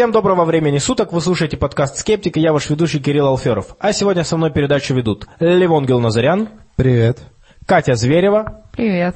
Всем 0.00 0.12
доброго 0.12 0.46
времени 0.46 0.78
суток, 0.78 1.12
вы 1.12 1.20
слушаете 1.20 1.58
подкаст 1.58 1.98
«Скептик» 1.98 2.38
и 2.38 2.40
я 2.40 2.54
ваш 2.54 2.70
ведущий 2.70 3.00
Кирилл 3.00 3.26
Алферов. 3.26 3.76
А 3.78 3.92
сегодня 3.92 4.24
со 4.24 4.38
мной 4.38 4.50
передачу 4.50 4.94
ведут 4.94 5.26
Левон 5.40 5.84
Гилназарян. 5.84 6.48
Привет. 6.74 7.18
Катя 7.66 7.96
Зверева. 7.96 8.62
Привет. 8.72 9.14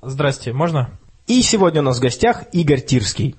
Здрасте, 0.00 0.54
можно? 0.54 0.88
И 1.26 1.42
сегодня 1.42 1.82
у 1.82 1.84
нас 1.84 1.98
в 1.98 2.00
гостях 2.00 2.44
Игорь 2.52 2.80
Тирский. 2.80 3.36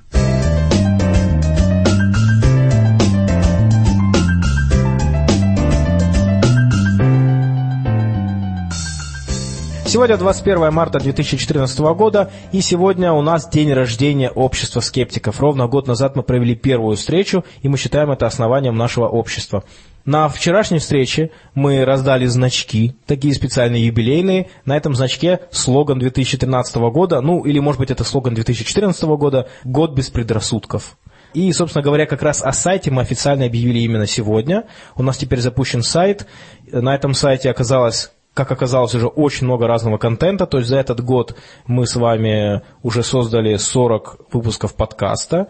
Сегодня 9.88 10.18
21 10.18 10.74
марта 10.74 11.00
2014 11.00 11.80
года, 11.80 12.30
и 12.52 12.60
сегодня 12.60 13.14
у 13.14 13.22
нас 13.22 13.48
день 13.48 13.72
рождения 13.72 14.30
общества 14.30 14.82
скептиков. 14.82 15.40
Ровно 15.40 15.68
год 15.68 15.88
назад 15.88 16.18
мы 16.18 16.24
провели 16.24 16.58
первую 16.58 16.98
встречу, 16.98 17.46
и 17.62 17.70
мы 17.70 17.78
считаем 17.78 18.12
это 18.12 18.26
основанием 18.26 18.76
нашего 18.76 19.08
общества. 19.08 19.64
На 20.04 20.28
вчерашней 20.28 20.80
встрече 20.80 21.32
мы 21.56 21.86
раздали 21.86 22.26
значки, 22.26 22.98
такие 23.06 23.34
специальные 23.34 23.86
юбилейные. 23.86 24.50
На 24.66 24.76
этом 24.76 24.94
значке 24.94 25.40
слоган 25.52 26.00
2013 26.00 26.76
года, 26.92 27.22
ну 27.22 27.46
или 27.46 27.60
может 27.60 27.80
быть 27.80 27.90
это 27.90 28.04
слоган 28.04 28.34
2014 28.34 29.02
года 29.04 29.48
«Год 29.64 29.94
без 29.94 30.10
предрассудков». 30.10 30.98
И, 31.34 31.52
собственно 31.54 31.84
говоря, 31.84 32.06
как 32.06 32.24
раз 32.24 32.42
о 32.42 32.52
сайте 32.52 32.92
мы 32.92 33.04
официально 33.04 33.46
объявили 33.46 33.80
именно 33.80 34.06
сегодня. 34.06 34.66
У 34.96 35.04
нас 35.04 35.18
теперь 35.18 35.40
запущен 35.40 35.82
сайт. 35.82 36.28
На 36.72 36.94
этом 36.96 37.14
сайте 37.14 37.50
оказалось 37.50 38.12
как 38.38 38.52
оказалось, 38.52 38.94
уже 38.94 39.08
очень 39.08 39.48
много 39.48 39.66
разного 39.66 39.98
контента. 39.98 40.46
То 40.46 40.60
есть 40.60 40.70
за 40.70 40.78
этот 40.78 41.04
год 41.04 41.36
мы 41.66 41.88
с 41.88 41.96
вами 41.96 42.62
уже 42.84 43.02
создали 43.02 43.58
40 43.58 44.28
выпусков 44.32 44.76
подкаста. 44.76 45.48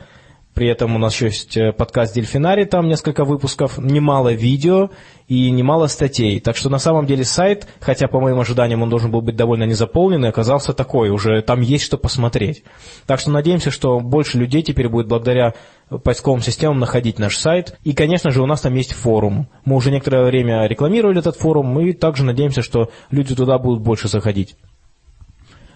При 0.58 0.70
этом 0.70 0.96
у 0.96 0.98
нас 0.98 1.14
еще 1.14 1.26
есть 1.28 1.56
э, 1.56 1.72
подкаст 1.72 2.16
«Дельфинарий», 2.16 2.66
там 2.66 2.88
несколько 2.88 3.26
выпусков, 3.26 3.78
немало 3.78 4.34
видео 4.34 4.90
и 5.28 5.52
немало 5.52 5.86
статей. 5.86 6.40
Так 6.40 6.58
что 6.58 6.72
на 6.72 6.80
самом 6.80 7.06
деле 7.06 7.26
сайт, 7.26 7.68
хотя 7.80 8.08
по 8.08 8.20
моим 8.20 8.40
ожиданиям 8.40 8.82
он 8.82 8.90
должен 8.90 9.12
был 9.12 9.22
быть 9.22 9.36
довольно 9.36 9.66
незаполненный, 9.66 10.30
оказался 10.30 10.74
такой, 10.74 11.12
уже 11.12 11.44
там 11.44 11.62
есть 11.62 11.84
что 11.84 12.00
посмотреть. 12.00 12.64
Так 13.06 13.20
что 13.20 13.30
надеемся, 13.30 13.70
что 13.70 14.00
больше 14.00 14.40
людей 14.40 14.64
теперь 14.64 14.90
будет 14.90 15.08
благодаря 15.08 15.54
поисковым 16.04 16.42
системам 16.42 16.80
находить 16.80 17.20
наш 17.20 17.38
сайт. 17.38 17.78
И, 17.84 17.94
конечно 17.94 18.32
же, 18.32 18.42
у 18.42 18.48
нас 18.48 18.62
там 18.62 18.74
есть 18.74 18.94
форум. 18.94 19.50
Мы 19.64 19.76
уже 19.76 19.92
некоторое 19.92 20.26
время 20.26 20.66
рекламировали 20.66 21.20
этот 21.20 21.36
форум, 21.36 21.80
и 21.82 21.94
также 21.94 22.24
надеемся, 22.24 22.64
что 22.64 22.90
люди 23.12 23.36
туда 23.36 23.60
будут 23.60 23.84
больше 23.84 24.08
заходить. 24.08 24.56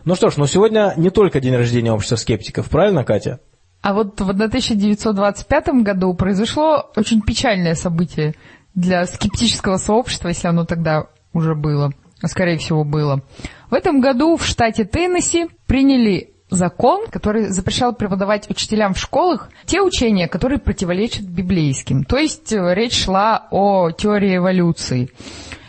Ну 0.06 0.16
что 0.16 0.32
ж, 0.32 0.38
но 0.38 0.48
сегодня 0.48 0.96
не 0.98 1.12
только 1.12 1.40
день 1.40 1.56
рождения 1.56 1.92
общества 1.92 2.16
скептиков, 2.16 2.68
правильно, 2.68 3.04
Катя? 3.04 3.42
А 3.82 3.94
вот 3.94 4.20
в 4.22 4.30
1925 4.30 5.68
году 5.82 6.14
произошло 6.14 6.92
очень 6.96 7.22
печальное 7.22 7.74
событие 7.74 8.36
для 8.76 9.06
скептического 9.06 9.78
сообщества, 9.78 10.30
если 10.30 10.48
оно 10.48 10.66
тогда 10.66 11.08
уже 11.34 11.56
было, 11.56 11.92
а 12.22 12.28
скорее 12.28 12.58
всего 12.58 12.84
было. 12.84 13.22
В 13.70 13.74
этом 13.74 14.00
году 14.00 14.38
в 14.38 14.46
штате 14.46 14.86
Теннесси 14.86 15.48
приняли 15.66 16.32
закон, 16.52 17.08
который 17.10 17.48
запрещал 17.48 17.96
преподавать 17.96 18.50
учителям 18.50 18.94
в 18.94 19.00
школах 19.00 19.50
те 19.66 19.82
учения, 19.82 20.28
которые 20.28 20.60
противоречат 20.60 21.24
библейским. 21.24 22.04
То 22.04 22.18
есть 22.18 22.52
э, 22.52 22.76
речь 22.76 23.06
шла 23.06 23.48
о 23.50 23.92
теории 23.92 24.36
эволюции. 24.36 25.10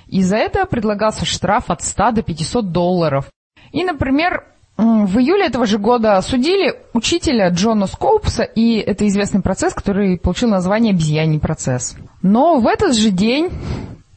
И 0.09 0.23
за 0.23 0.37
это 0.37 0.67
предлагался 0.67 1.25
штраф 1.25 1.71
от 1.71 1.83
100 1.83 2.11
до 2.11 2.23
500 2.23 2.73
долларов. 2.73 3.31
И, 3.71 3.85
например, 3.85 4.45
в 4.83 5.19
июле 5.19 5.47
этого 5.47 5.67
же 5.67 5.79
года 5.79 6.17
осудили 6.17 6.75
учителя 6.93 7.49
Джона 7.51 7.87
Скоупса, 7.87 8.43
и 8.43 8.79
это 8.79 9.07
известный 9.07 9.41
процесс, 9.41 9.75
который 9.75 10.19
получил 10.19 10.49
название 10.49 10.93
«обезьяний 10.93 11.39
процесс». 11.39 11.97
Но 12.23 12.59
в 12.59 12.67
этот 12.67 12.97
же 12.97 13.11
день, 13.11 13.51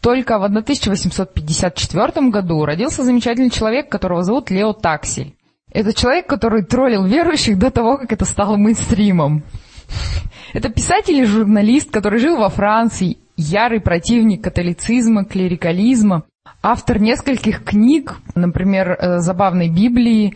только 0.02 0.40
в 0.40 0.44
1854 0.44 2.30
году, 2.30 2.66
родился 2.66 3.04
замечательный 3.04 3.50
человек, 3.50 3.90
которого 3.90 4.24
зовут 4.24 4.50
Лео 4.50 4.74
Таксель. 4.74 5.36
Это 5.72 5.94
человек, 5.94 6.28
который 6.28 6.64
троллил 6.64 7.06
верующих 7.06 7.60
до 7.60 7.70
того, 7.70 7.98
как 7.98 8.14
это 8.14 8.26
стало 8.26 8.56
мейнстримом. 8.56 9.44
Это 10.54 10.70
писатель 10.70 11.18
и 11.18 11.26
журналист, 11.26 11.92
который 11.92 12.20
жил 12.20 12.38
во 12.38 12.50
Франции, 12.50 13.18
ярый 13.36 13.82
противник 13.82 14.44
католицизма, 14.44 15.26
клерикализма, 15.26 16.24
автор 16.64 17.00
нескольких 17.00 17.64
книг, 17.64 18.16
например, 18.34 18.92
э, 18.92 19.20
«Забавной 19.20 19.70
Библии», 19.70 20.36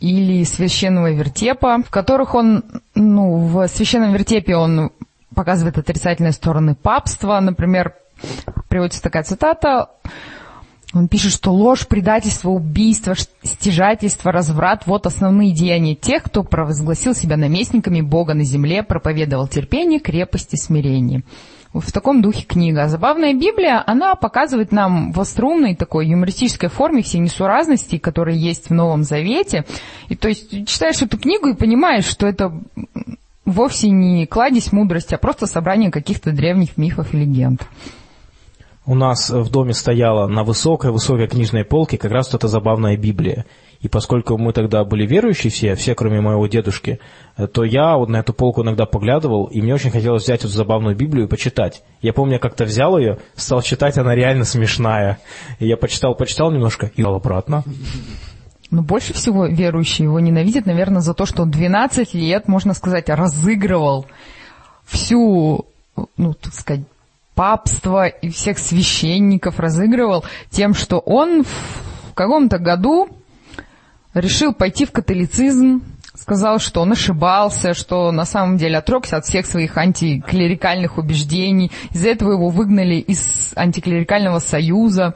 или 0.00 0.44
священного 0.44 1.12
вертепа, 1.12 1.82
в 1.82 1.90
которых 1.90 2.34
он, 2.34 2.64
ну, 2.94 3.36
в 3.36 3.66
священном 3.68 4.12
вертепе 4.12 4.56
он 4.56 4.90
показывает 5.34 5.78
отрицательные 5.78 6.32
стороны 6.32 6.74
папства. 6.74 7.40
Например, 7.40 7.94
приводится 8.68 9.02
такая 9.02 9.22
цитата, 9.22 9.90
он 10.94 11.08
пишет, 11.08 11.32
что 11.32 11.52
ложь, 11.52 11.86
предательство, 11.86 12.50
убийство, 12.50 13.14
стяжательство, 13.42 14.32
разврат– 14.32 14.84
вот 14.86 15.06
основные 15.06 15.52
деяния 15.52 15.94
тех, 15.94 16.22
кто 16.22 16.42
провозгласил 16.42 17.14
себя 17.14 17.36
наместниками 17.36 18.00
Бога 18.00 18.34
на 18.34 18.44
земле, 18.44 18.82
проповедовал 18.82 19.46
терпение, 19.48 20.00
крепость 20.00 20.54
и 20.54 20.56
смирение 20.56 21.22
в 21.80 21.92
таком 21.92 22.22
духе 22.22 22.44
книга. 22.46 22.88
Забавная 22.88 23.34
Библия, 23.34 23.82
она 23.86 24.14
показывает 24.14 24.72
нам 24.72 25.12
в 25.12 25.20
остроумной 25.20 25.74
такой 25.74 26.08
юмористической 26.08 26.68
форме 26.68 27.02
все 27.02 27.18
несуразности, 27.18 27.98
которые 27.98 28.38
есть 28.38 28.70
в 28.70 28.74
Новом 28.74 29.02
Завете. 29.02 29.64
И 30.08 30.16
то 30.16 30.28
есть 30.28 30.66
читаешь 30.66 31.02
эту 31.02 31.18
книгу 31.18 31.48
и 31.48 31.54
понимаешь, 31.54 32.04
что 32.04 32.26
это 32.26 32.52
вовсе 33.44 33.90
не 33.90 34.26
кладезь 34.26 34.72
мудрости, 34.72 35.14
а 35.14 35.18
просто 35.18 35.46
собрание 35.46 35.90
каких-то 35.90 36.32
древних 36.32 36.76
мифов 36.76 37.14
и 37.14 37.18
легенд. 37.18 37.66
У 38.84 38.94
нас 38.94 39.30
в 39.30 39.50
доме 39.50 39.72
стояла 39.72 40.28
на 40.28 40.44
высокой-высокой 40.44 41.26
книжной 41.26 41.64
полке 41.64 41.98
как 41.98 42.12
раз 42.12 42.32
вот 42.32 42.40
эта 42.40 42.48
забавная 42.48 42.96
Библия. 42.96 43.44
И 43.86 43.88
поскольку 43.88 44.36
мы 44.36 44.52
тогда 44.52 44.82
были 44.82 45.06
верующие 45.06 45.48
все, 45.48 45.76
все 45.76 45.94
кроме 45.94 46.20
моего 46.20 46.48
дедушки, 46.48 46.98
э, 47.36 47.46
то 47.46 47.62
я 47.62 47.96
вот 47.96 48.08
на 48.08 48.16
эту 48.16 48.32
полку 48.32 48.64
иногда 48.64 48.84
поглядывал, 48.84 49.44
и 49.44 49.62
мне 49.62 49.74
очень 49.74 49.92
хотелось 49.92 50.24
взять 50.24 50.40
эту 50.40 50.48
забавную 50.48 50.96
Библию 50.96 51.26
и 51.26 51.28
почитать. 51.28 51.84
Я 52.02 52.12
помню, 52.12 52.32
я 52.32 52.38
как-то 52.40 52.64
взял 52.64 52.98
ее, 52.98 53.18
стал 53.36 53.62
читать, 53.62 53.96
она 53.96 54.16
реально 54.16 54.44
смешная. 54.44 55.20
И 55.60 55.68
я 55.68 55.76
почитал, 55.76 56.16
почитал 56.16 56.50
немножко 56.50 56.90
и 56.96 57.02
обратно. 57.04 57.62
Но 58.72 58.82
больше 58.82 59.14
всего 59.14 59.46
верующие 59.46 60.06
его 60.06 60.18
ненавидят, 60.18 60.66
наверное, 60.66 61.00
за 61.00 61.14
то, 61.14 61.24
что 61.24 61.42
он 61.42 61.52
12 61.52 62.12
лет, 62.14 62.48
можно 62.48 62.74
сказать, 62.74 63.08
разыгрывал 63.08 64.06
всю, 64.84 65.64
ну, 66.16 66.34
так 66.34 66.52
сказать, 66.52 66.82
папство 67.36 68.08
и 68.08 68.30
всех 68.30 68.58
священников 68.58 69.60
разыгрывал 69.60 70.24
тем, 70.50 70.74
что 70.74 70.98
он 70.98 71.44
в 71.44 72.14
каком-то 72.14 72.58
году 72.58 73.10
решил 74.16 74.52
пойти 74.52 74.84
в 74.84 74.92
католицизм, 74.92 75.82
сказал, 76.14 76.58
что 76.58 76.80
он 76.80 76.92
ошибался, 76.92 77.74
что 77.74 78.10
на 78.10 78.24
самом 78.24 78.56
деле 78.56 78.78
отрекся 78.78 79.18
от 79.18 79.26
всех 79.26 79.46
своих 79.46 79.76
антиклерикальных 79.76 80.98
убеждений. 80.98 81.70
Из-за 81.92 82.08
этого 82.08 82.32
его 82.32 82.48
выгнали 82.48 82.96
из 82.96 83.52
антиклерикального 83.54 84.38
союза. 84.38 85.14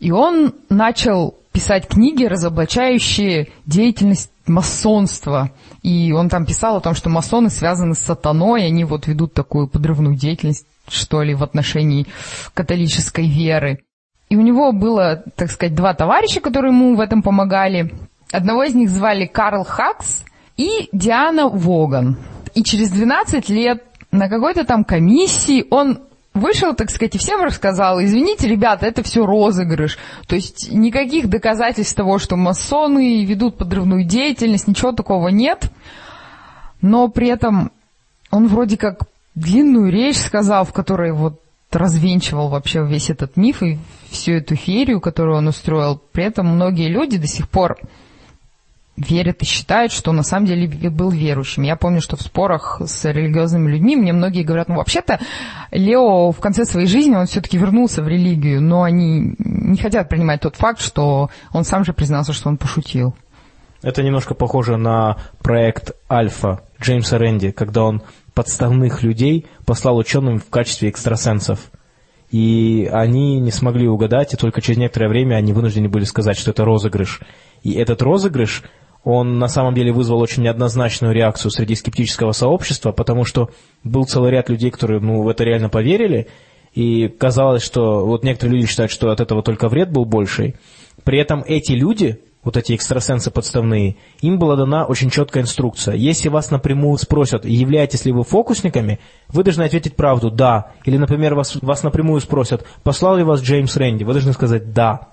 И 0.00 0.10
он 0.10 0.54
начал 0.68 1.36
писать 1.52 1.88
книги, 1.88 2.24
разоблачающие 2.24 3.48
деятельность 3.66 4.30
масонства. 4.46 5.50
И 5.82 6.12
он 6.12 6.28
там 6.28 6.44
писал 6.44 6.76
о 6.76 6.80
том, 6.80 6.94
что 6.94 7.10
масоны 7.10 7.50
связаны 7.50 7.94
с 7.94 8.00
сатаной, 8.00 8.66
они 8.66 8.84
вот 8.84 9.06
ведут 9.06 9.34
такую 9.34 9.68
подрывную 9.68 10.16
деятельность, 10.16 10.66
что 10.88 11.22
ли, 11.22 11.34
в 11.34 11.42
отношении 11.42 12.06
католической 12.54 13.26
веры. 13.28 13.80
И 14.28 14.36
у 14.36 14.42
него 14.42 14.72
было, 14.72 15.24
так 15.36 15.50
сказать, 15.50 15.74
два 15.74 15.94
товарища, 15.94 16.40
которые 16.40 16.72
ему 16.72 16.96
в 16.96 17.00
этом 17.00 17.22
помогали. 17.22 17.92
Одного 18.32 18.64
из 18.64 18.74
них 18.74 18.90
звали 18.90 19.26
Карл 19.26 19.64
Хакс 19.64 20.24
и 20.56 20.88
Диана 20.92 21.48
Воган. 21.48 22.16
И 22.54 22.62
через 22.62 22.90
12 22.90 23.48
лет 23.48 23.82
на 24.10 24.28
какой-то 24.28 24.64
там 24.64 24.84
комиссии 24.84 25.66
он 25.70 26.00
вышел, 26.34 26.74
так 26.74 26.90
сказать, 26.90 27.14
и 27.14 27.18
всем 27.18 27.42
рассказал, 27.42 28.02
извините, 28.02 28.48
ребята, 28.48 28.86
это 28.86 29.02
все 29.02 29.24
розыгрыш. 29.24 29.98
То 30.26 30.36
есть 30.36 30.70
никаких 30.72 31.28
доказательств 31.28 31.94
того, 31.94 32.18
что 32.18 32.36
масоны 32.36 33.24
ведут 33.24 33.56
подрывную 33.56 34.04
деятельность, 34.04 34.68
ничего 34.68 34.92
такого 34.92 35.28
нет. 35.28 35.70
Но 36.80 37.08
при 37.08 37.28
этом 37.28 37.72
он 38.30 38.46
вроде 38.48 38.76
как 38.76 39.00
длинную 39.34 39.90
речь 39.90 40.18
сказал, 40.18 40.64
в 40.64 40.72
которой 40.72 41.12
вот 41.12 41.40
развенчивал 41.70 42.48
вообще 42.48 42.84
весь 42.84 43.10
этот 43.10 43.36
миф 43.36 43.62
и 43.62 43.78
всю 44.10 44.32
эту 44.32 44.56
феерию, 44.56 45.00
которую 45.00 45.36
он 45.36 45.48
устроил. 45.48 46.00
При 46.12 46.24
этом 46.24 46.46
многие 46.46 46.88
люди 46.88 47.18
до 47.18 47.26
сих 47.26 47.48
пор 47.48 47.78
верят 48.98 49.42
и 49.42 49.46
считают, 49.46 49.92
что 49.92 50.12
на 50.12 50.22
самом 50.22 50.46
деле 50.46 50.90
был 50.90 51.10
верующим. 51.10 51.62
Я 51.62 51.76
помню, 51.76 52.00
что 52.00 52.16
в 52.16 52.22
спорах 52.22 52.80
с 52.84 53.04
религиозными 53.04 53.70
людьми 53.70 53.96
мне 53.96 54.12
многие 54.12 54.42
говорят, 54.42 54.68
ну 54.68 54.76
вообще-то 54.76 55.20
Лео 55.70 56.32
в 56.32 56.40
конце 56.40 56.64
своей 56.64 56.86
жизни, 56.86 57.14
он 57.14 57.26
все-таки 57.26 57.58
вернулся 57.58 58.02
в 58.02 58.08
религию, 58.08 58.60
но 58.60 58.82
они 58.82 59.34
не 59.38 59.76
хотят 59.76 60.08
принимать 60.08 60.40
тот 60.40 60.56
факт, 60.56 60.80
что 60.80 61.30
он 61.52 61.64
сам 61.64 61.84
же 61.84 61.92
признался, 61.92 62.32
что 62.32 62.48
он 62.48 62.56
пошутил. 62.56 63.14
Это 63.82 64.02
немножко 64.02 64.34
похоже 64.34 64.76
на 64.76 65.18
проект 65.40 65.92
Альфа 66.10 66.62
Джеймса 66.80 67.18
Рэнди, 67.18 67.52
когда 67.52 67.84
он 67.84 68.02
подставных 68.34 69.02
людей 69.02 69.46
послал 69.64 69.96
ученым 69.96 70.38
в 70.38 70.48
качестве 70.48 70.88
экстрасенсов. 70.88 71.70
И 72.30 72.88
они 72.92 73.40
не 73.40 73.50
смогли 73.50 73.88
угадать, 73.88 74.34
и 74.34 74.36
только 74.36 74.60
через 74.60 74.78
некоторое 74.78 75.08
время 75.08 75.36
они 75.36 75.52
вынуждены 75.52 75.88
были 75.88 76.04
сказать, 76.04 76.36
что 76.36 76.50
это 76.50 76.64
розыгрыш. 76.64 77.20
И 77.62 77.72
этот 77.72 78.02
розыгрыш, 78.02 78.64
он 79.04 79.38
на 79.38 79.48
самом 79.48 79.74
деле 79.74 79.92
вызвал 79.92 80.20
очень 80.20 80.42
неоднозначную 80.42 81.14
реакцию 81.14 81.50
среди 81.50 81.74
скептического 81.74 82.32
сообщества, 82.32 82.92
потому 82.92 83.24
что 83.24 83.50
был 83.84 84.04
целый 84.04 84.30
ряд 84.30 84.48
людей, 84.48 84.70
которые 84.70 85.00
ну, 85.00 85.22
в 85.22 85.28
это 85.28 85.44
реально 85.44 85.68
поверили, 85.68 86.28
и 86.74 87.08
казалось, 87.08 87.62
что 87.62 88.04
вот 88.04 88.24
некоторые 88.24 88.56
люди 88.56 88.68
считают, 88.68 88.92
что 88.92 89.10
от 89.10 89.20
этого 89.20 89.42
только 89.42 89.68
вред 89.68 89.90
был 89.90 90.04
больший. 90.04 90.56
При 91.04 91.18
этом 91.18 91.42
эти 91.46 91.72
люди, 91.72 92.20
вот 92.44 92.56
эти 92.56 92.74
экстрасенсы 92.74 93.30
подставные, 93.30 93.96
им 94.20 94.38
была 94.38 94.56
дана 94.56 94.84
очень 94.84 95.10
четкая 95.10 95.42
инструкция. 95.42 95.94
Если 95.94 96.28
вас 96.28 96.50
напрямую 96.50 96.98
спросят, 96.98 97.44
являетесь 97.44 98.04
ли 98.04 98.12
вы 98.12 98.24
фокусниками, 98.24 98.98
вы 99.28 99.44
должны 99.44 99.62
ответить 99.62 99.96
правду 99.96 100.30
«да». 100.30 100.72
Или, 100.84 100.98
например, 100.98 101.34
вас, 101.34 101.56
вас 101.62 101.82
напрямую 101.82 102.20
спросят, 102.20 102.64
послал 102.82 103.16
ли 103.16 103.22
вас 103.22 103.40
Джеймс 103.40 103.76
Рэнди, 103.76 104.04
вы 104.04 104.12
должны 104.12 104.32
сказать 104.32 104.72
«да». 104.72 105.08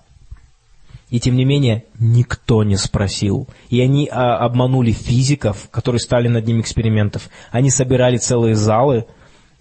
И 1.10 1.20
тем 1.20 1.36
не 1.36 1.46
менее, 1.46 1.86
никто 2.00 2.64
не 2.64 2.78
спросил. 2.78 3.48
И 3.70 3.80
они 3.80 4.10
а, 4.12 4.38
обманули 4.38 4.92
физиков, 4.92 5.70
которые 5.70 6.00
стали 6.00 6.28
над 6.28 6.48
ним 6.48 6.62
экспериментов. 6.62 7.30
Они 7.52 7.70
собирали 7.70 8.18
целые 8.18 8.56
залы, 8.56 9.06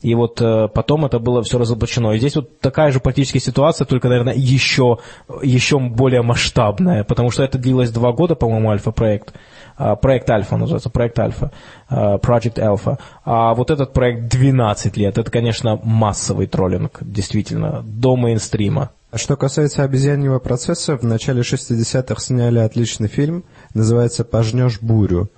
и 0.05 0.14
вот 0.14 0.38
э, 0.43 0.69
потом 0.69 1.06
это 1.06 1.19
было 1.19 1.43
все 1.43 1.58
разоблачено. 1.58 2.12
И 2.12 2.19
здесь 2.19 2.37
вот 2.37 2.61
такая 2.61 2.93
же 2.93 3.00
практическая 3.00 3.41
ситуация, 3.41 3.87
только, 3.87 4.08
наверное, 4.08 4.35
еще, 4.35 4.99
еще 5.43 5.79
более 5.79 6.20
масштабная, 6.20 7.05
потому 7.05 7.31
что 7.31 7.43
это 7.43 7.56
длилось 7.56 7.91
два 7.91 8.12
года, 8.12 8.35
по-моему, 8.35 8.70
альфа-проект. 8.70 9.32
Э, 9.78 9.96
проект 10.00 10.28
Альфа 10.30 10.56
называется, 10.56 10.90
проект 10.90 11.18
Альфа, 11.18 11.50
э, 11.90 11.94
Project 11.94 12.56
Alpha. 12.56 12.98
А 13.24 13.54
вот 13.54 13.70
этот 13.70 13.92
проект 13.92 14.28
12 14.28 14.96
лет. 14.96 15.18
Это, 15.18 15.30
конечно, 15.30 15.80
массовый 15.82 16.46
троллинг, 16.46 16.98
действительно, 17.00 17.82
до 17.82 18.16
мейнстрима. 18.16 18.90
А 19.10 19.18
что 19.18 19.36
касается 19.36 19.84
обезьяньего 19.84 20.38
процесса, 20.40 20.96
в 20.96 21.04
начале 21.04 21.42
60-х 21.42 22.20
сняли 22.20 22.58
отличный 22.58 23.08
фильм, 23.08 23.44
называется 23.72 24.24
«Пожнешь 24.24 24.80
бурю». 24.80 25.30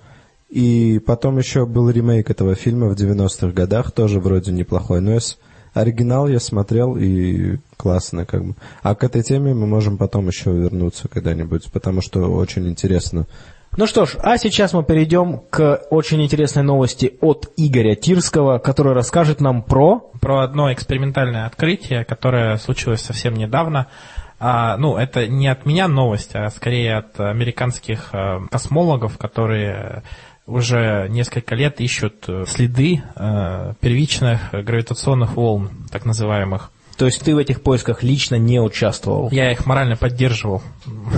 И 0.49 0.99
потом 1.05 1.37
еще 1.37 1.65
был 1.65 1.89
ремейк 1.89 2.29
этого 2.31 2.55
фильма 2.55 2.87
в 2.87 2.93
90-х 2.93 3.49
годах, 3.49 3.91
тоже 3.91 4.19
вроде 4.19 4.51
неплохой. 4.51 5.01
Но 5.01 5.13
я 5.13 5.19
оригинал 5.73 6.27
я 6.27 6.39
смотрел 6.39 6.97
и 6.97 7.57
классно 7.75 8.25
как 8.25 8.43
бы. 8.43 8.55
А 8.81 8.95
к 8.95 9.03
этой 9.03 9.23
теме 9.23 9.53
мы 9.53 9.67
можем 9.67 9.97
потом 9.97 10.27
еще 10.27 10.51
вернуться 10.51 11.07
когда-нибудь, 11.07 11.71
потому 11.71 12.01
что 12.01 12.31
очень 12.31 12.67
интересно. 12.67 13.27
Ну 13.77 13.85
что 13.85 14.07
ж, 14.07 14.15
а 14.23 14.39
сейчас 14.39 14.73
мы 14.73 14.83
перейдем 14.83 15.37
к 15.51 15.83
очень 15.91 16.23
интересной 16.23 16.63
новости 16.63 17.13
от 17.21 17.53
Игоря 17.57 17.93
Тирского, 17.93 18.57
который 18.57 18.93
расскажет 18.93 19.39
нам 19.39 19.61
про... 19.61 19.99
Про 20.19 20.39
одно 20.41 20.73
экспериментальное 20.73 21.45
открытие, 21.45 22.03
которое 22.03 22.57
случилось 22.57 23.01
совсем 23.01 23.35
недавно. 23.35 23.85
А, 24.39 24.77
ну, 24.77 24.97
это 24.97 25.27
не 25.27 25.47
от 25.47 25.67
меня 25.67 25.87
новость, 25.87 26.31
а 26.33 26.49
скорее 26.49 26.95
от 26.95 27.19
американских 27.19 28.09
э, 28.13 28.39
космологов, 28.49 29.19
которые 29.19 30.01
уже 30.47 31.05
несколько 31.09 31.53
лет 31.53 31.79
ищут 31.79 32.25
э, 32.27 32.45
следы 32.47 33.03
э, 33.15 33.73
первичных 33.79 34.53
гравитационных 34.53 35.35
волн, 35.35 35.69
так 35.91 36.03
называемых. 36.03 36.71
То 36.97 37.05
есть 37.05 37.21
ты 37.23 37.35
в 37.35 37.37
этих 37.37 37.61
поисках 37.61 38.03
лично 38.03 38.35
не 38.35 38.59
участвовал? 38.59 39.29
Я 39.31 39.51
их 39.51 39.65
морально 39.65 39.95
поддерживал. 39.95 40.61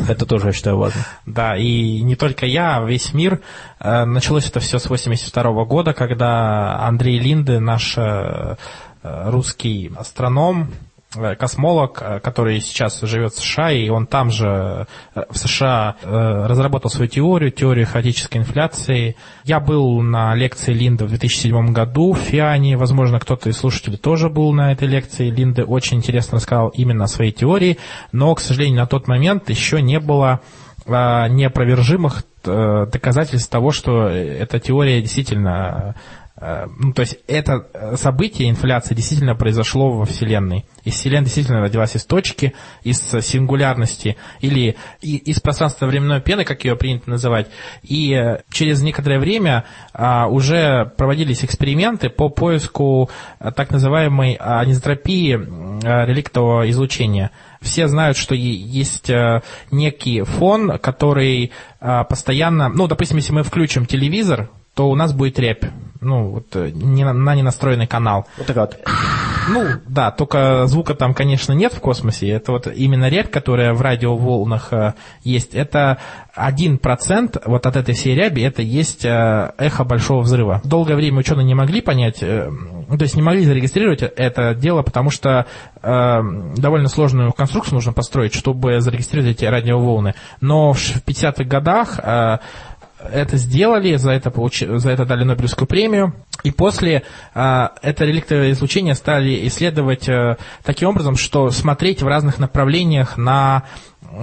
Это 0.07 0.25
тоже, 0.25 0.47
я 0.47 0.53
считаю, 0.53 0.77
важно. 0.77 1.05
Да, 1.25 1.57
и 1.57 2.01
не 2.01 2.15
только 2.15 2.45
я, 2.45 2.77
а 2.77 2.85
весь 2.85 3.13
мир. 3.13 3.41
Э, 3.79 4.05
началось 4.05 4.47
это 4.47 4.59
все 4.59 4.79
с 4.79 4.89
82 4.89 5.65
года, 5.65 5.93
когда 5.93 6.79
Андрей 6.85 7.19
Линды, 7.19 7.59
наш 7.59 7.97
русский 9.01 9.91
астроном, 9.97 10.69
Э, 10.69 10.88
космолог, 11.37 12.01
э, 12.01 12.19
который 12.19 12.59
сейчас 12.61 13.01
живет 13.01 13.33
в 13.33 13.39
США, 13.39 13.71
и 13.71 13.89
он 13.89 14.05
там 14.05 14.29
же 14.29 14.87
э, 15.15 15.23
в 15.29 15.37
США 15.37 15.95
разработал 16.03 16.91
свою 16.91 17.09
теорию, 17.09 17.51
теорию 17.51 17.87
хаотической 17.87 18.41
инфляции. 18.41 19.15
Я 19.43 19.59
был 19.59 20.01
на 20.01 20.35
лекции 20.35 20.73
Линда 20.73 21.05
в 21.05 21.09
2007 21.09 21.73
году 21.73 22.13
в 22.13 22.19
Фиане, 22.19 22.77
возможно, 22.77 23.19
кто-то 23.19 23.49
из 23.49 23.57
слушателей 23.57 23.97
тоже 23.97 24.29
был 24.29 24.53
на 24.53 24.71
этой 24.71 24.87
лекции. 24.87 25.29
Линда 25.29 25.63
очень 25.63 25.97
интересно 25.97 26.37
рассказал 26.37 26.69
именно 26.69 27.05
о 27.05 27.07
своей 27.07 27.31
теории, 27.31 27.77
но, 28.11 28.33
к 28.35 28.39
сожалению, 28.39 28.81
на 28.81 28.87
тот 28.87 29.07
момент 29.07 29.49
еще 29.49 29.81
не 29.81 29.99
было 29.99 30.41
неопровержимых 30.85 32.23
доказательств 32.43 33.51
того, 33.51 33.71
что 33.71 34.07
эта 34.07 34.59
теория 34.59 35.01
действительно 35.01 35.93
Э, 35.93 35.93
ну, 36.41 36.93
то 36.93 37.01
есть 37.01 37.17
это 37.27 37.67
э, 37.73 37.97
событие, 37.97 38.49
инфляции, 38.49 38.95
действительно 38.95 39.35
произошло 39.35 39.91
во 39.91 40.05
Вселенной. 40.05 40.65
И 40.85 40.89
Вселенная 40.89 41.25
действительно 41.25 41.59
родилась 41.59 41.97
из 41.97 42.05
точки, 42.05 42.53
из 42.83 43.01
сингулярности 43.01 44.15
или 44.39 44.77
из 45.01 45.41
пространственно-временной 45.41 46.21
пены, 46.21 46.45
как 46.45 46.63
ее 46.63 46.77
принято 46.77 47.09
называть. 47.09 47.47
И 47.83 48.13
э, 48.13 48.41
через 48.51 48.81
некоторое 48.81 49.19
время 49.19 49.65
а, 49.93 50.27
уже 50.27 50.93
проводились 50.97 51.43
эксперименты 51.43 52.09
по 52.09 52.29
поиску 52.29 53.09
так 53.39 53.71
называемой 53.71 54.35
анизотропии 54.35 55.31
реликтового 55.31 56.69
излучения. 56.69 57.31
Все 57.61 57.87
знают, 57.87 58.15
что 58.15 58.35
есть 58.35 59.11
некий 59.71 60.21
фон, 60.21 60.77
который 60.79 61.51
постоянно, 61.79 62.69
ну, 62.69 62.87
допустим, 62.87 63.17
если 63.17 63.33
мы 63.33 63.43
включим 63.43 63.85
телевизор, 63.85 64.49
то 64.79 64.89
у 64.89 64.95
нас 64.95 65.11
будет 65.11 65.37
репь 65.39 65.65
ну, 66.01 66.29
вот, 66.29 66.55
э, 66.55 66.71
не, 66.73 67.03
на 67.03 67.35
ненастроенный 67.35 67.87
канал. 67.87 68.25
Вот 68.37 68.47
так 68.47 68.55
вот. 68.55 68.79
Ну, 69.49 69.65
да, 69.87 70.11
только 70.11 70.67
звука 70.67 70.93
там, 70.93 71.13
конечно, 71.13 71.53
нет 71.53 71.73
в 71.73 71.79
космосе. 71.79 72.29
Это 72.29 72.51
вот 72.53 72.67
именно 72.67 73.09
рябь, 73.09 73.29
которая 73.29 73.73
в 73.73 73.81
радиоволнах 73.81 74.71
э, 74.71 74.93
есть, 75.23 75.55
это 75.55 75.97
один 76.33 76.77
процент 76.77 77.37
вот 77.45 77.65
от 77.65 77.75
этой 77.75 77.95
всей 77.95 78.15
ряби, 78.15 78.41
это 78.41 78.61
есть 78.61 79.03
э, 79.03 79.51
эхо 79.57 79.83
большого 79.83 80.21
взрыва. 80.21 80.61
Долгое 80.63 80.95
время 80.95 81.19
ученые 81.19 81.45
не 81.45 81.55
могли 81.55 81.81
понять, 81.81 82.21
э, 82.21 82.49
то 82.87 83.01
есть 83.01 83.15
не 83.15 83.21
могли 83.21 83.43
зарегистрировать 83.43 84.01
это 84.01 84.53
дело, 84.53 84.83
потому 84.83 85.09
что 85.09 85.47
э, 85.81 86.21
довольно 86.55 86.87
сложную 86.87 87.33
конструкцию 87.33 87.75
нужно 87.75 87.91
построить, 87.91 88.33
чтобы 88.33 88.79
зарегистрировать 88.79 89.35
эти 89.35 89.45
радиоволны. 89.45 90.13
Но 90.39 90.71
в 90.73 90.77
50-х 90.77 91.43
годах 91.43 91.99
э, 92.01 92.37
это 92.99 93.37
сделали, 93.37 93.95
за 93.95 94.11
это, 94.11 94.31
получ... 94.31 94.63
за 94.65 94.89
это 94.89 95.05
дали 95.05 95.23
Нобелевскую 95.23 95.67
премию. 95.67 96.13
И 96.43 96.51
после 96.51 97.03
а, 97.33 97.73
это 97.81 98.05
реликтовое 98.05 98.51
излучение 98.51 98.95
стали 98.95 99.47
исследовать 99.47 100.07
а, 100.09 100.37
таким 100.63 100.89
образом, 100.89 101.15
что 101.15 101.49
смотреть 101.51 102.01
в 102.01 102.07
разных 102.07 102.39
направлениях 102.39 103.17
на 103.17 103.63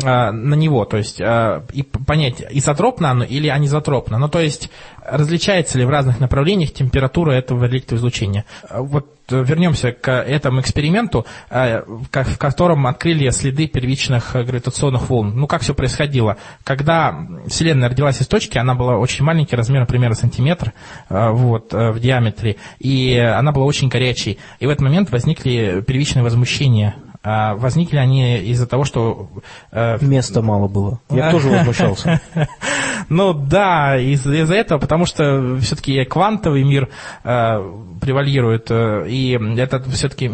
а, 0.04 0.32
на 0.32 0.54
него, 0.54 0.84
то 0.84 0.96
есть 0.96 1.20
а, 1.20 1.64
и 1.72 1.82
понять, 1.82 2.42
изотропно 2.50 3.10
оно 3.10 3.24
или 3.24 3.48
анизотропно. 3.48 4.18
Ну, 4.18 4.28
то 4.28 4.40
есть 4.40 4.70
различается 5.04 5.78
ли 5.78 5.84
в 5.84 5.90
разных 5.90 6.18
направлениях 6.18 6.72
температура 6.72 7.32
этого 7.32 7.64
реликтового 7.64 8.00
излучения. 8.00 8.44
Вот 8.70 9.06
э, 9.06 9.15
вернемся 9.30 9.92
к 9.92 10.10
этому 10.10 10.60
эксперименту, 10.60 11.26
а, 11.50 11.84
в 11.86 12.38
котором 12.38 12.86
открыли 12.86 13.30
следы 13.30 13.66
первичных 13.66 14.32
гравитационных 14.32 15.08
волн. 15.08 15.36
Ну, 15.36 15.46
как 15.46 15.62
все 15.62 15.74
происходило? 15.74 16.36
Когда 16.64 17.26
Вселенная 17.46 17.88
родилась 17.88 18.20
из 18.20 18.26
точки, 18.26 18.58
она 18.58 18.74
была 18.74 18.96
очень 18.96 19.24
маленький, 19.24 19.56
размером 19.56 19.86
примерно 19.86 20.14
сантиметр 20.14 20.72
вот, 21.08 21.72
э, 21.72 21.90
в 21.90 22.00
диаметре, 22.00 22.56
и 22.78 23.16
она 23.16 23.52
была 23.52 23.64
очень 23.64 23.88
горячей. 23.88 24.38
И 24.58 24.66
в 24.66 24.70
этот 24.70 24.82
момент 24.82 25.10
возникли 25.10 25.82
первичные 25.86 26.22
возмущения 26.22 26.96
а 27.28 27.56
возникли 27.56 27.96
они 27.96 28.38
из-за 28.38 28.68
того, 28.68 28.84
что... 28.84 29.28
Э, 29.72 29.98
Места 30.00 30.42
мало 30.42 30.68
было. 30.68 31.00
Я 31.10 31.32
тоже 31.32 31.48
возмущался. 31.48 32.20
Ну 33.08 33.32
да, 33.34 33.96
из-за 33.98 34.54
этого, 34.54 34.80
потому 34.80 35.06
что 35.06 35.58
все-таки 35.60 36.04
квантовый 36.04 36.64
мир 36.64 36.88
э, 37.22 37.28
превалирует, 38.00 38.68
э, 38.70 39.06
и 39.08 39.38
это 39.58 39.80
все-таки 39.90 40.28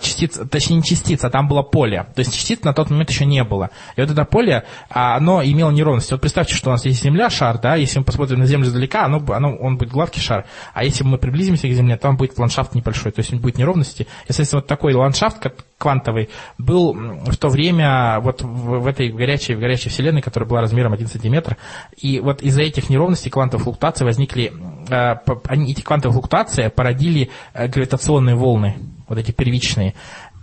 частица, 0.00 0.44
точнее 0.44 0.76
не 0.78 0.82
частица, 0.82 1.28
а 1.28 1.30
там 1.30 1.46
было 1.46 1.62
поле. 1.62 2.06
То 2.16 2.20
есть 2.20 2.34
частиц 2.34 2.64
на 2.64 2.72
тот 2.72 2.90
момент 2.90 3.10
еще 3.10 3.26
не 3.26 3.44
было. 3.44 3.70
И 3.94 4.00
вот 4.00 4.10
это 4.10 4.24
поле, 4.24 4.64
а, 4.90 5.16
оно 5.16 5.44
имело 5.44 5.70
неровности. 5.70 6.12
Вот 6.12 6.20
представьте, 6.20 6.54
что 6.54 6.70
у 6.70 6.72
нас 6.72 6.84
есть 6.84 7.00
Земля, 7.00 7.30
шар, 7.30 7.58
да, 7.60 7.76
если 7.76 8.00
мы 8.00 8.04
посмотрим 8.04 8.40
на 8.40 8.46
Землю 8.46 8.66
издалека, 8.66 9.04
оно, 9.04 9.22
оно, 9.28 9.54
он 9.54 9.76
будет 9.76 9.90
гладкий 9.90 10.20
шар. 10.20 10.46
А 10.74 10.82
если 10.82 11.04
мы 11.04 11.16
приблизимся 11.16 11.68
к 11.68 11.72
Земле, 11.72 11.98
он 12.02 12.16
будет 12.16 12.36
ландшафт 12.38 12.74
небольшой, 12.74 13.12
то 13.12 13.20
есть 13.20 13.32
будет 13.34 13.56
неровности. 13.56 14.08
Если 14.26 14.44
вот 14.52 14.66
такой 14.66 14.94
ландшафт, 14.94 15.38
как 15.38 15.54
квантовый, 15.88 16.28
был 16.58 16.92
в 16.92 17.36
то 17.36 17.48
время 17.48 18.20
вот 18.20 18.42
в, 18.42 18.86
этой 18.86 19.08
горячей, 19.08 19.54
в 19.54 19.60
горячей 19.60 19.88
вселенной, 19.88 20.20
которая 20.20 20.48
была 20.48 20.60
размером 20.60 20.92
1 20.92 21.06
сантиметр, 21.06 21.56
и 21.96 22.20
вот 22.20 22.42
из-за 22.42 22.62
этих 22.62 22.90
неровностей 22.90 23.30
квантовых 23.30 23.64
флуктуаций 23.64 24.04
возникли, 24.04 24.52
э, 24.90 25.14
они, 25.48 25.72
эти 25.72 25.80
квантовые 25.80 26.12
флуктуации 26.12 26.68
породили 26.68 27.30
э, 27.54 27.68
гравитационные 27.68 28.36
волны, 28.36 28.76
вот 29.08 29.18
эти 29.18 29.30
первичные. 29.30 29.94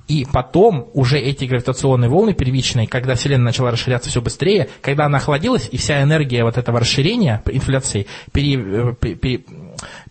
И 0.08 0.25
потом 0.32 0.88
уже 0.94 1.18
эти 1.20 1.46
гравитационные 1.46 2.10
волны 2.10 2.34
первичные, 2.34 2.88
когда 2.88 3.16
Вселенная 3.16 3.46
начала 3.46 3.72
расширяться 3.72 4.10
все 4.10 4.22
быстрее, 4.22 4.70
когда 4.82 5.06
она 5.06 5.18
охладилась, 5.18 5.68
и 5.72 5.78
вся 5.78 6.02
энергия 6.04 6.44
вот 6.44 6.58
этого 6.58 6.80
расширения, 6.80 7.42
инфляции, 7.46 8.06
пере, 8.32 8.94
пере, 8.94 9.44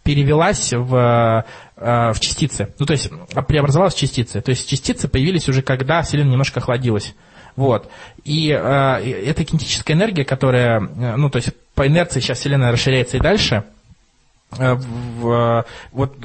перевелась 0.04 0.73
в, 0.73 1.44
э, 1.76 2.12
в 2.12 2.20
частицы. 2.20 2.73
Ну, 2.78 2.87
то 2.87 2.92
есть 2.92 3.11
преобразовалась 3.49 3.94
в 3.94 3.99
частицы. 3.99 4.40
То 4.40 4.50
есть 4.50 4.68
частицы 4.68 5.08
появились 5.08 5.49
уже, 5.49 5.62
когда 5.62 6.02
Вселенная 6.02 6.32
немножко 6.32 6.61
охладилась. 6.61 7.14
Вот. 7.56 7.90
И 8.25 8.50
э, 8.50 8.56
эта 8.56 9.44
кинетическая 9.44 9.96
энергия, 9.96 10.25
которая, 10.25 10.80
э, 10.80 11.16
ну, 11.16 11.30
то 11.30 11.37
есть 11.37 11.50
по 11.75 11.87
инерции 11.87 12.20
сейчас 12.20 12.38
Вселенная 12.38 12.73
расширяется 12.73 13.16
и 13.16 13.20
дальше, 13.20 13.64
э, 14.58 14.75
в, 14.75 15.64
вот 15.92 16.16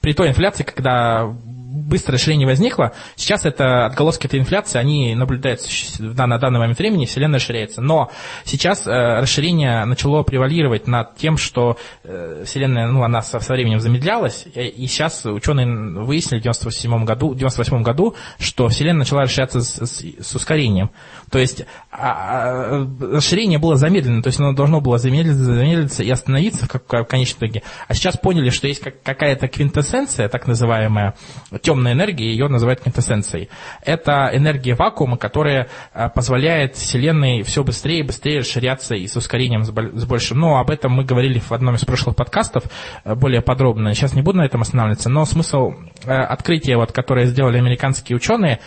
при 0.00 0.14
той 0.14 0.28
инфляции, 0.28 0.62
когда 0.62 1.32
быстрое 1.70 2.18
расширение 2.18 2.46
возникло. 2.46 2.92
Сейчас 3.16 3.46
это 3.46 3.86
отголоски 3.86 4.26
этой 4.26 4.40
инфляции, 4.40 4.78
они 4.78 5.14
наблюдаются 5.14 5.68
на 6.00 6.38
данный 6.38 6.58
момент 6.58 6.78
времени, 6.78 7.06
Вселенная 7.06 7.38
расширяется. 7.38 7.80
Но 7.80 8.10
сейчас 8.44 8.86
э, 8.86 8.90
расширение 9.20 9.84
начало 9.84 10.22
превалировать 10.22 10.86
над 10.86 11.16
тем, 11.16 11.36
что 11.36 11.78
э, 12.02 12.42
Вселенная, 12.44 12.88
ну, 12.88 13.02
она 13.04 13.22
со, 13.22 13.40
со 13.40 13.52
временем 13.52 13.80
замедлялась, 13.80 14.46
и 14.54 14.86
сейчас 14.86 15.24
ученые 15.24 15.66
выяснили 16.00 16.40
в 16.40 16.42
98 16.42 17.04
году, 17.04 17.34
98 17.34 17.82
году, 17.82 18.16
что 18.38 18.68
Вселенная 18.68 19.00
начала 19.00 19.22
расширяться 19.22 19.60
с, 19.60 19.86
с, 19.86 20.04
с 20.20 20.34
ускорением. 20.34 20.90
То 21.30 21.38
есть 21.38 21.64
а, 21.90 22.80
а, 22.80 22.88
расширение 23.00 23.58
было 23.58 23.76
замедлено, 23.76 24.22
то 24.22 24.28
есть 24.28 24.40
оно 24.40 24.52
должно 24.52 24.80
было 24.80 24.98
замедлиться, 24.98 25.44
замедлиться 25.44 26.02
и 26.02 26.10
остановиться 26.10 26.66
в, 26.66 26.68
как, 26.68 26.84
в 26.84 27.04
конечном 27.04 27.38
итоге. 27.38 27.62
А 27.86 27.94
сейчас 27.94 28.16
поняли, 28.16 28.50
что 28.50 28.66
есть 28.66 28.80
как, 28.80 29.02
какая-то 29.02 29.48
квинтэссенция, 29.48 30.28
так 30.28 30.46
называемая, 30.46 31.14
темная 31.60 31.92
энергия, 31.92 32.30
ее 32.30 32.48
называют 32.48 32.80
квинтэссенцией. 32.80 33.48
Это 33.84 34.30
энергия 34.32 34.74
вакуума, 34.74 35.16
которая 35.16 35.68
а, 35.92 36.08
позволяет 36.08 36.76
Вселенной 36.76 37.42
все 37.42 37.64
быстрее 37.64 38.00
и 38.00 38.02
быстрее 38.02 38.40
расширяться 38.40 38.94
и 38.94 39.06
с 39.06 39.16
ускорением 39.16 39.64
с 39.64 40.04
большим. 40.04 40.40
Но 40.40 40.58
об 40.58 40.70
этом 40.70 40.92
мы 40.92 41.04
говорили 41.04 41.38
в 41.38 41.52
одном 41.52 41.74
из 41.74 41.84
прошлых 41.84 42.16
подкастов 42.16 42.64
а, 43.04 43.14
более 43.14 43.42
подробно. 43.42 43.94
Сейчас 43.94 44.14
не 44.14 44.22
буду 44.22 44.38
на 44.38 44.46
этом 44.46 44.62
останавливаться, 44.62 45.08
но 45.08 45.24
смысл 45.24 45.74
а, 46.06 46.24
открытия, 46.24 46.76
вот, 46.76 46.92
которое 46.92 47.26
сделали 47.26 47.58
американские 47.58 48.16
ученые, 48.16 48.60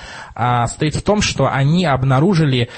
стоит 0.68 0.96
в 0.96 1.02
том, 1.04 1.22
что 1.22 1.50
они 1.52 1.86
обнаружили 1.86 2.70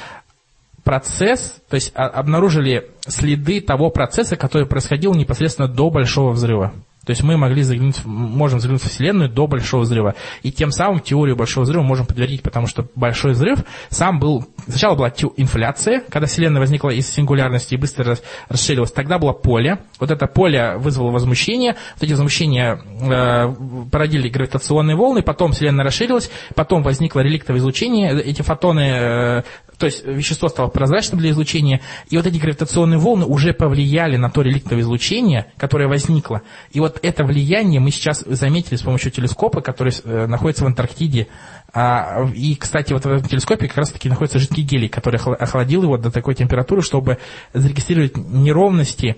процесс, 0.84 1.62
то 1.70 1.76
есть 1.76 1.92
обнаружили 1.96 2.90
следы 3.08 3.60
того 3.60 3.90
процесса, 3.90 4.38
который 4.38 4.68
происходил 4.68 5.14
непосредственно 5.14 5.68
до 5.68 5.90
Большого 5.90 6.32
взрыва. 6.32 6.74
То 7.06 7.12
есть 7.12 7.24
мы 7.24 7.38
могли 7.38 7.62
заглянуть, 7.62 8.04
можем 8.06 8.60
заглянуть 8.60 8.84
в 8.84 8.90
Вселенную 8.90 9.30
до 9.30 9.48
Большого 9.48 9.82
взрыва. 9.82 10.16
И 10.42 10.52
тем 10.52 10.72
самым 10.72 11.00
теорию 11.00 11.36
Большого 11.36 11.64
взрыва 11.64 11.84
можем 11.84 12.06
подтвердить, 12.06 12.42
потому 12.42 12.68
что 12.68 12.88
Большой 12.96 13.34
взрыв 13.34 13.60
сам 13.90 14.20
был... 14.20 14.46
Сначала 14.68 14.96
была 14.96 15.10
инфляция, 15.10 16.02
когда 16.10 16.26
Вселенная 16.28 16.60
возникла 16.60 16.90
из 16.90 17.08
сингулярности 17.08 17.76
и 17.76 17.78
быстро 17.78 18.18
расширилась. 18.50 18.92
Тогда 18.92 19.20
было 19.20 19.34
поле. 19.34 19.80
Вот 20.00 20.10
это 20.10 20.26
поле 20.28 20.78
вызвало 20.78 21.12
возмущение. 21.12 21.76
Вот 21.96 22.04
эти 22.04 22.12
возмущения 22.12 22.80
э, 23.02 23.56
породили 23.92 24.28
гравитационные 24.28 24.96
волны. 24.96 25.22
Потом 25.22 25.52
Вселенная 25.52 25.86
расширилась. 25.86 26.32
Потом 26.56 26.82
возникло 26.82 27.20
реликтовое 27.20 27.60
излучение. 27.60 28.20
Эти 28.20 28.42
фотоны 28.42 28.80
э, 28.80 29.44
то 29.78 29.86
есть 29.86 30.06
вещество 30.06 30.48
стало 30.50 30.68
прозрачным 30.68 31.20
для 31.20 31.32
излучения, 31.32 31.82
и 32.10 32.18
вот 32.18 32.26
эти 32.26 32.38
гравитационные 32.38 32.98
волны 32.98 33.26
уже 33.26 33.54
повлияли 33.54 34.18
на 34.18 34.30
то 34.30 34.42
реликтовое 34.42 34.84
излучение, 34.84 35.52
которое 35.58 35.88
возникло. 35.88 36.42
И 36.72 36.80
вот 36.80 37.00
это 37.02 37.24
влияние 37.24 37.80
мы 37.80 37.92
сейчас 37.92 38.24
заметили 38.26 38.76
с 38.76 38.82
помощью 38.82 39.12
телескопа, 39.12 39.62
который 39.62 39.94
э, 40.04 40.28
находится 40.28 40.64
в 40.64 40.68
Антарктиде. 40.68 41.28
А, 41.74 42.26
и, 42.34 42.56
кстати, 42.56 42.94
вот 42.94 43.04
в 43.04 43.10
этом 43.10 43.28
телескопе 43.28 43.68
как 43.68 43.78
раз-таки 43.78 44.08
находится 44.08 44.40
жидкий 44.40 44.64
гелий, 44.64 44.88
который 44.88 45.20
охладил 45.20 45.84
его 45.84 45.98
до 45.98 46.12
такой 46.12 46.36
температуры, 46.36 46.82
чтобы 46.82 47.18
зарегистрировать 47.54 48.16
неровности 48.18 49.18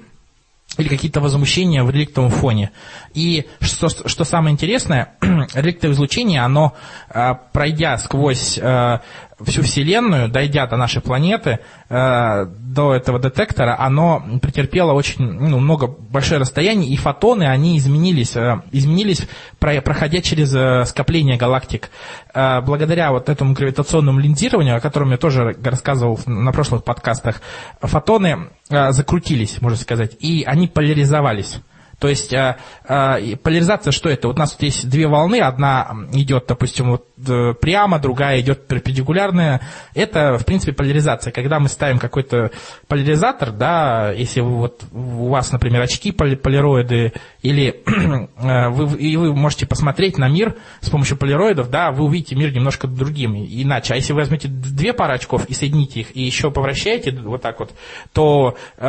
или 0.78 0.88
какие-то 0.88 1.22
возмущения 1.22 1.84
в 1.84 1.90
реликтовом 1.90 2.30
фоне. 2.30 2.72
И 3.14 3.48
что, 3.62 3.90
что 3.90 4.24
самое 4.24 4.54
интересное, 4.54 5.16
реликтовое 5.54 5.96
излучение, 5.96 6.42
оно, 6.42 6.76
а, 7.10 7.34
пройдя 7.34 7.98
сквозь 7.98 8.60
а, 8.62 9.02
всю 9.46 9.62
Вселенную, 9.62 10.30
дойдя 10.30 10.66
до 10.68 10.78
нашей 10.78 11.02
планеты, 11.02 11.60
э, 11.90 12.46
до 12.46 12.94
этого 12.94 13.20
детектора, 13.20 13.76
оно 13.80 14.24
претерпело 14.42 14.94
очень 14.94 15.26
ну, 15.26 15.60
много, 15.60 15.88
большое 15.88 16.40
расстояние, 16.40 16.90
и 16.90 16.96
фотоны, 16.96 17.44
они 17.44 17.78
изменились, 17.78 18.36
э, 18.36 18.62
изменились, 18.72 19.28
про, 19.60 19.82
проходя 19.82 20.22
через 20.22 20.54
э, 20.56 20.86
скопление 20.86 21.38
галактик. 21.38 21.90
Э, 22.34 22.62
благодаря 22.62 23.12
вот 23.12 23.30
этому 23.30 23.54
гравитационному 23.54 24.20
линзированию, 24.20 24.78
о 24.78 24.80
котором 24.80 25.12
я 25.12 25.18
тоже 25.18 25.56
рассказывал 25.64 26.20
на 26.26 26.52
прошлых 26.52 26.84
подкастах, 26.84 27.42
фотоны 27.82 28.50
э, 28.70 28.92
закрутились, 28.92 29.62
можно 29.62 29.78
сказать, 29.78 30.16
и 30.20 30.44
они 30.46 30.68
поляризовались. 30.68 31.60
То 32.00 32.08
есть 32.10 32.32
э, 32.32 32.58
э, 32.88 33.36
поляризация 33.38 33.92
что 33.92 34.10
это? 34.10 34.28
Вот 34.28 34.36
у 34.36 34.40
нас 34.40 34.52
тут 34.52 34.62
есть 34.62 34.88
две 34.88 35.08
волны, 35.08 35.40
одна 35.40 35.96
идет, 36.14 36.46
допустим, 36.48 36.92
вот 36.92 37.08
э, 37.28 37.54
прямо, 37.60 37.98
другая 37.98 38.40
идет 38.40 38.68
перпендикулярная. 38.68 39.62
Это, 39.96 40.38
в 40.38 40.46
принципе, 40.46 40.74
поляризация. 40.74 41.34
Когда 41.34 41.60
мы 41.60 41.70
ставим 41.70 41.98
какой-то 41.98 42.52
поляризатор, 42.88 43.52
да, 43.52 44.12
если 44.12 44.42
вы, 44.42 44.58
вот, 44.58 44.84
у 44.92 45.30
вас, 45.30 45.52
например, 45.52 45.82
очки 45.82 46.12
полироиды, 46.12 47.14
или 47.42 47.82
э, 48.38 48.70
вы, 48.70 48.98
и 49.00 49.18
вы 49.18 49.34
можете 49.34 49.66
посмотреть 49.66 50.20
на 50.20 50.30
мир 50.30 50.56
с 50.82 50.92
помощью 50.92 51.18
полироидов, 51.18 51.72
да, 51.72 51.92
вы 51.92 52.06
увидите 52.06 52.36
мир 52.36 52.54
немножко 52.54 52.88
другим, 52.88 53.36
иначе. 53.36 53.94
А 53.94 53.96
если 53.96 54.14
вы 54.14 54.20
возьмете 54.20 54.48
две 54.50 54.94
пары 54.94 55.16
очков 55.16 55.46
и 55.46 55.56
соедините 55.56 56.02
их, 56.02 56.16
и 56.16 56.22
еще 56.22 56.52
повращаете 56.52 57.12
вот 57.12 57.42
так 57.42 57.60
вот, 57.60 57.72
то 58.14 58.56
э, 58.78 58.84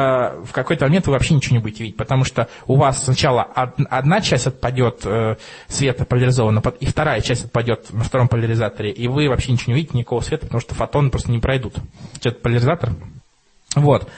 в 0.44 0.52
какой-то 0.52 0.84
момент 0.84 1.06
вы 1.06 1.14
вообще 1.14 1.32
ничего 1.32 1.56
не 1.56 1.62
будете 1.62 1.84
видеть, 1.84 1.96
потому 1.96 2.24
что 2.24 2.48
у 2.66 2.76
вас 2.76 2.97
сначала 2.98 3.42
одна 3.42 4.20
часть 4.20 4.46
отпадет 4.46 5.02
э, 5.04 5.36
света 5.68 6.04
поляризованно, 6.04 6.62
и 6.80 6.86
вторая 6.86 7.20
часть 7.20 7.46
отпадет 7.46 7.92
на 7.92 8.04
втором 8.04 8.28
поляризаторе, 8.28 8.90
и 8.90 9.08
вы 9.08 9.28
вообще 9.28 9.52
ничего 9.52 9.68
не 9.68 9.74
увидите, 9.74 9.98
никакого 9.98 10.20
света, 10.20 10.46
потому 10.46 10.60
что 10.60 10.74
фотоны 10.74 11.10
просто 11.10 11.30
не 11.30 11.38
пройдут. 11.38 11.74
Это 12.22 12.38
поляризатор. 12.38 12.90
Вот. 13.74 14.08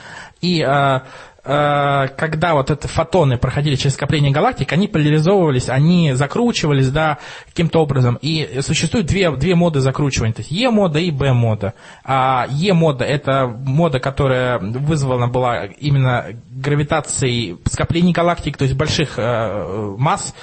И 0.41 0.65
Э, 0.67 1.01
когда 1.43 2.55
вот 2.55 2.71
эти 2.71 2.87
фотоны 2.87 3.39
проходили 3.39 3.75
через 3.77 3.95
скопление 3.95 4.31
галактик, 4.31 4.73
они 4.73 4.89
поляризовывались, 4.89 5.69
они 5.69 6.13
закручивались, 6.13 6.91
да, 6.91 7.19
каким-то 7.47 7.81
образом. 7.81 8.19
И 8.21 8.61
существует 8.61 9.07
две, 9.07 9.31
две 9.31 9.55
моды 9.55 9.81
закручивания, 9.81 10.35
то 10.35 10.41
есть 10.41 10.51
Е-мода 10.51 10.99
и 10.99 11.11
Б-мода. 11.11 11.75
А 12.05 12.47
Е-мода– 12.51 13.05
это 13.07 13.47
мода, 13.47 14.01
которая 14.01 14.59
вызвана 14.59 15.29
была 15.29 15.65
именно 15.65 16.27
гравитацией 16.51 17.59
скоплений 17.65 18.13
галактик, 18.13 18.57
то 18.57 18.65
есть 18.65 18.77
больших 18.77 19.19
э, 19.19 19.95
масс, 19.97 20.35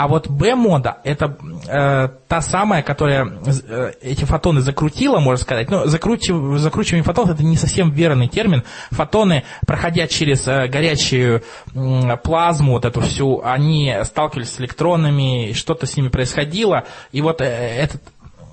а 0.00 0.08
вот 0.08 0.28
B-мода– 0.28 0.96
это 1.04 1.36
э, 1.68 2.08
та 2.26 2.40
самая, 2.40 2.82
которая 2.82 3.30
э, 3.68 3.92
эти 4.00 4.24
фотоны 4.24 4.62
закрутила, 4.62 5.20
можно 5.20 5.42
сказать. 5.42 5.68
Но 5.68 5.88
закручив, 5.88 6.58
закручивание 6.58 7.04
фотонов– 7.04 7.34
это 7.34 7.44
не 7.44 7.58
совсем 7.58 7.90
верный 7.90 8.26
термин. 8.26 8.64
Фотоны, 8.92 9.44
проходя 9.66 10.06
через 10.06 10.48
э, 10.48 10.68
горячую 10.68 11.42
э, 11.74 12.16
плазму, 12.16 12.72
вот 12.72 12.86
эту 12.86 13.02
всю, 13.02 13.42
они 13.44 13.94
сталкивались 14.04 14.54
с 14.54 14.60
электронами, 14.60 15.52
что-то 15.52 15.84
с 15.84 15.94
ними 15.98 16.08
происходило. 16.08 16.84
И 17.12 17.20
вот 17.20 17.42
э, 17.42 17.44
этот 17.44 18.00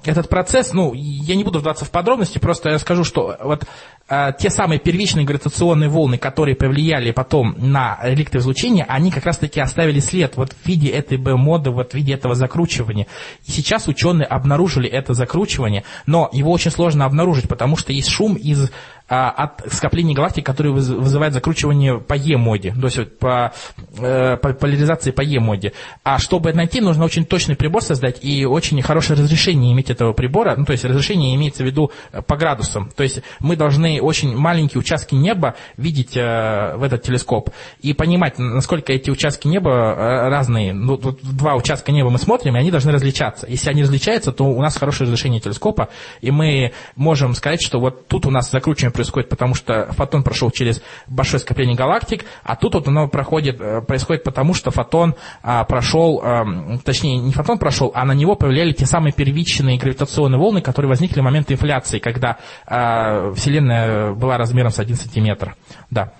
этот 0.04 0.30
процесс, 0.30 0.74
ну, 0.74 0.94
я 0.94 1.36
не 1.36 1.44
буду 1.44 1.60
вдаваться 1.60 1.86
в 1.86 1.92
подробности, 1.92 2.39
просто 2.39 2.70
я 2.70 2.80
скажу, 2.80 3.04
что 3.04 3.38
вот 3.44 3.66
а, 4.10 4.32
те 4.32 4.50
самые 4.50 4.80
первичные 4.80 5.25
гравитационные 5.25 5.89
волны, 5.89 6.18
которые 6.18 6.56
повлияли 6.56 7.12
потом 7.12 7.56
на 7.58 8.00
реликты 8.01 8.38
излучения, 8.38 8.86
они 8.88 9.12
как 9.12 9.25
раз-таки 9.25 9.60
оставили 9.60 10.00
след 10.00 10.38
вот 10.38 10.54
в 10.54 10.66
виде 10.66 10.88
этой 10.89 11.18
Б-моды, 11.18 11.72
вот 11.72 11.92
в 11.92 11.94
виде 11.94 12.13
этого 12.13 12.34
закручивания. 12.34 13.08
И 13.46 13.51
сейчас 13.51 13.88
ученые 13.88 14.25
обнаружили 14.25 14.89
это 14.89 15.13
закручивание, 15.13 15.84
но 16.06 16.30
его 16.32 16.51
очень 16.51 16.72
сложно 16.72 17.06
обнаружить, 17.06 17.50
потому 17.50 17.75
что 17.75 17.92
есть 17.92 18.10
шум 18.10 18.36
из 18.36 18.72
от 19.07 19.63
скоплений 19.71 20.13
галактик, 20.13 20.45
которые 20.45 20.73
вызывают 20.73 21.33
закручивание 21.33 21.99
по 21.99 22.13
Е-моде, 22.13 22.73
то 22.73 22.87
есть 22.87 23.17
по, 23.19 23.53
э, 23.99 24.37
по 24.37 24.53
поляризации 24.53 25.11
по 25.11 25.21
Е-моде. 25.21 25.71
А 26.03 26.19
чтобы 26.19 26.49
это 26.49 26.57
найти, 26.57 26.81
нужно 26.81 27.05
очень 27.05 27.25
точный 27.25 27.55
прибор 27.55 27.81
создать 27.81 28.23
и 28.23 28.45
очень 28.45 28.81
хорошее 28.81 29.17
разрешение 29.19 29.73
иметь 29.73 29.89
этого 29.89 30.11
прибора, 30.11 30.55
ну 30.57 30.65
то 30.65 30.73
есть 30.73 30.83
разрешение 30.83 31.35
имеется 31.35 31.63
в 31.63 31.65
виду 31.65 31.91
э, 32.11 32.21
по 32.21 32.35
градусам. 32.35 32.91
То 32.95 33.03
есть 33.03 33.21
мы 33.39 33.55
должны 33.55 34.01
очень 34.01 34.35
маленькие 34.35 34.79
участки 34.79 35.15
неба 35.15 35.55
видеть 35.77 36.17
э, 36.17 36.75
в 36.75 36.83
этот 36.83 37.03
телескоп 37.03 37.51
и 37.81 37.93
понимать, 37.93 38.37
насколько 38.37 38.91
эти 38.91 39.09
участки 39.09 39.47
неба 39.47 39.95
разные. 40.29 40.73
Ну, 40.73 40.97
тут 40.97 41.19
два 41.23 41.55
участка 41.55 41.91
неба 41.91 42.09
мы 42.09 42.17
смотрим, 42.17 42.55
и 42.55 42.59
они 42.59 42.71
должны 42.71 42.91
различаться. 42.91 43.47
Если 43.47 43.69
они 43.69 43.83
различаются, 43.83 44.33
то 44.33 44.43
у 44.43 44.61
нас 44.61 44.75
хорошее 44.75 45.05
разрешение 45.05 45.39
телескопа, 45.39 45.89
и 46.19 46.31
мы 46.31 46.73
можем 46.95 47.33
сказать, 47.35 47.61
что 47.61 47.79
вот 47.79 48.07
тут 48.07 48.25
у 48.25 48.31
нас 48.31 48.51
закручиваем 48.51 48.91
происходит, 48.98 49.30
потому 49.30 49.54
что 49.54 49.88
фотон 49.94 50.24
прошел 50.24 50.50
через 50.51 50.82
большое 51.08 51.39
скопление 51.39 51.75
галактик, 51.75 52.25
а 52.44 52.56
тут 52.56 52.74
вот 52.74 52.88
оно 52.88 53.08
проходит, 53.08 53.62
э, 53.62 53.82
происходит 53.82 54.24
потому, 54.24 54.54
что 54.54 54.72
фотон 54.72 55.16
а, 55.44 55.63
прошел, 55.63 56.20
а, 56.24 56.46
точнее, 56.84 57.18
не 57.18 57.32
фотон 57.32 57.60
прошел, 57.60 57.92
а 57.94 58.06
на 58.06 58.13
него 58.13 58.36
повлияли 58.36 58.72
те 58.72 58.86
самые 58.86 59.13
первичные 59.13 59.77
гравитационные 59.77 60.39
волны, 60.39 60.62
которые 60.62 60.89
возникли 60.89 61.22
в 61.22 61.24
момент 61.24 61.51
инфляции, 61.51 62.00
когда 62.00 62.38
а, 62.66 63.32
Вселенная 63.34 64.13
была 64.13 64.38
размером 64.38 64.72
с 64.72 64.80
1 64.80 64.96
сантиметр. 64.96 65.56
Да. 65.92 66.12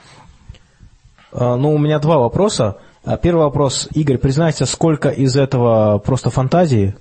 А, 1.32 1.56
Ну, 1.56 1.74
у 1.74 1.78
меня 1.80 2.00
два 2.00 2.20
вопроса. 2.20 2.78
А, 3.04 3.18
Первый 3.18 3.46
вопрос. 3.46 3.88
Игорь, 3.94 4.18
признайся, 4.18 4.66
сколько 4.66 5.10
из 5.10 5.36
этого 5.36 5.98
просто 5.98 6.30
фантазии? 6.30 6.96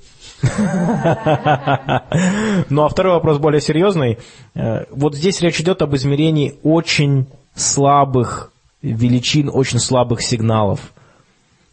Ну, 2.71 2.85
а 2.85 2.89
второй 2.89 3.15
вопрос 3.15 3.39
более 3.39 3.61
серьезный. 3.61 4.19
Э, 4.55 4.85
Вот 4.91 5.15
здесь 5.15 5.41
речь 5.41 5.61
идет 5.61 5.83
об 5.83 5.95
измерении 5.95 6.55
очень 6.63 7.27
слабых 7.55 8.53
величин, 8.83 9.51
очень 9.53 9.79
слабых 9.79 10.23
сигналов. 10.23 10.93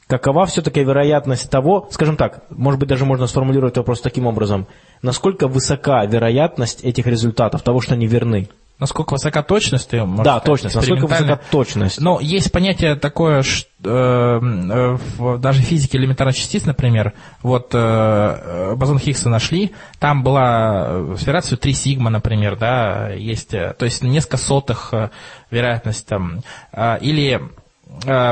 Какова 0.07 0.45
все-таки 0.45 0.83
вероятность 0.83 1.49
того, 1.49 1.87
скажем 1.91 2.17
так, 2.17 2.43
может 2.49 2.79
быть, 2.79 2.89
даже 2.89 3.05
можно 3.05 3.27
сформулировать 3.27 3.77
вопрос 3.77 4.01
таким 4.01 4.27
образом, 4.27 4.67
насколько 5.01 5.47
высока 5.47 6.05
вероятность 6.05 6.83
этих 6.83 7.07
результатов, 7.07 7.61
того, 7.61 7.79
что 7.79 7.93
они 7.93 8.05
верны? 8.05 8.49
Насколько 8.79 9.13
высока 9.13 9.43
точность? 9.43 9.89
ты, 9.89 10.03
может 10.03 10.25
Да, 10.25 10.31
сказать, 10.31 10.43
точность. 10.45 10.75
Насколько 10.75 11.07
высока 11.07 11.39
точность? 11.51 12.01
Но 12.01 12.19
есть 12.19 12.51
понятие 12.51 12.95
такое, 12.95 13.41
ш- 13.43 13.65
э, 13.83 13.89
э, 13.89 14.97
в 15.17 15.37
даже 15.37 15.61
в 15.61 15.65
физике 15.65 15.97
элементарных 15.97 16.35
частиц, 16.35 16.65
например, 16.65 17.13
вот 17.41 17.69
э, 17.73 17.77
э, 17.77 18.75
бозон 18.75 18.99
Хиггса 18.99 19.29
нашли, 19.29 19.73
там 19.99 20.23
была 20.23 20.87
э, 20.87 21.15
с 21.17 21.21
вероятностью 21.21 21.57
3 21.59 21.73
сигма, 21.73 22.09
например, 22.09 22.57
да, 22.57 23.09
есть, 23.11 23.51
то 23.51 23.75
есть 23.85 24.03
несколько 24.03 24.37
сотых 24.37 24.93
вероятность 25.51 26.07
там, 26.07 26.41
или 27.01 27.41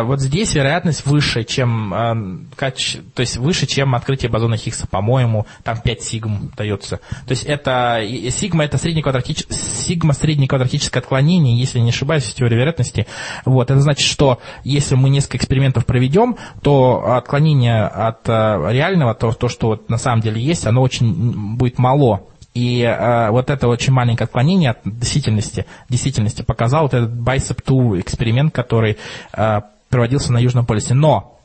вот 0.04 0.20
здесь 0.20 0.54
вероятность 0.56 1.06
выше, 1.06 1.44
чем, 1.44 1.94
э, 1.94 2.66
то 3.14 3.22
есть 3.22 3.38
выше, 3.38 3.68
чем 3.68 3.96
открытие 3.96 4.30
бозона 4.30 4.58
Хиггса, 4.58 4.88
по-моему, 4.88 5.46
там 5.64 5.80
5 5.80 6.02
сигм 6.02 6.52
дается. 6.58 6.98
То 7.26 7.32
есть 7.32 7.44
это, 7.44 8.02
сигма 8.32 8.66
это 8.66 8.78
среднеквадратич- 8.78 9.52
сигма 9.52 10.14
среднеквадратическое 10.14 11.02
отклонение, 11.02 11.58
если 11.58 11.80
не 11.80 11.90
ошибаюсь, 11.90 12.24
в 12.24 12.34
теории 12.34 12.56
вероятности. 12.56 13.08
Вот, 13.46 13.72
это 13.72 13.80
значит, 13.80 14.08
что 14.08 14.40
если 14.64 14.96
мы 14.96 15.10
несколько 15.10 15.38
экспериментов 15.38 15.86
проведем, 15.86 16.38
то 16.62 17.16
отклонение 17.16 17.84
от 17.84 18.28
э, 18.28 18.72
реального, 18.72 19.16
то, 19.16 19.32
то, 19.32 19.48
что 19.48 19.68
вот 19.68 19.90
на 19.90 19.98
самом 19.98 20.22
деле 20.22 20.42
есть, 20.42 20.66
оно 20.66 20.82
очень 20.82 21.56
будет 21.56 21.78
мало. 21.78 22.24
И 22.54 22.82
э, 22.82 23.30
вот 23.30 23.50
это 23.50 23.68
очень 23.68 23.94
маленькое 23.94 24.26
отклонение 24.26 24.72
от 24.72 24.80
действительности, 24.84 25.66
действительности 25.90 26.42
показал 26.42 26.84
вот 26.84 26.94
этот 26.94 27.12
Bicep 27.12 27.64
2 27.66 28.02
эксперимент, 28.02 28.54
который 28.54 28.98
э, 29.34 29.62
проводился 29.90 30.34
на 30.34 30.40
Южном 30.40 30.66
полюсе. 30.66 30.94
Но 30.94 31.40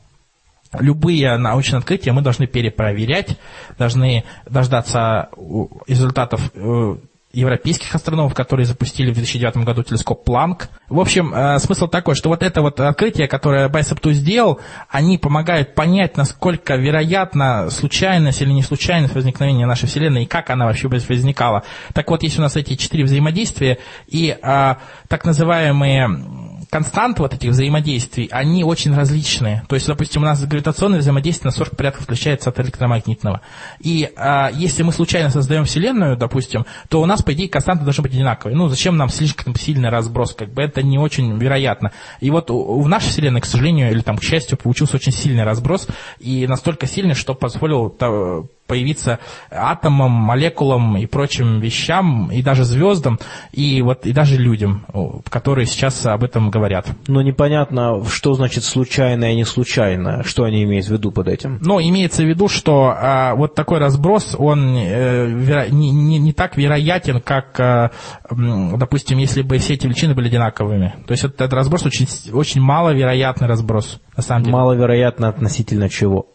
любые 0.78 1.36
научные 1.36 1.78
открытия 1.78 2.12
мы 2.12 2.22
должны 2.22 2.46
перепроверять, 2.46 3.38
должны 3.78 4.24
дождаться 4.46 5.28
у, 5.36 5.68
результатов 5.86 6.50
э, 6.54 6.96
европейских 7.32 7.94
астрономов, 7.94 8.34
которые 8.34 8.66
запустили 8.66 9.10
в 9.10 9.14
2009 9.14 9.58
году 9.58 9.82
телескоп 9.82 10.24
Планк. 10.24 10.68
В 10.88 10.98
общем, 10.98 11.34
э, 11.34 11.58
смысл 11.58 11.86
такой, 11.86 12.14
что 12.14 12.28
вот 12.30 12.42
это 12.42 12.62
вот 12.62 12.80
открытие, 12.80 13.28
которое 13.28 13.68
2 13.68 14.12
сделал, 14.12 14.60
они 14.88 15.18
помогают 15.18 15.74
понять, 15.74 16.16
насколько 16.16 16.76
вероятна 16.76 17.68
случайность 17.70 18.40
или 18.40 18.50
не 18.50 18.62
случайность 18.62 19.14
возникновения 19.14 19.66
нашей 19.66 19.86
Вселенной 19.86 20.22
и 20.22 20.26
как 20.26 20.50
она 20.50 20.64
вообще 20.66 20.88
возникала. 20.88 21.62
Так 21.92 22.10
вот, 22.10 22.22
есть 22.22 22.38
у 22.38 22.42
нас 22.42 22.56
эти 22.56 22.74
четыре 22.74 23.04
взаимодействия 23.04 23.78
и 24.06 24.36
э, 24.40 24.74
так 25.08 25.24
называемые 25.24 26.08
константы 26.70 27.22
вот 27.22 27.34
этих 27.34 27.50
взаимодействий, 27.50 28.28
они 28.30 28.64
очень 28.64 28.94
различные. 28.94 29.64
То 29.68 29.74
есть, 29.74 29.86
допустим, 29.86 30.22
у 30.22 30.24
нас 30.24 30.44
гравитационное 30.44 31.00
взаимодействие 31.00 31.50
на 31.50 31.56
40 31.56 31.76
порядков 31.76 32.04
отличается 32.04 32.50
от 32.50 32.60
электромагнитного. 32.60 33.40
И 33.80 34.10
а, 34.16 34.50
если 34.52 34.82
мы 34.82 34.92
случайно 34.92 35.30
создаем 35.30 35.64
Вселенную, 35.64 36.16
допустим, 36.16 36.66
то 36.88 37.00
у 37.00 37.06
нас, 37.06 37.22
по 37.22 37.32
идее, 37.32 37.48
константы 37.48 37.84
должны 37.84 38.02
быть 38.02 38.12
одинаковые. 38.12 38.56
Ну, 38.56 38.68
зачем 38.68 38.96
нам 38.96 39.08
слишком 39.08 39.54
сильный 39.54 39.88
разброс? 39.88 40.34
Как 40.34 40.52
бы 40.52 40.62
это 40.62 40.82
не 40.82 40.98
очень 40.98 41.36
вероятно. 41.38 41.92
И 42.20 42.30
вот 42.30 42.50
в 42.50 42.88
нашей 42.88 43.08
Вселенной, 43.08 43.40
к 43.40 43.46
сожалению, 43.46 43.90
или 43.90 44.00
там, 44.00 44.18
к 44.18 44.22
счастью, 44.22 44.58
получился 44.58 44.96
очень 44.96 45.12
сильный 45.12 45.44
разброс, 45.44 45.86
и 46.18 46.46
настолько 46.46 46.86
сильный, 46.86 47.14
что 47.14 47.34
позволил 47.34 47.90
та- 47.90 48.42
появиться 48.66 49.18
атомам, 49.50 50.10
молекулам 50.10 50.96
и 50.96 51.06
прочим 51.06 51.60
вещам, 51.60 52.30
и 52.30 52.42
даже 52.42 52.64
звездам, 52.64 53.18
и 53.52 53.80
вот 53.82 54.06
и 54.06 54.12
даже 54.12 54.36
людям, 54.36 54.84
которые 55.30 55.66
сейчас 55.66 56.04
об 56.06 56.24
этом 56.24 56.50
говорят. 56.56 56.86
Но 57.06 57.22
непонятно, 57.22 58.02
что 58.04 58.34
значит 58.34 58.64
случайное 58.64 59.32
и 59.32 59.36
не 59.36 59.44
случайное. 59.44 60.22
Что 60.22 60.44
они 60.44 60.64
имеют 60.64 60.86
в 60.86 60.90
виду 60.90 61.12
под 61.12 61.28
этим? 61.28 61.58
Но 61.60 61.80
имеется 61.80 62.22
в 62.22 62.26
виду, 62.26 62.48
что 62.48 62.94
а, 62.96 63.34
вот 63.34 63.54
такой 63.54 63.78
разброс, 63.78 64.34
он 64.38 64.76
э, 64.76 65.26
веро- 65.26 65.70
не, 65.70 65.90
не- 65.90 66.18
не 66.18 66.32
так 66.32 66.56
вероятен, 66.56 67.20
как, 67.20 67.58
а, 67.60 67.90
допустим, 68.30 69.18
если 69.18 69.42
бы 69.42 69.58
все 69.58 69.74
эти 69.74 69.86
величины 69.86 70.14
были 70.14 70.28
одинаковыми. 70.28 70.94
То 71.06 71.12
есть 71.12 71.22
вот 71.24 71.34
этот 71.34 71.52
разброс 71.52 71.84
очень, 71.84 72.08
очень 72.32 72.60
маловероятный 72.60 73.46
разброс, 73.48 74.00
на 74.16 74.22
самом 74.22 74.44
деле. 74.44 74.56
Маловероятно 74.56 75.28
относительно 75.28 75.88
чего? 75.88 76.26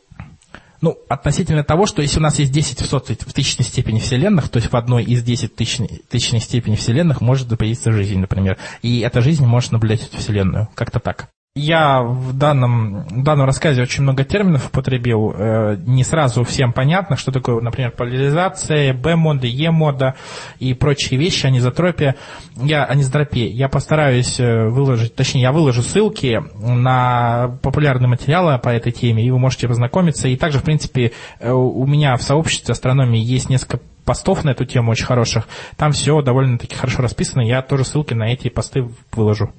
Ну, 0.81 0.97
относительно 1.07 1.63
того, 1.63 1.85
что 1.85 2.01
если 2.01 2.17
у 2.17 2.23
нас 2.23 2.39
есть 2.39 2.51
10 2.51 2.81
в, 2.81 2.85
сотой, 2.87 3.15
в 3.15 3.33
тысячной 3.33 3.63
степени 3.63 3.99
вселенных, 3.99 4.49
то 4.49 4.57
есть 4.57 4.71
в 4.71 4.75
одной 4.75 5.03
из 5.03 5.23
10 5.23 5.53
в 5.53 5.55
тысячной, 5.55 6.01
тысячной 6.09 6.39
степени 6.39 6.75
вселенных 6.75 7.21
может 7.21 7.47
появиться 7.55 7.91
жизнь, 7.91 8.19
например. 8.19 8.57
И 8.81 9.01
эта 9.01 9.21
жизнь 9.21 9.45
может 9.45 9.71
наблюдать 9.71 10.07
эту 10.07 10.17
вселенную. 10.17 10.69
Как-то 10.73 10.99
так. 10.99 11.29
Я 11.53 12.01
в 12.01 12.31
данном, 12.31 13.03
в 13.09 13.23
данном 13.23 13.45
рассказе 13.45 13.81
очень 13.81 14.03
много 14.03 14.23
терминов 14.23 14.67
употребил. 14.67 15.33
Э, 15.35 15.75
Не 15.85 16.05
сразу 16.05 16.45
всем 16.45 16.71
понятно, 16.71 17.17
что 17.17 17.33
такое, 17.33 17.59
например, 17.59 17.91
поляризация, 17.91 18.93
Б-мода, 18.93 19.47
Е-мода 19.47 20.15
и 20.59 20.73
прочие 20.73 21.19
вещи, 21.19 21.47
анизотропия. 21.47 22.15
Я, 22.55 22.85
анизотропия. 22.85 23.49
Я 23.49 23.67
постараюсь 23.67 24.39
э, 24.39 24.69
выложить, 24.69 25.13
точнее, 25.13 25.41
я 25.41 25.51
выложу 25.51 25.81
ссылки 25.81 26.41
на 26.57 27.57
популярные 27.61 28.07
материалы 28.07 28.57
по 28.57 28.69
этой 28.69 28.93
теме, 28.93 29.25
и 29.25 29.29
вы 29.29 29.37
можете 29.37 29.67
познакомиться. 29.67 30.29
И 30.29 30.37
также, 30.37 30.59
в 30.59 30.63
принципе, 30.63 31.11
э, 31.41 31.51
у 31.51 31.85
меня 31.85 32.15
в 32.15 32.21
сообществе 32.23 32.71
астрономии 32.71 33.19
есть 33.19 33.49
несколько 33.49 33.81
постов 34.11 34.43
на 34.43 34.49
эту 34.49 34.65
тему 34.65 34.91
очень 34.91 35.05
хороших. 35.05 35.47
Там 35.77 35.93
все 35.93 36.21
довольно-таки 36.21 36.75
хорошо 36.75 37.01
расписано. 37.01 37.43
Я 37.43 37.61
тоже 37.61 37.85
ссылки 37.85 38.13
на 38.13 38.33
эти 38.33 38.49
посты 38.49 38.89
выложу. 39.13 39.53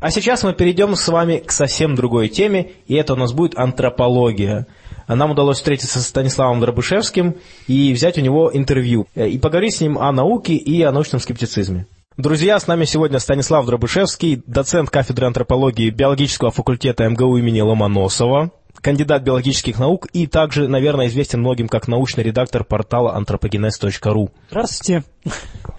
А 0.00 0.10
сейчас 0.10 0.42
мы 0.42 0.52
перейдем 0.52 0.96
с 0.96 1.06
вами 1.06 1.36
к 1.36 1.52
совсем 1.52 1.94
другой 1.94 2.28
теме, 2.28 2.72
и 2.88 2.94
это 2.96 3.12
у 3.12 3.16
нас 3.16 3.32
будет 3.32 3.56
антропология. 3.56 4.66
Нам 5.06 5.30
удалось 5.30 5.58
встретиться 5.58 6.00
со 6.00 6.08
Станиславом 6.08 6.58
Дробышевским 6.58 7.36
и 7.68 7.92
взять 7.92 8.18
у 8.18 8.20
него 8.20 8.50
интервью, 8.52 9.06
э, 9.14 9.28
и 9.28 9.38
поговорить 9.38 9.76
с 9.76 9.80
ним 9.80 9.96
о 9.96 10.10
науке 10.10 10.54
и 10.54 10.82
о 10.82 10.90
научном 10.90 11.20
скептицизме. 11.20 11.86
Друзья, 12.16 12.58
с 12.58 12.66
нами 12.66 12.86
сегодня 12.86 13.20
Станислав 13.20 13.64
Дробышевский, 13.64 14.42
доцент 14.44 14.90
кафедры 14.90 15.28
антропологии 15.28 15.90
биологического 15.90 16.50
факультета 16.50 17.08
МГУ 17.08 17.36
имени 17.36 17.60
Ломоносова, 17.60 18.50
кандидат 18.84 19.22
биологических 19.22 19.78
наук 19.78 20.06
и 20.12 20.26
также, 20.26 20.68
наверное, 20.68 21.06
известен 21.06 21.40
многим 21.40 21.68
как 21.68 21.88
научный 21.88 22.22
редактор 22.22 22.64
портала 22.64 23.18
anthropogenes.ru. 23.18 24.30
Здравствуйте. 24.50 25.04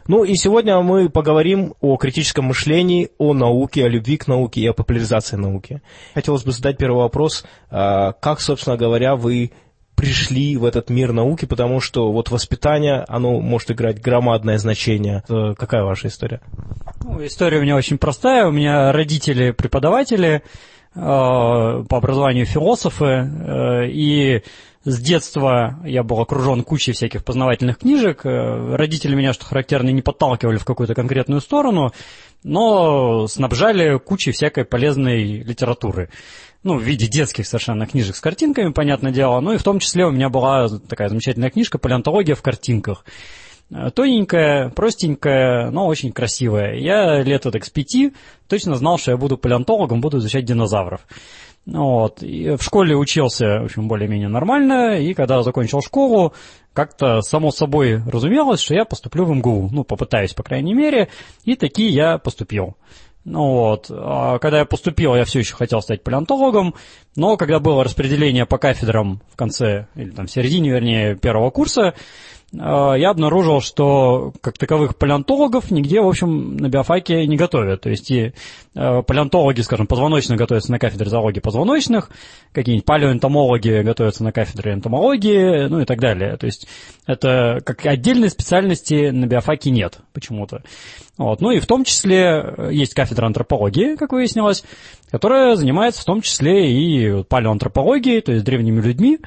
Ну 0.07 0.23
и 0.23 0.35
сегодня 0.35 0.81
мы 0.81 1.09
поговорим 1.09 1.75
о 1.81 1.97
критическом 1.97 2.45
мышлении, 2.45 3.11
о 3.19 3.33
науке, 3.33 3.85
о 3.85 3.89
любви 3.89 4.17
к 4.17 4.27
науке 4.27 4.61
и 4.61 4.67
о 4.67 4.73
популяризации 4.73 5.35
науки. 5.35 5.83
Хотелось 6.15 6.43
бы 6.43 6.51
задать 6.51 6.77
первый 6.77 6.97
вопрос. 6.97 7.45
А, 7.69 8.13
Как, 8.13 8.41
собственно 8.41 8.75
говоря, 8.75 9.15
вы 9.15 9.51
пришли 9.95 10.57
в 10.57 10.65
этот 10.65 10.89
мир 10.89 11.13
науки, 11.13 11.45
потому 11.45 11.79
что 11.79 12.11
вот 12.11 12.29
воспитание, 12.31 13.05
оно 13.07 13.39
может 13.39 13.71
играть 13.71 14.01
громадное 14.01 14.57
значение. 14.57 15.23
Э, 15.29 15.53
Какая 15.57 15.83
ваша 15.83 16.07
история? 16.07 16.41
Ну, 17.03 17.25
история 17.25 17.59
у 17.59 17.61
меня 17.61 17.75
очень 17.75 17.97
простая. 17.97 18.47
У 18.47 18.51
меня 18.51 18.91
родители 18.91 19.51
преподаватели, 19.51 20.41
по 20.95 21.97
образованию 21.97 22.45
философы, 22.45 23.05
э, 23.05 23.87
и 23.89 24.43
с 24.85 24.99
детства 24.99 25.79
я 25.83 26.03
был 26.03 26.21
окружен 26.21 26.63
кучей 26.63 26.91
всяких 26.93 27.25
познавательных 27.25 27.79
книжек. 27.79 28.25
Э, 28.25 28.75
Родители 28.75 29.15
меня, 29.15 29.33
что 29.33 29.43
характерно, 29.43 29.89
не 29.89 30.03
подталкивали 30.03 30.57
в 30.57 30.65
какую-то 30.65 30.93
конкретную 30.93 31.41
сторону, 31.41 31.91
но 32.43 33.27
снабжали 33.27 33.97
кучей 33.97 34.31
всякой 34.31 34.63
полезной 34.63 35.41
литературы. 35.41 36.09
Ну, 36.61 36.77
в 36.77 36.83
виде 36.83 37.07
детских 37.07 37.47
совершенно 37.47 37.87
книжек 37.87 38.15
с 38.15 38.21
картинками, 38.21 38.71
понятное 38.71 39.11
дело. 39.11 39.39
Ну 39.39 39.53
и 39.53 39.57
в 39.57 39.63
том 39.63 39.79
числе 39.79 40.05
у 40.05 40.11
меня 40.11 40.29
была 40.29 40.69
такая 40.87 41.09
замечательная 41.09 41.49
книжка 41.49 41.77
«Палеонтология 41.77 42.35
в 42.35 42.41
картинках». 42.41 43.05
Э, 43.71 43.89
Тоненькая, 43.91 44.69
простенькая, 44.69 45.71
но 45.71 45.87
очень 45.87 46.11
красивая. 46.11 46.75
Я 46.75 47.21
лет 47.21 47.43
так 47.43 47.65
с 47.65 47.69
пяти 47.69 48.13
точно 48.47 48.75
знал, 48.75 48.97
что 48.97 49.11
я 49.11 49.17
буду 49.17 49.37
палеонтологом, 49.37 50.01
буду 50.01 50.19
изучать 50.19 50.45
динозавров. 50.45 51.01
Вот. 51.65 52.21
И 52.21 52.55
в 52.55 52.61
школе 52.61 52.95
учился, 52.95 53.61
в 53.61 53.65
общем, 53.65 53.87
более-менее 53.87 54.29
нормально, 54.29 54.99
и 54.99 55.13
когда 55.15 55.41
закончил 55.41 55.81
школу, 55.81 56.33
как-то 56.73 57.21
само 57.21 57.51
собой 57.51 58.03
разумелось, 58.05 58.59
что 58.59 58.75
я 58.75 58.85
поступлю 58.85 59.25
в 59.25 59.31
МГУ. 59.31 59.69
Ну, 59.71 59.83
попытаюсь, 59.83 60.33
по 60.33 60.43
крайней 60.43 60.73
мере, 60.73 61.09
и 61.43 61.55
такие 61.55 61.89
я 61.89 62.17
поступил. 62.19 62.75
Ну 63.23 63.49
вот, 63.53 63.87
а 63.89 64.37
когда 64.37 64.59
я 64.59 64.65
поступил, 64.65 65.15
я 65.15 65.25
все 65.25 65.39
еще 65.39 65.55
хотел 65.55 65.81
стать 65.81 66.03
палеонтологом, 66.03 66.75
но 67.15 67.37
когда 67.37 67.59
было 67.59 67.83
распределение 67.83 68.45
по 68.45 68.59
кафедрам 68.59 69.19
в 69.31 69.35
конце, 69.35 69.87
или 69.95 70.11
там 70.11 70.27
в 70.27 70.31
середине, 70.31 70.69
вернее, 70.69 71.15
первого 71.15 71.49
курса, 71.49 71.95
я 72.59 73.09
обнаружил, 73.09 73.61
что 73.61 74.33
как 74.41 74.57
таковых 74.57 74.97
палеонтологов 74.97 75.71
нигде, 75.71 76.01
в 76.01 76.07
общем, 76.07 76.57
на 76.57 76.69
биофаке 76.69 77.25
не 77.27 77.37
готовят. 77.37 77.81
То 77.81 77.89
есть 77.89 78.09
и 78.11 78.33
э, 78.75 79.01
палеонтологи, 79.01 79.61
скажем, 79.61 79.87
позвоночных 79.87 80.37
готовятся 80.37 80.71
на 80.71 80.79
кафедре 80.79 81.09
зоологии 81.09 81.39
позвоночных, 81.39 82.09
какие-нибудь 82.51 82.85
палеоэнтомологи 82.85 83.81
готовятся 83.81 84.23
на 84.23 84.31
кафедре 84.31 84.73
энтомологии, 84.73 85.67
ну 85.67 85.81
и 85.81 85.85
так 85.85 85.99
далее. 85.99 86.37
То 86.37 86.45
есть 86.45 86.67
это 87.05 87.59
как 87.65 87.85
отдельной 87.85 88.29
специальности 88.29 89.09
на 89.09 89.25
биофаке 89.25 89.71
нет 89.71 89.99
почему-то. 90.13 90.63
Вот. 91.17 91.41
Ну 91.41 91.51
и 91.51 91.59
в 91.59 91.65
том 91.65 91.83
числе 91.83 92.53
э, 92.57 92.69
есть 92.71 92.93
кафедра 92.93 93.25
антропологии, 93.25 93.95
как 93.95 94.11
выяснилось, 94.11 94.63
которая 95.11 95.55
занимается 95.55 96.01
в 96.01 96.05
том 96.05 96.21
числе 96.21 96.71
и 96.71 97.23
палеоантропологией, 97.23 98.21
то 98.21 98.31
есть 98.31 98.45
древними 98.45 98.81
людьми, 98.81 99.19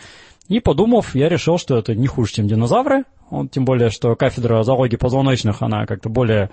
и 0.48 0.60
подумав, 0.60 1.14
я 1.14 1.28
решил, 1.28 1.58
что 1.58 1.76
это 1.76 1.94
не 1.94 2.06
хуже, 2.06 2.32
чем 2.32 2.48
динозавры. 2.48 3.04
Он, 3.30 3.48
тем 3.48 3.64
более, 3.64 3.90
что 3.90 4.14
кафедра 4.16 4.62
зоологии 4.62 4.96
позвоночных, 4.96 5.62
она 5.62 5.86
как-то 5.86 6.08
более 6.08 6.50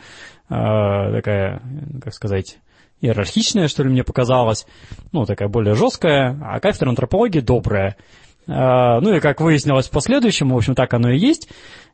э, 0.50 1.14
такая, 1.14 1.62
как 2.04 2.14
сказать, 2.14 2.58
иерархичная, 3.02 3.68
что 3.68 3.84
ли, 3.84 3.90
мне 3.90 4.04
показалось. 4.04 4.66
Ну, 5.12 5.26
такая 5.26 5.48
более 5.48 5.76
жесткая, 5.76 6.38
а 6.44 6.60
кафедра 6.60 6.90
антропологии 6.90 7.40
добрая. 7.40 7.96
Э, 8.48 9.00
ну 9.00 9.16
и, 9.16 9.20
как 9.20 9.42
выяснилось 9.42 9.88
в 9.88 9.92
последующем, 9.92 10.50
в 10.50 10.58
общем, 10.58 10.76
так 10.76 10.94
оно 10.94 11.10
и 11.12 11.18
есть. 11.18 11.50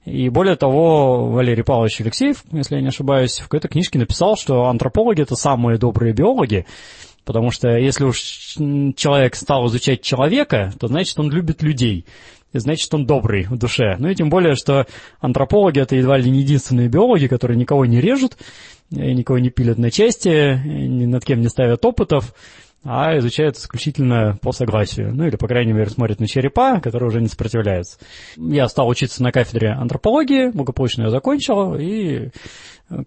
И 0.06 0.30
более 0.30 0.56
того, 0.56 1.30
Валерий 1.30 1.64
Павлович 1.64 2.02
Алексеев, 2.02 2.44
если 2.52 2.76
я 2.76 2.82
не 2.82 2.88
ошибаюсь, 2.88 3.40
в 3.40 3.44
какой-то 3.44 3.68
книжке 3.68 4.00
написал, 4.00 4.36
что 4.36 4.66
антропологи— 4.66 5.22
это 5.24 5.36
самые 5.36 5.78
добрые 5.78 6.14
биологи, 6.14 6.66
Потому 7.24 7.52
что 7.52 7.70
если 7.78 8.04
уж 8.06 8.20
человек 8.96 9.36
стал 9.36 9.68
изучать 9.68 10.02
человека, 10.02 10.74
то 10.80 10.88
значит 10.88 11.20
он 11.20 11.30
любит 11.30 11.62
людей. 11.62 12.06
И 12.54 12.60
значит 12.60 12.94
он 12.94 13.06
добрый 13.06 13.46
в 13.46 13.58
душе. 13.58 13.96
Ну 13.98 14.10
и 14.10 14.16
тем 14.16 14.30
более, 14.30 14.56
что 14.56 14.86
антропологи 15.20 15.80
это 15.80 15.96
едва 15.96 16.18
ли 16.18 16.30
не 16.30 16.40
единственные 16.40 16.90
биологи, 16.90 17.28
которые 17.28 17.58
никого 17.58 17.86
не 17.86 18.02
режут, 18.02 18.38
никого 18.90 19.40
не 19.40 19.50
пилят 19.50 19.78
на 19.78 19.90
части, 19.90 20.60
ни 20.66 21.06
над 21.06 21.24
кем 21.24 21.42
не 21.42 21.48
ставят 21.48 21.86
опытов, 21.86 22.34
а 22.84 23.18
изучают 23.20 23.58
исключительно 23.58 24.38
по 24.42 24.52
согласию. 24.52 25.14
Ну 25.14 25.26
или, 25.26 25.36
по 25.36 25.48
крайней 25.48 25.74
мере, 25.74 25.90
смотрят 25.90 26.20
на 26.20 26.28
черепа, 26.28 26.80
которые 26.80 27.08
уже 27.08 27.22
не 27.22 27.28
сопротивляются. 27.28 28.00
Я 28.36 28.68
стал 28.68 28.88
учиться 28.88 29.24
на 29.24 29.32
кафедре 29.32 29.70
антропологии, 29.70 30.50
благополучно 30.50 31.04
я 31.04 31.10
закончил, 31.10 31.76
и 31.76 32.32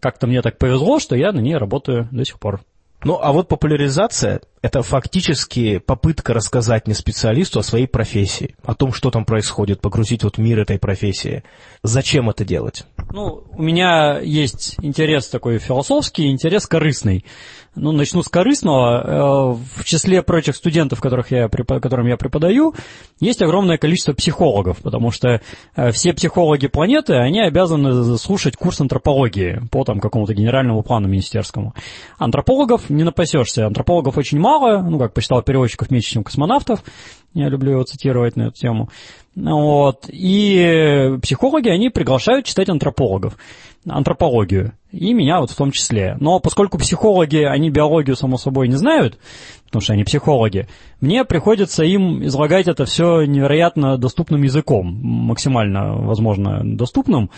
как-то 0.00 0.26
мне 0.26 0.42
так 0.42 0.58
повезло, 0.58 1.00
что 1.00 1.16
я 1.16 1.32
на 1.32 1.40
ней 1.40 1.56
работаю 1.56 2.08
до 2.12 2.24
сих 2.24 2.38
пор. 2.38 2.60
Ну, 3.02 3.18
а 3.20 3.32
вот 3.32 3.48
популяризация– 3.48 4.40
это 4.64 4.82
фактически 4.82 5.76
попытка 5.76 6.32
рассказать 6.32 6.88
не 6.88 6.94
специалисту 6.94 7.58
о 7.58 7.62
своей 7.62 7.86
профессии, 7.86 8.56
о 8.64 8.74
том, 8.74 8.94
что 8.94 9.10
там 9.10 9.26
происходит, 9.26 9.82
погрузить 9.82 10.24
вот 10.24 10.38
мир 10.38 10.58
этой 10.58 10.78
профессии. 10.78 11.44
Зачем 11.82 12.30
это 12.30 12.46
делать? 12.46 12.86
Ну, 13.12 13.44
у 13.52 13.62
меня 13.62 14.20
есть 14.20 14.76
интерес 14.80 15.28
такой 15.28 15.58
философский, 15.58 16.30
интерес 16.30 16.66
корыстный. 16.66 17.26
Ну, 17.76 17.90
начну 17.92 18.22
с 18.22 18.28
корыстного. 18.28 19.02
Э, 19.04 19.80
в 19.80 19.84
числе 19.84 20.22
прочих 20.22 20.56
студентов, 20.56 21.00
которых 21.00 21.30
я, 21.30 21.48
которым 21.48 22.06
я 22.06 22.16
преподаю, 22.16 22.74
есть 23.20 23.42
огромное 23.42 23.78
количество 23.78 24.12
психологов, 24.12 24.78
потому 24.78 25.10
что 25.10 25.40
э, 25.74 25.90
все 25.90 26.12
психологи 26.12 26.68
планеты, 26.68 27.14
они 27.14 27.40
обязаны 27.40 28.16
слушать 28.16 28.56
курс 28.56 28.80
антропологии 28.80 29.60
по 29.70 29.84
там 29.84 29.98
какому-то 30.00 30.34
генеральному 30.34 30.82
плану 30.82 31.08
министерскому. 31.08 31.74
Антропологов 32.16 32.90
не 32.90 33.02
напасешься. 33.02 33.66
Антропологов 33.66 34.18
очень 34.18 34.38
мало, 34.38 34.53
ну, 34.58 34.98
как 34.98 35.12
посчитал 35.12 35.42
переводчиков 35.42 35.90
меньше, 35.90 36.12
чем 36.12 36.24
космонавтов. 36.24 36.82
Я 37.34 37.48
люблю 37.48 37.72
его 37.72 37.82
цитировать 37.82 38.36
на 38.36 38.44
эту 38.44 38.52
тему. 38.54 38.88
Вот. 39.34 40.06
И 40.08 41.18
психологи, 41.22 41.68
они 41.68 41.90
приглашают 41.90 42.46
читать 42.46 42.68
антропологов, 42.68 43.36
антропологию, 43.86 44.72
и 44.92 45.12
меня 45.12 45.40
вот 45.40 45.50
в 45.50 45.56
том 45.56 45.72
числе. 45.72 46.16
Но 46.20 46.38
поскольку 46.38 46.78
психологи, 46.78 47.38
они 47.38 47.70
биологию, 47.70 48.14
само 48.14 48.36
собой, 48.36 48.68
не 48.68 48.76
знают, 48.76 49.18
потому 49.66 49.82
что 49.82 49.94
они 49.94 50.04
психологи, 50.04 50.68
мне 51.00 51.24
приходится 51.24 51.82
им 51.82 52.24
излагать 52.24 52.68
это 52.68 52.84
все 52.84 53.24
невероятно 53.24 53.98
доступным 53.98 54.42
языком, 54.42 54.86
максимально, 55.02 55.96
возможно, 55.96 56.60
доступным. 56.62 57.30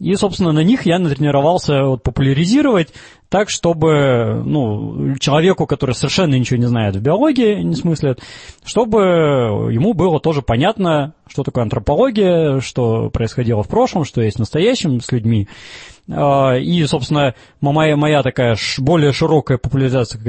И, 0.00 0.14
собственно, 0.16 0.50
на 0.50 0.64
них 0.64 0.86
я 0.86 0.98
натренировался 0.98 1.84
вот, 1.84 2.02
популяризировать 2.02 2.92
так, 3.34 3.50
чтобы 3.50 4.44
ну, 4.46 5.16
человеку, 5.18 5.66
который 5.66 5.96
совершенно 5.96 6.36
ничего 6.36 6.56
не 6.56 6.68
знает 6.68 6.94
в 6.94 7.00
биологии, 7.00 7.64
не 7.64 7.74
смыслит, 7.74 8.20
чтобы 8.64 9.00
ему 9.72 9.92
было 9.92 10.20
тоже 10.20 10.40
понятно, 10.40 11.14
что 11.26 11.42
такое 11.42 11.64
антропология, 11.64 12.60
что 12.60 13.10
происходило 13.10 13.64
в 13.64 13.68
прошлом, 13.68 14.04
что 14.04 14.22
есть 14.22 14.36
в 14.36 14.38
настоящем 14.38 15.00
с 15.00 15.10
людьми. 15.10 15.48
А, 16.08 16.54
и, 16.56 16.84
собственно, 16.84 17.34
моя, 17.60 17.96
моя 17.96 18.22
такая 18.22 18.56
более 18.78 19.12
широкая 19.12 19.58
популяризация 19.58 20.20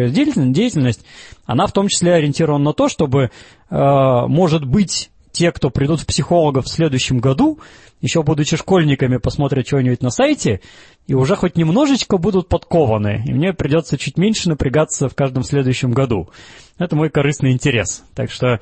деятельность, 0.51 1.05
она 1.45 1.67
в 1.67 1.73
том 1.73 1.89
числе 1.89 2.15
ориентирована 2.15 2.63
на 2.63 2.73
то, 2.73 2.89
чтобы, 2.89 3.29
а, 3.69 4.25
может 4.25 4.65
быть, 4.65 5.11
те, 5.35 5.51
кто 5.51 5.69
придут 5.69 5.99
в 5.99 6.05
психологов 6.05 6.65
в 6.65 6.69
следующем 6.69 7.19
году, 7.19 7.59
еще 8.01 8.23
будучи 8.23 8.55
школьниками, 8.55 9.17
посмотрят 9.17 9.67
что-нибудь 9.67 10.01
на 10.01 10.09
сайте, 10.09 10.61
и 11.07 11.13
уже 11.13 11.35
хоть 11.35 11.57
немножечко 11.57 12.17
будут 12.17 12.47
подкованы, 12.47 13.23
и 13.25 13.33
мне 13.33 13.51
придется 13.53 13.97
чуть 13.97 14.17
меньше 14.17 14.47
напрягаться 14.49 15.09
в 15.09 15.15
каждом 15.15 15.43
следующем 15.43 15.91
году. 15.91 16.29
Это 16.77 16.95
мой 16.95 17.09
корыстный 17.09 17.51
интерес. 17.51 18.03
Так 18.15 18.31
что, 18.31 18.47
э, 18.47 18.59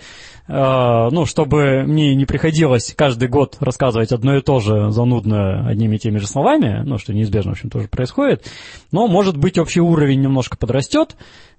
ну, 0.48 1.26
чтобы 1.26 1.84
мне 1.84 2.16
не 2.16 2.26
приходилось 2.26 2.94
каждый 2.96 3.28
год 3.28 3.58
рассказывать 3.60 4.12
одно 4.12 4.36
и 4.36 4.42
то 4.42 4.60
же 4.60 4.92
занудно 4.92 5.68
одними 5.68 5.96
и 5.96 6.00
теми 6.00 6.18
же 6.18 6.28
словами, 6.28 6.82
ну, 6.84 6.98
что 6.98 7.14
неизбежно, 7.14 7.52
в 7.52 7.54
общем, 7.54 7.70
тоже 7.70 7.88
происходит, 7.88 8.46
но, 8.92 9.08
может 9.08 9.38
быть, 9.38 9.58
общий 9.58 9.82
уровень 9.82 10.22
немножко 10.22 10.58
подрастет, 10.58 11.16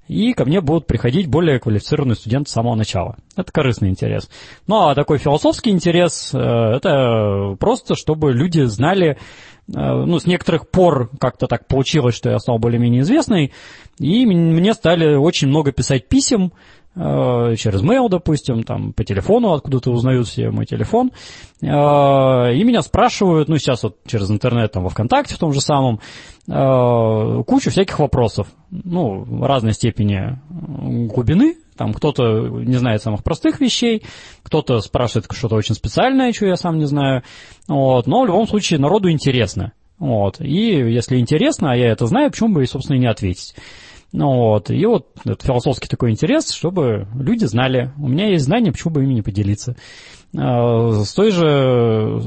и 0.08 0.32
ко 0.32 0.44
мне 0.44 0.60
будут 0.60 0.86
приходить 0.86 1.28
более 1.28 1.58
квалифицированные 1.58 2.16
студенты 2.16 2.50
с 2.50 2.52
самого 2.52 2.74
начала. 2.74 3.16
Это 3.36 3.50
корыстный 3.50 3.88
интерес. 3.88 4.28
Ну, 4.66 4.88
а 4.88 4.94
такой 4.94 5.18
философский 5.18 5.70
интерес, 5.70 6.30
э, 6.34 6.38
это 6.38 7.56
просто, 7.58 7.94
чтобы 7.94 8.32
люди 8.32 8.62
знали, 8.62 9.18
Э, 9.68 10.04
ну, 10.04 10.18
с 10.18 10.26
некоторых 10.26 10.68
пор 10.68 11.10
как-то 11.18 11.46
так 11.46 11.66
получилось, 11.66 12.14
что 12.14 12.30
я 12.30 12.38
стал 12.38 12.58
более-менее 12.58 13.02
известный, 13.02 13.52
и 13.98 14.26
мне 14.26 14.74
стали 14.74 15.14
очень 15.14 15.48
много 15.48 15.72
писать 15.72 16.08
писем, 16.08 16.52
через 16.96 17.82
mail, 17.82 18.08
допустим, 18.08 18.62
там, 18.62 18.92
по 18.92 19.02
телефону 19.04 19.52
откуда-то 19.52 19.90
узнают 19.90 20.28
все 20.28 20.50
мой 20.50 20.64
телефон, 20.64 21.10
э, 21.60 21.66
и 21.66 22.64
меня 22.64 22.82
спрашивают, 22.82 23.48
ну, 23.48 23.56
сейчас 23.58 23.82
вот 23.82 23.96
через 24.06 24.30
интернет, 24.30 24.72
там, 24.72 24.84
во 24.84 24.90
ВКонтакте 24.90 25.34
в 25.34 25.38
том 25.38 25.52
же 25.52 25.60
самом, 25.60 26.00
кучу 26.46 27.70
всяких 27.70 27.98
вопросов, 27.98 28.48
ну, 28.70 29.24
разной 29.44 29.72
степени 29.72 30.38
глубины, 31.08 31.56
там 31.76 31.92
кто-то 31.92 32.48
не 32.48 32.76
знает 32.76 33.02
самых 33.02 33.24
простых 33.24 33.60
вещей, 33.60 34.02
кто-то 34.42 34.80
спрашивает 34.80 35.26
что-то 35.32 35.56
очень 35.56 35.74
специальное, 35.74 36.32
что 36.32 36.46
я 36.46 36.56
сам 36.56 36.78
не 36.78 36.86
знаю. 36.86 37.22
Вот. 37.66 38.06
Но 38.06 38.22
в 38.22 38.26
любом 38.26 38.46
случае 38.46 38.78
народу 38.78 39.10
интересно. 39.10 39.72
Вот. 39.98 40.40
И 40.40 40.76
если 40.92 41.18
интересно, 41.18 41.72
а 41.72 41.76
я 41.76 41.90
это 41.90 42.06
знаю, 42.06 42.30
почему 42.30 42.54
бы 42.54 42.62
и, 42.62 42.66
собственно, 42.66 42.98
не 42.98 43.06
ответить. 43.06 43.54
Ну, 44.16 44.32
вот. 44.32 44.70
И 44.70 44.86
вот 44.86 45.08
этот 45.24 45.42
философский 45.42 45.88
такой 45.88 46.12
интерес, 46.12 46.52
чтобы 46.52 47.08
люди 47.18 47.46
знали. 47.46 47.90
У 47.98 48.06
меня 48.06 48.28
есть 48.28 48.44
знания, 48.44 48.70
почему 48.70 48.94
бы 48.94 49.02
ими 49.02 49.14
не 49.14 49.22
поделиться. 49.22 49.74
А, 50.38 50.92
с 51.02 51.12
той 51.14 51.32
же 51.32 52.20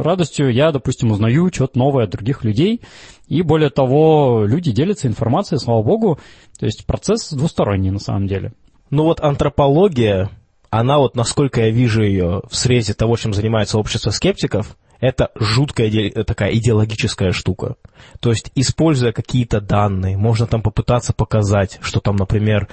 радостью 0.00 0.50
я, 0.50 0.72
допустим, 0.72 1.10
узнаю 1.10 1.50
что-то 1.52 1.78
новое 1.78 2.04
от 2.04 2.10
других 2.12 2.42
людей. 2.42 2.80
И 3.26 3.42
более 3.42 3.68
того, 3.68 4.46
люди 4.46 4.72
делятся 4.72 5.08
информацией, 5.08 5.58
слава 5.58 5.82
богу. 5.82 6.18
То 6.58 6.64
есть 6.64 6.86
процесс 6.86 7.32
двусторонний 7.32 7.90
на 7.90 7.98
самом 7.98 8.26
деле. 8.26 8.54
Ну 8.88 9.02
вот 9.02 9.20
антропология, 9.20 10.30
она 10.70 10.96
вот, 10.96 11.16
насколько 11.16 11.60
я 11.60 11.70
вижу 11.70 12.02
ее 12.02 12.40
в 12.48 12.56
срезе 12.56 12.94
того, 12.94 13.18
чем 13.18 13.34
занимается 13.34 13.78
общество 13.78 14.08
скептиков, 14.08 14.74
это 15.00 15.30
жуткая 15.34 16.10
такая 16.24 16.52
идеологическая 16.54 17.32
штука. 17.32 17.76
То 18.20 18.30
есть, 18.30 18.50
используя 18.54 19.12
какие-то 19.12 19.60
данные, 19.60 20.16
можно 20.16 20.46
там 20.46 20.62
попытаться 20.62 21.12
показать, 21.12 21.78
что 21.82 22.00
там, 22.00 22.16
например, 22.16 22.68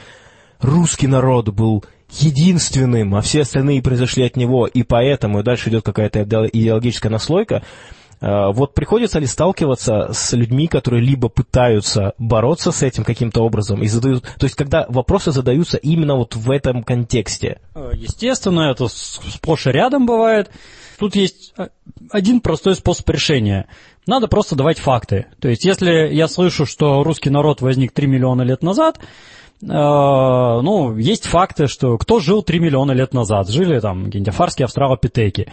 русский 0.59 1.07
народ 1.07 1.49
был 1.49 1.85
единственным, 2.09 3.15
а 3.15 3.21
все 3.21 3.41
остальные 3.41 3.81
произошли 3.81 4.23
от 4.23 4.35
него, 4.38 4.67
и 4.67 4.83
поэтому, 4.83 5.39
и 5.39 5.43
дальше 5.43 5.69
идет 5.69 5.83
какая-то 5.83 6.23
идеологическая 6.23 7.09
наслойка, 7.09 7.63
Э, 7.63 8.05
вот 8.25 8.73
приходится 8.73 9.19
ли 9.19 9.27
сталкиваться 9.27 10.09
с 10.11 10.33
людьми, 10.33 10.67
которые 10.67 11.03
либо 11.03 11.29
пытаются 11.29 12.13
бороться 12.17 12.71
с 12.71 12.81
этим 12.81 13.03
каким-то 13.03 13.41
образом 13.41 13.83
и 13.83 13.88
задают... 13.88 14.23
То 14.39 14.45
есть, 14.45 14.55
когда 14.55 14.85
вопросы 14.89 15.31
задаются 15.31 15.77
именно 15.77 16.15
вот 16.15 16.35
в 16.35 16.49
этом 16.49 16.83
контексте? 16.83 17.59
Э, 17.75 17.91
естественно, 17.93 18.71
это 18.71 18.88
сплошь 18.88 19.67
и 19.67 19.71
рядом 19.71 20.05
бывает. 20.05 20.49
Тут 20.97 21.15
есть 21.15 21.53
э, 21.57 21.67
один 22.09 22.39
простой 22.39 22.75
способ 22.75 23.07
решения. 23.09 23.67
Надо 24.07 24.27
просто 24.27 24.55
давать 24.55 24.79
факты. 24.79 25.27
То 25.39 25.49
есть, 25.49 25.65
если 25.65 26.09
я 26.11 26.27
слышу, 26.27 26.65
что 26.65 27.03
русский 27.03 27.29
народ 27.29 27.61
возник 27.61 27.91
3 27.91 28.07
миллиона 28.07 28.43
лет 28.43 28.63
назад, 28.63 28.99
э, 28.99 29.65
ну, 29.67 30.97
есть 30.97 31.25
факты, 31.25 31.67
что 31.67 31.97
кто 31.97 32.19
жил 32.19 32.41
3 32.43 32.59
миллиона 32.59 32.91
лет 32.91 33.13
назад. 33.13 33.49
Жили 33.49 33.79
там 33.79 34.05
какие-нибудь 34.05 34.33
афарские 34.33 34.65
австралопитеки. 34.65 35.51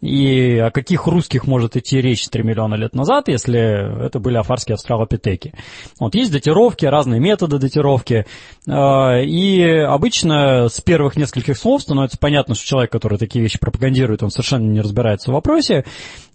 И 0.00 0.56
о 0.56 0.70
каких 0.70 1.06
русских 1.06 1.46
может 1.46 1.76
идти 1.76 2.00
речь 2.00 2.26
3 2.28 2.42
миллиона 2.42 2.74
лет 2.74 2.94
назад, 2.94 3.28
если 3.28 4.06
это 4.06 4.18
были 4.18 4.38
афарские 4.38 4.74
австралопитеки. 4.74 5.52
Вот 5.98 6.14
есть 6.14 6.32
датировки, 6.32 6.86
разные 6.86 7.20
методы 7.20 7.58
датировки. 7.58 8.26
Э, 8.66 9.22
и 9.22 9.62
обычно 9.62 10.68
с 10.68 10.80
первых 10.80 11.16
нескольких 11.16 11.58
слов 11.58 11.82
становится 11.82 12.16
понятно, 12.18 12.54
что 12.54 12.66
человек, 12.66 12.90
который 12.92 13.18
такие 13.18 13.42
вещи 13.42 13.58
пропагандирует, 13.58 14.22
он 14.22 14.30
совершенно 14.30 14.70
не 14.70 14.80
разбирается 14.80 15.30
в 15.30 15.34
вопросе. 15.34 15.84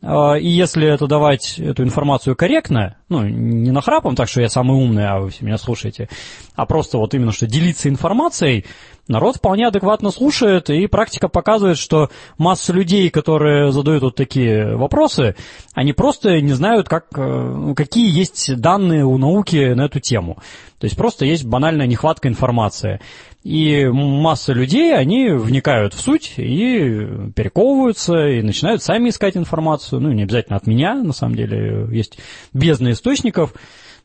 Э, 0.04 0.40
и 0.40 0.48
если 0.48 0.88
это 0.88 1.08
давать 1.08 1.58
эту 1.58 1.84
информацию 1.84 2.36
корректно, 2.36 2.98
ну, 3.10 3.24
не 3.24 3.72
нахрапом, 3.72 4.16
так 4.16 4.30
что 4.30 4.42
я 4.42 4.50
самый 4.50 4.78
умный, 4.78 5.08
а 5.08 5.20
вы 5.20 5.32
все 5.32 5.44
меня 5.44 5.58
слушаете, 5.58 6.08
а 6.56 6.68
просто 6.68 7.00
вот 7.00 7.16
именно 7.16 7.32
что 7.32 7.48
делиться 7.48 7.90
информацией, 7.90 8.66
народ 9.08 9.38
вполне 9.38 9.68
адекватно 9.68 10.12
слушает, 10.12 10.70
и 10.70 10.88
практика 10.88 11.28
показывает, 11.28 11.78
что 11.78 12.10
масса 12.38 12.74
людей, 12.74 13.10
которые 13.10 13.72
задают 13.72 14.04
вот 14.04 14.16
такие 14.16 14.76
вопросы, 14.76 15.36
они 15.74 15.94
просто 15.94 16.42
не 16.42 16.54
знают, 16.54 16.90
как, 16.90 17.08
э, 17.16 17.74
какие 17.76 18.10
есть 18.10 18.56
данные 18.60 19.06
у 19.06 19.18
науки 19.18 19.74
на 19.74 19.86
эту 19.86 20.00
тему. 20.00 20.38
То 20.80 20.86
есть 20.86 20.98
просто 20.98 21.26
есть 21.26 21.46
банальная 21.46 21.88
нехватка 21.88 22.28
информации. 22.28 23.00
И 23.44 23.86
масса 23.86 24.54
людей, 24.54 24.96
они 24.96 25.30
вникают 25.30 25.94
в 25.94 26.02
суть 26.02 26.34
и 26.38 27.08
перековываются, 27.36 28.28
и 28.28 28.42
начинают 28.42 28.82
сами 28.82 29.10
искать 29.10 29.38
информацию. 29.38 30.02
Ну, 30.02 30.12
не 30.12 30.24
обязательно 30.24 30.58
от 30.58 30.66
меня, 30.66 30.96
на 30.96 31.14
самом 31.14 31.36
деле, 31.36 31.88
есть 31.92 32.18
бездна 32.54 32.92
источников. 32.92 33.54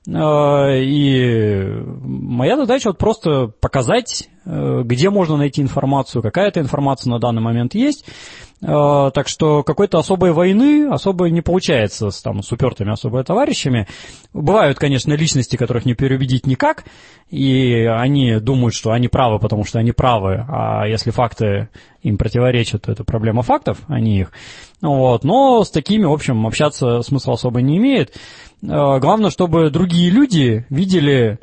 А, 0.09 0.71
и 0.73 1.83
моя 2.03 2.57
задача 2.57 2.89
вот 2.89 2.99
просто 2.99 3.49
показать, 3.61 4.29
э, 4.45 4.83
где 4.85 5.11
можно 5.11 5.37
найти 5.37 5.61
информацию, 5.61 6.23
какая 6.23 6.49
эта 6.49 6.61
информация 6.61 7.11
на 7.11 7.19
данный 7.19 7.43
момент 7.43 7.75
есть. 7.75 8.07
А, 8.63 9.11
так 9.11 9.29
что 9.29 9.63
какой-то 9.63 9.99
особой 9.99 10.33
войны 10.33 10.87
особо 10.91 11.31
не 11.31 11.41
получается 11.41 12.11
с, 12.11 12.21
там, 12.21 12.43
с 12.43 12.53
упертыми 12.53 12.93
особо 12.93 13.23
товарищами. 13.25 13.89
Бывают, 14.33 14.79
конечно, 14.79 15.13
личности, 15.15 15.57
которых 15.57 15.87
не 15.87 15.95
переубедить 15.95 16.47
никак, 16.47 16.85
и 17.31 17.85
они 17.85 18.39
думают, 18.39 18.75
что 18.75 18.91
они 18.91 19.09
правы, 19.09 19.39
потому 19.39 19.65
что 19.65 19.79
они 19.79 19.93
правы, 19.93 20.45
а 20.49 20.87
если 20.87 21.11
факты 21.11 21.69
им 22.03 22.19
противоречат, 22.19 22.83
то 22.83 22.93
это 22.93 23.05
проблема 23.05 23.43
фактов, 23.43 23.79
а 23.89 24.01
не 24.01 24.21
их. 24.21 24.33
Вот. 24.83 25.25
Но 25.25 25.63
с 25.63 25.71
такими, 25.71 26.05
в 26.05 26.13
общем, 26.13 26.47
общаться 26.47 27.03
смысла 27.03 27.35
особо 27.35 27.61
не 27.61 27.77
имеет. 27.79 28.15
А, 28.69 28.99
главное, 28.99 29.31
чтобы 29.31 29.71
другие 29.71 30.11
люди 30.11 30.67
видели 30.71 31.39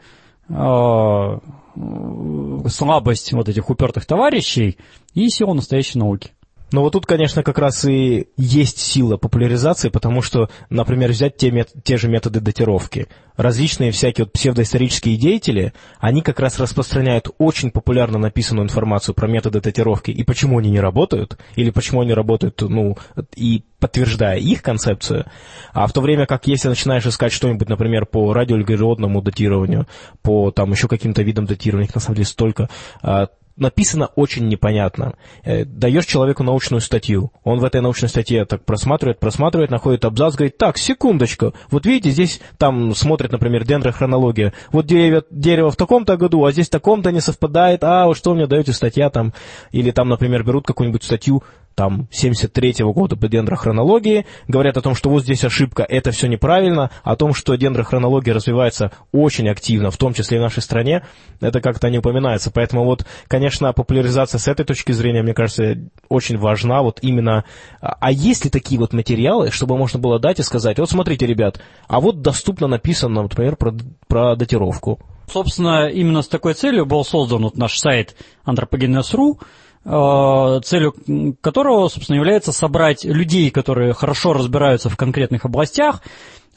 слабость 2.69 3.33
вот 3.33 3.49
этих 3.49 3.69
упертых 3.69 4.05
товарищей 4.05 4.77
и 5.13 5.29
силу 5.29 5.53
настоящей 5.53 5.99
науки. 5.99 6.31
Но 6.71 6.81
вот 6.81 6.93
тут, 6.93 7.05
конечно, 7.05 7.43
как 7.43 7.59
раз 7.59 7.85
и 7.85 8.27
есть 8.35 8.79
сила 8.79 9.15
популяризации, 9.17 9.89
потому 9.89 10.21
что, 10.21 10.49
например, 10.69 11.11
взять 11.11 11.37
те, 11.37 11.49
мет- 11.49 11.71
те 11.83 11.97
же 11.97 12.09
методы 12.09 12.41
датировки. 12.41 13.07
Различные 13.37 13.91
всякие 13.91 14.25
вот 14.25 14.33
псевдоисторические 14.33 15.15
деятели, 15.15 15.73
они 15.99 16.21
как 16.21 16.39
раз 16.39 16.59
распространяют 16.59 17.29
очень 17.37 17.71
популярно 17.71 18.17
написанную 18.17 18.65
информацию 18.65 19.15
про 19.15 19.27
методы 19.27 19.61
датировки 19.61 20.11
и 20.11 20.23
почему 20.23 20.59
они 20.59 20.69
не 20.69 20.79
работают, 20.79 21.37
или 21.55 21.69
почему 21.69 22.01
они 22.01 22.13
работают, 22.13 22.61
ну, 22.61 22.97
и 23.35 23.63
подтверждая 23.79 24.39
их 24.39 24.61
концепцию. 24.61 25.25
А 25.71 25.87
в 25.87 25.93
то 25.93 26.01
время 26.01 26.25
как 26.25 26.47
если 26.47 26.67
начинаешь 26.67 27.05
искать 27.05 27.31
что-нибудь, 27.31 27.69
например, 27.69 28.05
по 28.05 28.33
радиоуглеродному 28.33 29.21
датированию, 29.21 29.87
по 30.21 30.51
там 30.51 30.71
еще 30.71 30.87
каким-то 30.87 31.21
видам 31.21 31.45
датирования, 31.45 31.87
их 31.87 31.95
на 31.95 32.01
самом 32.01 32.15
деле 32.15 32.27
столько, 32.27 32.69
а, 33.01 33.27
написано 33.57 34.07
очень 34.15 34.47
непонятно. 34.47 35.15
Э, 35.43 35.65
даешь 35.65 36.05
человеку 36.05 36.43
научную 36.43 36.81
статью, 36.81 37.31
он 37.43 37.59
в 37.59 37.63
этой 37.63 37.81
научной 37.81 38.09
статье 38.09 38.45
так 38.45 38.63
просматривает, 38.63 39.19
просматривает, 39.19 39.71
находит 39.71 40.05
абзац, 40.05 40.35
говорит, 40.35 40.57
так, 40.57 40.77
секундочку, 40.77 41.53
вот 41.69 41.85
видите, 41.85 42.11
здесь 42.11 42.39
там 42.57 42.93
смотрит, 42.95 43.31
например, 43.31 43.65
дендрохронология, 43.65 44.53
вот 44.71 44.85
дерево, 44.85 45.23
дерево 45.31 45.71
в 45.71 45.75
таком-то 45.75 46.17
году, 46.17 46.45
а 46.45 46.51
здесь 46.51 46.67
в 46.67 46.71
таком-то 46.71 47.11
не 47.11 47.19
совпадает, 47.19 47.83
а 47.83 48.13
что 48.13 48.33
мне 48.33 48.47
даете 48.47 48.73
статья 48.73 49.09
там, 49.09 49.33
или 49.71 49.91
там, 49.91 50.09
например, 50.09 50.43
берут 50.43 50.65
какую-нибудь 50.65 51.03
статью, 51.03 51.43
там 51.77 52.07
73-го 52.11 52.91
года 52.91 53.15
по 53.15 53.27
дендрохронологии, 53.27 54.25
говорят 54.47 54.77
о 54.77 54.81
том, 54.81 54.95
что 54.95 55.11
вот 55.11 55.21
здесь 55.21 55.43
ошибка, 55.43 55.85
это 55.87 56.09
все 56.09 56.27
неправильно, 56.27 56.89
о 57.03 57.15
том, 57.15 57.35
что 57.35 57.53
дендрохронология 57.53 58.33
развивается 58.33 58.91
очень 59.11 59.47
активно, 59.47 59.91
в 59.91 59.97
том 59.97 60.15
числе 60.15 60.37
и 60.37 60.39
в 60.39 60.43
нашей 60.43 60.63
стране, 60.63 61.05
это 61.39 61.61
как-то 61.61 61.91
не 61.91 61.99
упоминается. 61.99 62.49
Поэтому 62.49 62.83
вот, 62.83 63.05
конечно, 63.27 63.71
популяризация 63.73 64.39
с 64.39 64.47
этой 64.47 64.65
точки 64.65 64.91
зрения, 64.91 65.21
мне 65.21 65.35
кажется, 65.35 65.77
очень 66.09 66.39
важна, 66.39 66.81
вот 66.81 66.97
именно... 67.03 67.45
А 67.79 68.11
есть 68.11 68.43
ли 68.43 68.49
такие 68.49 68.79
вот 68.79 68.93
материалы, 68.93 69.51
чтобы 69.51 69.77
можно 69.77 69.99
было 69.99 70.17
дать 70.17 70.39
и 70.39 70.43
сказать, 70.43 70.79
вот 70.79 70.89
смотрите, 70.89 71.27
ребят, 71.27 71.61
а 71.87 72.01
вот 72.01 72.23
доступно 72.23 72.65
написано, 72.65 73.21
например, 73.21 73.55
про, 73.55 73.75
про 74.07 74.35
датировку. 74.35 74.99
Собственно, 75.31 75.89
именно 75.89 76.21
с 76.21 76.27
такой 76.27 76.53
целью 76.53 76.85
был 76.85 77.03
создан 77.03 77.43
вот 77.43 77.57
наш 77.57 77.77
сайт 77.77 78.15
anthropogenes.ru, 78.45 79.39
целью 79.87 80.93
которого, 81.39 81.87
собственно, 81.87 82.17
является 82.17 82.51
собрать 82.51 83.05
людей, 83.05 83.49
которые 83.51 83.93
хорошо 83.93 84.33
разбираются 84.33 84.89
в 84.89 84.97
конкретных 84.97 85.45
областях, 85.45 86.01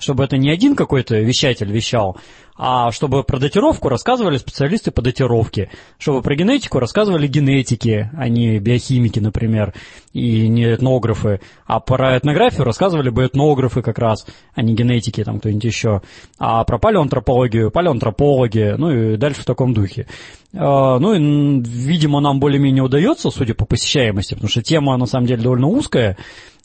чтобы 0.01 0.25
это 0.25 0.37
не 0.37 0.51
один 0.51 0.75
какой-то 0.75 1.17
вещатель 1.19 1.71
вещал, 1.71 2.17
а 2.63 2.93
чтобы 2.93 3.25
про 3.25 3.39
датировку 3.39 3.89
рассказывали 3.89 4.37
специалисты 4.37 4.91
по 4.91 5.01
датировке, 5.01 5.71
чтобы 5.99 6.21
про 6.21 6.35
генетику 6.35 6.79
рассказывали 6.79 7.27
генетики, 7.27 8.11
а 8.17 8.29
не 8.29 8.59
биохимики, 8.59 9.19
например, 9.19 9.73
и 10.13 10.47
не 10.49 10.75
этнографы, 10.75 11.41
а 11.65 11.81
про 11.81 12.19
этнографию 12.19 12.65
рассказывали 12.65 13.09
бы 13.09 13.25
этнографы 13.25 13.81
как 13.81 13.99
раз, 13.99 14.27
а 14.55 14.63
не 14.63 14.75
генетики, 14.75 15.25
там 15.25 15.39
кто-нибудь 15.39 15.65
еще, 15.65 16.03
а 16.39 16.65
про 16.65 16.79
палеоантропологию, 16.79 17.71
палеоантропологи, 17.71 18.75
ну 18.77 18.91
и 18.91 19.17
дальше 19.17 19.43
в 19.43 19.47
таком 19.47 19.73
духе. 19.73 20.07
А, 20.53 20.99
ну 20.99 21.15
и, 21.15 21.63
видимо, 21.63 22.21
нам 22.21 22.41
более-менее 22.41 22.83
удается, 22.83 23.31
судя 23.31 23.55
по 23.55 23.65
посещаемости, 23.65 24.35
потому 24.35 24.51
что 24.51 24.63
тема, 24.63 24.97
на 24.97 25.07
самом 25.07 25.27
деле, 25.27 25.43
довольно 25.43 25.69
узкая, 25.69 26.17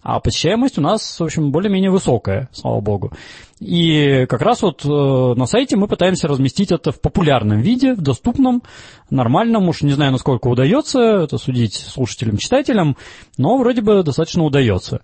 а 0.06 0.20
посещаемость 0.20 0.78
у 0.78 0.82
нас, 0.82 1.20
в 1.20 1.24
общем, 1.24 1.52
более-менее 1.52 1.90
высокая, 1.90 2.48
слава 2.52 2.80
богу. 2.80 3.12
И 3.60 4.28
как 4.30 4.40
раз 4.44 4.62
вот 4.62 4.86
э, 4.86 4.88
на 4.88 5.48
сайте 5.48 5.78
мы 5.78 5.88
пытаемся 5.88 6.28
разместить 6.28 6.72
это 6.72 6.92
в 6.92 7.02
популярном 7.02 7.62
виде, 7.62 7.96
в 7.96 8.02
доступном, 8.02 8.62
нормальном, 9.10 9.68
уж 9.68 9.82
не 9.82 9.94
знаю, 9.94 10.12
насколько 10.12 10.48
удается 10.48 11.00
это 11.24 11.40
судить 11.40 11.74
слушателям, 11.74 12.38
читателям, 12.38 12.98
но 13.40 13.58
вроде 13.58 13.82
бы 13.82 14.04
достаточно 14.04 14.44
удается. 14.44 14.98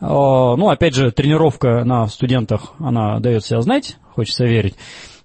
Э, 0.00 0.06
ну, 0.08 0.70
опять 0.70 0.94
же, 0.94 1.12
тренировка 1.12 1.84
на 1.84 2.08
студентах, 2.08 2.72
она 2.80 3.20
дает 3.20 3.44
себя 3.44 3.60
знать, 3.60 3.96
хочется 4.12 4.44
верить. 4.44 4.74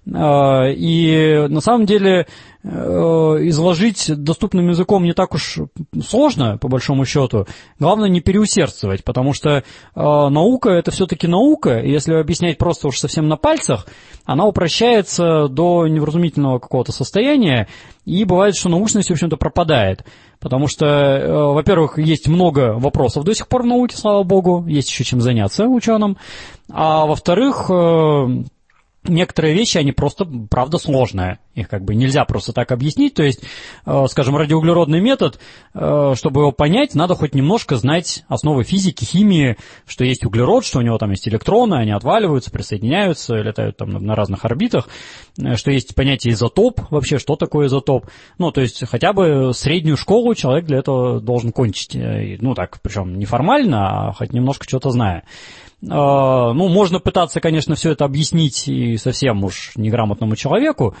Э, 0.06 0.72
и 0.72 1.46
на 1.48 1.60
самом 1.60 1.86
деле 1.86 2.28
изложить 2.64 4.10
доступным 4.22 4.70
языком 4.70 5.04
не 5.04 5.12
так 5.12 5.34
уж 5.34 5.58
сложно, 6.02 6.56
по 6.56 6.68
большому 6.68 7.04
счету. 7.04 7.46
Главное 7.78 8.08
не 8.08 8.20
переусердствовать, 8.20 9.04
потому 9.04 9.34
что 9.34 9.50
э, 9.50 9.62
наука 9.94 10.70
это 10.70 10.90
все-таки 10.90 11.26
наука, 11.26 11.80
и 11.80 11.90
если 11.90 12.14
объяснять 12.14 12.56
просто 12.56 12.88
уж 12.88 12.98
совсем 12.98 13.28
на 13.28 13.36
пальцах, 13.36 13.86
она 14.24 14.46
упрощается 14.46 15.48
до 15.48 15.86
невразумительного 15.86 16.58
какого-то 16.58 16.92
состояния, 16.92 17.68
и 18.06 18.24
бывает, 18.24 18.56
что 18.56 18.70
научность, 18.70 19.10
в 19.10 19.12
общем-то, 19.12 19.36
пропадает. 19.36 20.04
Потому 20.40 20.66
что, 20.66 21.52
во-первых, 21.54 21.98
есть 21.98 22.28
много 22.28 22.74
вопросов 22.78 23.24
до 23.24 23.34
сих 23.34 23.48
пор 23.48 23.62
в 23.62 23.66
науке, 23.66 23.96
слава 23.96 24.22
богу, 24.24 24.64
есть 24.66 24.90
еще 24.90 25.04
чем 25.04 25.20
заняться 25.20 25.66
ученым, 25.66 26.16
а 26.70 27.06
во-вторых, 27.06 27.70
некоторые 29.08 29.54
вещи, 29.54 29.78
они 29.78 29.92
просто, 29.92 30.24
правда, 30.24 30.78
сложные. 30.78 31.38
Их 31.54 31.68
как 31.68 31.84
бы 31.84 31.94
нельзя 31.94 32.24
просто 32.24 32.52
так 32.52 32.72
объяснить. 32.72 33.14
То 33.14 33.22
есть, 33.22 33.42
э, 33.86 34.04
скажем, 34.08 34.36
радиоуглеродный 34.36 35.00
метод, 35.00 35.38
э, 35.74 36.12
чтобы 36.16 36.40
его 36.40 36.52
понять, 36.52 36.94
надо 36.94 37.14
хоть 37.14 37.34
немножко 37.34 37.76
знать 37.76 38.24
основы 38.28 38.64
физики, 38.64 39.04
химии, 39.04 39.56
что 39.86 40.04
есть 40.04 40.24
углерод, 40.24 40.64
что 40.64 40.80
у 40.80 40.82
него 40.82 40.98
там 40.98 41.10
есть 41.10 41.28
электроны, 41.28 41.76
они 41.76 41.92
отваливаются, 41.92 42.50
присоединяются, 42.50 43.36
летают 43.36 43.76
там 43.76 43.90
на 43.90 44.14
разных 44.14 44.44
орбитах, 44.44 44.88
э, 45.38 45.56
что 45.56 45.70
есть 45.70 45.94
понятие 45.94 46.34
изотоп, 46.34 46.80
вообще, 46.90 47.18
что 47.18 47.36
такое 47.36 47.66
изотоп. 47.68 48.06
Ну, 48.38 48.50
то 48.50 48.60
есть, 48.60 48.86
хотя 48.88 49.12
бы 49.12 49.52
среднюю 49.54 49.96
школу 49.96 50.34
человек 50.34 50.66
для 50.66 50.78
этого 50.78 51.20
должен 51.20 51.52
кончить. 51.52 51.94
Ну, 51.94 52.54
так, 52.54 52.80
причем 52.82 53.18
не 53.18 53.26
формально, 53.26 54.08
а 54.08 54.12
хоть 54.12 54.32
немножко 54.32 54.64
что-то 54.64 54.90
зная. 54.90 55.24
Ну, 55.86 56.68
можно 56.68 56.98
пытаться, 56.98 57.40
конечно, 57.40 57.74
все 57.74 57.92
это 57.92 58.04
объяснить 58.04 58.68
и 58.68 58.96
совсем 58.96 59.44
уж 59.44 59.72
неграмотному 59.76 60.36
человеку, 60.36 60.94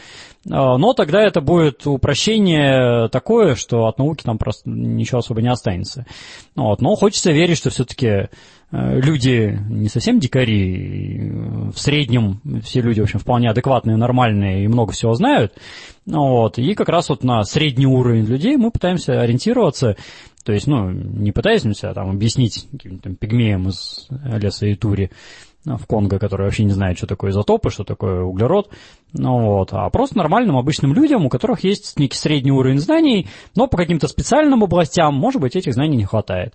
но 0.44 0.92
тогда 0.92 1.22
это 1.22 1.40
будет 1.40 1.86
упрощение 1.86 3.08
такое, 3.08 3.54
что 3.54 3.86
от 3.86 3.98
науки 3.98 4.22
там 4.22 4.36
просто 4.38 4.68
ничего 4.68 5.20
особо 5.20 5.40
не 5.40 5.48
останется. 5.48 6.06
Вот. 6.54 6.80
Но 6.82 6.94
хочется 6.96 7.32
верить, 7.32 7.56
что 7.56 7.70
все-таки 7.70 8.28
люди 8.76 9.58
не 9.68 9.88
совсем 9.88 10.18
дикари, 10.18 11.30
в 11.72 11.78
среднем 11.78 12.40
все 12.62 12.80
люди, 12.80 13.00
в 13.00 13.04
общем, 13.04 13.20
вполне 13.20 13.50
адекватные, 13.50 13.96
нормальные 13.96 14.64
и 14.64 14.68
много 14.68 14.92
всего 14.92 15.14
знают. 15.14 15.52
Вот. 16.06 16.58
И 16.58 16.74
как 16.74 16.88
раз 16.88 17.08
вот 17.08 17.22
на 17.22 17.42
средний 17.44 17.86
уровень 17.86 18.24
людей 18.24 18.56
мы 18.56 18.70
пытаемся 18.70 19.20
ориентироваться 19.20 19.96
то 20.44 20.52
есть, 20.52 20.66
ну, 20.66 20.90
не 20.90 21.32
пытаемся 21.32 21.94
там 21.94 22.10
объяснить 22.10 22.68
каким-то 22.70 23.14
пигмеям 23.14 23.68
из 23.68 24.06
леса 24.10 24.70
Итури 24.70 25.10
ну, 25.64 25.78
в 25.78 25.86
Конго, 25.86 26.18
которые 26.18 26.46
вообще 26.46 26.64
не 26.64 26.72
знают, 26.72 26.98
что 26.98 27.06
такое 27.06 27.30
изотопы, 27.30 27.70
что 27.70 27.84
такое 27.84 28.22
углерод, 28.22 28.68
ну 29.14 29.40
вот, 29.40 29.70
а 29.72 29.88
просто 29.88 30.18
нормальным 30.18 30.58
обычным 30.58 30.92
людям, 30.92 31.24
у 31.24 31.30
которых 31.30 31.64
есть 31.64 31.98
некий 31.98 32.18
средний 32.18 32.52
уровень 32.52 32.78
знаний, 32.78 33.28
но 33.56 33.66
по 33.66 33.78
каким-то 33.78 34.06
специальным 34.06 34.62
областям, 34.62 35.14
может 35.14 35.40
быть, 35.40 35.56
этих 35.56 35.72
знаний 35.72 35.96
не 35.96 36.04
хватает. 36.04 36.54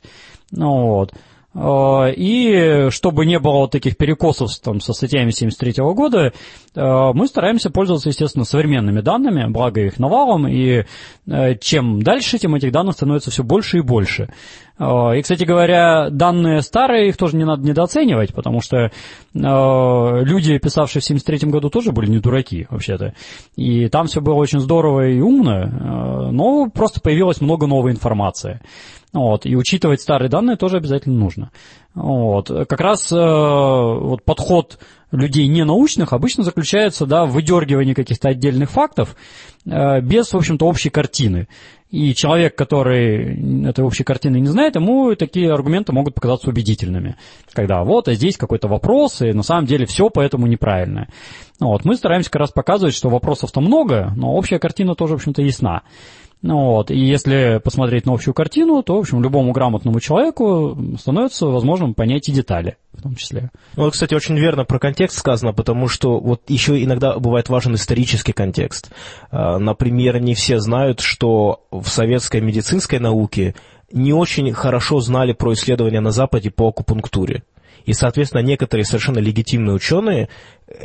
Ну 0.52 0.86
вот. 0.86 1.14
Э, 1.54 2.14
и 2.16 2.90
чтобы 2.92 3.26
не 3.26 3.40
было 3.40 3.54
вот 3.54 3.72
таких 3.72 3.98
перекосов 3.98 4.52
там, 4.60 4.80
со 4.80 4.94
статьями 4.94 5.32
73 5.32 5.84
года, 5.94 6.34
э, 6.76 7.12
мы 7.14 7.28
стараемся 7.28 7.70
пользоваться, 7.70 8.10
естественно, 8.10 8.46
современными 8.46 9.02
данными, 9.02 9.52
благо 9.52 9.82
их 9.82 10.00
навалом, 10.00 10.48
и 10.48 10.86
э, 11.28 11.56
чем 11.60 12.02
дальше, 12.02 12.38
тем 12.38 12.56
этих 12.56 12.72
данных 12.72 12.96
становится 12.96 13.32
все 13.32 13.44
больше 13.44 13.80
и 13.80 13.82
больше. 13.82 14.30
И, 14.80 15.22
кстати 15.22 15.44
говоря, 15.44 16.10
данные 16.10 16.62
старые, 16.62 17.10
их 17.10 17.18
тоже 17.18 17.36
не 17.36 17.44
надо 17.44 17.68
недооценивать, 17.68 18.34
потому 18.34 18.62
что 18.62 18.92
люди, 19.34 20.58
писавшие 20.58 21.02
в 21.02 21.06
73 21.06 21.50
году, 21.50 21.70
тоже 21.70 21.92
были 21.92 22.10
не 22.10 22.20
дураки, 22.20 22.66
вообще-то. 22.70 23.14
И 23.58 23.90
там 23.90 24.08
все 24.08 24.22
было 24.22 24.36
очень 24.36 24.62
здорово 24.62 25.10
и 25.10 25.20
умно, 25.20 26.32
но 26.32 26.70
просто 26.70 27.02
появилось 27.02 27.42
много 27.42 27.68
новой 27.68 27.92
информации. 27.92 28.62
Вот, 29.12 29.46
и 29.48 29.56
учитывать 29.56 30.02
старые 30.02 30.30
данные 30.30 30.56
тоже 30.56 30.78
обязательно 30.78 31.20
нужно. 31.20 31.50
Вот. 31.96 32.48
Как 32.48 32.80
раз 32.80 33.12
э, 33.12 33.16
вот 33.16 34.24
подход 34.24 34.80
людей 35.12 35.48
ненаучных 35.48 36.14
обычно 36.14 36.44
заключается 36.44 37.06
да, 37.06 37.26
в 37.26 37.32
выдергивании 37.32 37.94
каких-то 37.94 38.30
отдельных 38.30 38.70
фактов 38.70 39.16
э, 39.66 40.02
без, 40.02 40.32
в 40.32 40.38
общем-то, 40.38 40.66
общей 40.66 40.90
картины. 40.90 41.48
И 41.90 42.14
человек, 42.14 42.56
который 42.56 43.66
этой 43.68 43.84
общей 43.84 44.04
картины 44.04 44.40
не 44.40 44.48
знает, 44.48 44.76
ему 44.76 45.16
такие 45.16 45.52
аргументы 45.52 45.92
могут 45.92 46.14
показаться 46.14 46.50
убедительными. 46.50 47.16
Когда 47.52 47.84
вот, 47.84 48.08
а 48.08 48.14
здесь 48.14 48.38
какой-то 48.38 48.68
вопрос, 48.68 49.24
и 49.24 49.34
на 49.34 49.42
самом 49.42 49.66
деле 49.66 49.88
все 49.88 50.12
поэтому 50.12 50.46
неправильно. 50.46 51.08
Вот. 51.60 51.86
Мы 51.86 51.96
стараемся 51.96 52.30
как 52.30 52.42
раз 52.42 52.52
показывать, 52.52 52.94
что 52.94 53.10
вопросов-то 53.10 53.60
много, 53.60 54.14
но 54.16 54.34
общая 54.34 54.60
картина 54.60 54.94
тоже, 54.94 55.14
в 55.14 55.16
общем-то, 55.18 55.42
ясна. 55.42 55.82
Ну 56.42 56.72
вот, 56.72 56.90
и 56.90 56.98
если 56.98 57.60
посмотреть 57.62 58.06
на 58.06 58.14
общую 58.14 58.34
картину, 58.34 58.82
то, 58.82 58.96
в 58.96 59.00
общем, 59.00 59.22
любому 59.22 59.52
грамотному 59.52 60.00
человеку 60.00 60.78
становится 60.98 61.48
возможным 61.48 61.94
понять 61.94 62.30
и 62.30 62.32
детали 62.32 62.78
в 62.94 63.02
том 63.02 63.16
числе. 63.16 63.50
Ну, 63.76 63.84
вот, 63.84 63.94
кстати, 63.94 64.14
очень 64.14 64.38
верно 64.38 64.64
про 64.64 64.80
контекст 64.80 65.18
сказано, 65.18 65.54
потому 65.54 65.88
что 65.88 66.20
вот 66.20 66.42
еще 66.48 66.82
иногда 66.82 67.18
бывает 67.18 67.50
важен 67.50 67.76
исторический 67.76 68.34
контекст. 68.34 68.92
А, 69.32 69.58
например, 69.58 70.20
не 70.22 70.34
все 70.34 70.60
знают, 70.60 71.02
что 71.02 71.66
в 71.72 71.88
советской 71.88 72.42
медицинской 72.42 73.00
науке 73.00 73.56
не 73.92 74.14
очень 74.14 74.52
хорошо 74.54 75.00
знали 75.02 75.34
про 75.34 75.54
исследования 75.54 76.00
на 76.00 76.12
Западе 76.12 76.52
по 76.52 76.70
акупунктуре. 76.70 77.44
И, 77.86 77.94
соответственно, 77.94 78.42
некоторые 78.42 78.86
совершенно 78.86 79.20
легитимные 79.20 79.74
ученые 79.74 80.30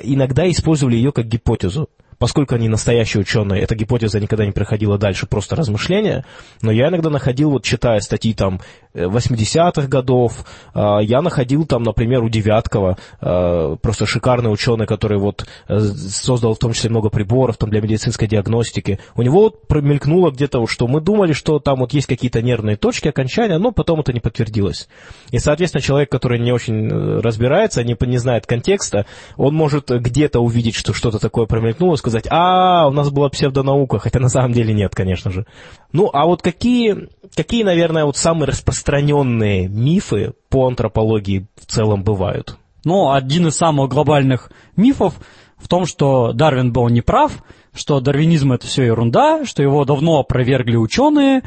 иногда 0.02 0.48
использовали 0.48 0.96
ее 0.96 1.12
как 1.12 1.26
гипотезу 1.26 1.90
поскольку 2.18 2.54
они 2.54 2.68
настоящие 2.68 3.20
ученые, 3.20 3.62
эта 3.62 3.74
гипотеза 3.74 4.20
никогда 4.20 4.44
не 4.44 4.52
проходила 4.52 4.98
дальше, 4.98 5.26
просто 5.26 5.56
размышления, 5.56 6.24
но 6.62 6.70
я 6.70 6.88
иногда 6.88 7.10
находил, 7.10 7.50
вот 7.50 7.64
читая 7.64 8.00
статьи 8.00 8.34
там 8.34 8.60
80-х 8.94 9.82
э, 9.82 9.86
годов, 9.86 10.44
э, 10.74 10.98
я 11.02 11.20
находил 11.20 11.66
там, 11.66 11.82
например, 11.82 12.22
у 12.22 12.28
Девяткова, 12.28 12.96
э, 13.20 13.76
просто 13.82 14.06
шикарный 14.06 14.52
ученый, 14.52 14.86
который 14.86 15.18
вот 15.18 15.46
создал 15.68 16.54
в 16.54 16.58
том 16.58 16.72
числе 16.72 16.90
много 16.90 17.10
приборов 17.10 17.56
там 17.56 17.70
для 17.70 17.80
медицинской 17.80 18.28
диагностики, 18.28 19.00
у 19.16 19.22
него 19.22 19.42
вот 19.42 19.66
промелькнуло 19.66 20.30
где-то, 20.30 20.66
что 20.66 20.86
мы 20.86 21.00
думали, 21.00 21.32
что 21.32 21.58
там 21.58 21.80
вот 21.80 21.92
есть 21.92 22.06
какие-то 22.06 22.42
нервные 22.42 22.76
точки 22.76 23.08
окончания, 23.08 23.58
но 23.58 23.72
потом 23.72 24.00
это 24.00 24.12
не 24.12 24.20
подтвердилось. 24.20 24.88
И, 25.30 25.38
соответственно, 25.38 25.82
человек, 25.82 26.10
который 26.10 26.38
не 26.38 26.52
очень 26.52 26.88
разбирается, 27.20 27.82
не, 27.82 27.96
не 28.06 28.18
знает 28.18 28.46
контекста, 28.46 29.06
он 29.36 29.54
может 29.54 29.90
где-то 29.90 30.40
увидеть, 30.40 30.74
что 30.74 30.92
что-то 30.92 31.18
такое 31.18 31.46
промелькнуло, 31.46 31.96
сказать, 31.96 32.26
а, 32.30 32.86
у 32.88 32.92
нас 32.92 33.10
была 33.10 33.28
псевдонаука, 33.28 33.98
хотя 33.98 34.20
на 34.20 34.28
самом 34.28 34.52
деле 34.52 34.72
нет, 34.72 34.94
конечно 34.94 35.30
же. 35.30 35.46
Ну, 35.94 36.10
а 36.12 36.26
вот 36.26 36.42
какие, 36.42 37.08
какие, 37.36 37.62
наверное, 37.62 38.04
вот 38.04 38.16
самые 38.16 38.48
распространенные 38.48 39.68
мифы 39.68 40.32
по 40.48 40.66
антропологии 40.66 41.46
в 41.54 41.66
целом 41.66 42.02
бывают? 42.02 42.58
Ну, 42.84 43.12
один 43.12 43.46
из 43.46 43.56
самых 43.56 43.90
глобальных 43.90 44.50
мифов 44.74 45.14
в 45.56 45.68
том, 45.68 45.86
что 45.86 46.32
Дарвин 46.32 46.72
был 46.72 46.88
неправ, 46.88 47.32
что 47.72 48.00
дарвинизм 48.00 48.52
это 48.52 48.66
все 48.66 48.82
ерунда, 48.82 49.44
что 49.44 49.62
его 49.62 49.84
давно 49.84 50.18
опровергли 50.18 50.74
ученые, 50.74 51.42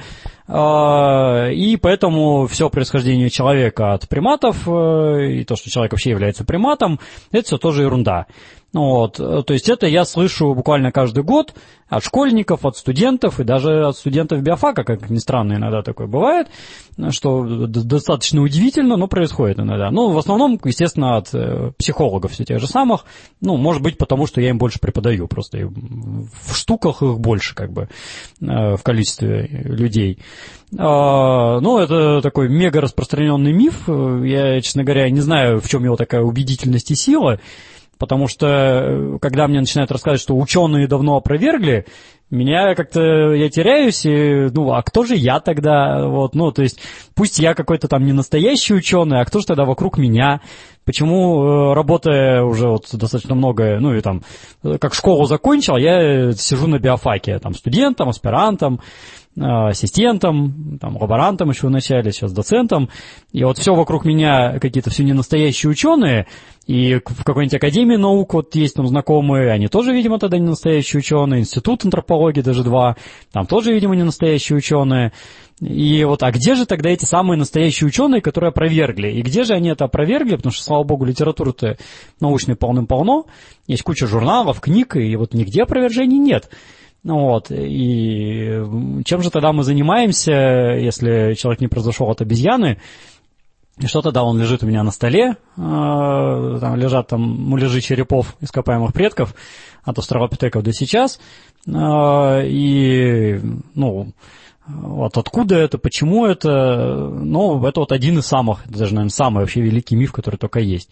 а, 0.47 1.49
и 1.49 1.75
поэтому 1.75 2.47
все 2.47 2.69
происхождение 2.69 3.29
человека 3.29 3.93
от 3.93 4.07
приматов, 4.07 4.63
э, 4.65 5.39
и 5.39 5.43
то, 5.43 5.57
что 5.57 5.69
человек 5.69 5.91
вообще 5.91 6.12
является 6.12 6.45
приматом, 6.45 6.99
это 7.31 7.47
все 7.47 7.57
тоже 7.57 7.83
ерунда. 7.83 8.27
Вот. 8.73 9.15
То 9.15 9.53
есть 9.53 9.69
это 9.69 9.88
я 9.88 10.06
слышу 10.06 10.53
буквально 10.53 10.91
каждый 10.91 11.23
год 11.23 11.53
от 11.88 12.03
школьников, 12.03 12.65
от 12.65 12.75
студентов 12.75 13.39
и 13.39 13.43
даже 13.43 13.86
от 13.88 13.95
студентов 13.95 14.41
биофака, 14.41 14.84
как 14.84 15.10
ни 15.10 15.17
странно 15.19 15.53
иногда 15.53 15.82
такое 15.82 16.08
бывает, 16.08 16.47
что 17.12 17.65
достаточно 17.67 18.41
удивительно, 18.41 18.97
но 18.97 19.08
происходит 19.08 19.60
иногда. 19.60 19.89
Ну, 19.89 20.12
в 20.12 20.17
основном, 20.17 20.60
естественно, 20.63 21.17
от 21.17 21.34
э, 21.34 21.71
психологов 21.77 22.34
все 22.34 22.43
тех 22.43 22.60
же 22.60 22.67
самых, 22.67 23.06
ну, 23.39 23.56
может 23.56 23.82
быть, 23.82 23.97
потому 23.97 24.27
что 24.27 24.41
я 24.41 24.49
им 24.49 24.58
больше 24.58 24.80
преподаю, 24.80 25.27
просто 25.27 25.60
в 25.67 26.56
штуках 26.56 27.01
их 27.01 27.19
больше, 27.19 27.56
как 27.56 27.71
бы, 27.71 27.88
э, 28.41 28.75
в 28.75 28.84
количестве 28.84 29.47
людей. 29.47 30.19
А, 30.77 31.62
ну, 31.62 31.77
это 31.77 32.21
такой 32.21 32.49
мега 32.49 32.82
распространенный 32.82 33.53
миф. 33.53 33.88
Я, 33.88 34.60
честно 34.62 34.84
говоря, 34.84 35.10
не 35.10 35.21
знаю, 35.21 35.62
в 35.62 35.69
чем 35.69 35.86
его 35.86 35.95
такая 35.95 36.21
убедительность 36.21 36.91
и 36.91 36.95
сила. 36.95 37.39
Потому 37.97 38.27
что, 38.27 38.47
э, 38.47 39.17
когда 39.19 39.47
мне 39.47 39.60
начинают 39.60 39.91
рассказывать, 39.91 40.21
что 40.21 40.38
ученые 40.38 40.88
давно 40.88 41.17
опровергли, 41.17 41.86
меня 42.29 42.75
как-то, 42.75 43.31
я 43.33 43.49
теряюсь, 43.49 44.05
и, 44.05 44.49
ну, 44.53 44.73
а 44.73 44.81
кто 44.83 45.05
же 45.05 45.15
я 45.15 45.39
тогда, 45.39 46.07
вот, 46.07 46.36
ну, 46.36 46.51
то 46.51 46.62
есть, 46.62 46.79
пусть 47.15 47.39
я 47.39 47.53
какой-то 47.53 47.88
там 47.88 48.05
не 48.05 48.12
настоящий 48.12 48.73
ученый, 48.73 49.21
а 49.21 49.25
кто 49.25 49.39
же 49.39 49.45
тогда 49.45 49.63
вокруг 49.63 49.97
меня, 49.97 50.41
почему, 50.83 51.71
э, 51.71 51.73
работая 51.73 52.43
уже 52.43 52.67
вот 52.67 52.86
достаточно 52.91 53.33
много, 53.33 53.79
ну, 53.79 53.93
и 53.93 54.01
там, 54.01 54.23
э, 54.63 54.77
как 54.77 54.93
школу 54.93 55.25
закончил, 55.25 55.77
я 55.77 56.33
сижу 56.33 56.67
на 56.67 56.79
биофаке, 56.79 57.39
там, 57.39 57.53
студентом, 57.53 58.10
аспирантом, 58.10 58.81
ассистентом, 59.39 60.78
там, 60.80 60.97
лаборантом 60.97 61.50
еще 61.50 61.67
вначале, 61.67 62.12
сейчас 62.12 62.34
доцентом, 62.34 62.89
и 63.32 63.43
вот 63.43 63.58
все 63.58 63.76
вокруг 63.76 64.06
меня 64.06 64.60
какие-то 64.60 64.89
все 64.89 65.04
ненастоящие 65.04 65.69
ученые, 65.69 66.28
и 66.65 66.95
в 66.95 67.23
какой-нибудь 67.23 67.56
Академии 67.56 67.95
наук 67.95 68.34
вот 68.34 68.56
есть 68.56 68.76
там 68.76 68.88
знакомые, 68.88 69.52
они 69.52 69.67
тоже, 69.67 69.93
видимо, 69.93 70.19
тогда 70.19 70.38
не 70.38 70.47
настоящие 70.47 71.00
ученые, 71.00 71.41
Институт 71.41 71.86
антропологии 71.86 72.41
даже 72.41 72.63
два, 72.63 72.97
там 73.32 73.45
тоже, 73.45 73.73
видимо, 73.73 73.95
не 73.95 74.04
настоящие 74.04 74.58
ученые. 74.58 75.13
И 75.60 76.04
вот, 76.04 76.21
а 76.21 76.32
где 76.32 76.54
же 76.54 76.67
тогда 76.67 76.91
эти 76.91 77.06
самые 77.06 77.39
настоящие 77.39 77.88
ученые, 77.88 78.21
которые 78.21 78.50
опровергли? 78.50 79.10
И 79.10 79.23
где 79.23 79.43
же 79.43 79.54
они 79.54 79.69
это 79.69 79.86
опровергли? 79.86 80.36
Потому 80.36 80.52
что, 80.52 80.63
слава 80.63 80.84
богу, 80.84 81.06
литературы-то 81.06 81.78
научной 82.19 82.56
полным-полно, 82.56 83.26
есть 83.65 83.82
куча 83.82 84.06
журналов, 84.06 84.62
книг, 84.62 84.95
и 84.95 85.15
вот 85.15 85.34
нигде 85.34 85.63
опровержений 85.63 86.19
нет. 86.19 86.50
Вот, 87.07 87.51
и 87.51 88.61
чем 89.05 89.21
же 89.21 89.31
тогда 89.31 89.53
мы 89.53 89.63
занимаемся, 89.63 90.33
если 90.77 91.35
человек 91.35 91.61
не 91.61 91.69
произошел 91.69 92.09
от 92.09 92.19
обезьяны? 92.19 92.79
И 93.79 93.87
что 93.87 94.01
тогда 94.01 94.23
он 94.23 94.37
лежит 94.37 94.61
у 94.63 94.67
меня 94.67 94.83
на 94.83 94.91
столе, 94.91 95.29
э, 95.31 95.35
там 95.55 96.75
лежат 96.75 97.07
там 97.07 97.21
муляжи 97.21 97.79
черепов 97.79 98.35
ископаемых 98.41 98.91
предков 98.91 99.35
от 99.83 99.97
австралопитеков 99.97 100.63
до 100.63 100.73
сейчас, 100.73 101.21
э, 101.65 101.71
и, 102.45 103.39
ну, 103.73 104.11
вот 104.67 105.15
откуда 105.15 105.55
это, 105.55 105.77
почему 105.77 106.25
это, 106.25 107.07
ну, 107.07 107.65
это 107.65 107.79
вот 107.79 107.93
один 107.93 108.19
из 108.19 108.25
самых, 108.25 108.67
даже, 108.67 108.95
наверное, 108.95 109.11
самый 109.11 109.41
вообще 109.41 109.61
великий 109.61 109.95
миф, 109.95 110.11
который 110.11 110.35
только 110.35 110.59
есть. 110.59 110.89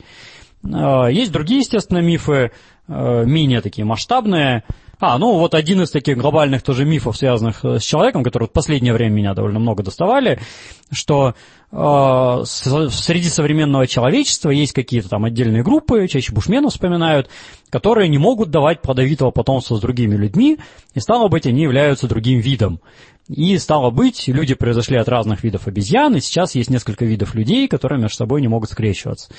Есть 0.63 1.31
другие, 1.33 1.59
естественно, 1.59 1.99
мифы, 1.99 2.51
менее 2.87 3.61
такие 3.61 3.85
масштабные, 3.85 4.63
А, 4.99 5.17
ну 5.17 5.37
вот 5.37 5.53
один 5.53 5.81
из 5.81 5.91
таких 5.91 6.17
глобальных 6.17 6.61
тоже 6.63 6.85
мифов, 6.85 7.17
связанных 7.17 7.63
э, 7.65 7.79
с 7.79 7.83
человеком, 7.83 8.23
который 8.23 8.47
в 8.47 8.51
последнее 8.51 8.93
время 8.93 9.13
меня 9.13 9.33
довольно 9.33 9.59
много 9.59 9.83
доставали, 9.83 10.39
что 10.91 11.35
э, 11.71 12.43
среди 12.45 13.29
современного 13.29 13.87
человечества 13.87 14.51
есть 14.51 14.73
какие-то 14.73 15.09
там 15.09 15.25
отдельные 15.25 15.63
группы, 15.63 16.07
чаще 16.07 16.31
бушменов 16.31 16.71
вспоминают, 16.71 17.29
которые 17.69 18.07
не 18.07 18.17
могут 18.17 18.51
давать 18.51 18.81
плодовитого 18.81 19.31
потомства 19.31 19.75
с 19.75 19.81
другими 19.81 20.15
людьми, 20.15 20.59
и 20.93 20.99
стало 20.99 21.27
быть, 21.27 21.45
они 21.45 21.63
являются 21.63 22.07
другим 22.07 22.39
видом. 22.39 22.79
И 23.27 23.57
стало 23.57 23.89
быть, 23.89 24.27
люди 24.27 24.53
произошли 24.53 24.97
от 24.97 25.09
разных 25.09 25.43
видов 25.43 25.67
обезьян, 25.67 26.15
и 26.15 26.19
сейчас 26.19 26.53
есть 26.53 26.69
несколько 26.69 27.05
видов 27.05 27.33
людей, 27.33 27.67
которые 27.67 27.99
между 27.99 28.17
собой 28.17 28.39
не 28.39 28.47
могут 28.47 28.69
скрещиваться. 28.69 29.29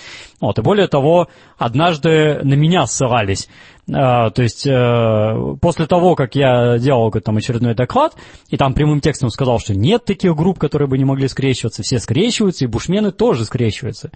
Вот, 0.40 0.58
и 0.58 0.62
более 0.62 0.88
того, 0.88 1.28
однажды 1.56 2.40
на 2.42 2.54
меня 2.54 2.86
ссылались. 2.86 3.48
А, 3.92 4.30
то 4.30 4.42
есть, 4.42 4.66
э, 4.66 5.56
после 5.60 5.86
того, 5.86 6.16
как 6.16 6.34
я 6.34 6.78
делал 6.78 7.12
там 7.12 7.36
очередной 7.36 7.74
доклад, 7.74 8.16
и 8.48 8.56
там 8.56 8.74
прямым 8.74 9.00
текстом 9.00 9.30
сказал, 9.30 9.60
что 9.60 9.76
нет 9.76 10.04
таких 10.04 10.34
групп, 10.34 10.58
которые 10.58 10.88
бы 10.88 10.98
не 10.98 11.04
могли 11.04 11.28
скрещиваться, 11.28 11.84
все 11.84 12.00
скрещиваются, 12.00 12.64
и 12.64 12.68
бушмены 12.68 13.12
тоже 13.12 13.44
скрещиваются. 13.44 14.10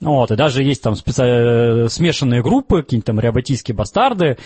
Вот, 0.00 0.30
и 0.30 0.36
даже 0.36 0.62
есть 0.62 0.82
там 0.82 0.96
специ... 0.96 1.90
смешанные 1.90 2.42
группы, 2.42 2.82
какие-нибудь 2.82 3.04
там 3.04 3.20
реабатийские 3.20 3.74
бастарды, 3.74 4.24
э, 4.24 4.36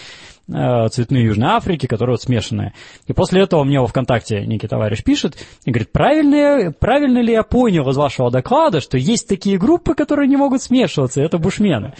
цветные 0.46 1.24
Южной 1.24 1.50
Африки, 1.50 1.86
которые 1.86 2.14
вот 2.14 2.22
смешанные. 2.22 2.74
И 3.06 3.12
после 3.12 3.42
этого 3.42 3.64
мне 3.64 3.80
во 3.80 3.86
ВКонтакте 3.86 4.44
некий 4.46 4.68
товарищ 4.68 5.02
пишет 5.02 5.36
и 5.64 5.70
говорит, 5.70 5.92
правильно, 5.92 6.72
правильно 6.72 7.18
ли 7.18 7.32
я 7.32 7.42
понял 7.42 7.88
из 7.88 7.96
вашего 7.96 8.30
доклада, 8.30 8.80
что 8.80 8.98
есть 8.98 9.28
такие 9.28 9.58
группы, 9.58 9.94
которые 9.94 10.28
не 10.28 10.36
могут 10.36 10.62
смешиваться, 10.62 11.22
это 11.22 11.38
бушмены. 11.38 11.94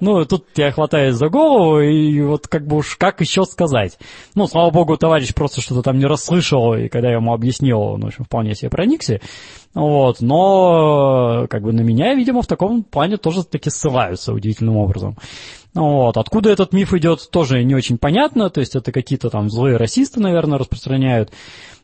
Ну, 0.00 0.24
тут 0.24 0.46
я 0.56 0.72
хватаюсь 0.72 1.14
за 1.14 1.28
голову, 1.28 1.80
и 1.80 2.20
вот 2.22 2.48
как 2.48 2.66
бы 2.66 2.76
уж 2.76 2.96
как 2.96 3.20
еще 3.20 3.44
сказать. 3.44 3.96
Ну, 4.34 4.46
слава 4.46 4.70
богу, 4.70 4.96
товарищ 4.96 5.32
просто 5.32 5.60
что-то 5.60 5.82
там 5.82 5.98
не 5.98 6.06
расслышал, 6.06 6.74
и 6.74 6.88
когда 6.88 7.08
я 7.08 7.14
ему 7.14 7.32
объяснил, 7.32 7.80
он, 7.80 8.00
в 8.00 8.06
общем, 8.06 8.24
вполне 8.24 8.54
себе 8.54 8.70
проникся. 8.70 9.20
Вот, 9.74 10.20
но 10.20 11.46
как 11.50 11.62
бы 11.62 11.72
на 11.72 11.80
меня, 11.80 12.14
видимо, 12.14 12.42
в 12.42 12.46
таком 12.46 12.84
плане 12.84 13.16
тоже 13.16 13.44
таки 13.44 13.70
ссылаются 13.70 14.32
удивительным 14.32 14.76
образом. 14.76 15.16
Вот. 15.74 16.16
Откуда 16.16 16.50
этот 16.50 16.72
миф 16.72 16.94
идет, 16.94 17.28
тоже 17.30 17.64
не 17.64 17.74
очень 17.74 17.98
понятно, 17.98 18.48
то 18.50 18.60
есть 18.60 18.76
это 18.76 18.92
какие-то 18.92 19.30
там 19.30 19.50
злые 19.50 19.76
расисты, 19.76 20.20
наверное, 20.20 20.58
распространяют 20.58 21.32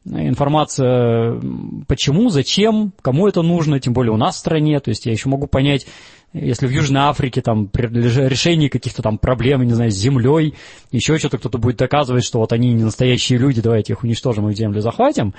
информация, 0.06 1.40
почему, 1.86 2.30
зачем, 2.30 2.92
кому 3.02 3.28
это 3.28 3.42
нужно, 3.42 3.80
тем 3.80 3.92
более 3.92 4.12
у 4.12 4.16
нас 4.16 4.36
в 4.36 4.38
стране, 4.38 4.80
то 4.80 4.88
есть 4.90 5.04
я 5.06 5.12
еще 5.12 5.28
могу 5.28 5.46
понять, 5.46 5.86
если 6.32 6.66
в 6.66 6.70
Южной 6.70 7.02
Африке 7.02 7.42
там 7.42 7.66
при 7.66 7.86
решении 7.88 8.68
каких-то 8.68 9.02
там 9.02 9.18
проблем, 9.18 9.62
не 9.62 9.72
знаю, 9.72 9.90
с 9.90 9.96
землей, 9.96 10.54
еще 10.92 11.18
что-то 11.18 11.38
кто-то 11.38 11.58
будет 11.58 11.76
доказывать, 11.76 12.24
что 12.24 12.38
вот 12.38 12.52
они 12.52 12.72
не 12.72 12.84
настоящие 12.84 13.38
люди, 13.38 13.60
давайте 13.60 13.92
их 13.92 14.04
уничтожим 14.04 14.48
и 14.48 14.54
землю 14.54 14.80
захватим. 14.80 15.34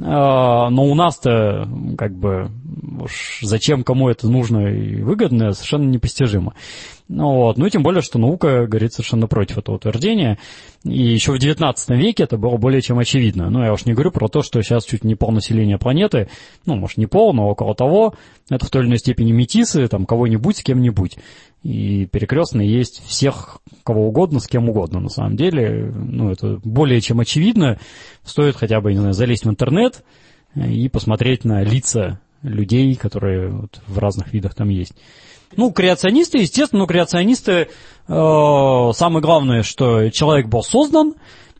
А, 0.00 0.70
но 0.70 0.84
у 0.84 0.94
нас-то, 0.94 1.68
как 1.96 2.14
бы, 2.14 2.50
уж 3.00 3.40
зачем 3.42 3.82
кому 3.82 4.08
это 4.08 4.28
нужно 4.28 4.68
и 4.68 5.02
выгодно, 5.02 5.52
совершенно 5.52 5.88
непостижимо. 5.88 6.54
Ну, 7.08 7.36
вот. 7.36 7.56
ну 7.56 7.64
и 7.64 7.70
тем 7.70 7.82
более, 7.82 8.02
что 8.02 8.18
наука 8.18 8.66
говорит 8.66 8.92
совершенно 8.92 9.26
против 9.26 9.58
этого 9.58 9.76
утверждения. 9.76 10.38
И 10.84 11.00
еще 11.00 11.32
в 11.32 11.38
19 11.38 11.90
веке 11.90 12.24
это 12.24 12.36
было 12.36 12.58
более 12.58 12.82
чем 12.82 12.98
очевидно. 12.98 13.48
Ну, 13.48 13.64
я 13.64 13.72
уж 13.72 13.86
не 13.86 13.94
говорю 13.94 14.12
про 14.12 14.28
то, 14.28 14.42
что 14.42 14.62
сейчас 14.62 14.84
чуть 14.84 15.04
не 15.04 15.14
пол 15.14 15.32
населения 15.32 15.78
планеты, 15.78 16.28
ну, 16.66 16.76
может, 16.76 16.98
не 16.98 17.06
пол, 17.06 17.32
но 17.32 17.48
около 17.48 17.74
того, 17.74 18.14
это 18.50 18.66
в 18.66 18.70
той 18.70 18.82
или 18.82 18.88
иной 18.88 18.98
степени 18.98 19.32
метисы, 19.32 19.88
там, 19.88 20.04
кого-нибудь 20.04 20.58
с 20.58 20.62
кем-нибудь. 20.62 21.16
И 21.62 22.06
перекрестные 22.06 22.70
есть 22.72 23.04
всех, 23.06 23.58
кого 23.84 24.08
угодно, 24.08 24.40
с 24.40 24.46
кем 24.46 24.68
угодно, 24.68 25.00
на 25.00 25.08
самом 25.08 25.36
деле. 25.36 25.92
Ну, 25.92 26.30
это 26.30 26.60
более 26.64 27.00
чем 27.00 27.20
очевидно. 27.20 27.78
Стоит 28.24 28.56
хотя 28.56 28.80
бы, 28.80 28.92
не 28.92 28.98
знаю, 28.98 29.14
залезть 29.14 29.44
в 29.44 29.50
интернет 29.50 30.04
и 30.54 30.88
посмотреть 30.88 31.44
на 31.44 31.62
лица 31.62 32.20
людей, 32.42 32.94
которые 32.94 33.50
вот 33.50 33.80
в 33.86 33.98
разных 33.98 34.32
видах 34.32 34.54
там 34.54 34.68
есть. 34.68 34.94
Ну, 35.56 35.72
креационисты, 35.72 36.38
естественно, 36.38 36.82
ну, 36.82 36.86
креационисты, 36.86 37.52
э, 37.52 37.68
самое 38.06 39.20
главное, 39.22 39.62
что 39.62 40.10
человек 40.10 40.46
был 40.46 40.62
создан, 40.62 41.14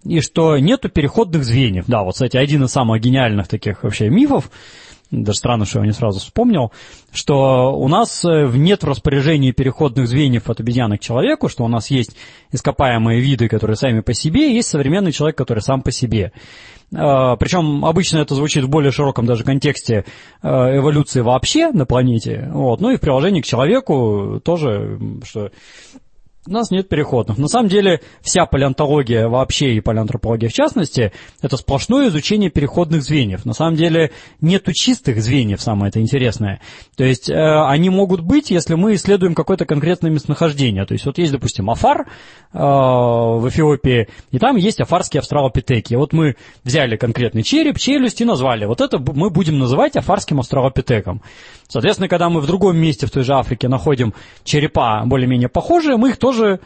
и 0.05 0.21
что 0.21 0.59
нету 0.59 0.89
переходных 0.89 1.45
звеньев. 1.45 1.85
Да, 1.87 2.03
вот, 2.03 2.13
кстати, 2.13 2.37
один 2.37 2.65
из 2.65 2.71
самых 2.71 3.01
гениальных 3.01 3.49
таких 3.49 3.83
вообще 3.83 4.09
мифов, 4.09 4.51
даже 5.11 5.39
странно, 5.39 5.65
что 5.65 5.81
я 5.81 5.87
не 5.87 5.93
сразу 5.93 6.21
вспомнил, 6.21 6.71
что 7.13 7.73
у 7.75 7.89
нас 7.89 8.25
э, 8.25 8.47
нет 8.55 8.83
в 8.83 8.89
распоряжении 8.89 9.53
переходных 9.53 10.07
звеньев 10.07 10.51
от 10.51 10.61
обезьяны 10.61 10.99
к 10.99 11.01
человеку, 11.01 11.49
что 11.49 11.65
у 11.65 11.69
нас 11.69 11.91
есть 11.91 12.15
ископаемые 12.53 13.21
виды, 13.21 13.49
которые 13.49 13.77
сами 13.77 14.01
по 14.01 14.13
себе, 14.13 14.51
и 14.51 14.55
есть 14.55 14.69
современный 14.69 15.13
человек, 15.13 15.37
который 15.37 15.61
сам 15.61 15.83
по 15.83 15.93
себе. 15.93 16.33
Э, 16.93 17.37
Причем 17.39 17.85
обычно 17.85 18.19
это 18.19 18.35
звучит 18.35 18.65
в 18.65 18.69
более 18.69 18.93
широком 18.93 19.25
даже 19.25 19.45
контексте 19.45 20.05
э, 20.43 20.49
эволюции 20.49 21.21
вообще 21.21 21.71
на 21.71 21.87
планете. 21.87 22.51
Вот. 22.53 22.81
Ну 22.81 22.91
и 22.91 22.97
в 22.97 23.01
приложении 23.01 23.41
к 23.41 23.47
человеку 23.47 24.43
тоже, 24.45 24.99
что 25.25 25.51
у 26.47 26.51
нас 26.51 26.71
нет 26.71 26.89
переходных. 26.89 27.37
На 27.39 27.49
самом 27.49 27.69
деле 27.69 28.01
вся 28.21 28.47
палеонтология 28.47 29.29
вообще 29.29 29.75
и 29.75 29.81
палеантропология 29.81 30.49
в 30.49 30.53
частности, 30.53 31.13
это 31.43 31.57
сплошное 31.57 32.09
изучение 32.09 32.51
переходных 32.51 33.03
звеньев. 33.03 33.45
На 33.45 33.53
самом 33.53 33.77
деле 33.77 34.13
нету 34.41 34.73
чистых 34.73 35.21
звеньев, 35.21 35.61
самое 35.61 35.91
это 35.91 36.01
интересное. 36.01 36.61
То 36.97 37.05
есть 37.05 37.29
э, 37.29 37.35
они 37.35 37.91
могут 37.91 38.21
быть, 38.21 38.51
если 38.51 38.75
мы 38.75 38.95
исследуем 38.95 39.35
какое-то 39.35 39.67
конкретное 39.67 40.11
местонахождение. 40.11 40.87
То 40.87 40.93
есть 40.93 41.05
вот 41.07 41.19
есть, 41.19 41.33
допустим, 41.33 41.71
Афар 41.71 42.07
э, 42.53 42.59
в 42.59 43.49
Эфиопии, 43.49 44.09
и 44.31 44.39
там 44.39 44.57
есть 44.57 44.81
афарские 44.81 45.21
австралопитеки. 45.21 45.95
Вот 45.95 46.13
мы 46.13 46.37
взяли 46.65 46.97
конкретный 46.97 47.43
череп, 47.43 47.79
челюсть 47.79 48.21
и 48.21 48.25
назвали. 48.25 48.65
Вот 48.65 48.81
это 48.81 48.99
мы 48.99 49.31
будем 49.31 49.59
называть 49.59 49.97
афарским 49.97 50.41
австралопитеком. 50.41 51.23
Соответственно, 51.69 52.09
когда 52.09 52.31
мы 52.31 52.41
в 52.41 52.47
другом 52.47 52.79
месте 52.79 53.07
в 53.07 53.11
той 53.11 53.25
же 53.25 53.35
Африке 53.35 53.69
находим 53.69 54.15
черепа 54.43 55.03
более-менее 55.05 55.51
похожие, 55.51 55.99
мы 55.99 56.11
их 56.11 56.17
тоже 56.17 56.38
э, 56.45 56.59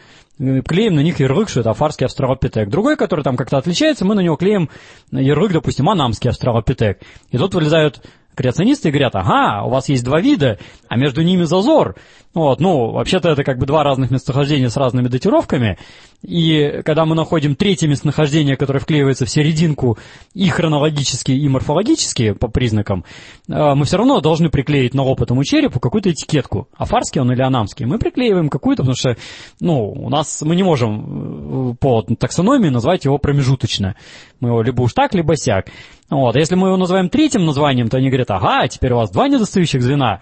клеим 0.67 0.95
на 0.95 1.01
них 1.01 1.19
ярлык, 1.19 1.49
что 1.49 1.61
это 1.61 1.71
афарский 1.71 2.05
австралопитек. 2.05 2.69
Другой, 2.69 2.97
который 2.97 3.23
там 3.23 3.37
как-то 3.37 3.57
отличается, 3.57 4.05
мы 4.05 4.15
на 4.15 4.21
него 4.21 4.35
клеим 4.35 4.69
ярлык, 5.11 5.53
допустим, 5.53 5.89
анамский 5.89 6.29
австралопитек. 6.29 6.99
И 7.31 7.37
тут 7.37 7.53
вылезают 7.53 8.01
креационисты 8.35 8.89
говорят, 8.89 9.15
ага, 9.15 9.63
у 9.65 9.69
вас 9.69 9.89
есть 9.89 10.03
два 10.03 10.19
вида, 10.19 10.59
а 10.87 10.97
между 10.97 11.21
ними 11.21 11.43
зазор. 11.43 11.95
Вот, 12.33 12.59
ну, 12.59 12.91
вообще-то 12.91 13.29
это 13.29 13.43
как 13.43 13.59
бы 13.59 13.67
два 13.67 13.83
разных 13.83 14.09
местонахождения 14.09 14.69
с 14.69 14.75
разными 14.75 15.07
датировками, 15.07 15.77
и 16.23 16.81
когда 16.85 17.05
мы 17.05 17.15
находим 17.15 17.55
третье 17.55 17.87
местонахождение, 17.87 18.55
которое 18.55 18.79
вклеивается 18.79 19.25
в 19.25 19.29
серединку 19.29 19.97
и 20.33 20.47
хронологически, 20.49 21.31
и 21.31 21.47
морфологически 21.49 22.31
по 22.31 22.47
признакам, 22.47 23.03
э, 23.49 23.73
мы 23.75 23.85
все 23.85 23.97
равно 23.97 24.21
должны 24.21 24.49
приклеить 24.49 24.93
на 24.93 25.03
лоб 25.03 25.19
черепу 25.43 25.79
какую-то 25.79 26.11
этикетку. 26.11 26.69
Афарский 26.75 27.19
он 27.19 27.31
или 27.31 27.41
анамский. 27.41 27.85
Мы 27.85 27.99
приклеиваем 27.99 28.49
какую-то, 28.49 28.83
потому 28.83 28.95
что, 28.95 29.17
ну, 29.59 29.91
у 29.91 30.09
нас, 30.09 30.41
мы 30.41 30.55
не 30.55 30.63
можем 30.63 31.71
э, 31.71 31.75
по 31.75 32.01
таксономии 32.01 32.69
назвать 32.69 33.03
его 33.05 33.17
промежуточно. 33.17 33.95
Мы 34.39 34.49
его 34.49 34.61
либо 34.61 34.81
уж 34.81 34.93
так, 34.93 35.13
либо 35.13 35.35
сяк. 35.35 35.67
Вот. 36.13 36.35
Если 36.35 36.55
мы 36.55 36.67
его 36.67 36.77
называем 36.77 37.09
третьим 37.09 37.45
названием, 37.45 37.89
то 37.89 37.97
они 37.97 38.09
говорят, 38.09 38.31
ага, 38.31 38.67
теперь 38.67 38.93
у 38.93 38.97
вас 38.97 39.09
два 39.11 39.27
недостающих 39.27 39.81
звена. 39.81 40.21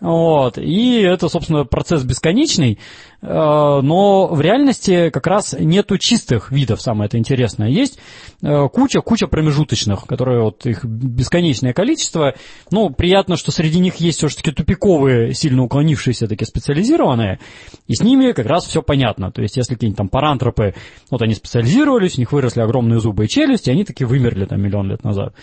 Вот. 0.00 0.58
И 0.58 1.00
это, 1.00 1.28
собственно, 1.28 1.64
процесс 1.64 2.04
бесконечный, 2.04 2.78
но 3.22 4.26
в 4.26 4.40
реальности 4.40 5.10
как 5.10 5.28
раз 5.28 5.54
нету 5.56 5.96
чистых 5.96 6.50
видов, 6.50 6.82
самое 6.82 7.06
это 7.06 7.18
интересное. 7.18 7.68
Есть 7.68 8.00
куча-куча 8.40 9.26
э, 9.26 9.28
промежуточных, 9.28 10.06
которые 10.06 10.42
вот 10.42 10.66
их 10.66 10.84
бесконечное 10.84 11.72
количество. 11.72 12.34
Ну, 12.72 12.90
приятно, 12.90 13.36
что 13.36 13.52
среди 13.52 13.78
них 13.78 13.96
есть 13.96 14.18
все-таки 14.18 14.50
тупиковые, 14.50 15.34
сильно 15.34 15.62
уклонившиеся, 15.62 16.26
такие 16.26 16.46
специализированные, 16.46 17.38
и 17.86 17.94
с 17.94 18.02
ними 18.02 18.32
как 18.32 18.46
раз 18.46 18.66
все 18.66 18.82
понятно. 18.82 19.30
То 19.30 19.42
есть, 19.42 19.56
если 19.56 19.74
какие-нибудь 19.74 19.98
там 19.98 20.08
парантропы, 20.08 20.74
вот 21.10 21.22
они 21.22 21.34
специализировались, 21.34 22.18
у 22.18 22.20
них 22.20 22.32
выросли 22.32 22.60
огромные 22.60 22.98
зубы 22.98 23.26
и 23.26 23.28
челюсти, 23.28 23.70
они 23.70 23.84
таки 23.84 24.04
вымерли 24.04 24.46
там 24.46 24.60
миллион 24.60 24.90
лет 24.90 25.04
назад. 25.04 25.34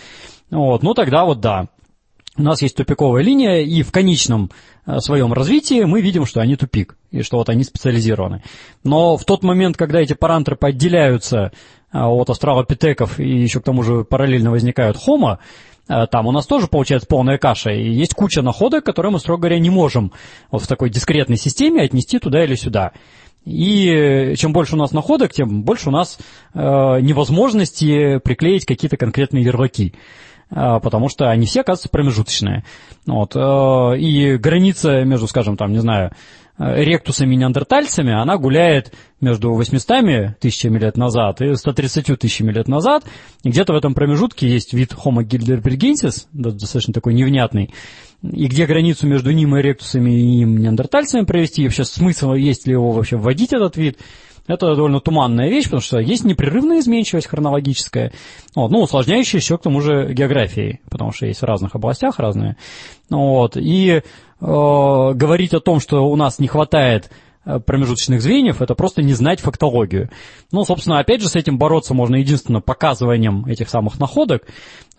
Вот, 0.52 0.84
ну 0.84 0.94
тогда 0.94 1.26
вот 1.26 1.40
да, 1.40 1.70
у 2.40 2.44
нас 2.44 2.62
есть 2.62 2.76
тупиковая 2.76 3.22
линия, 3.22 3.62
и 3.62 3.84
в 3.84 3.92
конечном 3.92 4.50
э, 4.86 5.00
своем 5.00 5.34
развитии 5.34 5.84
мы 5.84 6.02
видим, 6.02 6.26
что 6.26 6.40
они 6.40 6.56
тупик, 6.56 6.96
и 7.12 7.22
что 7.22 7.38
вот 7.38 7.50
они 7.50 7.64
специализированы. 7.64 8.44
Но 8.84 9.18
в 9.18 9.26
тот 9.26 9.44
момент, 9.44 9.76
когда 9.76 10.00
эти 10.00 10.14
парантропы 10.14 10.68
отделяются 10.68 11.52
э, 11.92 12.00
от 12.00 12.30
австралопитеков, 12.30 13.20
и 13.20 13.28
еще 13.28 13.60
к 13.60 13.64
тому 13.64 13.84
же 13.84 14.06
параллельно 14.06 14.52
возникают 14.52 14.96
хомо, 14.96 15.40
э, 15.90 16.08
там 16.10 16.28
у 16.28 16.32
нас 16.32 16.48
тоже 16.48 16.68
получается 16.68 17.08
полная 17.08 17.38
каша, 17.38 17.72
и 17.72 17.92
есть 17.92 18.14
куча 18.14 18.42
находок, 18.42 18.86
которые 18.86 19.12
мы, 19.12 19.20
строго 19.20 19.42
говоря, 19.42 19.60
не 19.60 19.70
можем 19.70 20.14
вот 20.50 20.62
в 20.62 20.68
такой 20.68 20.90
дискретной 20.90 21.38
системе 21.38 21.84
отнести 21.84 22.20
туда 22.20 22.44
или 22.44 22.56
сюда. 22.56 22.94
И 23.46 24.34
чем 24.38 24.54
больше 24.54 24.76
у 24.76 24.78
нас 24.78 24.92
находок, 24.92 25.34
тем 25.34 25.64
больше 25.64 25.90
у 25.90 25.92
нас 25.92 26.20
э, 26.54 26.60
невозможности 26.60 28.20
приклеить 28.20 28.66
какие-то 28.66 28.96
конкретные 28.96 29.44
ярлыки. 29.44 29.94
А, 30.52 30.80
потому 30.80 31.10
что 31.10 31.30
они 31.30 31.46
все, 31.46 31.62
оказывается, 31.62 31.90
промежуточные. 31.90 32.64
Вот. 33.06 33.36
Э, 33.36 33.98
и 33.98 34.38
граница 34.38 35.04
между, 35.04 35.28
скажем, 35.28 35.58
там, 35.58 35.72
не 35.72 35.80
знаю, 35.80 36.12
э, 36.58 36.84
ректусами 36.84 37.36
неандертальцами, 37.36 38.14
она 38.14 38.38
гуляет 38.38 38.92
между 39.22 39.54
800 39.54 40.40
тысячами 40.40 40.80
лет 40.80 40.98
назад 40.98 41.42
и 41.42 41.56
130 41.56 42.20
тысячами 42.20 42.52
лет 42.52 42.68
назад. 42.68 43.04
И 43.44 43.50
где-то 43.50 43.74
в 43.74 43.78
этом 43.78 43.94
промежутке 43.94 44.48
есть 44.48 44.74
вид 44.74 44.94
Homo 44.94 45.24
gilderbergensis, 45.24 46.26
достаточно 46.34 46.94
такой 46.94 47.14
невнятный, 47.14 47.72
и 48.24 48.48
где 48.48 48.66
границу 48.66 49.06
между 49.06 49.32
ним 49.32 49.56
и 49.56 49.62
ректусами 49.62 50.10
и 50.10 50.42
им 50.42 50.58
неандертальцами 50.58 51.26
провести, 51.26 51.62
и 51.62 51.66
вообще 51.66 51.86
смысл, 51.86 52.34
есть 52.34 52.66
ли 52.66 52.74
его 52.74 52.92
вообще 52.92 53.18
вводить 53.18 53.54
этот 53.54 53.78
вид– 53.78 54.00
это 54.50 54.76
довольно 54.76 55.00
туманная 55.00 55.48
вещь, 55.48 55.66
потому 55.66 55.82
что 55.82 56.00
есть 56.00 56.26
непрерывная 56.26 56.80
изменчивость 56.80 57.28
хронологическая, 57.28 58.12
вот, 58.56 58.72
ну, 58.72 58.82
усложняющая 58.82 59.40
еще 59.40 59.58
к 59.58 59.62
тому 59.62 59.80
же 59.80 60.12
географией, 60.12 60.82
потому 60.90 61.12
что 61.12 61.28
есть 61.28 61.42
в 61.42 61.46
разных 61.46 61.76
областях 61.76 62.20
разные. 62.20 62.58
Вот, 63.10 63.56
и 63.56 63.92
э, 63.92 64.02
говорить 64.42 65.54
о 65.54 65.60
том, 65.60 65.80
что 65.80 66.10
у 66.10 66.16
нас 66.16 66.40
не 66.40 66.48
хватает 66.48 67.10
Э, 67.50 67.60
промежуточных 67.60 68.22
звеньев, 68.22 68.62
это 68.62 68.76
просто 68.76 69.02
не 69.02 69.14
знать 69.14 69.40
фактологию. 69.40 70.10
Ну, 70.52 70.66
собственно, 70.66 71.00
опять 71.00 71.22
же, 71.22 71.30
с 71.30 71.36
этим 71.36 71.58
бороться 71.58 71.94
можно 71.94 72.18
единственно 72.18 72.62
показыванием 72.62 73.46
этих 73.46 73.70
самых 73.70 73.98
находок, 73.98 74.46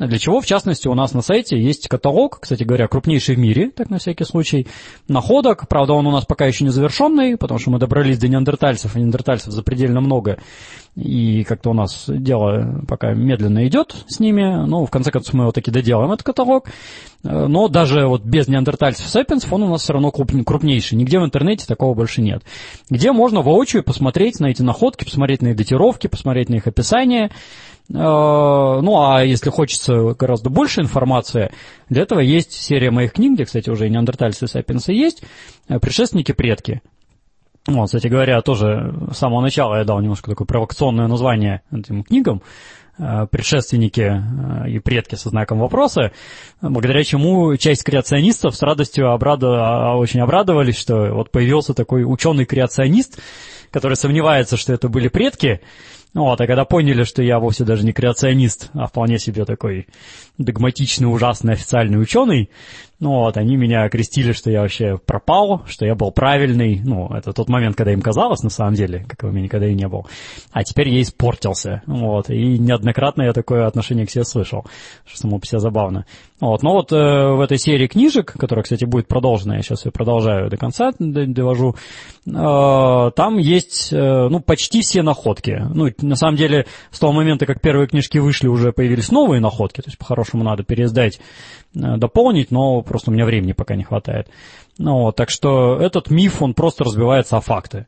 для 0.06 0.18
чего, 0.18 0.40
в 0.40 0.46
частности, 0.46 0.88
у 0.88 0.94
нас 0.94 1.12
на 1.12 1.20
сайте 1.20 1.60
есть 1.60 1.86
каталог, 1.88 2.40
кстати 2.40 2.62
говоря, 2.64 2.88
крупнейший 2.88 3.36
в 3.36 3.38
мире, 3.38 3.70
так 3.70 3.90
на 3.90 3.98
всякий 3.98 4.24
случай, 4.24 4.66
находок. 5.08 5.68
Правда, 5.68 5.92
он 5.92 6.06
у 6.06 6.10
нас 6.10 6.24
пока 6.24 6.46
еще 6.46 6.64
не 6.64 6.70
завершенный, 6.70 7.36
потому 7.36 7.60
что 7.60 7.70
мы 7.70 7.78
добрались 7.78 8.18
до 8.18 8.28
неандертальцев, 8.28 8.96
и 8.96 8.98
неандертальцев 8.98 9.52
запредельно 9.52 10.00
много, 10.00 10.38
и 10.96 11.44
как-то 11.44 11.70
у 11.70 11.74
нас 11.74 12.06
дело 12.08 12.82
пока 12.88 13.12
медленно 13.12 13.66
идет 13.66 13.94
с 14.08 14.18
ними. 14.18 14.66
Ну, 14.66 14.86
в 14.86 14.90
конце 14.90 15.10
концов, 15.10 15.34
мы 15.34 15.44
его 15.44 15.52
таки 15.52 15.70
доделаем, 15.70 16.10
этот 16.10 16.24
каталог. 16.24 16.68
Но 17.22 17.68
даже 17.68 18.06
вот 18.06 18.24
без 18.24 18.48
неандертальцев 18.48 19.06
и 19.06 19.08
сапиенсов 19.08 19.52
он 19.52 19.64
у 19.64 19.68
нас 19.68 19.82
все 19.82 19.92
равно 19.92 20.10
крупнейший. 20.10 20.96
Нигде 20.96 21.20
в 21.20 21.24
интернете 21.24 21.66
такого 21.66 21.94
больше 21.94 22.22
нет. 22.22 22.42
Где 22.88 23.12
можно 23.12 23.42
воочию 23.42 23.84
посмотреть 23.84 24.40
на 24.40 24.46
эти 24.46 24.62
находки, 24.62 25.04
посмотреть 25.04 25.42
на 25.42 25.48
их 25.48 25.56
датировки, 25.56 26.06
посмотреть 26.06 26.48
на 26.48 26.54
их 26.54 26.66
описание. 26.66 27.30
Э, 27.90 28.80
ну, 28.82 29.02
а 29.02 29.22
если 29.24 29.50
хочется 29.50 30.14
гораздо 30.14 30.50
больше 30.50 30.80
информации, 30.80 31.50
для 31.88 32.02
этого 32.02 32.20
есть 32.20 32.52
серия 32.52 32.90
моих 32.90 33.12
книг, 33.12 33.34
где, 33.34 33.44
кстати, 33.44 33.68
уже 33.70 33.86
и 33.86 33.90
неандертальцы 33.90 34.44
и 34.44 34.48
сапиенсы 34.48 34.92
есть, 34.92 35.22
э, 35.68 35.78
«Предшественники-предки». 35.78 36.82
Вот, 37.66 37.86
кстати 37.86 38.06
говоря, 38.06 38.40
тоже 38.40 38.94
с 39.12 39.18
самого 39.18 39.42
начала 39.42 39.76
я 39.76 39.84
дал 39.84 40.00
немножко 40.00 40.30
такое 40.30 40.46
провокационное 40.46 41.08
название 41.08 41.62
этим 41.70 42.02
книгам, 42.04 42.42
Э, 43.02 43.26
предшественники 43.30 44.22
и 44.68 44.78
предки 44.78 45.14
со 45.14 45.30
знаком 45.30 45.58
вопроса, 45.58 46.12
благодаря 46.60 47.02
чему 47.02 47.56
часть 47.56 47.82
креационистов 47.82 48.54
с 48.54 48.60
радостью 48.60 49.10
обрадов... 49.10 49.54
А, 49.58 49.96
очень 49.96 50.20
обрадовались, 50.20 50.76
что 50.76 51.14
вот 51.14 51.30
появился 51.30 51.72
такой 51.72 52.04
ученый-креационист, 52.04 53.18
который 53.70 53.96
сомневается, 53.96 54.58
что 54.58 54.74
это 54.74 54.90
были 54.90 55.08
предки, 55.08 55.62
вот, 56.14 56.40
а 56.40 56.46
когда 56.46 56.64
поняли, 56.64 57.04
что 57.04 57.22
я 57.22 57.38
вовсе 57.38 57.64
даже 57.64 57.84
не 57.84 57.92
креационист, 57.92 58.70
а 58.74 58.86
вполне 58.86 59.18
себе 59.18 59.44
такой 59.44 59.86
догматичный, 60.44 61.12
ужасный 61.12 61.54
официальный 61.54 62.00
ученый, 62.00 62.50
ну 63.00 63.12
вот, 63.12 63.38
они 63.38 63.56
меня 63.56 63.84
окрестили, 63.84 64.32
что 64.32 64.50
я 64.50 64.60
вообще 64.60 64.98
пропал, 64.98 65.62
что 65.66 65.86
я 65.86 65.94
был 65.94 66.12
правильный. 66.12 66.82
Ну, 66.84 67.08
это 67.08 67.32
тот 67.32 67.48
момент, 67.48 67.74
когда 67.74 67.92
им 67.92 68.02
казалось, 68.02 68.42
на 68.42 68.50
самом 68.50 68.74
деле, 68.74 69.06
как 69.08 69.24
у 69.24 69.32
меня 69.32 69.44
никогда 69.44 69.66
и 69.66 69.74
не 69.74 69.88
был. 69.88 70.06
А 70.52 70.62
теперь 70.64 70.90
я 70.90 71.00
испортился. 71.00 71.82
Вот, 71.86 72.28
и 72.28 72.58
неоднократно 72.58 73.22
я 73.22 73.32
такое 73.32 73.66
отношение 73.66 74.06
к 74.06 74.10
себе 74.10 74.24
слышал, 74.24 74.66
что 75.06 75.18
само 75.18 75.38
по 75.38 75.46
себе 75.46 75.60
забавно. 75.60 76.04
Вот, 76.40 76.62
но 76.62 76.74
вот 76.74 76.92
э, 76.92 76.96
в 76.96 77.40
этой 77.40 77.58
серии 77.58 77.86
книжек, 77.86 78.34
которая, 78.38 78.64
кстати, 78.64 78.84
будет 78.84 79.08
продолжена, 79.08 79.56
я 79.56 79.62
сейчас 79.62 79.86
ее 79.86 79.92
продолжаю 79.92 80.50
до 80.50 80.58
конца, 80.58 80.90
довожу, 80.98 81.76
э, 82.26 83.10
там 83.16 83.38
есть, 83.38 83.94
э, 83.94 84.28
ну, 84.28 84.40
почти 84.40 84.82
все 84.82 85.02
находки. 85.02 85.62
Ну, 85.74 85.88
на 86.02 86.16
самом 86.16 86.36
деле, 86.36 86.66
с 86.90 86.98
того 86.98 87.14
момента, 87.14 87.46
как 87.46 87.62
первые 87.62 87.88
книжки 87.88 88.18
вышли, 88.18 88.46
уже 88.46 88.72
появились 88.72 89.10
новые 89.10 89.40
находки, 89.40 89.80
то 89.80 89.88
есть, 89.88 89.98
по-хорошему, 89.98 90.29
надо 90.38 90.62
переиздать 90.62 91.20
Э, 91.74 91.96
дополнить, 91.96 92.50
но 92.50 92.82
просто 92.82 93.10
у 93.10 93.14
меня 93.14 93.24
времени 93.24 93.52
пока 93.52 93.76
не 93.76 93.84
хватает. 93.84 94.28
Ну, 94.78 95.02
вот, 95.02 95.16
так 95.16 95.30
что 95.30 95.78
этот 95.80 96.10
миф, 96.10 96.42
он 96.42 96.54
просто 96.54 96.84
разбивается 96.84 97.36
о 97.36 97.40
факты 97.40 97.86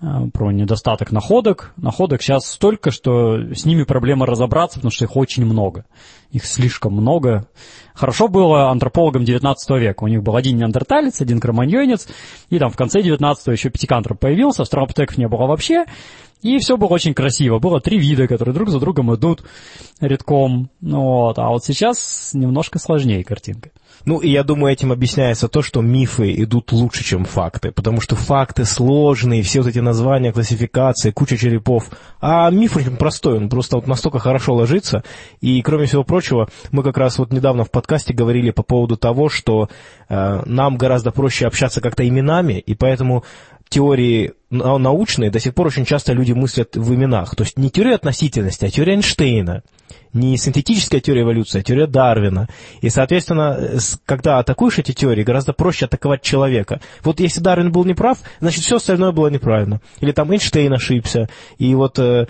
э, 0.00 0.06
про 0.32 0.50
недостаток 0.50 1.12
находок. 1.12 1.72
Находок 1.76 2.22
сейчас 2.22 2.46
столько, 2.46 2.90
что 2.90 3.54
с 3.54 3.64
ними 3.64 3.84
проблема 3.84 4.26
разобраться, 4.26 4.78
потому 4.78 4.90
что 4.90 5.04
их 5.04 5.16
очень 5.16 5.44
много. 5.44 5.84
Их 6.32 6.44
слишком 6.44 6.92
много. 6.92 7.46
Хорошо 7.94 8.26
было 8.26 8.70
антропологам 8.70 9.24
19 9.24 9.70
века. 9.78 10.02
У 10.02 10.08
них 10.08 10.22
был 10.22 10.34
один 10.34 10.56
неандерталец, 10.56 11.20
один 11.20 11.38
кроманьонец, 11.38 12.08
и 12.48 12.58
там 12.58 12.70
в 12.70 12.76
конце 12.76 13.00
19 13.00 13.46
еще 13.48 13.70
пятикантроп 13.70 14.18
появился, 14.18 14.62
австралопитеков 14.62 15.18
не 15.18 15.28
было 15.28 15.46
вообще. 15.46 15.84
И 16.42 16.58
все 16.58 16.76
было 16.76 16.88
очень 16.88 17.14
красиво. 17.14 17.58
Было 17.58 17.80
три 17.80 17.98
вида, 17.98 18.26
которые 18.26 18.54
друг 18.54 18.70
за 18.70 18.80
другом 18.80 19.14
идут 19.14 19.42
редком. 20.00 20.70
Вот. 20.80 21.38
А 21.38 21.48
вот 21.48 21.64
сейчас 21.64 22.30
немножко 22.32 22.78
сложнее 22.78 23.24
картинка. 23.24 23.70
Ну, 24.06 24.18
и 24.18 24.30
я 24.30 24.44
думаю, 24.44 24.72
этим 24.72 24.92
объясняется 24.92 25.48
то, 25.48 25.62
что 25.62 25.82
мифы 25.82 26.32
идут 26.42 26.72
лучше, 26.72 27.04
чем 27.04 27.24
факты, 27.24 27.70
потому 27.70 28.00
что 28.00 28.16
факты 28.16 28.64
сложные, 28.64 29.42
все 29.42 29.60
вот 29.60 29.68
эти 29.68 29.78
названия, 29.78 30.32
классификации, 30.32 31.10
куча 31.10 31.36
черепов, 31.36 31.90
а 32.20 32.50
миф 32.50 32.76
очень 32.76 32.96
простой, 32.96 33.36
он 33.36 33.48
просто 33.50 33.76
вот 33.76 33.86
настолько 33.86 34.18
хорошо 34.18 34.54
ложится, 34.54 35.04
и, 35.40 35.60
кроме 35.60 35.84
всего 35.84 36.02
прочего, 36.02 36.48
мы 36.70 36.82
как 36.82 36.96
раз 36.96 37.18
вот 37.18 37.32
недавно 37.32 37.64
в 37.64 37.70
подкасте 37.70 38.14
говорили 38.14 38.50
по 38.50 38.62
поводу 38.62 38.96
того, 38.96 39.28
что 39.28 39.68
э, 40.08 40.42
нам 40.46 40.78
гораздо 40.78 41.10
проще 41.10 41.46
общаться 41.46 41.82
как-то 41.82 42.06
именами, 42.08 42.54
и 42.54 42.74
поэтому 42.74 43.24
теории 43.70 44.34
научные 44.50 45.30
до 45.30 45.38
сих 45.38 45.54
пор 45.54 45.68
очень 45.68 45.84
часто 45.84 46.12
люди 46.12 46.32
мыслят 46.32 46.76
в 46.76 46.94
именах. 46.94 47.34
То 47.36 47.44
есть 47.44 47.56
не 47.56 47.70
теория 47.70 47.94
относительности, 47.94 48.66
а 48.66 48.70
теория 48.70 48.94
Эйнштейна. 48.94 49.62
Не 50.12 50.36
синтетическая 50.36 51.00
теория 51.00 51.22
эволюции, 51.22 51.60
а 51.60 51.62
теория 51.62 51.86
Дарвина. 51.86 52.48
И, 52.80 52.90
соответственно, 52.90 53.78
когда 54.04 54.40
атакуешь 54.40 54.78
эти 54.78 54.92
теории, 54.92 55.22
гораздо 55.22 55.52
проще 55.52 55.84
атаковать 55.84 56.22
человека. 56.22 56.80
Вот 57.04 57.20
если 57.20 57.40
Дарвин 57.40 57.70
был 57.70 57.84
неправ, 57.84 58.18
значит, 58.40 58.64
все 58.64 58.76
остальное 58.76 59.12
было 59.12 59.28
неправильно. 59.28 59.80
Или 60.00 60.10
там 60.10 60.32
Эйнштейн 60.32 60.72
ошибся. 60.72 61.28
И 61.58 61.72
вот 61.76 62.00
э, 62.00 62.26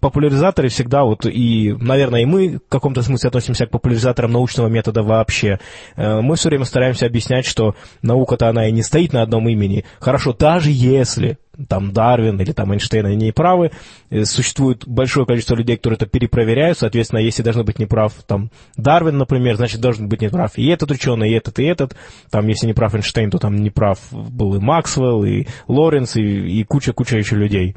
популяризаторы 0.00 0.68
всегда, 0.68 1.04
вот 1.04 1.26
и, 1.26 1.74
наверное, 1.78 2.22
и 2.22 2.26
мы 2.26 2.58
в 2.58 2.68
каком-то 2.68 3.02
смысле 3.02 3.28
относимся 3.28 3.66
к 3.66 3.70
популяризаторам 3.70 4.32
научного 4.32 4.68
метода 4.68 5.02
вообще. 5.02 5.58
Э, 5.96 6.20
мы 6.20 6.36
все 6.36 6.48
время 6.48 6.64
стараемся 6.64 7.06
объяснять, 7.06 7.46
что 7.46 7.74
наука-то 8.02 8.48
она 8.48 8.68
и 8.68 8.72
не 8.72 8.82
стоит 8.82 9.12
на 9.12 9.22
одном 9.22 9.48
имени. 9.48 9.84
Хорошо, 10.00 10.32
даже 10.32 10.70
если 10.70 11.38
там 11.68 11.92
Дарвин 11.92 12.40
или 12.40 12.52
там 12.52 12.72
Эйнштейн, 12.72 13.06
они 13.06 13.16
не 13.16 13.32
правы. 13.32 13.70
Э, 14.10 14.24
существует 14.24 14.86
большое 14.86 15.26
количество 15.26 15.54
людей, 15.54 15.76
которые 15.76 15.96
это 15.96 16.06
перепроверяют, 16.06 16.78
соответственно, 16.78 17.20
если 17.20 17.42
должен 17.42 17.64
быть 17.64 17.78
неправ 17.78 18.14
там 18.26 18.50
Дарвин, 18.76 19.18
например, 19.18 19.56
значит, 19.56 19.80
должен 19.80 20.08
быть 20.08 20.22
неправ 20.22 20.52
и 20.56 20.66
этот 20.68 20.90
ученый, 20.90 21.30
и 21.30 21.34
этот, 21.34 21.58
и 21.58 21.64
этот. 21.64 21.96
Там, 22.30 22.46
если 22.48 22.66
не 22.66 22.72
прав 22.72 22.94
Эйнштейн, 22.94 23.30
то 23.30 23.38
там 23.38 23.56
неправ 23.56 23.98
был 24.10 24.54
и 24.54 24.58
Максвелл, 24.58 25.24
и 25.24 25.46
Лоренс, 25.68 26.16
и 26.16 26.64
куча-куча 26.64 27.18
еще 27.18 27.36
людей. 27.36 27.76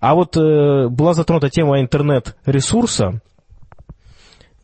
А 0.00 0.14
вот 0.14 0.36
э, 0.36 0.88
была 0.88 1.14
затронута 1.14 1.50
тема 1.50 1.80
интернет-ресурса. 1.80 3.20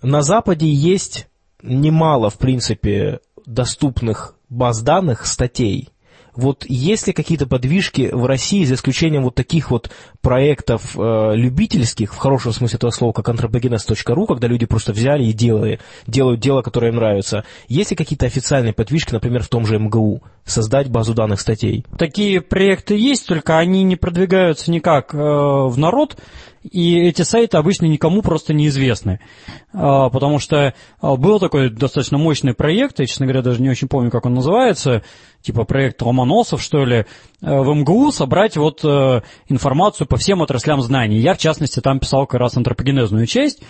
На 0.03 0.23
Западе 0.23 0.67
есть 0.67 1.29
немало, 1.63 2.31
в 2.31 2.39
принципе, 2.39 3.21
доступных 3.45 4.35
баз 4.49 4.83
данных, 4.83 5.27
статей, 5.27 5.91
вот 6.37 6.67
есть 6.69 7.07
ли 7.07 7.15
какие-то 7.15 7.47
подвижки 7.47 8.11
в 8.13 8.27
России, 8.27 8.65
за 8.65 8.75
исключением 8.75 9.25
вот 9.25 9.35
таких 9.35 9.71
вот 9.71 9.91
проектов 10.21 10.95
э, 10.95 11.33
любительских, 11.35 12.13
в 12.13 12.19
хорошем 12.19 12.53
смысле 12.53 12.77
этого 12.77 12.91
слова, 12.91 13.13
как 13.13 13.29
anthropogenes.ru, 13.31 14.27
когда 14.27 14.47
люди 14.47 14.67
просто 14.67 14.93
взяли 14.93 15.25
и 15.25 15.33
делали, 15.33 15.81
делают 16.07 16.41
дело, 16.41 16.61
которое 16.61 16.89
им 16.89 16.97
нравится. 16.97 17.45
Есть 17.69 17.91
ли 17.91 17.97
какие-то 17.97 18.27
официальные 18.27 18.75
подвижки, 18.75 19.15
например, 19.15 19.43
в 19.43 19.49
том 19.49 19.65
же 19.67 19.79
МГУ, 19.79 20.23
создать 20.47 20.89
базу 20.89 21.15
данных 21.15 21.41
статей? 21.41 21.85
Такие 21.99 22.41
проекты 22.41 22.97
есть, 22.97 23.27
только 23.27 23.59
они 23.59 23.83
не 23.83 23.97
продвигаются 23.97 24.71
никак 24.71 25.15
э, 25.15 25.19
в 25.19 25.75
народ, 25.77 26.17
и 26.71 26.99
эти 26.99 27.23
сайты 27.23 27.57
обычно 27.57 27.87
никому 27.87 28.23
просто 28.23 28.53
неизвестны. 28.53 29.21
А, 29.73 30.09
потому 30.11 30.39
что 30.39 30.75
а, 31.01 31.17
был 31.17 31.39
такой 31.39 31.71
достаточно 31.71 32.19
мощный 32.19 32.55
проект, 32.55 32.99
я, 32.99 33.07
честно 33.07 33.27
говоря, 33.27 33.43
даже 33.43 33.63
не 33.63 33.71
очень 33.71 33.89
помню, 33.89 34.11
как 34.11 34.27
он 34.27 34.35
называется, 34.35 35.03
типа 35.43 35.65
проект 35.65 36.03
Ломоносов, 36.03 36.61
что 36.63 36.85
ли, 36.85 36.97
э, 36.97 37.05
в 37.41 37.75
МГУ 37.75 38.11
собрать 38.11 38.57
вот 38.57 38.85
э, 38.85 39.23
информацию 39.49 40.07
по 40.07 40.17
всем 40.17 40.43
отраслям 40.43 40.81
знаний. 40.81 41.19
Я, 41.19 41.35
в 41.35 41.39
частности, 41.39 41.81
там 41.81 42.01
писал 42.01 42.27
как 42.27 42.41
раз 42.41 42.57
антропогенезную 42.57 43.27
часть. 43.27 43.63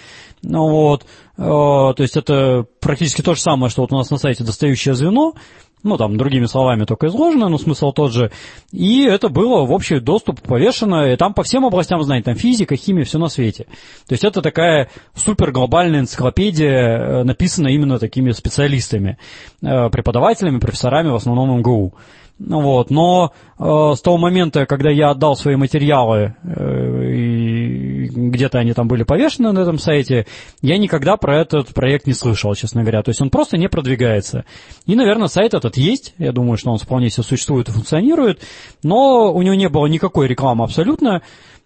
Ну, 0.42 0.68
вот, 0.68 1.04
э, 1.36 1.42
то 1.42 1.96
есть 1.98 2.16
это 2.16 2.66
практически 2.80 3.22
то 3.22 3.34
же 3.34 3.40
самое, 3.40 3.70
что 3.70 3.82
вот 3.82 3.92
у 3.92 3.96
нас 3.96 4.10
на 4.10 4.16
сайте 4.16 4.44
достающее 4.44 4.94
звено, 4.94 5.34
ну, 5.82 5.96
там, 5.96 6.16
другими 6.16 6.46
словами 6.46 6.84
только 6.84 7.06
изложено, 7.06 7.48
но 7.48 7.58
смысл 7.58 7.92
тот 7.92 8.12
же. 8.12 8.30
И 8.72 9.04
это 9.04 9.28
было 9.28 9.64
в 9.64 9.72
общий 9.72 10.00
доступ 10.00 10.40
повешено, 10.40 11.12
и 11.12 11.16
там 11.16 11.32
по 11.32 11.42
всем 11.42 11.64
областям 11.64 12.02
знаний, 12.02 12.22
там 12.22 12.34
физика, 12.34 12.76
химия, 12.76 13.04
все 13.04 13.18
на 13.18 13.28
свете. 13.28 13.64
То 14.06 14.12
есть 14.12 14.24
это 14.24 14.42
такая 14.42 14.88
супер 15.14 15.52
глобальная 15.52 16.00
энциклопедия, 16.00 16.98
э, 16.98 17.22
написанная 17.24 17.72
именно 17.72 17.98
такими 17.98 18.32
специалистами, 18.32 19.18
э, 19.62 19.88
преподавателями, 19.90 20.58
профессорами 20.58 21.10
в 21.10 21.14
основном 21.14 21.58
МГУ. 21.58 21.94
Ну 22.38 22.60
Вот. 22.60 22.90
Но 22.90 23.32
э, 23.58 23.92
с 23.96 24.00
того 24.02 24.18
момента, 24.18 24.66
когда 24.66 24.90
я 24.90 25.10
отдал 25.10 25.36
свои 25.36 25.56
материалы, 25.56 26.36
э, 26.44 27.02
и 27.14 28.08
где-то 28.08 28.58
они 28.58 28.72
там 28.74 28.88
были 28.88 29.04
повешены 29.04 29.52
на 29.52 29.60
этом 29.60 29.78
сайте, 29.78 30.26
я 30.60 30.76
никогда 30.76 31.16
про 31.16 31.40
этот 31.40 31.72
проект 31.72 32.06
не 32.06 32.12
слышал, 32.12 32.54
честно 32.54 32.82
говоря. 32.82 33.02
То 33.02 33.10
есть 33.10 33.22
он 33.22 33.30
просто 33.30 33.56
не 33.56 33.68
продвигается. 33.68 34.44
И, 34.84 34.94
наверное, 34.94 35.28
сайт 35.28 35.54
этот 35.54 35.76
есть. 35.76 36.14
Я 36.18 36.32
думаю, 36.32 36.58
что 36.58 36.70
он 36.70 36.78
вполне 36.78 37.08
себе 37.08 37.24
существует 37.24 37.68
и 37.68 37.72
функционирует. 37.72 38.42
Но 38.82 39.32
у 39.32 39.40
него 39.40 39.54
не 39.54 39.68
было 39.68 39.86
никакой 39.86 40.28
рекламы 40.28 40.64
абсолютно. 40.64 41.22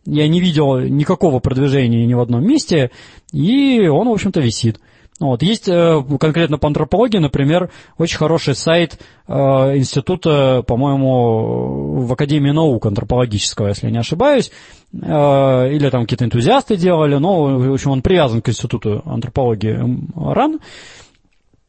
Я 0.07 0.29
не 0.29 0.41
видел 0.41 0.79
никакого 0.79 1.41
продвижения 1.41 2.07
ни 2.07 2.15
в 2.15 2.21
одном 2.21 2.45
месте. 2.45 2.91
И 3.33 3.87
он, 3.89 4.09
в 4.09 4.13
общем-то, 4.13 4.41
висит. 4.41 4.81
Вот. 5.21 5.43
Есть 5.43 5.69
э, 5.69 6.03
конкретно 6.19 6.57
по 6.57 6.67
антропологии, 6.67 7.19
например, 7.19 7.71
очень 7.99 8.17
хороший 8.17 8.55
сайт 8.55 8.99
э, 9.29 9.33
института, 9.77 10.65
по-моему, 10.67 12.07
в 12.07 12.13
Академии 12.13 12.51
наук 12.53 12.87
антропологического, 12.87 13.69
если 13.69 13.87
я 13.87 13.93
не 13.93 13.99
ошибаюсь, 13.99 14.51
э, 14.95 14.97
или 14.97 15.91
там 15.91 16.03
какие-то 16.03 16.25
энтузиасты 16.25 16.77
делали, 16.77 17.17
но, 17.17 17.59
в 17.59 17.73
общем, 17.75 17.91
он 17.91 18.01
привязан 18.01 18.41
к 18.41 18.49
институту 18.49 19.03
антропологии 19.05 19.79
РАН. 20.17 20.59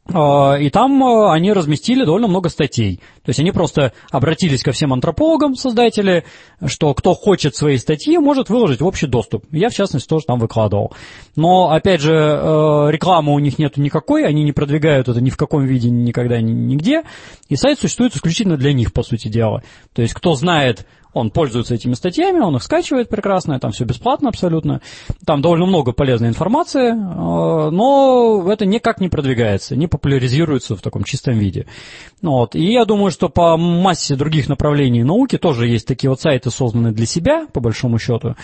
А, 0.07 0.55
и 0.55 0.69
там 0.69 1.03
а, 1.03 1.33
они 1.33 1.53
разместили 1.53 2.03
довольно 2.03 2.27
много 2.27 2.49
статей. 2.49 2.97
То 3.23 3.29
есть 3.29 3.39
они 3.39 3.51
просто 3.51 3.93
обратились 4.09 4.63
ко 4.63 4.71
всем 4.71 4.93
антропологам, 4.93 5.55
создатели, 5.55 6.25
что 6.65 6.93
кто 6.93 7.13
хочет 7.13 7.55
свои 7.55 7.77
статьи, 7.77 8.17
может 8.17 8.49
выложить 8.49 8.81
в 8.81 8.85
общий 8.85 9.07
доступ. 9.07 9.45
Я, 9.51 9.69
в 9.69 9.73
частности, 9.73 10.07
тоже 10.07 10.25
там 10.25 10.39
выкладывал. 10.39 10.93
Но, 11.35 11.69
опять 11.71 12.01
же, 12.01 12.13
э, 12.13 12.91
рекламы 12.91 13.33
у 13.33 13.39
них 13.39 13.59
нет 13.59 13.77
никакой, 13.77 14.25
они 14.25 14.43
не 14.43 14.51
продвигают 14.51 15.07
это 15.07 15.21
ни 15.21 15.29
в 15.29 15.37
каком 15.37 15.65
виде, 15.65 15.89
никогда, 15.89 16.41
нигде. 16.41 17.03
И 17.49 17.55
сайт 17.55 17.79
существует 17.79 18.15
исключительно 18.15 18.57
для 18.57 18.73
них, 18.73 18.93
по 18.93 19.03
сути 19.03 19.27
дела. 19.27 19.61
То 19.93 20.01
есть 20.01 20.13
кто 20.13 20.33
знает 20.33 20.87
он 21.13 21.29
пользуется 21.29 21.75
этими 21.75 21.93
статьями, 21.93 22.39
он 22.39 22.55
их 22.55 22.63
скачивает 22.63 23.09
прекрасно, 23.09 23.59
там 23.59 23.71
все 23.71 23.83
бесплатно 23.83 24.29
абсолютно. 24.29 24.81
Там 25.25 25.41
довольно 25.41 25.65
много 25.65 25.91
полезной 25.91 26.29
информации, 26.29 26.91
э, 26.91 27.69
но 27.69 28.45
это 28.49 28.65
никак 28.65 29.01
не 29.01 29.09
продвигается, 29.09 29.75
не 29.75 29.87
популяризируется 29.87 30.75
в 30.75 30.81
таком 30.81 31.03
чистом 31.03 31.37
виде. 31.37 31.67
Ну 32.21 32.31
вот. 32.31 32.55
И 32.55 32.71
я 32.71 32.85
думаю, 32.85 33.11
что 33.11 33.29
по 33.29 33.57
массе 33.57 34.15
других 34.15 34.47
направлений 34.47 35.03
науки 35.03 35.37
тоже 35.37 35.67
есть 35.67 35.87
такие 35.87 36.09
вот 36.09 36.21
сайты, 36.21 36.49
созданные 36.49 36.93
для 36.93 37.05
себя, 37.05 37.45
по 37.51 37.59
большому 37.59 37.99
счету. 37.99 38.35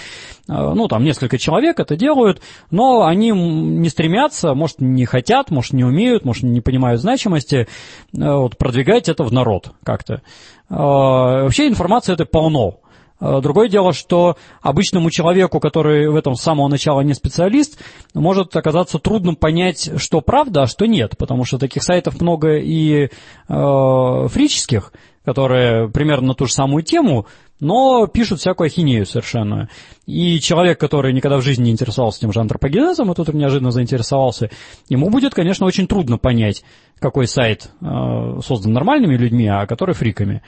Э, 0.50 0.74
ну, 0.76 0.88
там 0.88 1.04
несколько 1.04 1.38
человек 1.38 1.80
это 1.80 1.96
делают, 1.96 2.42
но 2.70 3.06
они 3.06 3.32
не 3.32 3.90
стремятся, 3.90 4.54
может, 4.54 4.82
не 4.82 5.06
хотят, 5.06 5.52
может, 5.52 5.74
не 5.74 5.84
умеют, 5.84 6.26
может, 6.26 6.44
не 6.44 6.62
понимают 6.62 7.00
значимости, 7.02 7.56
э, 7.56 7.66
вот, 8.14 8.58
продвигать 8.58 9.08
это 9.08 9.24
в 9.24 9.32
народ 9.32 9.72
как-то. 9.84 10.22
А, 10.70 11.44
вообще 11.44 11.68
информации 11.68 12.14
это 12.14 12.26
полно. 12.26 12.80
А, 13.20 13.42
другое 13.42 13.70
дело, 13.70 13.94
что 13.94 14.38
обычному 14.62 15.10
человеку, 15.10 15.60
который 15.60 16.10
в 16.10 16.16
этом 16.16 16.36
с 16.36 16.42
самого 16.42 16.68
начала 16.68 17.02
не 17.02 17.14
специалист, 17.14 17.80
может 18.14 18.56
оказаться 18.56 19.00
трудным 19.00 19.36
понять, 19.36 19.92
что 19.98 20.22
правда, 20.22 20.64
а 20.64 20.68
что 20.68 20.86
нет, 20.86 21.18
потому 21.18 21.46
что 21.46 21.58
таких 21.58 21.84
сайтов 21.84 22.22
много 22.22 22.58
и 22.58 23.10
э, 23.50 24.28
фрических, 24.30 24.94
которые 25.26 25.90
примерно 25.90 26.28
на 26.28 26.34
ту 26.36 26.46
же 26.46 26.54
самую 26.54 26.84
тему, 26.84 27.26
но 27.60 28.08
пишут 28.08 28.40
всякую 28.40 28.68
ахинею 28.68 29.06
совершенно. 29.06 29.70
И 30.06 30.40
человек, 30.40 30.80
который 30.80 31.14
никогда 31.14 31.38
в 31.38 31.42
жизни 31.42 31.66
не 31.66 31.72
интересовался 31.72 32.20
тем 32.20 32.32
же 32.32 32.40
антропогенезом, 32.40 33.12
и 33.12 33.16
тут 33.16 33.34
неожиданно 33.34 33.72
заинтересовался, 33.72 34.50
ему 34.90 35.10
будет, 35.10 35.34
конечно, 35.34 35.66
очень 35.66 35.88
трудно 35.88 36.18
понять, 36.18 36.64
какой 37.00 37.28
сайт 37.28 37.72
э, 37.82 38.40
создан 38.46 38.74
нормальными 38.74 39.16
людьми, 39.16 39.48
а 39.48 39.66
который 39.66 39.96
фриками. 39.96 40.44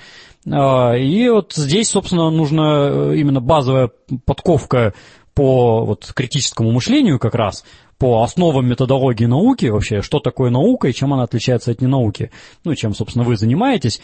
Э, 0.46 1.00
и 1.00 1.30
вот 1.30 1.54
здесь, 1.54 1.90
собственно, 1.90 2.30
нужна 2.30 3.14
именно 3.14 3.42
базовая 3.42 3.90
подковка 4.26 4.94
по 5.34 5.86
вот, 5.86 6.12
критическому 6.14 6.72
мышлению 6.72 7.18
как 7.20 7.36
раз, 7.36 7.64
по 8.00 8.24
основам 8.24 8.66
методологии 8.66 9.26
науки 9.26 9.66
вообще, 9.66 10.02
что 10.02 10.20
такое 10.20 10.50
наука 10.50 10.88
и 10.88 10.94
чем 10.94 11.14
она 11.14 11.24
отличается 11.24 11.72
от 11.72 11.82
ненауки, 11.82 12.32
ну, 12.64 12.74
чем, 12.74 12.94
собственно, 12.94 13.26
вы 13.26 13.36
занимаетесь. 13.36 14.02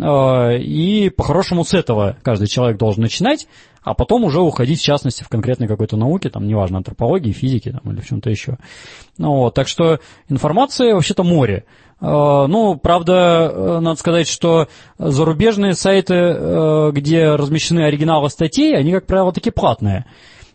А, 0.00 0.50
и 0.52 1.08
по-хорошему 1.08 1.64
с 1.64 1.72
этого 1.72 2.16
каждый 2.22 2.48
человек 2.48 2.76
должен 2.76 3.02
начинать, 3.02 3.48
а 3.82 3.94
потом 3.94 4.24
уже 4.24 4.40
уходить, 4.40 4.80
в 4.80 4.84
частности, 4.84 5.24
в 5.24 5.30
конкретной 5.30 5.68
какой-то 5.68 5.96
науке, 5.96 6.28
там, 6.28 6.46
неважно, 6.46 6.76
антропологии, 6.78 7.32
физике 7.32 7.72
там, 7.72 7.92
или 7.92 8.00
в 8.02 8.06
чем-то 8.06 8.28
еще. 8.28 8.58
Ну, 9.16 9.36
вот, 9.36 9.54
так 9.54 9.68
что 9.68 10.00
информация 10.28 10.94
вообще-то 10.94 11.22
море. 11.22 11.64
А, 11.98 12.46
ну, 12.46 12.76
правда, 12.76 13.50
э, 13.52 13.78
надо 13.80 13.98
сказать, 13.98 14.28
что 14.28 14.68
зарубежные 14.98 15.72
сайты, 15.72 16.14
э, 16.14 16.90
где 16.92 17.36
размещены 17.36 17.80
оригиналы 17.80 18.28
статей, 18.28 18.76
они, 18.76 18.92
как 18.92 19.06
правило, 19.06 19.32
такие 19.32 19.52
платные. 19.52 20.04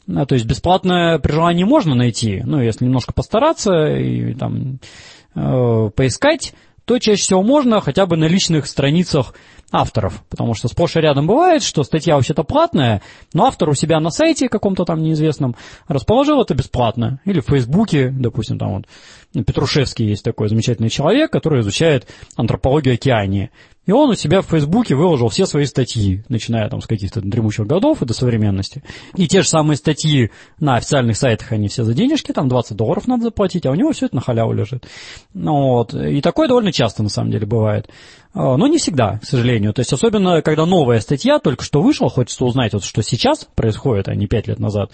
То 0.07 0.35
есть 0.35 0.45
бесплатно 0.45 1.19
при 1.21 1.31
желании 1.31 1.63
можно 1.63 1.95
найти, 1.95 2.41
ну, 2.45 2.61
если 2.61 2.85
немножко 2.85 3.13
постараться 3.13 3.87
и 3.87 4.33
там 4.35 4.79
э, 5.33 5.89
поискать, 5.95 6.53
то 6.85 6.99
чаще 6.99 7.21
всего 7.21 7.41
можно 7.41 7.81
хотя 7.81 8.05
бы 8.05 8.15
на 8.15 8.25
личных 8.25 8.67
страницах 8.67 9.33
авторов, 9.71 10.23
потому 10.29 10.53
что 10.53 10.67
сплошь 10.67 10.95
и 10.95 10.99
рядом 10.99 11.27
бывает, 11.27 11.63
что 11.63 11.83
статья 11.83 12.15
вообще-то 12.15 12.43
платная, 12.43 13.01
но 13.33 13.45
автор 13.45 13.69
у 13.69 13.73
себя 13.73 13.99
на 13.99 14.11
сайте 14.11 14.47
каком-то 14.47 14.85
там 14.85 15.01
неизвестном 15.01 15.55
расположил 15.87 16.41
это 16.41 16.53
бесплатно. 16.53 17.19
Или 17.25 17.39
в 17.39 17.47
Фейсбуке, 17.47 18.09
допустим, 18.09 18.59
там 18.59 18.75
вот 18.75 18.85
Петрушевский 19.43 20.07
есть 20.07 20.23
такой 20.23 20.47
замечательный 20.47 20.89
человек, 20.89 21.31
который 21.31 21.61
изучает 21.61 22.07
антропологию 22.35 22.93
океании. 22.93 23.49
И 23.85 23.91
он 23.91 24.09
у 24.09 24.15
себя 24.15 24.41
в 24.41 24.47
Фейсбуке 24.47 24.95
выложил 24.95 25.29
все 25.29 25.45
свои 25.45 25.65
статьи, 25.65 26.23
начиная 26.27 26.69
там 26.69 26.81
с 26.81 26.87
каких-то 26.87 27.21
дремучих 27.21 27.67
годов 27.67 28.01
и 28.01 28.05
до 28.05 28.13
современности. 28.13 28.83
И 29.15 29.27
те 29.27 29.41
же 29.41 29.47
самые 29.47 29.77
статьи 29.77 30.31
на 30.59 30.75
официальных 30.75 31.17
сайтах, 31.17 31.51
они 31.51 31.67
все 31.67 31.83
за 31.83 31.93
денежки, 31.93 32.31
там 32.31 32.49
20 32.49 32.75
долларов 32.75 33.07
надо 33.07 33.23
заплатить, 33.23 33.65
а 33.65 33.71
у 33.71 33.75
него 33.75 33.91
все 33.91 34.07
это 34.07 34.15
на 34.15 34.21
халяву 34.21 34.53
лежит. 34.53 34.85
Ну, 35.33 35.71
вот. 35.71 35.93
И 35.93 36.21
такое 36.21 36.47
довольно 36.47 36.71
часто 36.71 37.03
на 37.03 37.09
самом 37.09 37.31
деле 37.31 37.45
бывает. 37.45 37.89
А, 38.35 38.57
но 38.57 38.67
не 38.67 38.77
всегда, 38.77 39.19
к 39.19 39.23
сожалению. 39.23 39.73
То 39.73 39.79
есть 39.79 39.93
особенно, 39.93 40.41
когда 40.41 40.65
новая 40.65 40.99
статья 40.99 41.39
только 41.39 41.63
что 41.63 41.81
вышла, 41.81 42.09
хочется 42.09 42.43
узнать, 42.43 42.73
вот, 42.73 42.83
что 42.83 43.01
сейчас 43.01 43.47
происходит, 43.55 44.09
а 44.09 44.15
не 44.15 44.27
пять 44.27 44.47
лет 44.47 44.59
назад. 44.59 44.91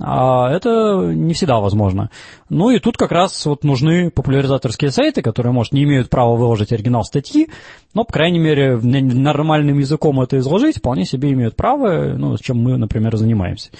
А 0.00 0.50
это 0.50 1.12
не 1.14 1.32
всегда 1.34 1.60
возможно. 1.60 2.10
Ну 2.48 2.70
и 2.70 2.80
тут 2.80 2.96
как 2.96 3.12
раз 3.12 3.46
вот 3.46 3.62
нужны 3.62 4.10
популяризаторские 4.10 4.90
сайты, 4.90 5.22
которые, 5.22 5.52
может, 5.52 5.72
не 5.72 5.84
имеют 5.84 6.10
права 6.10 6.34
выложить 6.34 6.72
оригинал 6.72 7.04
статьи, 7.04 7.48
но, 7.94 8.04
по 8.04 8.12
крайней 8.12 8.40
мере, 8.40 8.76
нормальным 8.76 9.78
языком 9.78 10.20
это 10.20 10.38
изложить 10.38 10.78
вполне 10.78 11.04
себе 11.04 11.30
имеют 11.30 11.54
право, 11.54 12.14
ну, 12.16 12.36
чем 12.38 12.58
мы, 12.58 12.76
например, 12.76 13.16
занимаемся. 13.16 13.70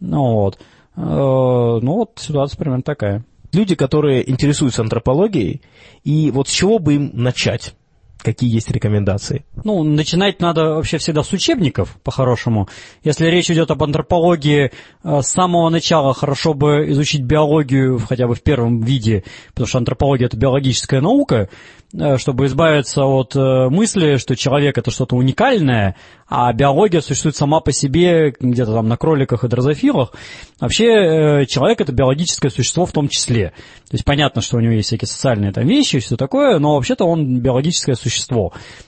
Ну 0.00 0.34
вот. 0.34 0.58
Э, 0.96 1.00
ну 1.00 1.94
вот 1.94 2.12
ситуация 2.16 2.58
примерно 2.58 2.82
такая. 2.82 3.24
Люди, 3.52 3.74
которые 3.74 4.28
интересуются 4.30 4.82
антропологией, 4.82 5.62
и 6.04 6.30
вот 6.30 6.48
с 6.48 6.52
чего 6.52 6.78
бы 6.78 6.94
им 6.94 7.10
начать? 7.14 7.74
Какие 8.22 8.52
есть 8.52 8.70
рекомендации? 8.70 9.44
Ну, 9.64 9.82
начинать 9.82 10.40
надо 10.40 10.74
вообще 10.74 10.98
всегда 10.98 11.22
с 11.22 11.32
учебников, 11.32 11.96
по-хорошему. 12.02 12.68
Если 13.02 13.26
речь 13.26 13.50
идет 13.50 13.70
об 13.70 13.82
антропологии, 13.82 14.72
э, 15.02 15.22
с 15.22 15.28
самого 15.28 15.70
начала 15.70 16.12
хорошо 16.12 16.54
бы 16.54 16.90
изучить 16.90 17.22
биологию 17.22 17.98
хотя 17.98 18.26
бы 18.26 18.34
в 18.34 18.42
первом 18.42 18.80
виде, 18.80 19.24
потому 19.48 19.66
что 19.66 19.78
антропология– 19.78 20.26
это 20.28 20.36
биологическая 20.36 21.00
наука, 21.00 21.48
Э, 21.92 22.18
чтобы 22.18 22.46
избавиться 22.46 23.04
от 23.04 23.34
э, 23.34 23.68
мысли, 23.68 24.16
что 24.16 24.36
человек 24.36 24.78
это 24.78 24.92
что-то 24.92 25.16
уникальное, 25.16 25.96
а 26.28 26.52
биология 26.52 27.00
существует 27.00 27.34
сама 27.34 27.58
по 27.60 27.72
себе 27.72 28.32
где-то 28.38 28.72
там 28.72 28.86
на 28.86 28.96
кроликах 28.96 29.42
и 29.42 29.48
дрозофилах. 29.48 30.12
Вообще 30.60 31.46
человек 31.48 31.80
это 31.80 31.90
биологическое 31.90 32.52
существо 32.52 32.86
в 32.86 32.92
том 32.92 33.08
числе. 33.08 33.48
То 33.88 33.94
есть 33.94 34.04
понятно, 34.04 34.40
что 34.40 34.58
у 34.58 34.60
него 34.60 34.74
есть 34.74 34.86
всякие 34.86 35.08
социальные 35.08 35.50
там 35.50 35.66
вещи 35.66 35.96
и 35.96 36.00
все 36.00 36.16
такое, 36.16 36.60
но 36.60 36.76
вообще-то 36.76 37.04
он 37.04 37.40
биологическое 37.40 37.96
существо. 37.96 38.09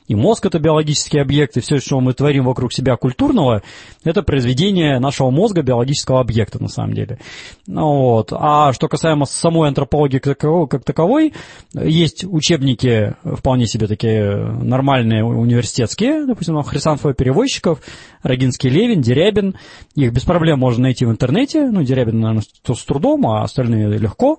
И 0.09 0.15
мозг 0.15 0.47
это 0.47 0.59
биологический 0.59 1.19
объект, 1.19 1.57
и 1.57 1.61
все, 1.61 1.79
что 1.79 2.01
мы 2.01 2.13
творим 2.13 2.45
вокруг 2.45 2.73
себя 2.73 2.97
культурного, 2.97 3.63
это 4.05 4.23
произведение 4.23 4.99
нашего 4.99 5.31
мозга 5.31 5.63
биологического 5.63 6.21
объекта 6.21 6.63
на 6.63 6.69
самом 6.69 6.95
деле. 6.95 7.19
Ну 7.67 8.11
вот. 8.11 8.33
А 8.33 8.73
что 8.73 8.89
касаемо 8.89 9.27
самой 9.27 9.69
антропологии 9.69 10.19
как 10.19 10.85
таковой, 10.85 11.33
есть 11.73 12.25
учебники 12.25 13.15
вполне 13.25 13.67
себе 13.67 13.87
такие 13.87 14.37
нормальные 14.37 15.25
университетские, 15.25 16.27
допустим, 16.27 16.61
хрисанфовых 16.63 17.17
переводчиков, 17.17 17.81
Рогинский 18.23 18.71
Левин, 18.71 19.01
Дерябин. 19.01 19.57
Их 19.95 20.13
без 20.13 20.23
проблем 20.25 20.59
можно 20.59 20.83
найти 20.85 21.05
в 21.05 21.11
интернете. 21.11 21.71
Ну, 21.71 21.83
Дерябин, 21.83 22.21
наверное, 22.21 22.43
с 22.43 22.85
трудом, 22.85 23.27
а 23.27 23.43
остальные 23.43 23.99
легко. 23.99 24.39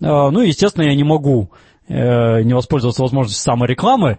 А, 0.00 0.30
ну, 0.30 0.40
естественно, 0.40 0.84
я 0.84 0.94
не 0.94 1.04
могу 1.04 1.50
не 1.92 2.54
воспользоваться 2.54 3.02
возможностью 3.02 3.42
самой 3.42 3.68
рекламы. 3.68 4.18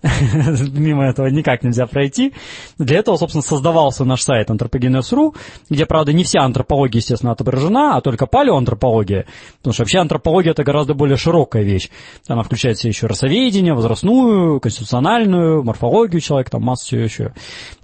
Мимо 0.72 1.08
этого 1.08 1.26
никак 1.26 1.64
нельзя 1.64 1.86
пройти. 1.86 2.32
Для 2.78 2.98
этого, 2.98 3.16
собственно, 3.16 3.42
создавался 3.42 4.04
наш 4.04 4.22
сайт 4.22 4.48
Anthropogenes.ru, 4.48 5.34
где, 5.68 5.86
правда, 5.86 6.12
не 6.12 6.22
вся 6.22 6.42
антропология, 6.42 7.00
естественно, 7.00 7.32
отображена, 7.32 7.96
а 7.96 8.00
только 8.00 8.26
палеоантропология. 8.26 9.26
Потому 9.58 9.72
что 9.72 9.82
вообще 9.82 9.98
антропология– 9.98 10.50
это 10.52 10.62
гораздо 10.62 10.94
более 10.94 11.16
широкая 11.16 11.64
вещь. 11.64 11.90
Она 12.28 12.42
включает 12.44 12.76
в 12.76 12.80
себя 12.80 12.90
еще 12.90 13.06
расоведение, 13.06 13.74
возрастную, 13.74 14.60
конституциональную, 14.60 15.64
морфологию 15.64 16.20
человека, 16.20 16.52
там 16.52 16.62
масса 16.62 16.84
всего 16.86 17.02
еще. 17.02 17.34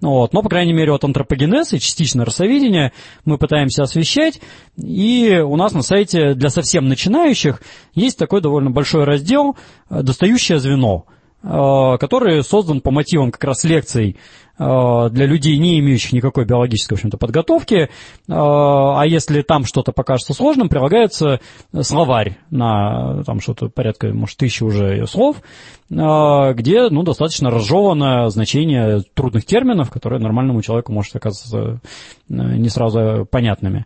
Вот. 0.01 0.33
Но, 0.33 0.43
по 0.43 0.49
крайней 0.49 0.73
мере, 0.73 0.93
вот 0.93 1.03
антропогенез 1.03 1.73
и 1.73 1.81
частично 1.81 2.25
расоведение 2.25 2.93
мы 3.25 3.39
пытаемся 3.39 3.83
освещать. 3.83 4.41
И 4.77 5.43
у 5.45 5.57
нас 5.57 5.73
на 5.73 5.83
сайте 5.83 6.35
для 6.35 6.51
совсем 6.51 6.89
начинающих 6.89 7.61
есть 7.95 8.19
такой 8.19 8.41
довольно 8.41 8.71
большой 8.71 9.05
раздел 9.05 9.57
«Достающее 9.91 10.61
звено». 10.61 11.07
Э, 11.45 11.99
который 11.99 12.43
создан 12.43 12.81
по 12.81 12.91
мотивам 12.91 13.31
как 13.31 13.45
раз 13.45 13.65
лекций 13.65 14.17
э, 14.59 15.09
для 15.11 15.27
людей, 15.27 15.59
не 15.59 15.79
имеющих 15.79 16.15
никакой 16.15 16.47
биологической, 16.47 16.95
в 16.95 16.97
общем-то, 16.97 17.19
подготовки. 17.19 17.75
Э, 17.75 17.89
а 18.29 19.03
если 19.05 19.43
там 19.43 19.67
что-то 19.67 19.93
покажется 19.93 20.33
сложным, 20.33 20.71
прилагается 20.71 21.41
словарь 21.83 22.39
на 22.51 23.23
там 23.25 23.41
что-то 23.41 23.69
порядка, 23.69 24.09
может, 24.15 24.39
тысячи 24.39 24.63
уже 24.63 25.07
слов, 25.07 25.43
где, 25.91 26.89
ну, 26.89 27.03
достаточно 27.03 27.51
разжевано 27.51 28.31
значение 28.31 29.03
трудных 29.13 29.45
терминов, 29.45 29.91
которые 29.91 30.23
нормальному 30.23 30.63
человеку 30.63 30.93
может 30.93 31.15
оказаться 31.15 31.81
не 32.29 32.69
сразу 32.71 33.29
понятными. 33.31 33.85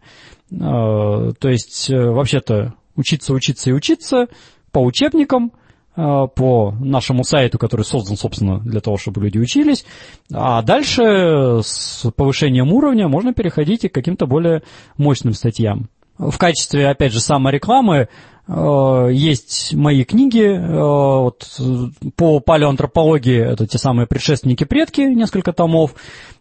То 0.49 1.35
есть, 1.43 1.91
вообще-то, 1.91 2.75
учиться, 2.95 3.35
учиться 3.35 3.71
и 3.71 3.73
учиться 3.73 4.29
по 4.71 4.79
учебникам– 4.79 5.53
по 5.99 6.75
нашему 6.79 7.25
сайту, 7.25 7.59
который 7.59 7.83
создан, 7.83 8.17
собственно, 8.17 8.61
для 8.61 8.81
того, 8.81 8.97
чтобы 8.99 9.23
люди 9.23 9.39
учились. 9.39 9.85
А 10.33 10.63
дальше 10.63 11.61
с 11.63 12.09
повышением 12.15 12.73
уровня 12.73 13.09
можно 13.09 13.35
переходить 13.35 13.85
и 13.85 13.89
к 13.89 13.95
каким-то 13.95 14.27
более 14.27 14.63
мощным 14.97 15.35
статьям. 15.35 15.89
В 16.19 16.37
качестве, 16.39 16.89
опять 16.89 17.13
же, 17.13 17.21
саморекламы 17.21 17.97
э, 17.97 18.09
есть 19.11 19.75
мои 19.75 20.05
книги 20.05 20.45
э, 20.45 20.79
вот, 20.79 21.61
по 22.17 22.41
палеоантропологии, 22.41 23.39
это 23.39 23.67
те 23.67 23.79
самые 23.79 24.07
предшественники-предки, 24.07 25.03
несколько 25.03 25.53
томов. 25.53 25.95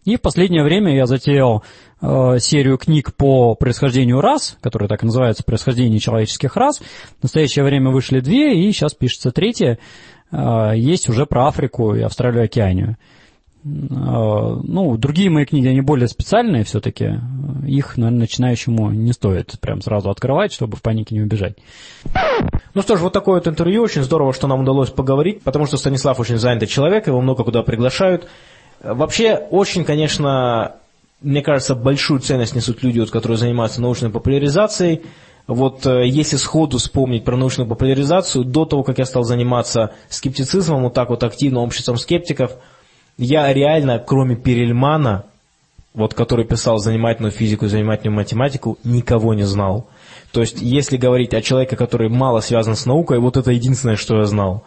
И 0.04 0.16
в 0.16 0.22
последнее 0.22 0.62
время 0.62 0.96
я 0.96 1.06
затеял 1.06 1.62
Э, 2.00 2.36
серию 2.38 2.78
книг 2.78 3.12
по 3.14 3.56
происхождению 3.56 4.20
рас, 4.20 4.56
которые 4.60 4.88
так 4.88 5.02
и 5.02 5.06
называются 5.06 5.42
«Происхождение 5.42 5.98
человеческих 5.98 6.56
рас». 6.56 6.80
В 7.18 7.22
настоящее 7.24 7.64
время 7.64 7.90
вышли 7.90 8.20
две, 8.20 8.56
и 8.56 8.72
сейчас 8.72 8.94
пишется 8.94 9.32
третья. 9.32 9.78
Э, 10.30 10.72
есть 10.76 11.08
уже 11.08 11.26
про 11.26 11.48
Африку 11.48 11.94
и 11.94 12.02
Австралию 12.02 12.44
Океанию. 12.44 12.90
Э, 12.90 13.17
ну, 13.70 14.96
другие 14.96 15.30
мои 15.30 15.44
книги, 15.44 15.66
они 15.66 15.80
более 15.80 16.08
специальные 16.08 16.64
все-таки. 16.64 17.20
Их, 17.66 17.96
наверное, 17.96 18.20
начинающему 18.20 18.90
не 18.90 19.12
стоит 19.12 19.58
прям 19.60 19.82
сразу 19.82 20.10
открывать, 20.10 20.52
чтобы 20.52 20.76
в 20.76 20.82
панике 20.82 21.14
не 21.14 21.20
убежать. 21.20 21.56
Ну 22.74 22.82
что 22.82 22.96
ж, 22.96 23.00
вот 23.00 23.12
такое 23.12 23.36
вот 23.36 23.48
интервью. 23.48 23.82
Очень 23.82 24.02
здорово, 24.02 24.32
что 24.32 24.46
нам 24.46 24.60
удалось 24.60 24.90
поговорить, 24.90 25.42
потому 25.42 25.66
что 25.66 25.76
Станислав 25.76 26.18
очень 26.20 26.38
занятый 26.38 26.66
человек, 26.66 27.06
его 27.06 27.20
много 27.20 27.44
куда 27.44 27.62
приглашают. 27.62 28.28
Вообще, 28.82 29.34
очень, 29.34 29.84
конечно, 29.84 30.76
мне 31.20 31.42
кажется, 31.42 31.74
большую 31.74 32.20
ценность 32.20 32.54
несут 32.54 32.82
люди, 32.82 33.00
вот, 33.00 33.10
которые 33.10 33.38
занимаются 33.38 33.80
научной 33.80 34.10
популяризацией. 34.10 35.02
Вот 35.48 35.86
э, 35.86 36.06
если 36.06 36.36
сходу 36.36 36.78
вспомнить 36.78 37.24
про 37.24 37.36
научную 37.36 37.66
популяризацию, 37.66 38.44
до 38.44 38.66
того, 38.66 38.82
как 38.82 38.98
я 38.98 39.06
стал 39.06 39.24
заниматься 39.24 39.92
скептицизмом, 40.10 40.84
вот 40.84 40.94
так 40.94 41.08
вот 41.08 41.24
активно 41.24 41.60
обществом 41.60 41.96
скептиков, 41.96 42.52
я 43.18 43.52
реально, 43.52 43.98
кроме 43.98 44.36
Перельмана, 44.36 45.24
вот, 45.92 46.14
который 46.14 46.44
писал 46.44 46.78
занимательную 46.78 47.32
физику 47.32 47.66
занимательную 47.66 48.16
математику, 48.16 48.78
никого 48.84 49.34
не 49.34 49.42
знал. 49.42 49.88
То 50.32 50.40
есть, 50.40 50.58
если 50.60 50.96
говорить 50.96 51.34
о 51.34 51.42
человеке, 51.42 51.76
который 51.76 52.08
мало 52.08 52.40
связан 52.40 52.76
с 52.76 52.86
наукой, 52.86 53.18
вот 53.18 53.36
это 53.36 53.50
единственное, 53.50 53.96
что 53.96 54.18
я 54.18 54.24
знал. 54.24 54.62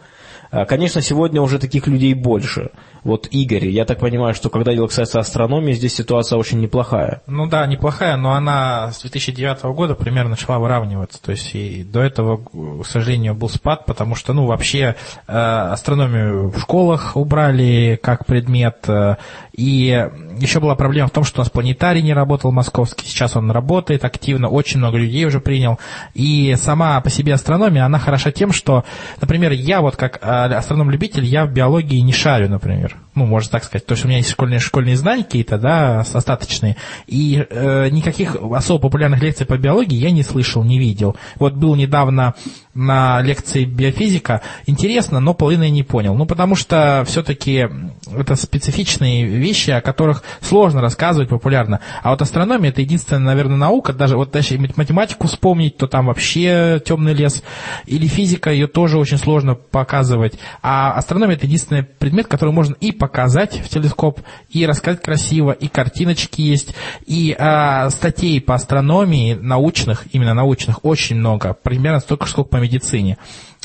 А, 0.52 0.66
конечно, 0.66 1.00
сегодня 1.00 1.40
уже 1.40 1.58
таких 1.58 1.86
людей 1.86 2.12
больше. 2.12 2.72
Вот 3.04 3.26
Игорь, 3.30 3.68
я 3.68 3.86
так 3.86 3.98
понимаю, 3.98 4.34
что 4.34 4.50
когда 4.50 4.74
дело 4.74 4.86
касается 4.86 5.18
астрономии, 5.18 5.72
здесь 5.72 5.94
ситуация 5.94 6.38
очень 6.38 6.60
неплохая. 6.60 7.22
Ну 7.26 7.46
да, 7.46 7.66
неплохая, 7.66 8.18
но 8.18 8.34
она 8.34 8.92
с 8.92 9.00
2009 9.00 9.62
года 9.74 9.94
примерно 9.94 10.30
начала 10.30 10.58
выравниваться. 10.58 11.20
То 11.22 11.32
есть 11.32 11.54
и 11.54 11.82
до 11.82 12.02
этого, 12.02 12.44
к 12.82 12.86
сожалению, 12.86 13.34
был 13.34 13.48
спад, 13.48 13.86
потому 13.86 14.14
что, 14.14 14.34
ну, 14.34 14.44
вообще 14.44 14.94
э, 15.26 15.32
астрономию 15.32 16.50
в 16.50 16.60
школах 16.60 17.16
убрали 17.16 17.98
как 18.00 18.26
предмет. 18.26 18.84
Э, 18.88 19.16
и 19.52 20.08
еще 20.38 20.60
была 20.60 20.74
проблема 20.74 21.08
в 21.08 21.12
том, 21.12 21.24
что 21.24 21.40
у 21.40 21.42
нас 21.42 21.50
планетарий 21.50 22.02
не 22.02 22.14
работал 22.14 22.52
московский. 22.52 23.06
Сейчас 23.06 23.36
он 23.36 23.50
работает 23.50 24.04
активно, 24.04 24.48
очень 24.48 24.78
много 24.78 24.96
людей 24.96 25.24
уже 25.26 25.40
принял. 25.40 25.78
И 26.14 26.54
сама 26.56 27.00
по 27.00 27.10
себе 27.10 27.34
астрономия, 27.34 27.84
она 27.84 27.98
хороша 27.98 28.32
тем, 28.32 28.52
что, 28.52 28.84
например, 29.20 29.52
я 29.52 29.82
вот 29.82 29.96
как 29.96 30.18
э, 30.22 30.26
астроном-любитель, 30.26 31.24
я 31.24 31.44
в 31.44 31.52
биологии 31.52 31.98
не 31.98 32.12
шарю, 32.12 32.48
например. 32.48 32.96
Ну, 33.14 33.26
можно 33.26 33.50
так 33.50 33.64
сказать. 33.64 33.84
То 33.84 33.92
есть 33.92 34.04
у 34.04 34.08
меня 34.08 34.18
есть 34.18 34.30
школьные, 34.30 34.58
школьные 34.58 34.96
знания 34.96 35.22
какие-то, 35.22 35.58
да, 35.58 36.00
остаточные. 36.00 36.76
И 37.06 37.46
э, 37.48 37.90
никаких 37.90 38.36
особо 38.36 38.80
популярных 38.80 39.22
лекций 39.22 39.44
по 39.44 39.58
биологии 39.58 39.96
я 39.96 40.10
не 40.10 40.22
слышал, 40.22 40.64
не 40.64 40.78
видел. 40.78 41.16
Вот 41.36 41.52
был 41.52 41.74
недавно 41.74 42.34
на 42.74 43.20
лекции 43.20 43.64
биофизика. 43.64 44.40
Интересно, 44.66 45.20
но 45.20 45.34
половину 45.34 45.64
я 45.64 45.70
не 45.70 45.82
понял. 45.82 46.14
Ну, 46.14 46.24
потому 46.24 46.56
что 46.56 47.04
все-таки 47.06 47.68
это 48.16 48.34
специфичные 48.34 49.26
вещи, 49.26 49.70
о 49.70 49.82
которых 49.82 50.22
сложно 50.40 50.80
рассказывать 50.80 51.28
популярно. 51.28 51.80
А 52.02 52.12
вот 52.12 52.22
астрономия 52.22 52.70
это 52.70 52.80
единственная, 52.80 53.22
наверное, 53.22 53.56
наука. 53.56 53.92
Даже 53.92 54.16
вот 54.16 54.30
даже 54.30 54.58
математику 54.58 55.26
вспомнить, 55.26 55.76
то 55.76 55.86
там 55.86 56.06
вообще 56.06 56.80
темный 56.82 57.12
лес. 57.12 57.42
Или 57.84 58.06
физика, 58.06 58.50
ее 58.50 58.68
тоже 58.68 58.98
очень 58.98 59.18
сложно 59.18 59.54
показывать. 59.54 60.38
А 60.62 60.92
астрономия 60.92 61.36
это 61.36 61.44
единственный 61.44 61.82
предмет, 61.82 62.26
который 62.26 62.54
можно 62.54 62.74
и 62.80 62.90
показать 63.02 63.58
в 63.58 63.68
телескоп, 63.68 64.20
и 64.48 64.64
рассказать 64.64 65.02
красиво, 65.02 65.50
и 65.50 65.66
картиночки 65.66 66.40
есть, 66.40 66.72
и 67.04 67.34
а, 67.36 67.90
статей 67.90 68.40
по 68.40 68.54
астрономии 68.54 69.34
научных, 69.34 70.04
именно 70.12 70.34
научных, 70.34 70.84
очень 70.84 71.16
много. 71.16 71.52
Примерно 71.52 71.98
столько, 71.98 72.28
сколько 72.28 72.50
по 72.50 72.58
медицине 72.58 73.18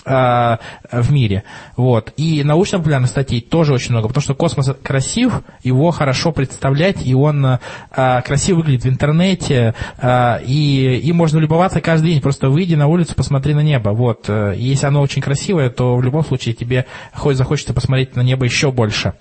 а, 0.07 0.59
в 0.91 1.11
мире. 1.11 1.43
Вот. 1.75 2.13
И 2.17 2.43
научно-популярных 2.43 3.09
статей 3.09 3.41
тоже 3.41 3.73
очень 3.73 3.91
много, 3.91 4.07
потому 4.07 4.23
что 4.23 4.35
космос 4.35 4.71
красив, 4.81 5.41
его 5.63 5.91
хорошо 5.91 6.31
представлять, 6.31 7.05
и 7.05 7.13
он 7.13 7.45
а, 7.45 8.21
красиво 8.21 8.57
выглядит 8.57 8.85
в 8.85 8.89
интернете, 8.89 9.75
а, 9.97 10.39
и 10.43 10.99
им 11.03 11.17
можно 11.17 11.39
любоваться 11.39 11.81
каждый 11.81 12.11
день. 12.11 12.21
Просто 12.21 12.49
выйди 12.49 12.75
на 12.75 12.87
улицу, 12.87 13.15
посмотри 13.15 13.53
на 13.53 13.61
небо. 13.61 13.89
Вот. 13.89 14.29
Если 14.29 14.85
оно 14.85 15.01
очень 15.01 15.21
красивое, 15.21 15.69
то 15.69 15.95
в 15.95 16.01
любом 16.01 16.23
случае 16.23 16.55
тебе 16.55 16.85
хоть 17.13 17.37
захочется 17.37 17.73
посмотреть 17.73 18.15
на 18.15 18.21
небо 18.21 18.45
еще 18.45 18.71
больше. 18.71 19.13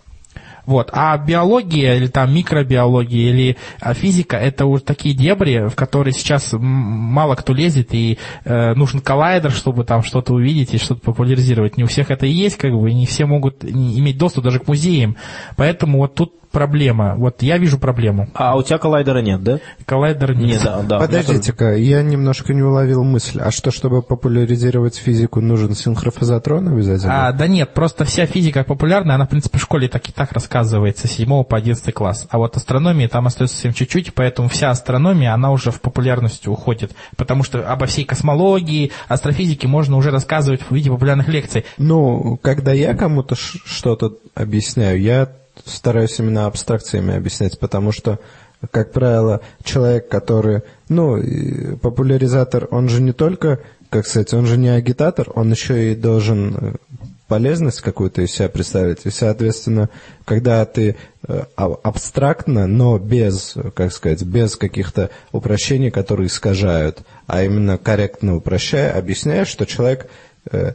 Вот. 0.67 0.91
А 0.93 1.17
биология 1.17 1.95
или 1.95 2.09
там 2.09 2.35
микробиология 2.35 3.31
или 3.31 3.57
а, 3.81 3.95
физика 3.95 4.37
это 4.37 4.67
уже 4.67 4.83
такие 4.83 5.15
дебри, 5.15 5.69
в 5.69 5.77
которые 5.77 6.13
сейчас 6.13 6.53
мало 6.53 7.37
кто 7.37 7.55
лезет 7.55 7.95
и 7.95 8.19
э, 8.45 8.75
нужен 8.75 9.01
коллайдер, 9.01 9.53
чтобы 9.53 9.85
там 9.85 10.03
что-то 10.03 10.35
увидеть 10.35 10.75
и 10.75 10.79
что-то 10.79 11.01
популяризировать. 11.01 11.77
Не 11.77 11.85
у 11.85 11.87
всех 11.87 12.11
это 12.11 12.27
и 12.27 12.31
есть, 12.31 12.57
как 12.57 12.73
бы, 12.73 12.91
и 12.91 12.95
не 12.95 13.07
все 13.07 13.27
могут 13.27 13.65
иметь 13.65 14.19
доступ 14.19 14.45
даже 14.45 14.59
к 14.59 14.67
музеям. 14.67 15.17
Поэтому 15.57 15.99
вот 15.99 16.15
тут 16.15 16.33
проблема. 16.57 17.17
Вот 17.17 17.43
я 17.43 17.59
вижу 17.59 17.79
проблему. 17.79 18.31
А 18.33 18.57
у 18.57 18.63
тебя 18.63 18.79
коллайдера 18.79 19.19
нет, 19.19 19.43
да? 19.43 19.59
Коллайдера 19.85 20.33
нет. 20.33 20.47
нет 20.47 20.63
да, 20.65 20.81
да, 20.81 20.99
Подождите-ка, 21.01 21.77
я 21.77 22.03
немножко 22.03 22.55
не 22.55 22.63
уловил 22.63 23.05
мысль. 23.05 23.41
А 23.41 23.51
что, 23.51 23.71
чтобы 23.71 24.01
популяризировать 24.01 24.97
физику, 24.97 25.43
нужен 25.43 25.75
синхрофазотрон 25.75 26.69
обязательно? 26.69 27.29
А, 27.29 27.33
да 27.33 27.47
нет, 27.47 27.75
просто 27.75 28.07
вся 28.07 28.25
физика 28.25 28.65
популярна, 28.65 29.17
она, 29.17 29.27
в 29.27 29.29
принципе, 29.29 29.59
в 29.59 29.61
школе 29.61 29.89
так 29.89 30.09
и 30.09 30.13
так 30.13 30.33
рассказывается, 30.33 31.07
с 31.07 31.11
7 31.11 31.45
по 31.45 31.59
11 31.59 31.93
класс. 31.93 32.27
А 32.31 32.39
вот 32.39 32.57
астрономия 32.57 33.09
там 33.09 33.27
остается 33.27 33.57
совсем 33.57 33.75
чуть-чуть, 33.75 34.15
поэтому 34.15 34.49
вся 34.49 34.71
астрономия, 34.71 35.35
она 35.35 35.51
уже 35.51 35.71
в 35.71 35.83
популярность 35.83 36.49
уходит. 36.49 36.93
Потому 37.19 37.43
что 37.43 37.71
обо 37.71 37.85
всей 37.85 38.07
космологии, 38.07 38.93
астрофизике 39.09 39.69
можно 39.69 39.99
уже 39.99 40.11
рассказывать 40.11 40.63
в 40.63 40.75
виде 40.75 40.89
популярных 40.89 41.29
лекций. 41.29 41.67
Ну, 41.77 42.39
когда 42.41 42.73
я 42.73 42.95
кому-то 42.95 43.35
что-то 43.35 44.15
объясняю, 44.35 45.03
я 45.03 45.29
стараюсь 45.67 46.19
именно 46.19 46.47
абстракциями 46.47 47.15
объяснять, 47.15 47.59
потому 47.59 47.93
что, 47.93 48.19
как 48.71 48.93
правило, 48.93 49.41
человек, 49.63 50.09
который, 50.09 50.63
ну, 50.89 51.21
популяризатор, 51.79 52.69
он 52.71 52.89
же 52.89 53.03
не 53.03 53.13
только, 53.13 53.61
как 53.91 54.07
сказать, 54.07 54.33
он 54.35 54.47
же 54.47 54.57
не 54.57 54.69
агитатор, 54.69 55.31
он 55.35 55.51
еще 55.51 55.93
и 55.93 55.95
должен 55.95 56.57
э, 56.57 56.75
полезность 57.29 57.81
какую-то 57.81 58.23
из 58.23 58.33
себя 58.33 58.49
представить. 58.49 59.05
И, 59.05 59.11
соответственно, 59.11 59.89
когда 60.25 60.65
ты 60.65 60.97
э, 61.27 61.43
абстрактно, 61.57 62.67
но 62.67 62.99
без, 62.99 63.57
как 63.75 63.93
сказать, 63.93 64.23
без 64.23 64.57
каких-то 64.57 65.11
упрощений, 65.33 65.91
которые 65.91 66.29
искажают, 66.29 67.01
а 67.27 67.43
именно 67.43 67.79
корректно 67.79 68.37
упрощая, 68.37 68.97
объясняешь, 68.97 69.49
что 69.49 69.67
человек 69.67 70.09
э, 70.51 70.75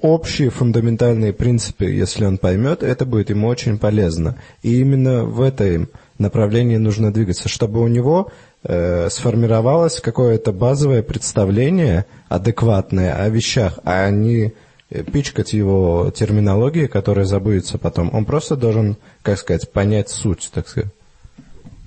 общие 0.00 0.50
фундаментальные 0.50 1.32
принципы, 1.32 1.86
если 1.86 2.24
он 2.24 2.38
поймет, 2.38 2.82
это 2.82 3.04
будет 3.04 3.30
ему 3.30 3.48
очень 3.48 3.78
полезно. 3.78 4.36
И 4.62 4.80
именно 4.80 5.24
в 5.24 5.40
этом 5.40 5.88
направлении 6.18 6.76
нужно 6.76 7.12
двигаться, 7.12 7.48
чтобы 7.48 7.80
у 7.80 7.88
него 7.88 8.30
э, 8.62 9.08
сформировалось 9.10 10.00
какое-то 10.00 10.52
базовое 10.52 11.02
представление 11.02 12.06
адекватное 12.28 13.14
о 13.14 13.28
вещах, 13.28 13.78
а 13.84 14.08
не 14.10 14.52
э, 14.90 15.02
пичкать 15.02 15.52
его 15.52 16.12
терминологией, 16.14 16.86
которая 16.86 17.24
забудется 17.24 17.76
потом. 17.76 18.14
Он 18.14 18.24
просто 18.24 18.56
должен, 18.56 18.96
как 19.22 19.38
сказать, 19.38 19.70
понять 19.72 20.10
суть, 20.10 20.48
так 20.54 20.68
сказать. 20.68 20.92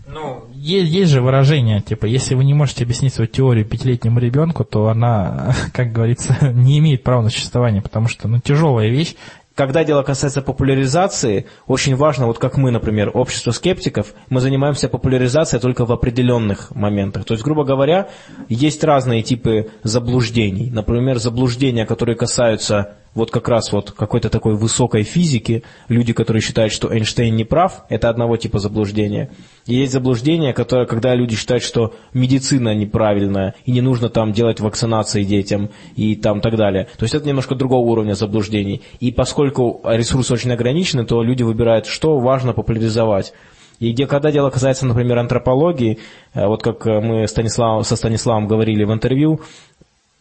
Ну, 0.06 0.44
есть, 0.60 0.92
есть 0.92 1.12
же 1.12 1.22
выражение, 1.22 1.82
типа, 1.82 2.06
если 2.06 2.36
вы 2.36 2.44
не 2.44 2.54
можете 2.54 2.84
объяснить 2.84 3.14
свою 3.14 3.28
теорию 3.28 3.66
пятилетнему 3.66 4.20
ребенку, 4.20 4.64
то 4.64 4.88
она, 4.88 5.56
как 5.74 5.92
говорится, 5.92 6.36
не 6.54 6.80
имеет 6.80 7.04
права 7.04 7.22
на 7.22 7.30
существование, 7.30 7.82
потому 7.82 8.08
что, 8.08 8.28
ну, 8.28 8.40
тяжелая 8.40 8.90
вещь, 8.90 9.16
когда 9.56 9.84
дело 9.84 10.04
касается 10.04 10.42
популяризации, 10.42 11.46
очень 11.68 11.98
важно, 11.98 12.28
вот 12.28 12.40
как 12.40 12.56
мы, 12.56 12.72
например, 12.72 13.12
общество 13.14 13.52
скептиков, 13.52 14.14
мы 14.30 14.40
занимаемся 14.40 14.88
популяризацией 14.88 15.62
только 15.62 15.86
в 15.86 15.92
определенных 15.92 16.74
моментах. 16.74 17.26
То 17.26 17.34
есть, 17.34 17.44
грубо 17.44 17.66
говоря, 17.66 18.08
есть 18.48 18.86
разные 18.86 19.22
типы 19.22 19.70
заблуждений. 19.84 20.70
Например, 20.72 21.20
заблуждения, 21.20 21.86
которые 21.86 22.16
касаются 22.16 22.96
вот 23.20 23.32
как 23.32 23.48
раз 23.50 23.72
вот 23.72 23.92
какой-то 23.92 24.30
такой 24.30 24.56
высокой 24.56 25.04
физики, 25.04 25.64
люди, 25.90 26.14
которые 26.14 26.42
считают, 26.42 26.74
что 26.74 26.92
Эйнштейн 26.92 27.36
не 27.36 27.44
прав, 27.44 27.84
это 27.90 28.10
одного 28.10 28.38
типа 28.38 28.60
заблуждения. 28.60 29.30
И 29.66 29.76
есть 29.76 29.92
заблуждение, 29.92 30.54
которое, 30.54 30.88
когда 30.88 31.14
люди 31.14 31.36
считают, 31.36 31.64
что 31.64 31.94
медицина 32.14 32.74
неправильная, 32.74 33.56
и 33.66 33.72
не 33.72 33.82
нужно 33.82 34.10
там 34.10 34.32
делать 34.32 34.60
вакцинации 34.60 35.24
детям, 35.24 35.70
и 35.96 36.16
там 36.16 36.42
так 36.42 36.56
далее. 36.56 36.88
То 36.98 37.04
есть 37.04 37.14
это 37.14 37.28
немножко 37.28 37.56
другого 37.56 37.86
уровня 37.86 38.14
заблуждений. 38.14 38.82
И 39.00 39.12
поскольку 39.12 39.82
ресурсы 39.84 40.34
очень 40.34 40.52
ограничены, 40.52 41.06
то 41.06 41.22
люди 41.22 41.44
выбирают, 41.44 41.86
что 41.86 42.20
важно 42.20 42.54
популяризовать. 42.54 43.34
И 43.80 43.94
где, 43.94 44.08
когда 44.08 44.32
дело 44.32 44.50
касается, 44.50 44.86
например, 44.86 45.18
антропологии, 45.20 46.00
э, 46.34 46.46
вот 46.46 46.62
как 46.62 46.86
мы 46.86 47.28
Станислав, 47.28 47.88
со 47.88 47.96
Станиславом 47.96 48.48
говорили 48.48 48.84
в 48.84 48.92
интервью, 48.92 49.42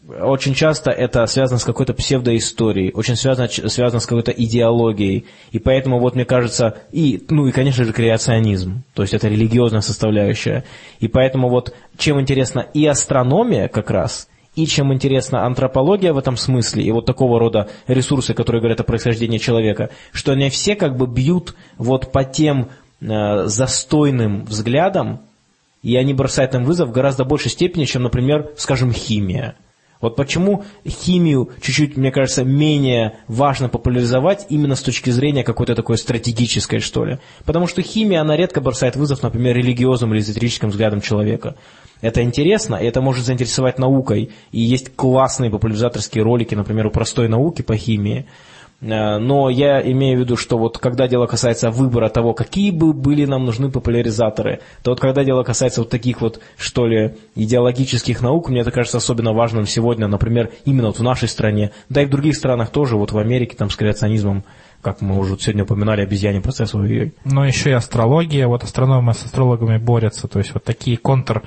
очень 0.08 0.54
часто 0.54 0.90
это 0.90 1.26
связано 1.26 1.58
с 1.58 1.64
какой-то 1.64 1.92
псевдоисторией, 1.92 2.92
очень 2.92 3.14
связано, 3.14 3.48
связано 3.48 4.00
с 4.00 4.06
какой-то 4.06 4.32
идеологией. 4.32 5.26
И 5.52 5.58
поэтому, 5.58 5.98
вот 6.00 6.14
мне 6.14 6.24
кажется, 6.24 6.78
и, 6.92 7.22
ну 7.28 7.46
и, 7.46 7.52
конечно 7.52 7.84
же, 7.84 7.92
креационизм, 7.92 8.82
то 8.94 9.02
есть 9.02 9.12
это 9.12 9.28
религиозная 9.28 9.82
составляющая. 9.82 10.64
И 11.00 11.08
поэтому 11.08 11.50
вот 11.50 11.74
чем 11.98 12.20
интересна 12.20 12.60
и 12.60 12.86
астрономия 12.86 13.68
как 13.68 13.90
раз, 13.90 14.28
и 14.56 14.66
чем 14.66 14.92
интересна 14.92 15.44
антропология 15.44 16.12
в 16.12 16.18
этом 16.18 16.36
смысле, 16.36 16.82
и 16.82 16.90
вот 16.90 17.04
такого 17.04 17.38
рода 17.38 17.68
ресурсы, 17.86 18.32
которые 18.32 18.60
говорят 18.60 18.80
о 18.80 18.84
происхождении 18.84 19.38
человека, 19.38 19.90
что 20.12 20.32
они 20.32 20.48
все 20.48 20.74
как 20.74 20.96
бы 20.96 21.06
бьют 21.06 21.54
вот 21.76 22.10
по 22.12 22.24
тем 22.24 22.70
э, 23.00 23.44
застойным 23.44 24.46
взглядам, 24.46 25.20
и 25.82 25.96
они 25.96 26.14
бросают 26.14 26.54
им 26.54 26.64
вызов 26.64 26.88
в 26.88 26.92
гораздо 26.92 27.24
большей 27.24 27.50
степени, 27.50 27.84
чем, 27.84 28.02
например, 28.02 28.50
скажем, 28.56 28.92
химия. 28.92 29.54
Вот 30.00 30.14
почему 30.14 30.64
химию 30.86 31.50
чуть-чуть, 31.60 31.96
мне 31.96 32.12
кажется, 32.12 32.44
менее 32.44 33.18
важно 33.26 33.68
популяризовать 33.68 34.46
именно 34.48 34.76
с 34.76 34.82
точки 34.82 35.10
зрения 35.10 35.42
какой-то 35.42 35.74
такой 35.74 35.98
стратегической, 35.98 36.78
что 36.78 37.04
ли. 37.04 37.18
Потому 37.44 37.66
что 37.66 37.82
химия, 37.82 38.20
она 38.20 38.36
редко 38.36 38.60
бросает 38.60 38.94
вызов, 38.94 39.22
например, 39.22 39.56
религиозным 39.56 40.14
или 40.14 40.20
эзотерическим 40.20 40.68
взглядам 40.68 41.00
человека. 41.00 41.56
Это 42.00 42.22
интересно, 42.22 42.76
и 42.76 42.86
это 42.86 43.00
может 43.00 43.24
заинтересовать 43.24 43.78
наукой. 43.78 44.30
И 44.52 44.60
есть 44.60 44.94
классные 44.94 45.50
популяризаторские 45.50 46.22
ролики, 46.22 46.54
например, 46.54 46.86
у 46.86 46.90
простой 46.90 47.28
науки 47.28 47.62
по 47.62 47.76
химии. 47.76 48.26
Э, 48.80 49.18
но 49.18 49.50
я 49.50 49.80
имею 49.92 50.18
в 50.18 50.20
виду, 50.20 50.36
что 50.36 50.58
вот 50.58 50.78
когда 50.78 51.08
дело 51.08 51.26
касается 51.26 51.70
выбора 51.70 52.08
того, 52.08 52.34
какие 52.34 52.70
бы 52.70 52.92
были 52.92 53.24
нам 53.24 53.44
нужны 53.44 53.70
популяризаторы, 53.70 54.60
то 54.82 54.90
вот 54.90 55.00
когда 55.00 55.24
дело 55.24 55.42
касается 55.42 55.80
вот 55.80 55.90
таких 55.90 56.20
вот, 56.20 56.40
что 56.56 56.86
ли, 56.86 57.16
идеологических 57.34 58.20
наук, 58.20 58.48
мне 58.48 58.60
это 58.60 58.70
кажется 58.70 58.98
особенно 58.98 59.32
важным 59.32 59.66
сегодня, 59.66 60.06
например, 60.06 60.50
именно 60.64 60.88
вот 60.88 60.98
в 60.98 61.02
нашей 61.02 61.28
стране, 61.28 61.72
да 61.88 62.02
и 62.02 62.06
в 62.06 62.10
других 62.10 62.36
странах 62.36 62.70
тоже, 62.70 62.96
вот 62.96 63.12
в 63.12 63.18
Америке 63.18 63.56
там 63.56 63.70
с 63.70 63.76
креационизмом 63.76 64.44
как 64.80 65.00
мы 65.00 65.18
уже 65.18 65.36
сегодня 65.38 65.64
упоминали, 65.64 66.02
обезьяне 66.02 66.40
процесс. 66.40 66.72
Но 66.72 67.44
еще 67.44 67.70
и 67.70 67.72
астрология, 67.72 68.46
вот 68.46 68.62
астрономы 68.62 69.12
с 69.12 69.24
астрологами 69.24 69.76
борются, 69.76 70.28
то 70.28 70.38
есть 70.38 70.54
вот 70.54 70.62
такие 70.62 70.96
контр 70.96 71.42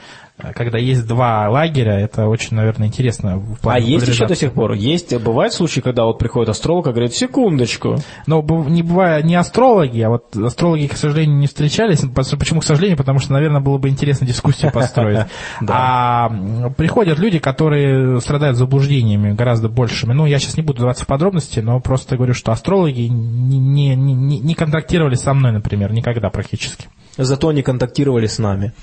когда 0.56 0.78
есть 0.78 1.08
два 1.08 1.50
лагеря, 1.50 2.00
это 2.00 2.28
очень, 2.28 2.56
наверное, 2.56 2.88
интересно. 2.88 3.38
В 3.38 3.60
плане 3.60 3.86
а 3.86 3.90
есть 3.90 4.08
еще 4.08 4.28
до 4.28 4.36
сих 4.36 4.54
пор? 4.54 4.74
Есть, 4.74 5.16
бывают 5.18 5.54
случаи, 5.54 5.82
когда 5.82 6.06
вот 6.06 6.20
приходит 6.20 6.50
астролог 6.50 6.88
и 6.88 6.92
говорит, 6.92 7.14
секундочку. 7.14 7.98
Но 8.28 8.42
не 8.68 8.82
бывает 8.84 9.26
не 9.26 9.36
астрологи, 9.36 10.02
а 10.02 10.10
вот 10.10 10.36
астрологи, 10.36 10.88
к 10.88 10.98
сожалению, 10.98 11.38
не 11.38 11.48
встречались. 11.48 12.02
Почему, 12.14 12.62
к 12.62 12.64
сожалению? 12.64 12.98
Потому 12.98 13.20
что, 13.20 13.34
наверное, 13.34 13.62
было 13.62 13.78
бы 13.78 13.90
интересно 13.90 14.26
дискуссию 14.26 14.72
построить. 14.74 15.26
А 15.68 16.30
приходят 16.78 17.20
люди, 17.20 17.40
которые 17.40 18.20
страдают 18.22 18.58
заблуждениями 18.58 19.34
гораздо 19.34 19.70
большими. 19.70 20.14
Ну, 20.14 20.26
я 20.26 20.40
сейчас 20.40 20.58
не 20.58 20.64
буду 20.64 20.82
даваться 20.82 21.04
в 21.04 21.08
подробности, 21.08 21.60
но 21.60 21.80
просто 21.80 22.16
говорю, 22.16 22.34
что 22.34 22.52
астрологи 22.52 23.02
не 23.02 24.54
контактировали 24.56 25.16
со 25.16 25.34
мной, 25.34 25.52
например, 25.52 25.92
никогда 25.94 26.30
практически. 26.30 26.88
Зато 27.18 27.50
они 27.50 27.62
контактировали 27.62 28.28
с 28.28 28.40
нами 28.40 28.74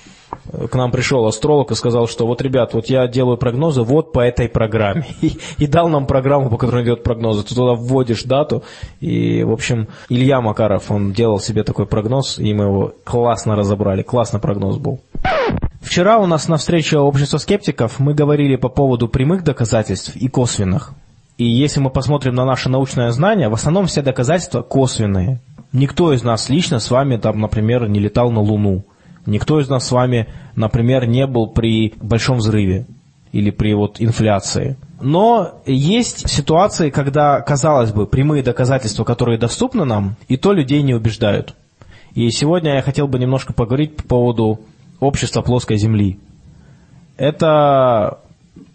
к 0.70 0.74
нам 0.74 0.90
пришел 0.90 1.26
астролог 1.26 1.70
и 1.70 1.74
сказал, 1.74 2.08
что 2.08 2.26
вот, 2.26 2.40
ребят, 2.42 2.74
вот 2.74 2.86
я 2.86 3.06
делаю 3.06 3.36
прогнозы 3.36 3.82
вот 3.82 4.12
по 4.12 4.20
этой 4.20 4.48
программе. 4.48 5.06
И, 5.20 5.38
и 5.58 5.66
дал 5.66 5.88
нам 5.88 6.06
программу, 6.06 6.48
по 6.48 6.56
которой 6.56 6.84
делают 6.84 7.02
прогнозы. 7.02 7.42
Ты 7.42 7.54
туда 7.54 7.74
вводишь 7.74 8.22
дату. 8.22 8.62
И, 9.00 9.42
в 9.42 9.52
общем, 9.52 9.88
Илья 10.08 10.40
Макаров, 10.40 10.90
он 10.90 11.12
делал 11.12 11.40
себе 11.40 11.64
такой 11.64 11.86
прогноз, 11.86 12.38
и 12.38 12.54
мы 12.54 12.64
его 12.64 12.92
классно 13.04 13.56
разобрали. 13.56 14.02
Классный 14.02 14.40
прогноз 14.40 14.76
был. 14.76 15.00
Вчера 15.80 16.18
у 16.18 16.26
нас 16.26 16.48
на 16.48 16.56
встрече 16.56 16.98
общества 16.98 17.38
скептиков 17.38 17.98
мы 17.98 18.14
говорили 18.14 18.56
по 18.56 18.68
поводу 18.68 19.08
прямых 19.08 19.44
доказательств 19.44 20.16
и 20.16 20.28
косвенных. 20.28 20.92
И 21.36 21.44
если 21.44 21.80
мы 21.80 21.90
посмотрим 21.90 22.34
на 22.34 22.44
наше 22.44 22.68
научное 22.68 23.10
знание, 23.12 23.48
в 23.48 23.54
основном 23.54 23.86
все 23.86 24.02
доказательства 24.02 24.62
косвенные. 24.62 25.40
Никто 25.72 26.12
из 26.12 26.22
нас 26.22 26.48
лично 26.48 26.80
с 26.80 26.90
вами, 26.90 27.16
там, 27.16 27.40
например, 27.40 27.88
не 27.88 28.00
летал 28.00 28.30
на 28.30 28.40
Луну. 28.40 28.84
Никто 29.28 29.60
из 29.60 29.68
нас 29.68 29.86
с 29.86 29.92
вами, 29.92 30.26
например, 30.56 31.06
не 31.06 31.26
был 31.26 31.48
при 31.48 31.92
большом 32.00 32.38
взрыве 32.38 32.86
или 33.30 33.50
при 33.50 33.74
вот 33.74 34.00
инфляции. 34.00 34.78
Но 35.02 35.60
есть 35.66 36.30
ситуации, 36.30 36.88
когда, 36.88 37.42
казалось 37.42 37.92
бы, 37.92 38.06
прямые 38.06 38.42
доказательства, 38.42 39.04
которые 39.04 39.36
доступны 39.36 39.84
нам, 39.84 40.16
и 40.28 40.38
то 40.38 40.54
людей 40.54 40.80
не 40.80 40.94
убеждают. 40.94 41.54
И 42.14 42.30
сегодня 42.30 42.76
я 42.76 42.80
хотел 42.80 43.06
бы 43.06 43.18
немножко 43.18 43.52
поговорить 43.52 43.96
по 43.96 44.02
поводу 44.04 44.60
общества 44.98 45.42
плоской 45.42 45.76
Земли. 45.76 46.18
Это, 47.18 48.20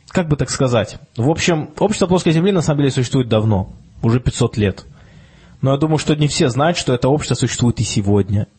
как 0.10 0.28
бы 0.28 0.36
так 0.36 0.52
сказать, 0.52 1.00
в 1.18 1.32
общем, 1.32 1.72
общество 1.80 2.06
плоской 2.06 2.32
Земли 2.32 2.52
на 2.52 2.62
самом 2.62 2.82
деле 2.82 2.92
существует 2.92 3.28
давно, 3.28 3.70
уже 4.04 4.20
500 4.20 4.58
лет. 4.58 4.86
Но 5.64 5.72
я 5.72 5.78
думаю, 5.80 5.98
что 5.98 6.16
не 6.16 6.28
все 6.28 6.50
знают, 6.50 6.78
что 6.78 6.94
это 6.94 7.10
общество 7.10 7.34
существует 7.34 7.80
и 7.80 7.84
сегодня– 7.84 8.46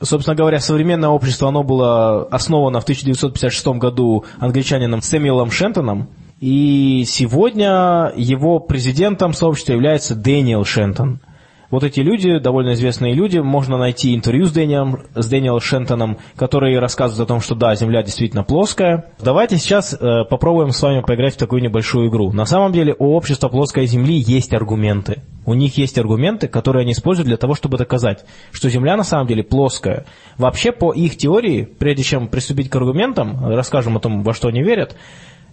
Собственно 0.00 0.34
говоря, 0.34 0.60
современное 0.60 1.08
общество, 1.08 1.48
оно 1.48 1.62
было 1.62 2.24
основано 2.24 2.80
в 2.80 2.84
1956 2.84 3.66
году 3.78 4.24
англичанином 4.38 5.02
Сэмюэлом 5.02 5.50
Шентоном, 5.50 6.08
и 6.40 7.04
сегодня 7.06 8.12
его 8.16 8.58
президентом 8.58 9.32
сообщества 9.32 9.72
является 9.72 10.14
Дэниел 10.14 10.64
Шентон– 10.64 11.20
вот 11.74 11.82
эти 11.82 11.98
люди, 11.98 12.38
довольно 12.38 12.74
известные 12.74 13.14
люди, 13.14 13.38
можно 13.38 13.76
найти 13.76 14.14
интервью 14.14 14.46
с 14.46 14.52
Дэниелом, 14.52 15.00
с 15.16 15.26
Дэниелом 15.26 15.60
Шентоном, 15.60 16.18
который 16.36 16.78
рассказывает 16.78 17.24
о 17.24 17.26
том, 17.26 17.40
что 17.40 17.56
да, 17.56 17.74
Земля 17.74 18.04
действительно 18.04 18.44
плоская. 18.44 19.06
Давайте 19.20 19.56
сейчас 19.56 19.92
э, 19.92 20.24
попробуем 20.30 20.70
с 20.70 20.80
вами 20.80 21.00
поиграть 21.00 21.34
в 21.34 21.36
такую 21.36 21.62
небольшую 21.62 22.08
игру. 22.10 22.32
На 22.32 22.46
самом 22.46 22.72
деле 22.72 22.94
у 22.96 23.16
общества 23.16 23.48
плоской 23.48 23.86
Земли 23.86 24.14
есть 24.14 24.54
аргументы. 24.54 25.22
У 25.46 25.54
них 25.54 25.76
есть 25.76 25.98
аргументы, 25.98 26.46
которые 26.46 26.82
они 26.82 26.92
используют 26.92 27.26
для 27.26 27.36
того, 27.36 27.56
чтобы 27.56 27.76
доказать, 27.76 28.24
что 28.52 28.70
Земля 28.70 28.96
на 28.96 29.02
самом 29.02 29.26
деле 29.26 29.42
плоская. 29.42 30.06
Вообще, 30.38 30.70
по 30.70 30.92
их 30.92 31.16
теории, 31.16 31.64
прежде 31.64 32.04
чем 32.04 32.28
приступить 32.28 32.70
к 32.70 32.76
аргументам, 32.76 33.48
расскажем 33.48 33.96
о 33.96 34.00
том, 34.00 34.22
во 34.22 34.32
что 34.32 34.46
они 34.46 34.62
верят, 34.62 34.94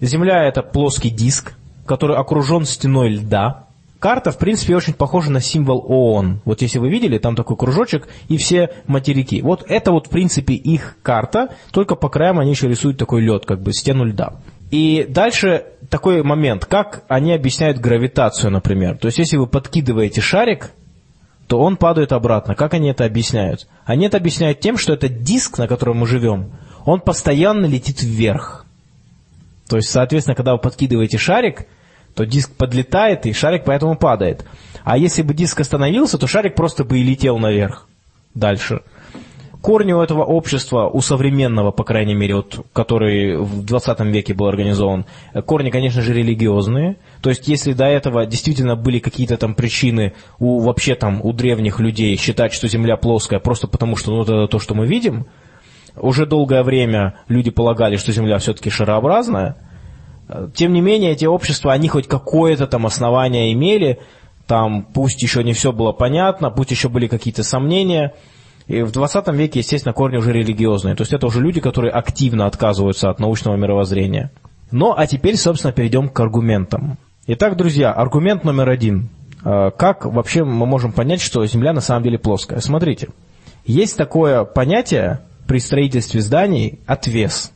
Земля 0.01 0.43
это 0.43 0.61
плоский 0.61 1.09
диск, 1.09 1.53
который 1.88 2.15
окружен 2.15 2.65
стеной 2.65 3.09
льда, 3.09 3.70
Карта, 4.02 4.32
в 4.32 4.39
принципе, 4.39 4.76
очень 4.76 4.93
похожа 4.93 5.32
на 5.32 5.39
символ 5.39 5.86
ООН. 5.88 6.41
Вот 6.43 6.64
если 6.64 6.80
вы 6.80 6.89
видели, 6.89 7.20
там 7.20 7.36
такой 7.36 7.56
кружочек 7.56 8.08
и 8.30 8.38
все 8.38 8.72
материки. 8.88 9.43
Вот 9.43 9.64
это 9.68 9.91
вот, 9.91 10.08
в 10.08 10.10
принципе, 10.10 10.56
их 10.56 10.97
карта, 11.04 11.49
только 11.72 11.93
по 11.93 12.10
краям 12.10 12.39
они 12.39 12.49
еще 12.49 12.68
рисуют 12.68 12.97
такой 12.97 13.22
лед, 13.22 13.45
как 13.45 13.62
бы 13.62 13.74
стену 13.74 14.06
льда. 14.06 14.38
И 14.72 15.06
дальше 15.08 15.66
такой 15.91 16.24
момент, 16.24 16.66
как 16.66 17.04
они 17.10 17.32
объясняют 17.32 17.78
гравитацию, 17.78 18.49
например. 18.49 18.97
То 18.97 19.06
есть, 19.06 19.20
если 19.20 19.38
вы 19.38 19.45
подкидываете 19.45 20.20
шарик, 20.20 20.72
то 21.45 21.60
он 21.60 21.78
падает 21.78 22.12
обратно. 22.12 22.56
Как 22.56 22.74
они 22.74 22.89
это 22.89 23.06
объясняют? 23.06 23.68
Они 23.86 24.08
это 24.08 24.18
объясняют 24.18 24.62
тем, 24.62 24.78
что 24.78 24.93
этот 24.93 25.22
диск, 25.22 25.60
на 25.60 25.68
котором 25.68 25.97
мы 25.97 26.08
живем, 26.08 26.54
он 26.86 27.02
постоянно 27.02 27.68
летит 27.68 28.02
вверх. 28.02 28.66
То 29.70 29.76
есть, 29.76 29.91
соответственно, 29.91 30.34
когда 30.34 30.54
вы 30.54 30.58
подкидываете 30.58 31.20
шарик, 31.20 31.68
то 32.22 32.26
диск 32.28 32.51
подлетает, 32.51 33.26
и 33.26 33.34
шарик 33.34 33.63
поэтому 33.65 33.95
падает. 33.95 34.45
А 34.84 34.95
если 34.95 35.24
бы 35.24 35.34
диск 35.34 35.59
остановился, 35.59 36.19
то 36.19 36.28
шарик 36.28 36.53
просто 36.53 36.84
бы 36.84 36.99
и 36.99 37.03
летел 37.03 37.39
наверх 37.39 37.88
дальше. 38.36 38.82
Корни 39.61 39.91
у 39.91 40.01
этого 40.01 40.24
общества, 40.24 40.88
у 40.88 41.01
современного, 41.01 41.72
по 41.72 41.84
крайней 41.84 42.13
мере, 42.13 42.36
вот, 42.36 42.63
который 42.74 43.38
в 43.38 43.65
20 43.65 43.99
веке 44.01 44.36
был 44.36 44.47
организован, 44.47 45.05
корни, 45.47 45.72
конечно 45.72 46.03
же, 46.03 46.13
религиозные. 46.13 46.97
То 47.22 47.32
есть, 47.32 47.47
если 47.47 47.74
до 47.74 47.86
этого 47.86 48.28
действительно 48.28 48.76
были 48.76 48.99
какие-то 48.99 49.38
там 49.38 49.55
причины 49.55 50.13
у 50.38 50.59
вообще 50.59 50.93
там 50.93 51.22
у 51.24 51.34
древних 51.34 51.80
людей 51.80 52.15
считать, 52.17 52.53
что 52.53 52.67
Земля 52.67 52.97
плоская, 52.97 53.39
просто 53.39 53.67
потому 53.67 53.95
что 53.95 54.11
ну, 54.11 54.22
это 54.22 54.47
то, 54.47 54.59
что 54.59 54.76
мы 54.76 54.86
видим, 54.86 55.26
уже 55.95 56.28
долгое 56.28 56.61
время 56.61 57.15
люди 57.28 57.49
полагали, 57.49 57.97
что 57.97 58.11
Земля 58.11 58.38
все-таки 58.38 58.69
шарообразная. 58.69 59.57
Тем 60.53 60.73
не 60.73 60.82
менее, 60.82 61.11
эти 61.11 61.25
общества, 61.25 61.73
они 61.73 61.88
хоть 61.88 62.07
какое-то 62.07 62.67
там 62.67 62.86
основание 62.86 63.51
имели, 63.53 63.99
там 64.47 64.84
пусть 64.84 65.21
еще 65.21 65.43
не 65.43 65.53
все 65.53 65.71
было 65.71 65.91
понятно, 65.91 66.49
пусть 66.49 66.71
еще 66.71 66.89
были 66.89 67.07
какие-то 67.07 67.43
сомнения– 67.43 68.13
и 68.71 68.84
в 68.84 68.91
20 68.91 69.27
веке, 69.29 69.59
естественно, 69.59 69.93
корни 69.93 70.17
уже 70.17 70.32
религиозные. 70.32 70.95
То 70.95 71.01
есть 71.01 71.13
это 71.13 71.27
уже 71.27 71.41
люди, 71.41 71.59
которые 71.59 71.91
активно 71.91 72.45
отказываются 72.45 73.09
от 73.09 73.19
научного 73.19 73.57
мировоззрения. 73.57 74.32
Ну, 74.71 74.93
а 74.95 75.07
теперь, 75.07 75.36
собственно, 75.36 75.73
перейдем 75.73 76.07
к 76.07 76.17
аргументам. 76.19 76.97
Итак, 77.27 77.57
друзья, 77.57 77.91
аргумент 77.91 78.45
номер 78.45 78.69
один. 78.69 79.09
А, 79.43 79.71
как 79.71 80.05
вообще 80.05 80.45
мы 80.45 80.65
можем 80.65 80.93
понять, 80.93 81.21
что 81.21 81.45
Земля 81.45 81.73
на 81.73 81.82
самом 81.82 82.03
деле 82.03 82.17
плоская? 82.17 82.59
Смотрите, 82.59 83.09
есть 83.65 83.97
такое 83.97 84.45
понятие 84.45 85.19
при 85.47 85.59
строительстве 85.59 86.21
зданий– 86.21 86.79
отвес. 86.86 87.51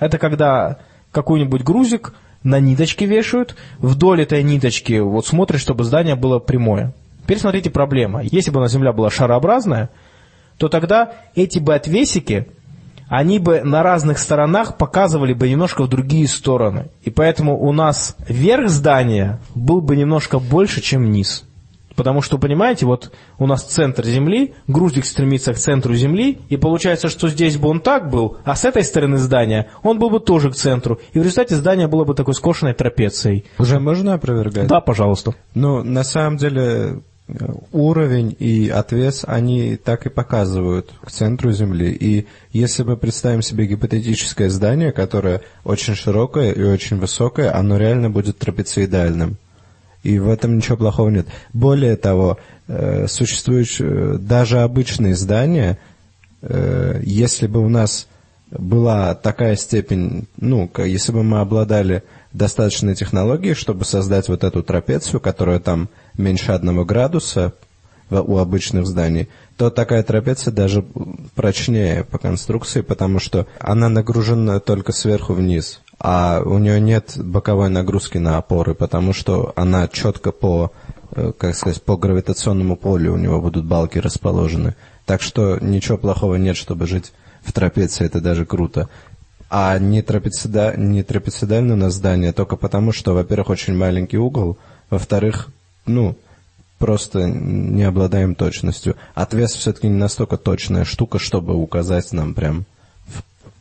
Это 0.00 0.18
когда 0.18 0.78
какой-нибудь 1.12 1.62
грузик 1.62 2.14
на 2.42 2.60
ниточке 2.60 3.06
вешают, 3.06 3.56
вдоль 3.78 4.22
этой 4.22 4.42
ниточки 4.42 4.98
вот 5.00 5.26
смотрят, 5.26 5.60
чтобы 5.60 5.84
здание 5.84 6.14
было 6.14 6.38
прямое. 6.38 6.92
Теперь 7.22 7.38
смотрите 7.38 7.70
проблема. 7.70 8.22
Если 8.22 8.50
бы 8.50 8.60
на 8.60 8.68
Земля 8.68 8.92
была 8.92 9.10
шарообразная– 9.10 9.90
то 10.58 10.68
тогда 10.68 11.12
эти 11.34 11.60
бы 11.60 11.74
отвесики, 11.74 12.48
они 13.08 13.38
бы 13.38 13.62
на 13.62 13.82
разных 13.82 14.18
сторонах 14.18 14.76
показывали 14.76 15.32
бы 15.32 15.48
немножко 15.48 15.84
в 15.84 15.88
другие 15.88 16.28
стороны. 16.28 16.88
И 17.02 17.10
поэтому 17.10 17.58
у 17.58 17.72
нас 17.72 18.16
верх 18.28 18.68
здания 18.68 19.40
был 19.54 19.80
бы 19.80 19.96
немножко 19.96 20.38
больше, 20.38 20.82
чем 20.82 21.10
низ. 21.10 21.47
Потому 21.98 22.22
что, 22.22 22.38
понимаете, 22.38 22.86
вот 22.86 23.10
у 23.40 23.46
нас 23.48 23.64
центр 23.64 24.06
Земли, 24.06 24.54
грузик 24.68 25.04
стремится 25.04 25.52
к 25.52 25.58
центру 25.58 25.96
Земли, 25.96 26.38
и 26.48 26.56
получается, 26.56 27.08
что 27.08 27.28
здесь 27.28 27.56
бы 27.56 27.68
он 27.68 27.80
так 27.80 28.08
был, 28.08 28.36
а 28.44 28.54
с 28.54 28.64
этой 28.64 28.84
стороны 28.84 29.18
здания 29.18 29.68
он 29.82 29.98
был 29.98 30.08
бы 30.08 30.20
тоже 30.20 30.52
к 30.52 30.54
центру. 30.54 31.00
И 31.12 31.18
в 31.18 31.22
результате 31.24 31.56
здание 31.56 31.88
было 31.88 32.04
бы 32.04 32.14
такой 32.14 32.34
скошенной 32.34 32.72
трапецией. 32.72 33.46
Уже 33.58 33.80
можно 33.80 34.14
опровергать? 34.14 34.68
Да, 34.68 34.80
пожалуйста. 34.80 35.34
Ну, 35.54 35.82
на 35.82 36.04
самом 36.04 36.36
деле, 36.36 37.02
уровень 37.72 38.36
и 38.38 38.68
отвес, 38.68 39.24
они 39.26 39.76
так 39.76 40.06
и 40.06 40.08
показывают 40.08 40.92
к 41.02 41.10
центру 41.10 41.50
Земли. 41.50 41.90
И 41.90 42.28
если 42.52 42.84
мы 42.84 42.96
представим 42.96 43.42
себе 43.42 43.66
гипотетическое 43.66 44.50
здание, 44.50 44.92
которое 44.92 45.40
очень 45.64 45.96
широкое 45.96 46.52
и 46.52 46.62
очень 46.62 46.98
высокое, 46.98 47.52
оно 47.52 47.76
реально 47.76 48.08
будет 48.08 48.38
трапециидальным. 48.38 49.36
И 50.02 50.18
в 50.18 50.28
этом 50.28 50.56
ничего 50.56 50.76
плохого 50.76 51.08
нет. 51.08 51.26
Более 51.52 51.96
того, 51.96 52.38
э, 52.68 53.06
существуют 53.08 53.68
э, 53.80 54.16
даже 54.20 54.60
обычные 54.60 55.14
здания, 55.14 55.78
э, 56.42 57.00
если 57.04 57.46
бы 57.46 57.60
у 57.64 57.68
нас 57.68 58.06
была 58.50 59.14
такая 59.14 59.56
степень, 59.56 60.26
ну, 60.38 60.70
если 60.78 61.12
бы 61.12 61.22
мы 61.22 61.40
обладали 61.40 62.02
достаточной 62.32 62.94
технологией, 62.94 63.54
чтобы 63.54 63.84
создать 63.84 64.28
вот 64.28 64.44
эту 64.44 64.62
трапецию, 64.62 65.20
которая 65.20 65.58
там 65.58 65.88
меньше 66.16 66.52
одного 66.52 66.84
градуса 66.84 67.52
у 68.10 68.38
обычных 68.38 68.86
зданий, 68.86 69.28
то 69.56 69.70
такая 69.70 70.02
трапеция 70.02 70.52
даже 70.52 70.82
прочнее 71.34 72.04
по 72.04 72.18
конструкции, 72.18 72.80
потому 72.80 73.18
что 73.18 73.46
она 73.60 73.88
нагружена 73.88 74.60
только 74.60 74.92
сверху 74.92 75.34
вниз, 75.34 75.80
а 76.00 76.42
у 76.44 76.58
нее 76.58 76.80
нет 76.80 77.14
боковой 77.16 77.68
нагрузки 77.68 78.18
на 78.18 78.38
опоры, 78.38 78.74
потому 78.74 79.12
что 79.12 79.52
она 79.56 79.88
четко 79.88 80.30
по, 80.30 80.72
э, 81.12 81.32
как 81.36 81.56
сказать, 81.56 81.82
по 81.82 81.96
гравитационному 81.96 82.76
полю 82.76 83.14
у 83.14 83.16
него 83.16 83.40
будут 83.40 83.64
балки 83.64 83.98
расположены. 83.98 84.74
Так 85.06 85.22
что 85.22 85.58
ничего 85.60 85.98
плохого 85.98 86.36
нет, 86.36 86.56
чтобы 86.56 86.86
жить 86.86 87.12
в 87.42 87.52
трапеции, 87.52 88.06
это 88.06 88.20
даже 88.20 88.46
круто. 88.46 88.88
А 89.50 89.78
не, 89.78 90.02
трапецида, 90.02 90.74
не 90.76 91.02
трапециидально 91.02 91.74
на 91.74 91.90
здание 91.90 92.32
только 92.32 92.56
потому, 92.56 92.92
что, 92.92 93.14
во-первых, 93.14 93.50
очень 93.50 93.74
маленький 93.74 94.18
угол, 94.18 94.58
во-вторых, 94.90 95.48
ну, 95.86 96.16
просто 96.78 97.24
не 97.28 97.82
обладаем 97.82 98.34
точностью. 98.34 98.94
Отвес 99.14 99.52
все-таки 99.52 99.88
не 99.88 99.96
настолько 99.96 100.36
точная 100.36 100.84
штука, 100.84 101.18
чтобы 101.18 101.54
указать 101.54 102.12
нам 102.12 102.34
прям 102.34 102.66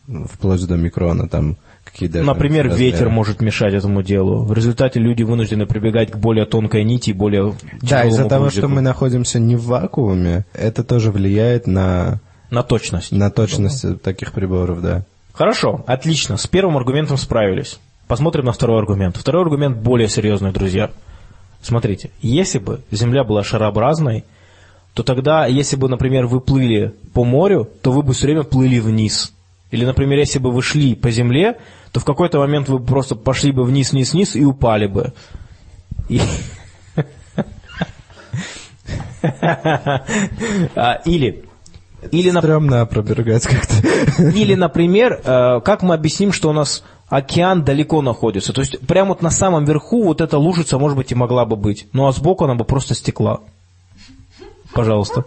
в, 0.08 0.28
вплоть 0.28 0.66
до 0.68 0.76
микрона 0.76 1.28
там 1.28 1.58
какие 1.98 2.10
даже 2.10 2.26
Например, 2.26 2.66
размеры. 2.68 2.92
ветер 2.92 3.10
может 3.10 3.42
мешать 3.42 3.74
этому 3.74 4.04
делу. 4.04 4.44
В 4.44 4.54
результате 4.54 5.00
люди 5.00 5.24
вынуждены 5.24 5.66
прибегать 5.66 6.12
к 6.12 6.18
более 6.18 6.46
тонкой 6.46 6.84
нити 6.84 7.10
и 7.10 7.14
более 7.14 7.56
Да, 7.82 8.06
из-за 8.06 8.26
того, 8.26 8.44
грузику. 8.46 8.62
что 8.62 8.68
мы 8.68 8.82
находимся 8.82 9.40
не 9.40 9.56
в 9.56 9.64
вакууме, 9.66 10.46
это 10.54 10.84
тоже 10.84 11.12
влияет 11.12 11.66
на, 11.66 12.20
На 12.52 12.62
точность. 12.62 13.12
на 13.12 13.32
точность 13.32 14.02
таких 14.04 14.32
приборов, 14.32 14.82
да. 14.82 15.04
Хорошо, 15.34 15.84
отлично. 15.88 16.38
С 16.38 16.46
первым 16.48 16.78
аргументом 16.78 17.18
справились. 17.18 17.80
Посмотрим 18.08 18.46
на 18.46 18.52
второй 18.52 18.80
аргумент. 18.80 19.18
Второй 19.18 19.42
аргумент 19.44 19.78
более 19.78 20.08
серьезный, 20.08 20.52
друзья. 20.52 20.92
Смотрите, 21.62 22.12
если 22.22 22.60
бы 22.60 22.82
Земля 22.92 23.24
была 23.24 23.44
шарообразной, 23.44 24.24
то 24.94 25.04
тогда, 25.04 25.46
если 25.48 25.76
бы, 25.76 25.90
например, 25.90 26.26
вы 26.28 26.40
плыли 26.40 26.94
по 27.14 27.24
морю, 27.24 27.68
то 27.82 27.92
вы 27.92 28.04
бы 28.04 28.14
все 28.14 28.28
время 28.28 28.44
плыли 28.44 28.80
вниз. 28.80 29.34
Или, 29.72 29.86
например, 29.86 30.20
если 30.20 30.40
бы 30.40 30.52
вы 30.52 30.62
шли 30.62 30.96
по 30.96 31.12
земле, 31.12 31.58
то 31.92 32.00
в 32.00 32.06
какой-то 32.06 32.40
момент 32.40 32.70
вы 32.70 32.80
просто 32.80 33.16
пошли 33.16 33.52
бы 33.52 33.64
вниз, 33.64 33.92
вниз, 33.92 34.14
вниз 34.14 34.36
и 34.36 34.46
упали 34.46 34.88
бы. 34.88 35.14
И- 36.10 36.22
А, 40.76 41.02
Или, 41.06 41.44
или, 42.12 42.30
Стремно 42.30 42.82
опровергать 42.82 43.46
как-то. 43.46 43.76
или, 44.24 44.56
например, 44.56 45.20
э, 45.24 45.62
как 45.62 45.82
мы 45.82 45.96
объясним, 45.96 46.32
что 46.32 46.50
у 46.50 46.54
нас 46.54 46.84
океан 47.10 47.64
далеко 47.64 48.02
находится? 48.02 48.54
То 48.54 48.62
есть 48.62 48.80
прямо 48.88 49.10
вот 49.10 49.22
на 49.22 49.32
самом 49.32 49.66
верху 49.66 50.04
вот 50.04 50.22
эта 50.22 50.38
лужица, 50.38 50.78
может 50.78 50.98
быть, 50.98 51.12
и 51.12 51.16
могла 51.16 51.46
бы 51.46 51.56
быть. 51.56 51.88
Ну 51.94 52.08
а 52.08 52.12
сбоку 52.12 52.46
она 52.46 52.56
бы 52.56 52.64
просто 52.66 52.94
стекла. 52.96 53.42
Пожалуйста. 54.74 55.26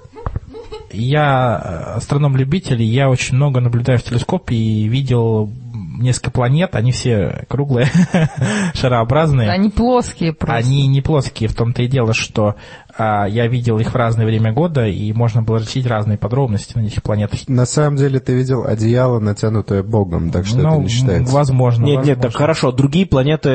Я 0.93 1.61
э, 1.63 1.97
астроном-любитель, 1.97 2.83
я 2.83 3.09
очень 3.09 3.37
много 3.37 3.61
наблюдаю 3.61 3.99
в 3.99 4.03
телескоп 4.03 4.51
и 4.51 4.89
видел 4.89 5.51
несколько 5.99 6.31
планет, 6.31 6.75
они 6.75 6.93
все 6.93 7.45
круглые, 7.49 7.89
шарообразные. 8.75 9.51
Они 9.51 9.71
плоские 9.71 10.33
просто. 10.33 10.57
Они 10.57 10.87
не 10.87 11.01
плоские, 11.01 11.49
в 11.49 11.55
том-то 11.55 11.83
и 11.83 11.89
дело, 11.89 12.15
что 12.15 12.57
а, 12.97 13.27
я 13.27 13.47
видел 13.47 13.79
их 13.79 13.93
в 13.93 13.97
разное 13.97 14.27
время 14.27 14.53
года, 14.53 14.87
и 14.87 15.13
можно 15.13 15.43
было 15.43 15.59
различить 15.59 15.87
разные 15.87 16.19
подробности 16.19 16.77
на 16.77 16.83
этих 16.83 17.03
планетах. 17.03 17.41
На 17.49 17.67
самом 17.67 17.97
деле 17.97 18.21
ты 18.21 18.35
видел 18.35 18.65
одеяло, 18.67 19.21
натянутое 19.21 19.83
Богом, 19.83 20.31
так 20.31 20.47
что 20.47 20.59
это 20.59 20.69
Ну, 20.69 20.83
не 20.83 20.89
считается. 20.89 21.35
Возможно. 21.35 21.85
Нет, 21.85 22.05
нет, 22.05 22.17
так 22.17 22.25
возможно. 22.25 22.39
хорошо, 22.39 22.73
другие 22.73 23.07
планеты 23.07 23.51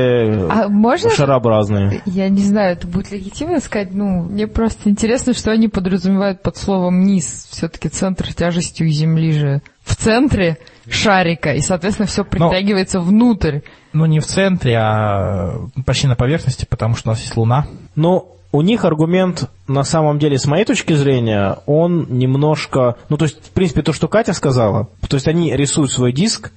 А 0.49 0.67
можно 0.67 1.09
шарообразные. 1.09 2.01
Я 2.05 2.29
не 2.29 2.43
знаю, 2.43 2.73
это 2.73 2.87
будет 2.87 3.11
легитимно 3.11 3.59
сказать, 3.59 3.93
ну, 3.93 4.23
мне 4.23 4.47
просто 4.47 4.89
интересно, 4.89 5.33
что 5.33 5.51
они 5.51 5.67
подразумевают 5.67 6.41
под 6.41 6.57
словом 6.57 7.03
низ. 7.03 7.47
Все-таки 7.49 7.89
центр 7.89 8.33
тяжести 8.33 8.83
у 8.83 8.87
Земли 8.87 9.31
же 9.31 9.61
в 9.85 9.95
центре 9.95 10.57
шарика, 10.89 11.53
и, 11.53 11.61
соответственно, 11.61 12.07
все 12.07 12.25
притягивается 12.25 12.99
внутрь. 12.99 13.59
Ну, 13.93 14.05
не 14.05 14.19
в 14.19 14.25
центре, 14.25 14.77
а 14.77 15.67
почти 15.85 16.07
на 16.07 16.15
поверхности, 16.15 16.65
потому 16.69 16.95
что 16.95 17.09
у 17.09 17.11
нас 17.11 17.21
есть 17.21 17.37
Луна. 17.37 17.67
Но 17.95 18.35
у 18.51 18.61
них 18.61 18.85
аргумент, 18.85 19.49
на 19.67 19.83
самом 19.83 20.19
деле, 20.19 20.37
с 20.37 20.45
моей 20.45 20.65
точки 20.65 20.93
зрения, 20.93 21.57
он 21.65 22.07
немножко... 22.09 22.95
Ну, 23.09 23.17
то 23.17 23.25
есть, 23.25 23.45
в 23.45 23.49
принципе, 23.51 23.81
то, 23.81 23.93
что 23.93 24.07
Катя 24.07 24.33
сказала, 24.33 24.89
то 25.07 25.15
есть 25.15 25.27
они 25.27 25.55
рисуют 25.55 25.91
свой 25.91 26.11
диск, 26.11 26.51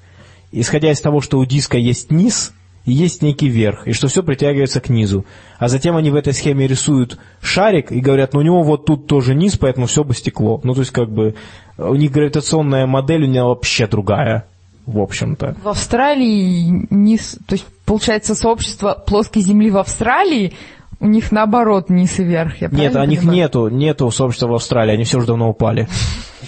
исходя 0.53 0.91
из 0.91 1.01
того, 1.01 1.21
что 1.21 1.39
у 1.39 1.45
диска 1.45 1.77
есть 1.77 2.11
низ, 2.11 2.53
есть 2.93 3.23
некий 3.23 3.49
верх, 3.49 3.87
и 3.87 3.93
что 3.93 4.09
все 4.09 4.23
притягивается 4.23 4.81
к 4.81 4.89
низу. 4.89 5.25
А 5.59 5.69
затем 5.69 5.97
они 5.97 6.11
в 6.11 6.15
этой 6.15 6.33
схеме 6.33 6.67
рисуют 6.67 7.19
шарик 7.41 7.93
и 7.93 8.01
говорят, 8.01 8.35
ну 8.35 8.41
у 8.41 8.43
него 8.43 8.63
вот 8.63 8.87
тут 8.87 9.07
тоже 9.07 9.35
низ, 9.35 9.57
поэтому 9.57 9.87
все 9.87 10.05
бы 10.05 10.15
стекло. 10.15 10.61
Ну, 10.65 10.75
то 10.75 10.81
есть, 10.81 10.93
как 10.93 11.11
бы, 11.11 11.35
у 11.77 11.95
них 11.95 12.13
гравитационная 12.13 12.87
модель 12.87 13.25
у 13.25 13.27
нее 13.27 13.45
вообще 13.45 13.87
другая, 13.87 14.47
в 14.87 14.99
общем-то. 14.99 15.57
В 15.63 15.69
Австралии 15.69 16.87
низ, 16.91 17.39
то 17.47 17.55
есть, 17.55 17.67
получается, 17.85 18.35
сообщество 18.35 19.03
плоской 19.07 19.43
Земли 19.43 19.71
в 19.71 19.79
Австралии, 19.79 20.55
у 21.01 21.07
них 21.07 21.31
наоборот 21.31 21.91
низ 21.91 22.19
и 22.19 22.25
верх. 22.25 22.61
Я 22.61 22.69
Нет, 22.69 22.97
у 22.97 23.05
них 23.05 23.21
понимаю? 23.21 23.39
нету, 23.39 23.69
нету 23.69 24.11
сообщества 24.11 24.49
в 24.49 24.55
Австралии, 24.55 24.95
они 24.95 25.05
все 25.05 25.19
уже 25.19 25.27
давно 25.27 25.49
упали. 25.49 25.89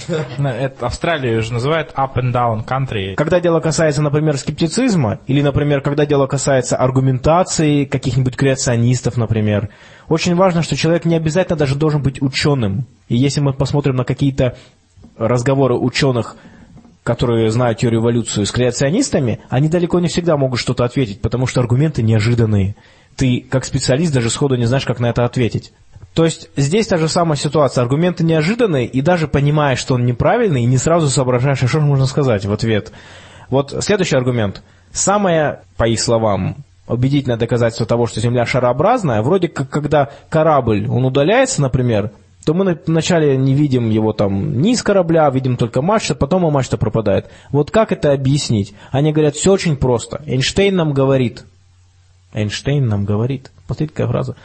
Это 0.38 0.86
Австралию 0.86 1.42
же 1.42 1.52
называют 1.52 1.92
up 1.94 2.14
and 2.14 2.32
down 2.32 2.66
country. 2.66 3.14
Когда 3.14 3.40
дело 3.40 3.60
касается, 3.60 4.02
например, 4.02 4.36
скептицизма, 4.36 5.20
или, 5.26 5.42
например, 5.42 5.80
когда 5.80 6.06
дело 6.06 6.26
касается 6.26 6.76
аргументации 6.76 7.84
каких-нибудь 7.84 8.36
креационистов, 8.36 9.16
например, 9.16 9.70
очень 10.08 10.34
важно, 10.34 10.62
что 10.62 10.76
человек 10.76 11.04
не 11.04 11.16
обязательно 11.16 11.56
даже 11.56 11.74
должен 11.74 12.02
быть 12.02 12.20
ученым. 12.22 12.86
И 13.08 13.16
если 13.16 13.40
мы 13.40 13.52
посмотрим 13.52 13.96
на 13.96 14.04
какие-то 14.04 14.56
разговоры 15.16 15.74
ученых, 15.74 16.36
которые 17.02 17.50
знают 17.50 17.78
теорию 17.78 18.00
эволюции 18.00 18.44
с 18.44 18.52
креационистами, 18.52 19.40
они 19.48 19.68
далеко 19.68 20.00
не 20.00 20.08
всегда 20.08 20.36
могут 20.36 20.60
что-то 20.60 20.84
ответить, 20.84 21.20
потому 21.20 21.46
что 21.46 21.60
аргументы 21.60 22.02
неожиданные. 22.02 22.76
Ты, 23.16 23.44
как 23.48 23.64
специалист, 23.64 24.12
даже 24.12 24.30
сходу 24.30 24.56
не 24.56 24.66
знаешь, 24.66 24.84
как 24.84 25.00
на 25.00 25.10
это 25.10 25.24
ответить. 25.24 25.72
То 26.20 26.26
есть 26.26 26.50
здесь 26.54 26.86
та 26.86 26.98
же 26.98 27.08
самая 27.08 27.38
ситуация. 27.38 27.80
Аргументы 27.80 28.24
неожиданные, 28.24 28.84
и 28.84 29.00
даже 29.00 29.26
понимая, 29.26 29.74
что 29.74 29.94
он 29.94 30.04
неправильный, 30.04 30.66
не 30.66 30.76
сразу 30.76 31.08
соображаешь, 31.08 31.62
а 31.62 31.66
что 31.66 31.80
же 31.80 31.86
можно 31.86 32.04
сказать 32.04 32.44
в 32.44 32.52
ответ. 32.52 32.92
Вот 33.48 33.74
следующий 33.80 34.16
аргумент. 34.16 34.62
Самое, 34.92 35.60
по 35.78 35.88
их 35.88 35.98
словам, 35.98 36.56
убедительное 36.86 37.38
доказательство 37.38 37.86
того, 37.86 38.06
что 38.06 38.20
Земля 38.20 38.44
шарообразная, 38.44 39.22
вроде 39.22 39.48
как 39.48 39.70
когда 39.70 40.10
корабль, 40.28 40.86
он 40.90 41.06
удаляется, 41.06 41.62
например, 41.62 42.10
то 42.44 42.52
мы 42.52 42.78
вначале 42.86 43.38
не 43.38 43.54
видим 43.54 43.88
его 43.88 44.12
там 44.12 44.60
ни 44.60 44.72
из 44.72 44.82
корабля, 44.82 45.30
видим 45.30 45.56
только 45.56 45.80
мачта, 45.80 46.14
потом 46.14 46.46
и 46.46 46.50
мачта 46.50 46.76
пропадает. 46.76 47.30
Вот 47.50 47.70
как 47.70 47.92
это 47.92 48.12
объяснить? 48.12 48.74
Они 48.90 49.10
говорят, 49.10 49.36
все 49.36 49.52
очень 49.52 49.78
просто. 49.78 50.20
Эйнштейн 50.26 50.76
нам 50.76 50.92
говорит, 50.92 51.46
Эйнштейн 52.34 52.86
нам 52.86 53.06
говорит, 53.06 53.50
посмотрите 53.66 53.94
какая 53.94 54.08
фраза, 54.08 54.36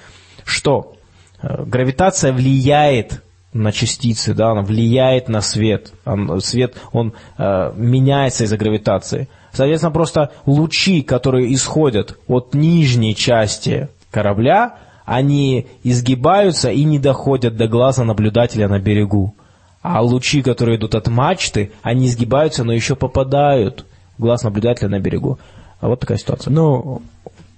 что 0.46 0.96
гравитация 1.42 2.34
влияет 2.34 3.22
на 3.54 3.72
частицы, 3.72 4.34
да, 4.34 4.52
она 4.52 4.62
влияет 4.62 5.30
на 5.30 5.42
свет. 5.42 5.94
Он, 6.06 6.42
свет, 6.42 6.76
он 6.92 7.14
э, 7.38 7.72
меняется 7.76 8.44
из-за 8.44 8.58
гравитации. 8.58 9.30
Соответственно, 9.54 9.92
просто 9.92 10.32
лучи, 10.46 11.02
которые 11.02 11.54
исходят 11.54 12.18
от 12.28 12.54
нижней 12.54 13.16
части 13.16 13.88
корабля, 14.12 14.76
они 15.06 15.68
изгибаются 15.84 16.70
и 16.70 16.84
не 16.84 17.00
доходят 17.00 17.56
до 17.56 17.68
глаза 17.68 18.04
наблюдателя 18.04 18.68
на 18.68 18.80
берегу. 18.80 19.36
А 19.82 20.02
лучи, 20.02 20.42
которые 20.42 20.78
идут 20.78 20.96
от 20.96 21.08
мачты, 21.08 21.72
они 21.82 22.08
изгибаются, 22.08 22.64
но 22.64 22.74
еще 22.74 22.96
попадают 22.96 23.86
в 24.18 24.24
глаз 24.24 24.44
наблюдателя 24.44 24.90
на 24.90 25.00
берегу. 25.00 25.40
А 25.80 25.88
вот 25.88 26.00
такая 26.00 26.18
ситуация. 26.18 26.52
Ну, 26.52 27.04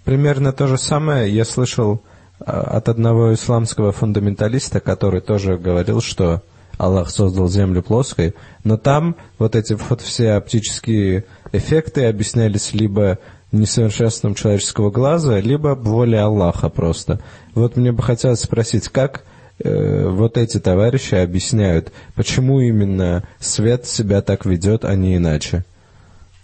примерно 0.04 0.52
то 0.52 0.68
же 0.68 0.78
самое 0.78 1.34
я 1.34 1.46
слышал 1.46 2.02
от 2.40 2.90
одного 2.90 3.34
исламского 3.34 3.92
фундаменталиста, 3.92 4.80
который 4.80 5.22
тоже 5.22 5.58
говорил, 5.58 6.02
что 6.02 6.42
Аллах 6.78 7.10
создал 7.10 7.48
Землю 7.48 7.82
плоской, 7.82 8.36
но 8.64 8.78
там 8.78 9.16
вот 9.40 9.56
эти 9.56 9.74
вот 9.74 10.02
все 10.02 10.34
оптические 10.34 11.26
эффекты 11.52 12.06
объяснялись 12.06 12.74
либо 12.74 13.18
несовершенством 13.52 14.36
человеческого 14.36 14.92
глаза, 14.92 15.40
либо 15.40 15.70
волей 15.70 16.20
Аллаха 16.20 16.70
просто. 16.70 17.20
Вот 17.56 17.78
мне 17.78 17.92
бы 17.92 18.04
хотелось 18.04 18.42
спросить, 18.42 18.90
как 18.90 19.24
э, 19.60 20.08
вот 20.08 20.38
эти 20.38 20.60
товарищи 20.60 21.16
объясняют, 21.16 21.92
почему 22.16 22.60
именно 22.60 23.24
свет 23.40 23.86
себя 23.86 24.22
так 24.22 24.46
ведет, 24.46 24.86
а 24.86 24.96
не 24.96 25.16
иначе? 25.16 25.64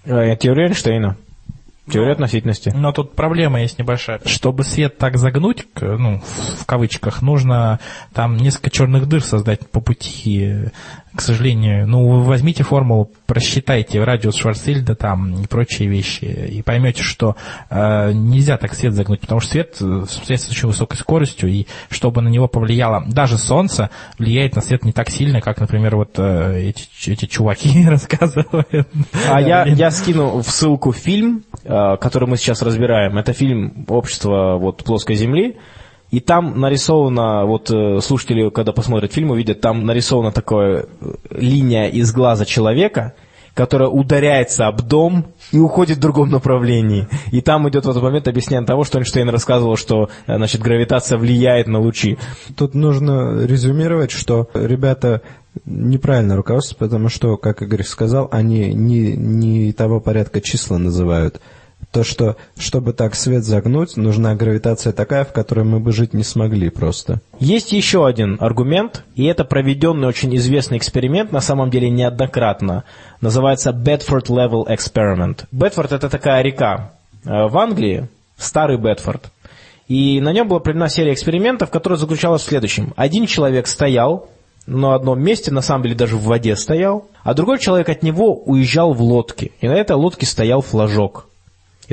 Э, 0.05 0.35
теория 0.37 0.67
Эйнштейна. 0.67 1.17
Теория 1.89 2.09
Ну, 2.09 2.13
относительности. 2.13 2.71
Но 2.73 2.93
тут 2.93 3.13
проблема 3.13 3.61
есть 3.61 3.77
небольшая. 3.77 4.21
Чтобы 4.25 4.63
свет 4.63 4.97
так 4.97 5.17
загнуть, 5.17 5.67
ну, 5.81 6.21
в 6.59 6.65
кавычках, 6.65 7.21
нужно 7.21 7.79
там 8.13 8.37
несколько 8.37 8.69
черных 8.69 9.07
дыр 9.07 9.21
создать 9.21 9.69
по 9.69 9.81
пути. 9.81 10.69
К 11.15 11.21
сожалению, 11.21 11.87
ну, 11.87 12.21
возьмите 12.21 12.63
формулу, 12.63 13.11
просчитайте 13.27 14.03
радиус 14.03 14.35
Шварцвальда 14.35 14.95
там 14.95 15.43
и 15.43 15.47
прочие 15.47 15.87
вещи, 15.87 16.25
и 16.25 16.63
поймете, 16.63 17.03
что 17.03 17.35
э, 17.69 18.11
нельзя 18.13 18.57
так 18.57 18.73
свет 18.73 18.93
загнуть, 18.93 19.21
потому 19.21 19.39
что 19.39 19.51
свет 19.51 19.77
э, 19.79 20.05
свет 20.09 20.41
с 20.41 20.49
очень 20.49 20.69
высокой 20.69 20.97
скоростью, 20.97 21.49
и 21.49 21.67
чтобы 21.91 22.21
на 22.21 22.29
него 22.29 22.47
повлияло, 22.47 23.03
даже 23.07 23.37
солнце 23.37 23.91
влияет 24.17 24.55
на 24.55 24.61
свет 24.61 24.85
не 24.85 24.91
так 24.91 25.11
сильно, 25.11 25.39
как, 25.39 25.59
например, 25.59 25.95
вот 25.97 26.15
э, 26.17 26.69
эти, 26.69 27.11
эти 27.11 27.25
чуваки 27.25 27.85
рассказывают. 27.87 28.87
А 29.29 29.39
я, 29.39 29.65
я 29.65 29.91
скину 29.91 30.41
в 30.41 30.49
ссылку 30.49 30.93
фильм, 30.93 31.43
э, 31.63 31.97
который 32.01 32.27
мы 32.27 32.37
сейчас 32.37 32.63
разбираем. 32.63 33.19
Это 33.19 33.33
фильм 33.33 33.85
«Общество 33.87 34.57
вот, 34.57 34.83
плоской 34.83 35.15
земли». 35.15 35.57
И 36.13 36.19
там 36.19 36.59
нарисовано, 36.59 37.47
вот 37.47 37.71
э, 37.71 37.99
слушатели, 37.99 38.47
когда 38.51 38.71
посмотрят 38.71 39.11
фильм, 39.11 39.31
увидят, 39.31 39.61
там 39.61 39.83
нарисована 39.83 40.31
такая 40.31 40.85
э, 41.01 41.13
линия 41.31 41.87
из 41.87 42.13
глаза 42.13 42.45
человека, 42.45 43.15
которая 43.55 43.89
ударяется 43.89 44.67
об 44.67 44.83
дом 44.83 45.25
и 45.51 45.57
уходит 45.57 45.97
в 45.97 46.01
другом 46.01 46.29
направлении. 46.29 47.07
И 47.31 47.41
там 47.41 47.67
идет 47.67 47.87
в 47.87 47.89
этот 47.89 48.03
момент 48.03 48.27
объяснение 48.27 48.63
того, 48.63 48.83
что 48.83 48.99
Эйнштейн 48.99 49.27
рассказывал, 49.27 49.75
что 49.75 50.11
э, 50.27 50.35
значит, 50.35 50.61
гравитация 50.61 51.17
влияет 51.17 51.65
на 51.65 51.79
лучи. 51.79 52.19
Тут 52.55 52.75
нужно 52.75 53.43
резюмировать, 53.47 54.11
что 54.11 54.47
ребята 54.53 55.23
неправильно 55.65 56.35
руководствуются, 56.35 56.85
потому 56.85 57.09
что, 57.09 57.37
как 57.37 57.63
Игорь 57.63 57.81
сказал, 57.81 58.29
они 58.31 58.71
не, 58.71 59.17
не 59.17 59.73
того 59.73 59.99
порядка 59.99 60.41
числа 60.41 60.77
называют. 60.77 61.41
То, 61.93 62.03
что, 62.03 62.37
чтобы 62.57 62.91
так 62.91 63.13
свет 63.13 63.43
загнуть, 63.43 63.97
нужна 63.97 64.33
гравитация 64.33 64.91
такая, 64.93 65.25
в 65.25 65.31
которой 65.31 65.63
мы 65.63 65.79
бы 65.79 65.91
жить 65.91 66.15
не 66.15 66.23
смогли 66.23 66.69
просто. 66.69 67.21
Есть 67.39 67.71
еще 67.71 68.07
один 68.07 68.37
аргумент, 68.39 69.03
и 69.13 69.25
это 69.25 69.45
проведенный 69.45 70.07
очень 70.07 70.35
известный 70.37 70.79
эксперимент, 70.79 71.31
на 71.31 71.39
самом 71.39 71.69
деле 71.69 71.91
неоднократно. 71.91 72.83
Называется 73.21 73.69
Bedford 73.69 74.25
Level 74.29 74.65
Experiment. 74.67 75.45
Бетфорд 75.51 75.91
это 75.91 76.09
такая 76.09 76.41
река 76.41 76.93
э, 77.25 77.29
в 77.29 77.55
Англии, 77.59 78.09
старый 78.37 78.79
Бетфорд. 78.79 79.29
И 79.87 80.19
на 80.19 80.33
нем 80.33 80.47
была 80.47 80.61
проведена 80.61 80.89
серия 80.89 81.13
экспериментов, 81.13 81.69
которая 81.69 81.99
заключалась 81.99 82.41
в 82.41 82.45
следующем. 82.45 82.93
Один 82.95 83.27
человек 83.27 83.67
стоял 83.67 84.29
на 84.65 84.95
одном 84.95 85.21
месте, 85.21 85.51
на 85.51 85.61
самом 85.61 85.83
деле 85.83 85.93
даже 85.93 86.15
в 86.15 86.23
воде 86.23 86.55
стоял, 86.55 87.05
а 87.23 87.35
другой 87.35 87.59
человек 87.59 87.89
от 87.89 88.01
него 88.01 88.33
уезжал 88.33 88.93
в 88.93 89.01
лодке. 89.03 89.51
И 89.61 89.67
на 89.67 89.75
этой 89.75 89.95
лодке 89.95 90.25
стоял 90.25 90.61
флажок. 90.61 91.27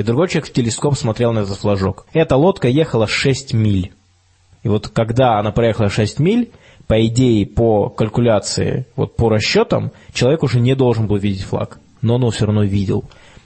И 0.01 0.03
другой 0.03 0.29
человек 0.29 0.49
в 0.49 0.53
телескоп 0.53 0.97
смотрел 0.97 1.31
на 1.31 1.39
этот 1.39 1.59
флажок. 1.59 2.07
Эта 2.11 2.35
лодка 2.35 2.67
ехала 2.67 3.05
6 3.05 3.53
миль. 3.53 3.91
И 4.63 4.67
вот 4.67 4.87
когда 4.87 5.37
она 5.37 5.51
проехала 5.51 5.89
6 5.89 6.17
миль, 6.17 6.49
по 6.87 7.05
идее, 7.05 7.45
по 7.45 7.87
калькуляции, 7.89 8.87
вот 8.95 9.15
по 9.15 9.29
расчетам, 9.29 9.91
человек 10.11 10.41
уже 10.41 10.59
не 10.59 10.73
должен 10.73 11.05
был 11.05 11.17
видеть 11.17 11.43
флаг. 11.43 11.77
Но 12.01 12.15
он 12.15 12.21
его 12.21 12.31
все 12.31 12.47
равно 12.47 12.63
видел. 12.63 13.03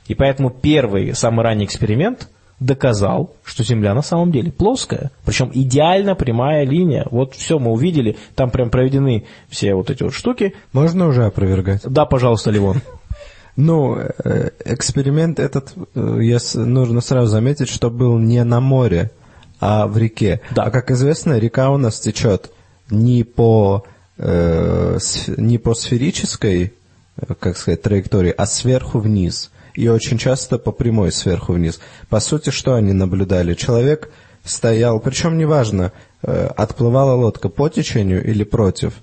И 0.07 0.15
поэтому 0.15 0.49
первый, 0.49 1.13
самый 1.13 1.43
ранний 1.43 1.65
эксперимент 1.65 2.29
доказал, 2.61 3.33
что 3.43 3.65
Земля 3.65 3.93
на 3.93 4.01
самом 4.01 4.31
деле 4.31 4.49
плоская. 4.49 5.11
Причем 5.25 5.51
идеально 5.53 6.15
прямая 6.15 6.63
линия. 6.63 7.05
Вот 7.11 7.35
все 7.35 7.59
мы 7.59 7.71
увидели, 7.71 8.15
там 8.33 8.49
прям 8.49 8.69
проведены 8.69 9.25
все 9.49 9.75
вот 9.75 9.89
эти 9.89 10.03
вот 10.03 10.13
штуки. 10.13 10.55
Можно 10.71 11.09
уже 11.09 11.25
опровергать? 11.25 11.81
Да, 11.83 12.05
пожалуйста, 12.05 12.49
Ливон. 12.49 12.77
Ну, 13.55 13.97
э, 13.97 14.49
эксперимент 14.65 15.39
этот, 15.39 15.73
э, 15.95 16.19
я 16.21 16.39
нужно 16.55 16.99
сразу 16.99 17.27
заметить, 17.27 17.69
что 17.69 17.89
был 17.89 18.17
не 18.17 18.43
на 18.43 18.59
море, 18.59 19.11
а 19.61 19.87
в 19.87 19.97
реке. 19.97 20.41
Да. 20.53 20.63
А 20.63 20.71
как 20.71 20.91
известно, 20.91 21.39
река 21.39 21.69
у 21.69 21.77
нас 21.77 21.99
течет 21.99 22.51
не 22.89 23.23
по, 23.23 23.85
э, 24.17 24.97
не 25.37 25.57
по 25.57 25.73
сферической, 25.73 26.73
э, 27.17 27.33
как 27.39 27.57
сказать, 27.57 27.81
траектории, 27.81 28.33
а 28.35 28.45
сверху 28.45 28.99
вниз. 28.99 29.51
И 29.73 29.87
очень 29.87 30.17
часто 30.17 30.57
по 30.57 30.71
прямой 30.71 31.11
сверху 31.13 31.53
вниз. 31.53 31.79
По 32.09 32.19
сути, 32.19 32.49
что 32.49 32.75
они 32.75 32.91
наблюдали? 32.91 33.53
Человек 33.53 34.09
стоял, 34.43 34.99
причем 34.99 35.37
неважно, 35.37 35.93
э, 36.23 36.47
отплывала 36.57 37.13
лодка 37.13 37.47
по 37.47 37.69
течению 37.69 38.25
или 38.25 38.43
против, 38.43 38.93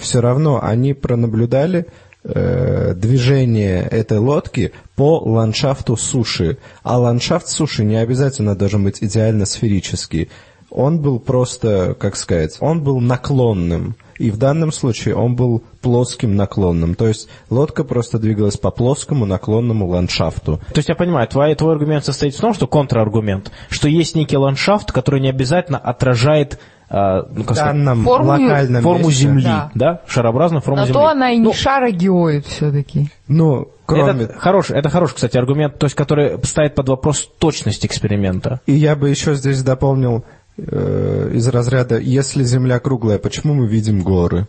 все 0.00 0.22
равно 0.22 0.58
они 0.62 0.94
пронаблюдали 0.94 1.86
э, 2.26 2.94
движение 2.94 3.82
этой 3.82 4.18
лодки 4.18 4.72
по 4.94 5.18
ландшафту 5.18 5.96
суши. 5.96 6.58
А 6.82 6.98
ландшафт 6.98 7.48
суши 7.48 7.84
не 7.84 7.96
обязательно 7.96 8.56
должен 8.56 8.84
быть 8.84 9.02
идеально 9.02 9.46
сферический. 9.46 10.28
Он 10.70 11.00
был 11.00 11.20
просто, 11.20 11.96
как 11.98 12.16
сказать, 12.16 12.56
он 12.60 12.82
был 12.82 13.00
наклонным. 13.00 13.96
И 14.18 14.30
в 14.30 14.38
данном 14.38 14.72
случае 14.72 15.14
он 15.14 15.36
был 15.36 15.62
плоским 15.80 16.36
наклонным. 16.36 16.94
То 16.94 17.06
есть 17.06 17.28
лодка 17.50 17.84
просто 17.84 18.18
двигалась 18.18 18.56
по 18.56 18.70
плоскому 18.70 19.26
наклонному 19.26 19.86
ландшафту. 19.86 20.58
То 20.72 20.78
есть 20.78 20.88
я 20.88 20.94
понимаю, 20.94 21.28
твой, 21.28 21.54
твой 21.54 21.72
аргумент 21.74 22.04
состоит 22.04 22.34
в 22.34 22.40
том, 22.40 22.54
что 22.54 22.66
контраргумент, 22.66 23.52
что 23.68 23.88
есть 23.88 24.16
некий 24.16 24.36
ландшафт, 24.36 24.90
который 24.90 25.20
не 25.20 25.28
обязательно 25.28 25.78
отражает 25.78 26.58
ну, 26.88 27.42
В 27.42 27.46
как 27.46 27.56
данном 27.56 28.04
Форму- 28.04 28.28
локальном 28.28 28.82
форму 28.82 29.08
месте. 29.08 29.22
Земли, 29.22 29.44
Да. 29.44 29.70
да, 29.74 30.00
шарообразную 30.06 30.62
форму 30.62 30.78
На 30.80 30.86
Земли. 30.86 30.92
то 30.94 31.06
она 31.06 31.30
и 31.32 31.36
не 31.38 31.42
Ну, 31.44 31.52
шар, 31.52 31.82
а 31.84 31.90
геоид 31.90 32.46
все-таки. 32.46 33.10
Ну, 33.26 33.68
кроме... 33.86 34.24
Это 34.24 34.38
хороший, 34.38 34.76
это 34.78 34.88
хороший, 34.88 35.14
кстати, 35.16 35.36
аргумент, 35.36 35.78
то 35.78 35.86
есть, 35.86 35.96
который 35.96 36.38
ставит 36.44 36.74
под 36.76 36.88
вопрос 36.88 37.28
точность 37.38 37.84
эксперимента. 37.84 38.60
И 38.66 38.72
я 38.72 38.94
бы 38.94 39.10
еще 39.10 39.34
здесь 39.34 39.62
дополнил 39.62 40.24
э, 40.58 41.30
из 41.34 41.48
разряда, 41.48 41.98
если 41.98 42.44
Земля 42.44 42.78
круглая, 42.78 43.18
почему 43.18 43.54
мы 43.54 43.66
видим 43.66 44.02
горы? 44.02 44.46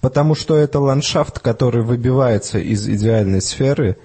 Потому 0.00 0.34
что 0.34 0.56
это 0.56 0.80
ландшафт, 0.80 1.38
который 1.38 1.82
выбивается 1.82 2.58
из 2.58 2.88
идеальной 2.88 3.40
сферы, 3.40 3.96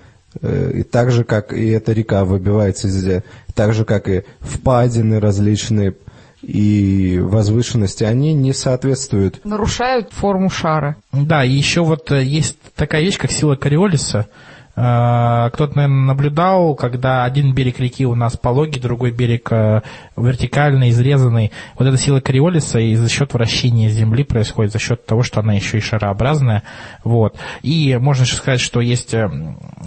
э, 0.42 0.72
и 0.76 0.84
так 0.84 1.10
же, 1.12 1.24
как 1.24 1.54
и 1.54 1.70
эта 1.70 1.94
река 1.94 2.26
выбивается 2.26 2.88
из 2.90 3.24
так 3.56 3.74
же, 3.74 3.86
как 3.86 4.08
и 4.08 4.24
впадины 4.42 5.20
различные 5.20 5.96
и 6.42 7.20
возвышенности, 7.20 8.04
они 8.04 8.34
не 8.34 8.54
соответствуют. 8.54 9.44
Нарушают 9.44 10.14
форму 10.14 10.50
шара. 10.50 10.96
Да, 11.12 11.44
и 11.44 11.52
еще 11.52 11.82
вот 11.82 12.12
э, 12.12 12.24
есть 12.24 12.58
такая 12.76 13.02
вещь, 13.02 13.18
как 13.18 13.32
сила 13.32 13.56
Кориолиса. 13.56 14.28
Э, 14.78 15.50
Кто-то, 15.54 15.76
наверное, 15.76 16.06
наблюдал, 16.06 16.76
когда 16.76 17.24
один 17.24 17.54
берег 17.54 17.80
реки 17.80 18.06
у 18.06 18.14
нас 18.14 18.38
пологий, 18.38 18.80
другой 18.80 19.12
берег 19.12 19.52
э, 19.52 19.82
вертикальный, 20.16 20.92
изрезанный. 20.92 21.52
Вот 21.78 21.88
эта 21.88 21.98
сила 21.98 22.20
Кориолиса 22.20 22.80
и 22.80 22.96
за 22.96 23.10
счет 23.10 23.34
вращения 23.34 23.90
Земли 23.90 24.24
происходит, 24.24 24.72
за 24.72 24.80
счет 24.80 25.06
того, 25.06 25.24
что 25.24 25.40
она 25.40 25.54
еще 25.54 25.80
и 25.80 25.82
шарообразная. 25.82 26.62
Вот. 27.04 27.36
И 27.64 27.98
можно 28.00 28.24
еще 28.24 28.36
сказать, 28.36 28.60
что 28.60 28.80
есть 28.80 29.16
э, 29.16 29.28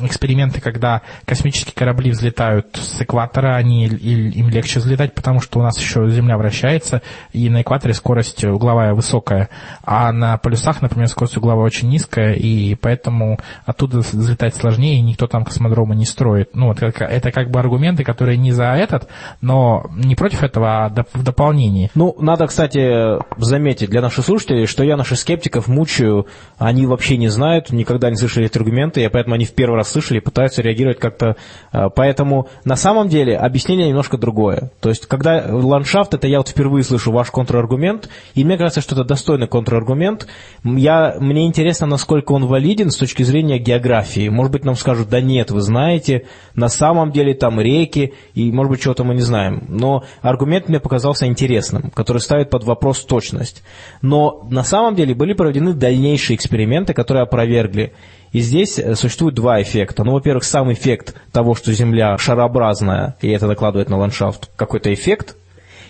эксперименты, 0.03 0.61
когда 0.61 1.03
космические 1.25 1.75
корабли 1.75 2.11
взлетают 2.11 2.77
с 2.77 3.01
экватора, 3.01 3.55
они, 3.55 3.87
им 3.87 4.49
легче 4.49 4.81
взлетать, 4.81 5.15
потому 5.15 5.41
что 5.41 5.61
у 5.61 5.63
нас 5.63 5.79
еще 5.79 6.11
Земля 6.11 6.37
вращается, 6.37 7.03
и 7.33 7.49
на 7.49 7.63
экваторе 7.63 7.95
скорость 7.95 8.45
угловая 8.45 8.95
высокая, 8.95 9.49
а 9.85 10.11
на 10.11 10.37
полюсах, 10.39 10.83
например, 10.83 11.07
скорость 11.07 11.37
угловая 11.37 11.67
очень 11.67 11.89
низкая, 11.89 12.35
и 12.35 12.75
поэтому 12.75 13.39
оттуда 13.65 13.99
взлетать 13.99 14.57
сложнее, 14.57 14.80
и 14.83 15.01
никто 15.01 15.27
там 15.27 15.45
космодрома 15.45 15.95
не 15.95 16.05
строит. 16.05 16.51
Ну, 16.55 16.73
это, 16.73 16.87
это 16.87 17.33
как 17.33 17.51
бы 17.51 17.59
аргументы, 17.61 18.05
которые 18.05 18.37
не 18.37 18.53
за 18.53 18.73
этот, 18.73 19.09
но 19.41 19.87
не 19.95 20.15
против 20.15 20.43
этого, 20.43 20.87
а 20.87 21.05
в 21.13 21.23
дополнении. 21.23 21.91
Ну, 21.95 22.17
надо, 22.19 22.47
кстати, 22.47 23.19
заметить 23.41 23.91
для 23.91 24.01
наших 24.01 24.25
слушателей, 24.25 24.67
что 24.67 24.85
я 24.85 24.97
наших 24.97 25.19
скептиков 25.19 25.69
мучаю, 25.69 26.27
они 26.59 26.87
вообще 26.87 27.17
не 27.17 27.29
знают, 27.29 27.71
никогда 27.71 28.11
не 28.11 28.17
слышали 28.17 28.47
эти 28.47 28.59
аргументы, 28.59 29.03
и 29.03 29.09
поэтому 29.09 29.35
они 29.35 29.45
в 29.45 29.53
первый 29.55 29.77
раз 29.77 29.91
слышали 29.91 30.19
и 30.19 30.21
пытаются 30.21 30.63
реагировать 30.63 30.99
как-то. 30.99 31.37
э, 31.73 31.89
Поэтому 31.95 32.49
на 32.65 32.77
самом 32.77 33.09
деле 33.09 33.37
объяснение 33.37 33.89
немножко 33.89 34.19
другое. 34.19 34.71
То 34.81 34.89
есть, 34.89 35.07
когда 35.07 35.45
ландшафт, 35.49 36.15
это 36.15 36.27
я 36.27 36.39
вот 36.39 36.49
впервые 36.49 36.85
слышу 36.85 37.13
ваш 37.13 37.31
контраргумент, 37.31 38.09
и 38.35 38.45
мне 38.45 38.57
кажется, 38.57 38.81
что 38.81 38.95
это 38.95 39.05
достойный 39.05 39.47
контраргумент. 39.47 40.27
Я, 40.65 41.17
мне 41.19 41.47
интересно, 41.47 41.87
насколько 41.87 42.33
он 42.33 42.47
валиден 42.47 42.91
с 42.91 42.97
точки 42.97 43.23
зрения 43.23 43.59
географии. 43.59 44.29
Может 44.29 44.53
быть, 44.53 44.65
нам 44.71 44.77
скажут, 44.77 45.09
да 45.09 45.21
нет, 45.21 45.51
вы 45.51 45.61
знаете, 45.61 46.27
на 46.55 46.69
самом 46.69 47.13
деле 47.13 47.35
там 47.35 47.61
реки, 47.61 48.15
и, 48.35 48.51
может 48.53 48.71
быть, 48.71 48.81
чего-то 48.81 49.05
мы 49.05 49.15
не 49.15 49.21
знаем. 49.21 49.65
Но 49.69 50.05
аргумент 50.23 50.69
мне 50.69 50.81
показался 50.81 51.27
интересным, 51.27 51.91
который 51.91 52.19
ставит 52.19 52.51
под 52.51 52.65
вопрос 52.65 53.05
точность. 53.05 53.63
Но 54.01 54.47
на 54.51 54.65
самом 54.65 54.95
деле 54.95 55.15
были 55.15 55.33
проведены 55.33 55.75
дальнейшие 55.75 56.37
эксперименты, 56.37 56.95
которые 56.95 57.25
опровергли. 57.25 57.93
И 58.33 58.41
здесь 58.41 58.79
э, 58.79 58.95
существует 58.95 59.35
два 59.35 59.61
эффекта. 59.61 60.05
Ну, 60.05 60.13
во-первых, 60.13 60.45
сам 60.45 60.73
эффект 60.73 61.15
того, 61.33 61.55
что 61.55 61.73
Земля 61.73 62.17
шарообразная, 62.17 63.17
и 63.21 63.29
это 63.29 63.49
накладывает 63.49 63.91
на 63.91 63.99
ландшафт 63.99 64.51
какой-то 64.55 64.95
эффект. 64.95 65.37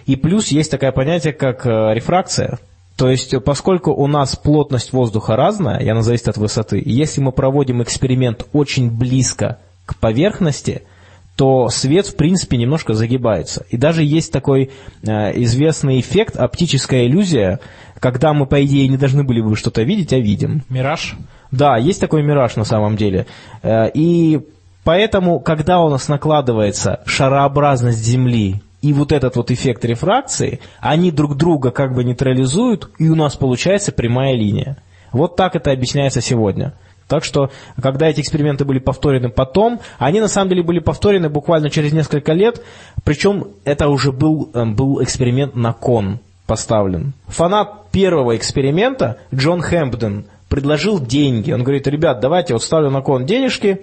И 0.06 0.16
плюс 0.16 0.48
есть 0.48 0.70
такое 0.70 0.92
понятие, 0.92 1.34
как 1.34 1.66
э, 1.66 1.94
рефракция. 1.94 2.58
То 3.00 3.08
есть, 3.08 3.34
поскольку 3.42 3.92
у 3.92 4.06
нас 4.06 4.36
плотность 4.36 4.92
воздуха 4.92 5.34
разная, 5.34 5.78
и 5.78 5.88
она 5.88 6.02
зависит 6.02 6.28
от 6.28 6.36
высоты, 6.36 6.80
и 6.80 6.92
если 6.92 7.22
мы 7.22 7.32
проводим 7.32 7.82
эксперимент 7.82 8.46
очень 8.52 8.90
близко 8.90 9.58
к 9.86 9.96
поверхности, 9.96 10.82
то 11.34 11.70
свет, 11.70 12.06
в 12.06 12.16
принципе, 12.16 12.58
немножко 12.58 12.92
загибается. 12.92 13.64
И 13.70 13.78
даже 13.78 14.04
есть 14.04 14.30
такой 14.30 14.70
э, 15.02 15.42
известный 15.44 15.98
эффект, 15.98 16.36
оптическая 16.36 17.06
иллюзия, 17.06 17.60
когда 18.00 18.34
мы, 18.34 18.44
по 18.44 18.62
идее, 18.62 18.86
не 18.86 18.98
должны 18.98 19.24
были 19.24 19.40
бы 19.40 19.56
что-то 19.56 19.82
видеть, 19.82 20.12
а 20.12 20.18
видим. 20.18 20.64
Мираж? 20.68 21.16
Да, 21.50 21.78
есть 21.78 22.02
такой 22.02 22.22
мираж 22.22 22.56
на 22.56 22.64
самом 22.64 22.98
деле. 22.98 23.24
Э, 23.62 23.88
И 23.94 24.40
поэтому, 24.84 25.40
когда 25.40 25.80
у 25.80 25.88
нас 25.88 26.06
накладывается 26.08 27.00
шарообразность 27.06 28.04
Земли 28.04 28.60
и 28.82 28.92
вот 28.92 29.12
этот 29.12 29.36
вот 29.36 29.50
эффект 29.50 29.84
рефракции, 29.84 30.60
они 30.80 31.10
друг 31.10 31.36
друга 31.36 31.70
как 31.70 31.94
бы 31.94 32.04
нейтрализуют, 32.04 32.90
и 32.98 33.08
у 33.08 33.14
нас 33.14 33.36
получается 33.36 33.92
прямая 33.92 34.34
линия. 34.34 34.78
Вот 35.12 35.36
так 35.36 35.56
это 35.56 35.70
объясняется 35.72 36.20
сегодня. 36.20 36.74
Так 37.08 37.24
что, 37.24 37.50
когда 37.82 38.08
эти 38.08 38.20
эксперименты 38.20 38.64
были 38.64 38.78
повторены 38.78 39.30
потом, 39.30 39.80
они 39.98 40.20
на 40.20 40.28
самом 40.28 40.50
деле 40.50 40.62
были 40.62 40.78
повторены 40.78 41.28
буквально 41.28 41.68
через 41.68 41.92
несколько 41.92 42.32
лет, 42.32 42.62
причем 43.02 43.48
это 43.64 43.88
уже 43.88 44.12
был, 44.12 44.50
э, 44.54 44.64
был 44.64 45.02
эксперимент 45.02 45.56
на 45.56 45.72
кон 45.72 46.20
поставлен. 46.46 47.12
Фанат 47.26 47.90
первого 47.90 48.36
эксперимента, 48.36 49.18
Джон 49.34 49.60
Хэмпден, 49.60 50.26
предложил 50.48 51.00
деньги. 51.00 51.50
Он 51.50 51.64
говорит, 51.64 51.88
ребят, 51.88 52.20
давайте 52.20 52.52
вот 52.52 52.62
ставлю 52.62 52.90
на 52.90 53.02
кон 53.02 53.26
денежки, 53.26 53.82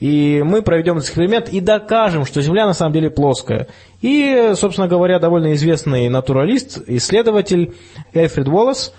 и 0.00 0.42
мы 0.44 0.62
проведем 0.62 0.96
этот 0.96 1.08
эксперимент 1.08 1.48
и 1.48 1.60
докажем, 1.60 2.24
что 2.24 2.40
Земля 2.40 2.66
на 2.66 2.72
самом 2.72 2.92
деле 2.92 3.10
плоская. 3.10 3.66
И, 4.00 4.52
собственно 4.54 4.86
говоря, 4.86 5.18
довольно 5.18 5.54
известный 5.54 6.08
натуралист, 6.08 6.82
исследователь 6.86 7.74
Эльфред 8.12 8.48
Уоллес 8.48 8.92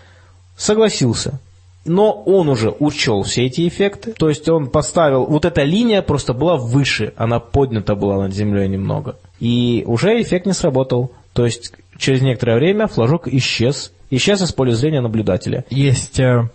согласился. 0.57 1.39
Но 1.85 2.11
он 2.11 2.49
уже 2.49 2.75
учел 2.77 3.23
все 3.23 3.45
эти 3.45 3.67
эффекты. 3.67 4.11
То 4.11 4.27
есть 4.27 4.47
он 4.49 4.67
поставил... 4.67 5.25
Вот 5.25 5.45
эта 5.45 5.63
линия 5.63 6.01
просто 6.01 6.33
была 6.33 6.57
выше. 6.57 7.13
Она 7.15 7.39
поднята 7.39 7.95
была 7.95 8.17
над 8.17 8.33
землей 8.33 8.67
немного. 8.67 9.15
И 9.39 9.83
уже 9.87 10.21
эффект 10.21 10.45
не 10.45 10.53
сработал. 10.53 11.13
То 11.31 11.45
есть 11.45 11.71
через 11.97 12.21
некоторое 12.21 12.57
время 12.57 12.87
флажок 12.87 13.29
исчез. 13.29 13.93
Исчез 14.09 14.41
из 14.41 14.51
поля 14.51 14.73
зрения 14.73 14.99
наблюдателя. 14.99 15.63
Есть 15.69 16.19
э, 16.19 16.49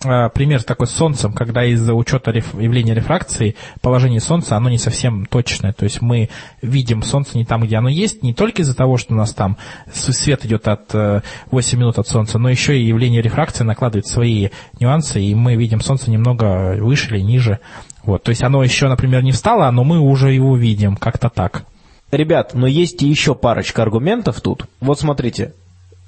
пример 0.00 0.62
такой 0.62 0.86
с 0.86 0.90
Солнцем, 0.90 1.32
когда 1.32 1.64
из-за 1.64 1.94
учета 1.94 2.30
реф- 2.30 2.60
явления 2.60 2.94
рефракции 2.94 3.56
положение 3.80 4.20
Солнца, 4.20 4.56
оно 4.56 4.68
не 4.68 4.78
совсем 4.78 5.26
точное. 5.26 5.72
То 5.72 5.84
есть 5.84 6.02
мы 6.02 6.28
видим 6.62 7.02
Солнце 7.02 7.38
не 7.38 7.44
там, 7.44 7.62
где 7.62 7.76
оно 7.76 7.88
есть, 7.88 8.22
не 8.22 8.34
только 8.34 8.62
из-за 8.62 8.74
того, 8.74 8.98
что 8.98 9.14
у 9.14 9.16
нас 9.16 9.32
там 9.32 9.56
свет 9.92 10.44
идет 10.44 10.68
от 10.68 10.94
э, 10.94 11.22
8 11.50 11.78
минут 11.78 11.98
от 11.98 12.08
Солнца, 12.08 12.38
но 12.38 12.50
еще 12.50 12.78
и 12.78 12.86
явление 12.86 13.22
рефракции 13.22 13.64
накладывает 13.64 14.06
свои 14.06 14.50
нюансы, 14.80 15.20
и 15.20 15.34
мы 15.34 15.56
видим 15.56 15.80
Солнце 15.80 16.10
немного 16.10 16.76
выше 16.78 17.14
или 17.14 17.22
ниже. 17.22 17.60
Вот. 18.04 18.22
То 18.22 18.30
есть 18.30 18.42
оно 18.42 18.62
еще, 18.62 18.88
например, 18.88 19.22
не 19.22 19.32
встало, 19.32 19.70
но 19.70 19.82
мы 19.82 19.98
уже 19.98 20.32
его 20.32 20.56
видим, 20.56 20.96
как-то 20.96 21.28
так. 21.28 21.64
Ребят, 22.12 22.54
но 22.54 22.66
есть 22.66 23.02
и 23.02 23.08
еще 23.08 23.34
парочка 23.34 23.82
аргументов 23.82 24.40
тут. 24.40 24.66
Вот 24.80 25.00
смотрите, 25.00 25.54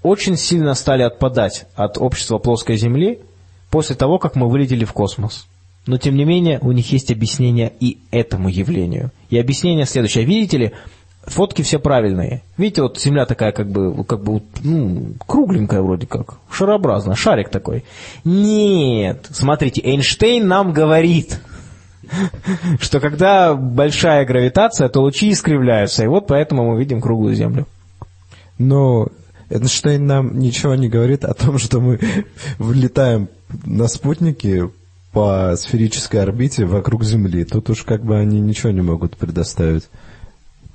очень 0.03 0.37
сильно 0.37 0.75
стали 0.75 1.03
отпадать 1.03 1.67
от 1.75 1.99
общества 1.99 2.39
плоской 2.39 2.77
Земли 2.77 3.19
после 3.71 3.97
того, 3.97 4.19
как 4.19 4.37
мы 4.37 4.49
вылетели 4.49 4.85
в 4.85 4.93
космос. 4.93 5.47
Но 5.87 5.97
тем 5.97 6.17
не 6.17 6.25
менее, 6.25 6.59
у 6.61 6.73
них 6.73 6.93
есть 6.93 7.11
объяснение 7.11 7.73
и 7.81 7.99
этому 8.11 8.49
явлению. 8.49 9.11
И 9.31 9.39
объяснение 9.39 9.87
следующее. 9.87 10.25
Видите 10.25 10.59
ли, 10.59 10.73
фотки 11.25 11.63
все 11.63 11.79
правильные. 11.79 12.43
Видите, 12.57 12.83
вот 12.83 12.99
Земля 12.99 13.27
такая 13.27 13.53
как 13.53 13.71
бы, 13.71 14.05
как 14.05 14.23
бы 14.23 14.43
ну, 14.63 15.15
кругленькая 15.27 15.83
вроде 15.83 16.07
как, 16.07 16.39
шарообразная, 16.51 17.15
шарик 17.15 17.49
такой. 17.49 17.85
Нет, 18.25 19.29
смотрите, 19.31 19.81
Эйнштейн 19.83 20.47
нам 20.47 20.73
говорит, 20.73 21.41
что 22.81 23.01
когда 23.01 23.55
большая 23.55 24.25
гравитация, 24.27 24.89
то 24.89 25.01
лучи 25.01 25.31
искривляются, 25.31 26.05
и 26.05 26.09
вот 26.09 26.27
поэтому 26.27 26.71
мы 26.71 26.79
видим 26.79 27.01
круглую 27.01 27.35
Землю. 27.35 27.67
Но 28.59 29.09
Эйнштейн 29.51 30.07
нам 30.07 30.39
ничего 30.39 30.75
не 30.75 30.89
говорит 30.89 31.25
о 31.25 31.35
том, 31.35 31.59
что 31.59 31.81
мы 31.81 32.01
влетаем 32.59 33.29
на 33.65 33.89
спутники 33.89 34.71
по 35.13 35.55
сферической 35.57 36.23
орбите 36.23 36.65
вокруг 36.67 37.05
Земли. 37.05 37.45
Тут 37.45 37.71
уж 37.71 37.83
как 37.83 38.05
бы 38.05 38.19
они 38.19 38.41
ничего 38.41 38.71
не 38.71 38.83
могут 38.83 39.17
предоставить. 39.17 39.89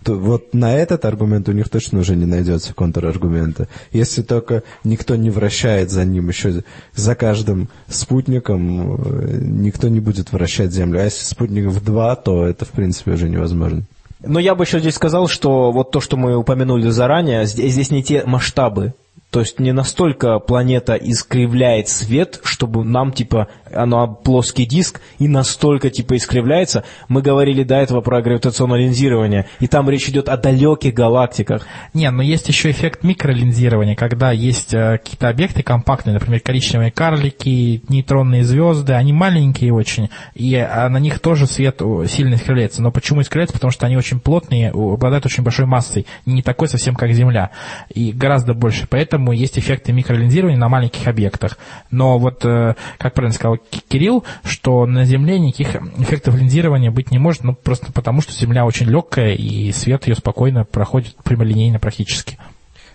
То 0.03 0.15
вот 0.15 0.53
на 0.53 0.75
этот 0.75 1.05
аргумент 1.05 1.47
у 1.47 1.53
них 1.53 1.69
точно 1.69 1.99
уже 1.99 2.15
не 2.15 2.25
найдется 2.25 2.73
контраргумента. 2.73 3.69
Если 3.93 4.21
только 4.21 4.63
никто 4.83 5.15
не 5.15 5.29
вращает 5.29 5.91
за 5.91 6.03
ним 6.03 6.27
еще 6.27 6.63
за 6.93 7.15
каждым 7.15 7.69
спутником, 7.87 8.95
э, 8.95 9.37
никто 9.41 9.87
не 9.87 10.01
будет 10.01 10.33
вращать 10.33 10.73
Землю. 10.73 10.99
А 10.99 11.05
если 11.05 11.23
спутников 11.23 11.81
два, 11.83 12.15
то 12.17 12.45
это 12.45 12.65
в 12.65 12.69
принципе 12.69 13.11
уже 13.11 13.29
невозможно. 13.29 13.83
Но 14.23 14.39
я 14.39 14.55
бы 14.55 14.63
еще 14.63 14.79
здесь 14.79 14.95
сказал, 14.95 15.27
что 15.27 15.71
вот 15.71 15.91
то, 15.91 15.99
что 15.99 16.17
мы 16.17 16.35
упомянули 16.35 16.89
заранее, 16.89 17.45
здесь, 17.45 17.91
не 17.91 18.03
те 18.03 18.23
масштабы. 18.25 18.93
То 19.33 19.39
есть 19.39 19.59
не 19.59 19.71
настолько 19.71 20.37
планета 20.37 20.93
искривляет 20.93 21.87
свет, 21.87 22.39
чтобы 22.43 22.83
нам, 22.83 23.11
типа, 23.11 23.47
она 23.73 24.05
плоский 24.05 24.67
диск 24.67 25.01
и 25.17 25.27
настолько, 25.27 25.89
типа, 25.89 26.17
искривляется. 26.17 26.83
Мы 27.07 27.23
говорили 27.23 27.63
до 27.63 27.77
этого 27.77 28.01
про 28.01 28.21
гравитационное 28.21 28.81
линзирование, 28.81 29.47
и 29.59 29.65
там 29.65 29.89
речь 29.89 30.07
идет 30.07 30.29
о 30.29 30.37
далеких 30.37 30.93
галактиках. 30.93 31.65
Не, 31.95 32.11
но 32.11 32.21
есть 32.21 32.47
еще 32.47 32.69
эффект 32.69 33.03
микролинзирования, 33.03 33.95
когда 33.95 34.31
есть 34.31 34.71
э, 34.75 34.99
какие-то 34.99 35.29
объекты 35.29 35.63
компактные, 35.63 36.13
например, 36.13 36.39
коричневые 36.39 36.91
карлики, 36.91 37.81
нейтронные 37.89 38.43
звезды, 38.43 38.93
они 38.93 39.13
маленькие 39.13 39.73
очень, 39.73 40.11
и 40.35 40.53
э, 40.53 40.87
на 40.89 40.97
них 40.97 41.17
тоже 41.17 41.47
свет 41.47 41.81
сильно 42.07 42.35
искривляется. 42.35 42.83
Но 42.83 42.91
почему 42.91 43.21
искривляется? 43.21 43.55
Потому 43.55 43.71
что 43.71 43.87
они 43.87 43.97
очень 43.97 44.19
плотные, 44.19 44.69
обладают 44.69 45.25
очень 45.25 45.43
большой 45.43 45.65
массой, 45.65 46.05
не 46.27 46.43
такой 46.43 46.67
совсем, 46.67 46.93
как 46.93 47.13
Земля, 47.13 47.49
и 47.91 48.11
гораздо 48.11 48.53
больше. 48.53 48.85
Поэтому 48.87 49.22
поэтому 49.23 49.31
есть 49.31 49.57
эффекты 49.57 49.93
микролинзирования 49.93 50.57
на 50.57 50.67
маленьких 50.67 51.07
объектах. 51.07 51.57
Но 51.91 52.19
вот, 52.19 52.43
э, 52.43 52.75
как 52.97 53.13
правильно 53.13 53.33
сказал 53.33 53.57
Кирилл, 53.87 54.25
что 54.43 54.85
на 54.85 55.05
Земле 55.05 55.39
никаких 55.39 55.75
эффектов 55.99 56.35
линзирования 56.35 56.91
быть 56.91 57.11
не 57.11 57.19
может, 57.19 57.43
ну, 57.43 57.55
просто 57.55 57.91
потому, 57.93 58.21
что 58.21 58.33
Земля 58.33 58.65
очень 58.65 58.87
легкая, 58.87 59.33
и 59.33 59.71
свет 59.71 60.07
ее 60.07 60.15
спокойно 60.15 60.65
проходит 60.65 61.15
прямолинейно 61.23 61.79
практически. 61.79 62.37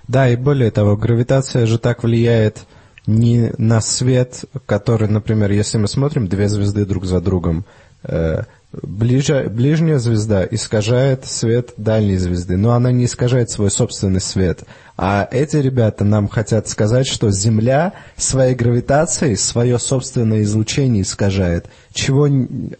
Да, 0.06 0.28
и 0.28 0.36
более 0.36 0.70
того, 0.70 0.96
гравитация 0.96 1.66
же 1.66 1.78
так 1.78 2.02
влияет 2.02 2.66
не 3.06 3.52
на 3.56 3.80
свет, 3.80 4.44
который, 4.66 5.08
например, 5.08 5.50
если 5.50 5.78
мы 5.78 5.88
смотрим 5.88 6.28
две 6.28 6.48
звезды 6.48 6.84
друг 6.84 7.06
за 7.06 7.20
другом, 7.20 7.64
э, 8.04 8.42
ближе, 8.82 9.48
ближняя 9.50 9.98
звезда 9.98 10.44
искажает 10.44 11.24
свет 11.24 11.72
дальней 11.78 12.18
звезды, 12.18 12.56
но 12.56 12.72
она 12.72 12.92
не 12.92 13.06
искажает 13.06 13.50
свой 13.50 13.70
собственный 13.70 14.20
свет. 14.20 14.64
А 15.00 15.28
эти 15.30 15.56
ребята 15.56 16.04
нам 16.04 16.26
хотят 16.26 16.66
сказать, 16.66 17.06
что 17.06 17.30
Земля 17.30 17.92
своей 18.16 18.56
гравитацией 18.56 19.36
свое 19.36 19.78
собственное 19.78 20.42
излучение 20.42 21.02
искажает, 21.02 21.66
чего, 21.92 22.28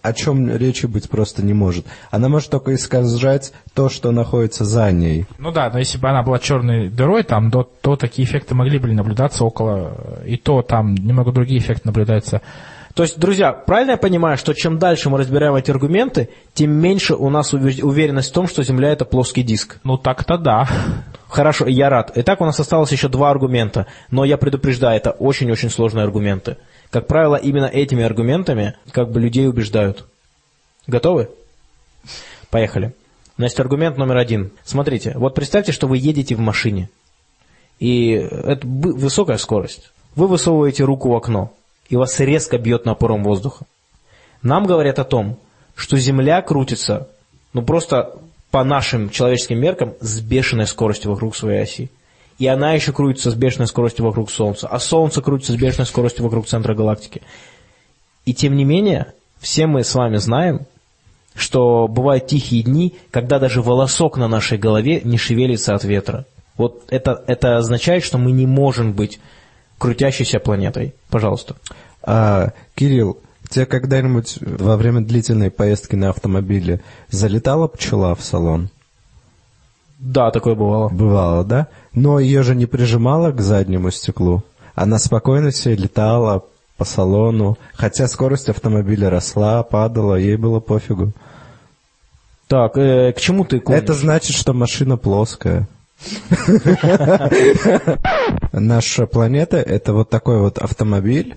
о 0.02 0.12
чем 0.14 0.54
речи 0.56 0.86
быть 0.86 1.08
просто 1.08 1.44
не 1.44 1.54
может. 1.54 1.86
Она 2.10 2.28
может 2.28 2.50
только 2.50 2.74
искажать 2.74 3.52
то, 3.72 3.88
что 3.88 4.10
находится 4.10 4.64
за 4.64 4.90
ней. 4.90 5.26
Ну 5.38 5.52
да, 5.52 5.70
но 5.70 5.78
если 5.78 5.98
бы 5.98 6.08
она 6.08 6.24
была 6.24 6.40
черной 6.40 6.88
дырой, 6.88 7.22
там, 7.22 7.52
то, 7.52 7.62
то 7.62 7.94
такие 7.94 8.26
эффекты 8.26 8.56
могли 8.56 8.80
бы 8.80 8.92
наблюдаться 8.92 9.44
около, 9.44 10.20
и 10.26 10.36
то 10.36 10.62
там 10.62 10.96
немного 10.96 11.30
другие 11.30 11.60
эффекты 11.60 11.82
наблюдаются. 11.84 12.42
То 12.94 13.04
есть, 13.04 13.16
друзья, 13.16 13.52
правильно 13.52 13.92
я 13.92 13.96
понимаю, 13.96 14.36
что 14.36 14.54
чем 14.54 14.80
дальше 14.80 15.08
мы 15.08 15.18
разбираем 15.18 15.54
эти 15.54 15.70
аргументы, 15.70 16.30
тем 16.52 16.72
меньше 16.72 17.14
у 17.14 17.30
нас 17.30 17.54
уве- 17.54 17.80
уверенность 17.80 18.30
в 18.30 18.32
том, 18.32 18.48
что 18.48 18.64
Земля 18.64 18.90
это 18.90 19.04
плоский 19.04 19.44
диск? 19.44 19.78
Ну 19.84 19.96
так-то 19.96 20.36
да. 20.36 20.68
Хорошо, 21.28 21.66
я 21.66 21.90
рад. 21.90 22.12
Итак, 22.14 22.40
у 22.40 22.44
нас 22.44 22.58
осталось 22.58 22.90
еще 22.90 23.08
два 23.08 23.30
аргумента, 23.30 23.86
но 24.10 24.24
я 24.24 24.38
предупреждаю, 24.38 24.96
это 24.96 25.10
очень-очень 25.10 25.68
сложные 25.68 26.04
аргументы. 26.04 26.56
Как 26.90 27.06
правило, 27.06 27.36
именно 27.36 27.66
этими 27.66 28.02
аргументами 28.02 28.74
как 28.92 29.10
бы 29.10 29.20
людей 29.20 29.46
убеждают. 29.46 30.06
Готовы? 30.86 31.28
Поехали. 32.50 32.94
Значит, 33.36 33.60
аргумент 33.60 33.98
номер 33.98 34.16
один. 34.16 34.52
Смотрите, 34.64 35.12
вот 35.16 35.34
представьте, 35.34 35.70
что 35.72 35.86
вы 35.86 35.98
едете 35.98 36.34
в 36.34 36.40
машине, 36.40 36.88
и 37.78 38.10
это 38.12 38.66
высокая 38.66 39.36
скорость. 39.36 39.92
Вы 40.16 40.26
высовываете 40.28 40.84
руку 40.84 41.10
в 41.10 41.14
окно, 41.14 41.52
и 41.90 41.96
вас 41.96 42.18
резко 42.20 42.58
бьет 42.58 42.86
напором 42.86 43.22
воздуха. 43.22 43.66
Нам 44.40 44.66
говорят 44.66 44.98
о 44.98 45.04
том, 45.04 45.38
что 45.74 45.98
Земля 45.98 46.40
крутится, 46.40 47.08
ну 47.52 47.62
просто 47.62 48.18
по 48.50 48.64
нашим 48.64 49.10
человеческим 49.10 49.60
меркам, 49.60 49.94
с 50.00 50.20
бешеной 50.20 50.66
скоростью 50.66 51.10
вокруг 51.10 51.36
своей 51.36 51.62
оси. 51.62 51.90
И 52.38 52.46
она 52.46 52.72
еще 52.72 52.92
крутится 52.92 53.30
с 53.30 53.34
бешеной 53.34 53.66
скоростью 53.66 54.04
вокруг 54.04 54.30
Солнца, 54.30 54.68
а 54.68 54.78
Солнце 54.78 55.20
крутится 55.20 55.52
с 55.52 55.56
бешеной 55.56 55.86
скоростью 55.86 56.24
вокруг 56.24 56.46
центра 56.46 56.74
галактики. 56.74 57.22
И 58.24 58.32
тем 58.32 58.56
не 58.56 58.64
менее, 58.64 59.12
все 59.40 59.66
мы 59.66 59.82
с 59.82 59.94
вами 59.94 60.16
знаем, 60.18 60.66
что 61.34 61.88
бывают 61.88 62.26
тихие 62.26 62.62
дни, 62.62 62.96
когда 63.10 63.38
даже 63.38 63.62
волосок 63.62 64.16
на 64.16 64.28
нашей 64.28 64.58
голове 64.58 65.00
не 65.04 65.18
шевелится 65.18 65.74
от 65.74 65.84
ветра. 65.84 66.26
Вот 66.56 66.84
это, 66.88 67.22
это 67.26 67.56
означает, 67.56 68.04
что 68.04 68.18
мы 68.18 68.32
не 68.32 68.46
можем 68.46 68.92
быть 68.92 69.20
крутящейся 69.78 70.40
планетой. 70.40 70.94
Пожалуйста. 71.08 71.56
А, 72.02 72.52
Кирилл, 72.74 73.18
тебе 73.48 73.66
когда-нибудь 73.66 74.38
во 74.40 74.76
время 74.76 75.00
длительной 75.00 75.50
поездки 75.50 75.96
на 75.96 76.10
автомобиле 76.10 76.80
залетала 77.08 77.68
пчела 77.68 78.14
в 78.14 78.22
салон? 78.22 78.70
Да, 79.98 80.30
такое 80.30 80.54
бывало. 80.54 80.88
Бывало, 80.88 81.44
да? 81.44 81.68
Но 81.92 82.20
ее 82.20 82.42
же 82.42 82.54
не 82.54 82.66
прижимала 82.66 83.32
к 83.32 83.40
заднему 83.40 83.90
стеклу. 83.90 84.42
Она 84.74 84.98
спокойно 84.98 85.50
себе 85.50 85.74
летала 85.74 86.44
по 86.76 86.84
салону, 86.84 87.58
хотя 87.74 88.06
скорость 88.06 88.48
автомобиля 88.48 89.10
росла, 89.10 89.64
падала, 89.64 90.14
ей 90.14 90.36
было 90.36 90.60
пофигу. 90.60 91.12
Так, 92.46 92.78
э, 92.78 93.12
к 93.12 93.20
чему 93.20 93.44
ты 93.44 93.58
клонишь? 93.58 93.82
Это 93.82 93.94
значит, 93.94 94.36
что 94.36 94.52
машина 94.52 94.96
плоская. 94.96 95.66
Наша 98.52 99.06
планета— 99.06 99.56
это 99.58 99.92
вот 99.92 100.08
такой 100.10 100.38
вот 100.38 100.58
автомобиль, 100.58 101.36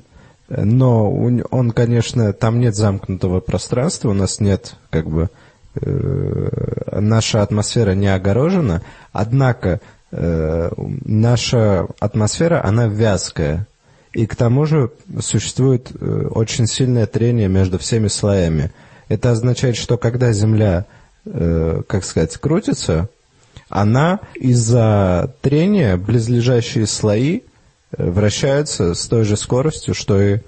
но 0.57 1.11
он, 1.11 1.71
конечно, 1.71 2.33
там 2.33 2.59
нет 2.59 2.75
замкнутого 2.75 3.39
пространства, 3.39 4.09
у 4.09 4.13
нас 4.13 4.39
нет, 4.39 4.75
как 4.89 5.07
бы, 5.09 5.29
э, 5.75 6.99
наша 6.99 7.41
атмосфера 7.41 7.91
не 7.91 8.13
огорожена, 8.13 8.81
однако 9.13 9.79
э, 10.11 10.71
наша 11.05 11.87
атмосфера, 11.99 12.63
она 12.65 12.87
вязкая. 12.87 13.67
И 14.13 14.25
к 14.25 14.35
тому 14.35 14.65
же 14.65 14.91
существует 15.21 15.91
э, 15.93 16.27
очень 16.31 16.67
сильное 16.67 17.05
трение 17.05 17.47
между 17.47 17.79
всеми 17.79 18.09
слоями. 18.09 18.71
Это 19.07 19.31
означает, 19.31 19.77
что 19.77 19.97
когда 19.97 20.33
Земля, 20.33 20.85
э, 21.25 21.81
как 21.87 22.03
сказать, 22.03 22.35
крутится, 22.37 23.07
она 23.69 24.19
из-за 24.35 25.33
трения 25.39 25.95
близлежащие 25.95 26.87
слои 26.87 27.43
вращаются 27.97 28.93
с 28.93 29.07
той 29.07 29.23
же 29.23 29.37
скоростью, 29.37 29.93
что 29.93 30.21
и 30.21 30.39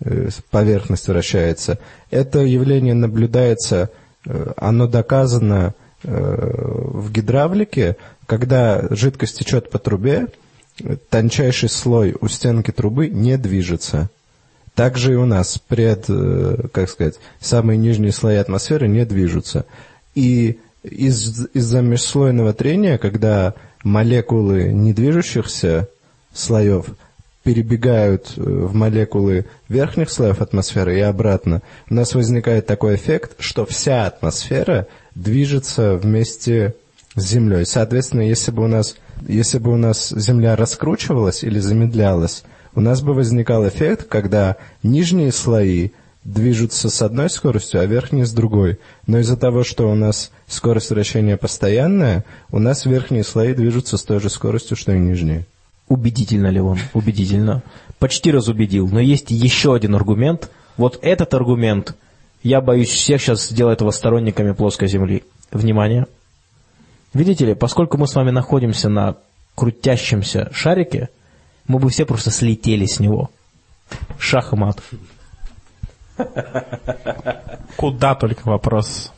э, 0.00 0.28
поверхность 0.50 1.08
вращается. 1.08 1.78
Это 2.10 2.40
явление 2.40 2.94
наблюдается, 2.94 3.90
э, 4.26 4.52
оно 4.56 4.86
доказано 4.86 5.74
э, 6.02 6.08
в 6.12 7.10
гидравлике, 7.12 7.96
когда 8.26 8.86
жидкость 8.90 9.38
течет 9.38 9.70
по 9.70 9.78
трубе, 9.78 10.26
э, 10.82 10.96
тончайший 11.08 11.68
слой 11.68 12.16
у 12.20 12.28
стенки 12.28 12.70
трубы 12.70 13.08
не 13.08 13.36
движется. 13.38 14.10
Также 14.74 15.12
и 15.12 15.16
у 15.16 15.26
нас 15.26 15.58
пред, 15.58 16.04
э, 16.08 16.68
как 16.72 16.88
сказать, 16.88 17.18
самые 17.40 17.76
нижние 17.76 18.12
слои 18.12 18.36
атмосферы 18.36 18.88
не 18.88 19.04
движутся. 19.04 19.64
И 20.14 20.58
из, 20.82 21.46
из-за 21.52 21.82
межслойного 21.82 22.52
трения, 22.52 22.98
когда 22.98 23.54
молекулы 23.84 24.72
недвижущихся 24.72 25.88
слоев 26.32 26.86
перебегают 27.42 28.34
э, 28.36 28.42
в 28.42 28.74
молекулы 28.74 29.46
верхних 29.68 30.10
слоев 30.10 30.40
атмосферы 30.40 30.98
и 30.98 31.00
обратно, 31.00 31.62
у 31.88 31.94
нас 31.94 32.14
возникает 32.14 32.66
такой 32.66 32.96
эффект, 32.96 33.36
что 33.38 33.64
вся 33.64 34.06
атмосфера 34.06 34.86
движется 35.14 35.94
вместе 35.94 36.74
с 37.14 37.22
Землей. 37.22 37.64
Соответственно, 37.64 38.22
если 38.22 38.50
бы 38.50 38.64
у 38.64 38.68
нас, 38.68 38.96
если 39.26 39.58
бы 39.58 39.72
у 39.72 39.76
нас 39.76 40.10
Земля 40.10 40.54
раскручивалась 40.54 41.42
или 41.42 41.58
замедлялась, 41.58 42.44
у 42.74 42.80
нас 42.80 43.00
бы 43.00 43.14
возникал 43.14 43.66
эффект, 43.66 44.06
когда 44.08 44.56
нижние 44.82 45.32
слои 45.32 45.90
движутся 46.24 46.90
с 46.90 47.02
одной 47.02 47.30
скоростью, 47.30 47.80
а 47.80 47.86
верхние 47.86 48.26
с 48.26 48.32
другой. 48.32 48.78
Но 49.06 49.18
из-за 49.18 49.36
того, 49.36 49.64
что 49.64 49.90
у 49.90 49.94
нас 49.94 50.30
скорость 50.46 50.90
вращения 50.90 51.36
постоянная, 51.36 52.24
у 52.50 52.58
нас 52.58 52.84
верхние 52.84 53.24
слои 53.24 53.54
движутся 53.54 53.96
с 53.96 54.04
той 54.04 54.20
же 54.20 54.28
скоростью, 54.28 54.76
что 54.76 54.92
и 54.92 54.98
нижние. 54.98 55.46
Убедительно 55.90 56.46
ли 56.46 56.60
он? 56.60 56.78
Убедительно. 56.94 57.64
Почти 57.98 58.30
разубедил. 58.30 58.88
Но 58.88 59.00
есть 59.00 59.32
еще 59.32 59.74
один 59.74 59.96
аргумент. 59.96 60.48
Вот 60.76 61.00
этот 61.02 61.34
аргумент, 61.34 61.96
я 62.44 62.60
боюсь, 62.60 62.90
всех 62.90 63.20
сейчас 63.20 63.48
сделает 63.48 63.80
его 63.80 63.90
сторонниками 63.90 64.52
плоской 64.52 64.86
Земли. 64.86 65.24
Внимание. 65.50 66.06
Видите 67.12 67.44
ли, 67.44 67.54
поскольку 67.56 67.98
мы 67.98 68.06
с 68.06 68.14
вами 68.14 68.30
находимся 68.30 68.88
на 68.88 69.16
крутящемся 69.56 70.48
шарике, 70.52 71.08
мы 71.66 71.80
бы 71.80 71.90
все 71.90 72.06
просто 72.06 72.30
слетели 72.30 72.86
с 72.86 73.00
него. 73.00 73.28
Шах 74.16 74.52
и 74.52 74.56
мат. 74.56 74.80
Куда 77.76 78.14
только 78.14 78.46
вопрос? 78.46 79.10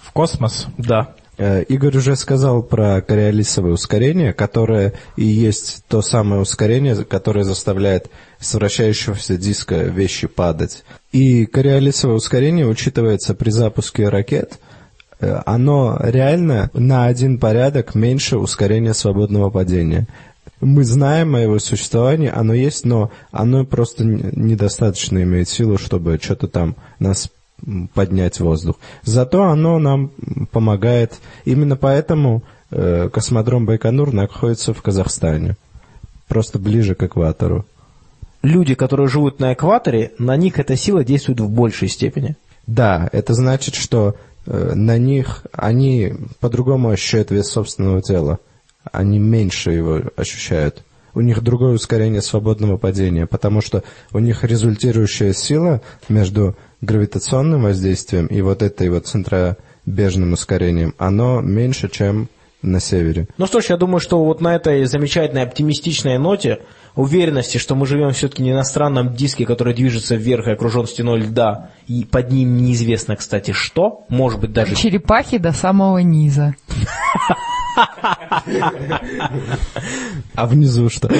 В 0.00 0.10
космос? 0.10 0.66
Да. 0.76 1.14
Э, 1.38 1.62
Игорь 1.64 1.98
уже 1.98 2.16
сказал 2.16 2.62
про 2.62 3.02
кориолисовое 3.02 3.72
ускорение, 3.72 4.32
которое 4.32 4.94
и 5.16 5.24
есть 5.24 5.84
то 5.88 6.00
самое 6.00 6.40
ускорение, 6.40 7.04
которое 7.04 7.44
заставляет 7.44 8.10
с 8.40 8.54
вращающегося 8.54 9.36
диска 9.36 9.76
вещи 9.76 10.28
падать. 10.28 10.84
И 11.12 11.44
кориолисовое 11.46 12.16
ускорение 12.16 12.66
учитывается 12.66 13.34
при 13.34 13.50
запуске 13.50 14.08
ракет. 14.08 14.58
Э, 15.20 15.40
Оно 15.44 15.98
реально 16.02 16.70
на 16.72 17.06
один 17.06 17.38
порядок 17.38 17.94
меньше 17.94 18.38
ускорения 18.38 18.94
свободного 18.94 19.50
падения. 19.50 20.06
Мы 20.62 20.84
знаем 20.84 21.34
о 21.34 21.40
его 21.40 21.58
существовании, 21.58 22.32
оно 22.34 22.54
есть, 22.54 22.86
но 22.86 23.10
оно 23.30 23.66
просто 23.66 24.04
недостаточно 24.04 25.22
имеет 25.22 25.50
силу, 25.50 25.76
чтобы 25.76 26.18
что-то 26.18 26.48
там 26.48 26.76
нас 26.98 27.28
поднять 27.94 28.40
воздух. 28.40 28.76
Зато 29.02 29.44
оно 29.44 29.78
нам 29.78 30.10
помогает. 30.52 31.14
Именно 31.44 31.76
поэтому 31.76 32.42
э, 32.70 33.08
космодром 33.12 33.66
Байконур 33.66 34.12
находится 34.12 34.74
в 34.74 34.82
Казахстане. 34.82 35.56
Просто 36.28 36.58
ближе 36.58 36.94
к 36.94 37.02
экватору. 37.02 37.64
Люди, 38.42 38.74
которые 38.74 39.08
живут 39.08 39.40
на 39.40 39.54
экваторе, 39.54 40.12
на 40.18 40.36
них 40.36 40.58
эта 40.58 40.76
сила 40.76 41.04
действует 41.04 41.40
в 41.40 41.48
большей 41.48 41.88
степени. 41.88 42.36
Да, 42.66 43.08
это 43.12 43.34
значит, 43.34 43.74
что 43.74 44.16
э, 44.46 44.72
на 44.74 44.98
них 44.98 45.46
они 45.52 46.14
по-другому 46.40 46.90
ощущают 46.90 47.30
вес 47.30 47.48
собственного 47.48 48.02
тела. 48.02 48.38
Они 48.92 49.18
меньше 49.18 49.72
его 49.72 50.00
ощущают. 50.16 50.84
у 51.14 51.22
них 51.22 51.42
другое 51.42 51.72
ускорение 51.72 52.20
свободного 52.20 52.76
падения, 52.76 53.26
потому 53.26 53.62
что 53.62 53.82
у 54.12 54.18
них 54.18 54.44
результирующая 54.44 55.32
сила 55.32 55.80
между 56.10 56.56
гравитационным 56.80 57.62
воздействием 57.62 58.26
и 58.26 58.40
вот 58.40 58.62
этой 58.62 58.88
вот 58.90 59.06
центробежным 59.06 60.32
ускорением, 60.32 60.94
оно 60.98 61.40
меньше, 61.40 61.88
чем 61.88 62.28
на 62.62 62.80
севере. 62.80 63.28
Ну 63.38 63.46
что 63.46 63.60
ж, 63.60 63.66
я 63.66 63.76
думаю, 63.76 64.00
что 64.00 64.24
вот 64.24 64.40
на 64.40 64.54
этой 64.54 64.84
замечательной 64.86 65.42
оптимистичной 65.42 66.18
ноте 66.18 66.60
уверенности, 66.94 67.58
что 67.58 67.74
мы 67.74 67.86
живем 67.86 68.10
все-таки 68.10 68.42
не 68.42 68.52
на 68.52 68.64
странном 68.64 69.14
диске, 69.14 69.44
который 69.44 69.74
движется 69.74 70.16
вверх 70.16 70.48
и 70.48 70.52
окружен 70.52 70.86
стеной 70.86 71.20
льда, 71.20 71.70
и 71.86 72.04
под 72.04 72.32
ним 72.32 72.56
неизвестно, 72.56 73.16
кстати, 73.16 73.52
что, 73.52 74.04
может 74.08 74.40
быть, 74.40 74.52
даже... 74.52 74.74
Черепахи 74.74 75.38
до 75.38 75.52
самого 75.52 75.98
низа. 75.98 76.54
А 80.34 80.46
внизу 80.46 80.88
что? 80.88 81.10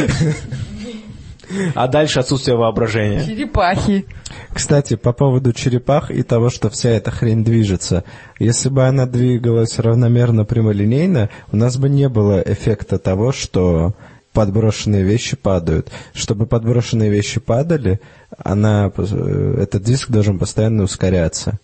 А 1.75 1.89
дальше 1.89 2.21
отсутствие 2.21 2.57
воображения. 2.57 3.25
Черепахи. 3.25 4.07
Кстати, 4.53 4.97
по 4.97 5.13
поводу 5.13 5.53
черепах 5.53 6.11
и 6.11 6.23
того, 6.23 6.51
что 6.51 6.71
вся 6.71 6.91
эта 6.91 7.11
хрень 7.11 7.45
движется. 7.45 8.05
Если 8.39 8.69
бы 8.69 8.87
она 8.87 9.07
двигалась 9.07 9.79
равномерно 9.79 10.45
прямолинейно, 10.45 11.31
у 11.53 11.57
нас 11.57 11.77
бы 11.77 11.89
не 11.89 12.09
было 12.09 12.41
эффекта 12.41 12.99
того, 12.99 13.33
что 13.33 13.95
подброшенные 14.33 15.03
вещи 15.03 15.37
падают. 15.37 15.91
Чтобы 16.13 16.47
подброшенные 16.47 17.11
вещи 17.11 17.41
падали, 17.41 18.01
она, 18.37 18.93
э, 18.95 19.59
этот 19.63 19.83
диск 19.83 20.11
должен 20.11 20.39
постоянно 20.39 20.83
ускоряться. 20.83 21.59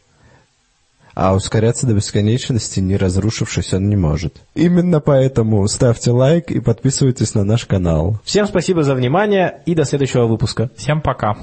А 1.15 1.35
ускоряться 1.35 1.87
до 1.87 1.95
бесконечности, 1.95 2.81
не 2.81 2.97
разрушившись, 2.97 3.75
он 3.75 3.89
не 3.89 3.97
может. 3.97 4.37
Именно 4.55 5.01
поэтому 5.01 5.67
ставьте 5.69 6.11
лайк 6.11 6.51
и 6.51 6.61
подписывайтесь 6.61 7.35
на 7.35 7.45
наш 7.45 7.67
канал. 7.67 8.21
Всем 8.25 8.47
спасибо 8.47 8.83
за 8.83 8.95
внимание 8.95 9.63
и 9.67 9.75
до 9.75 9.85
следующего 9.85 10.27
выпуска. 10.27 10.71
Всем 10.77 11.01
пока. 11.01 11.37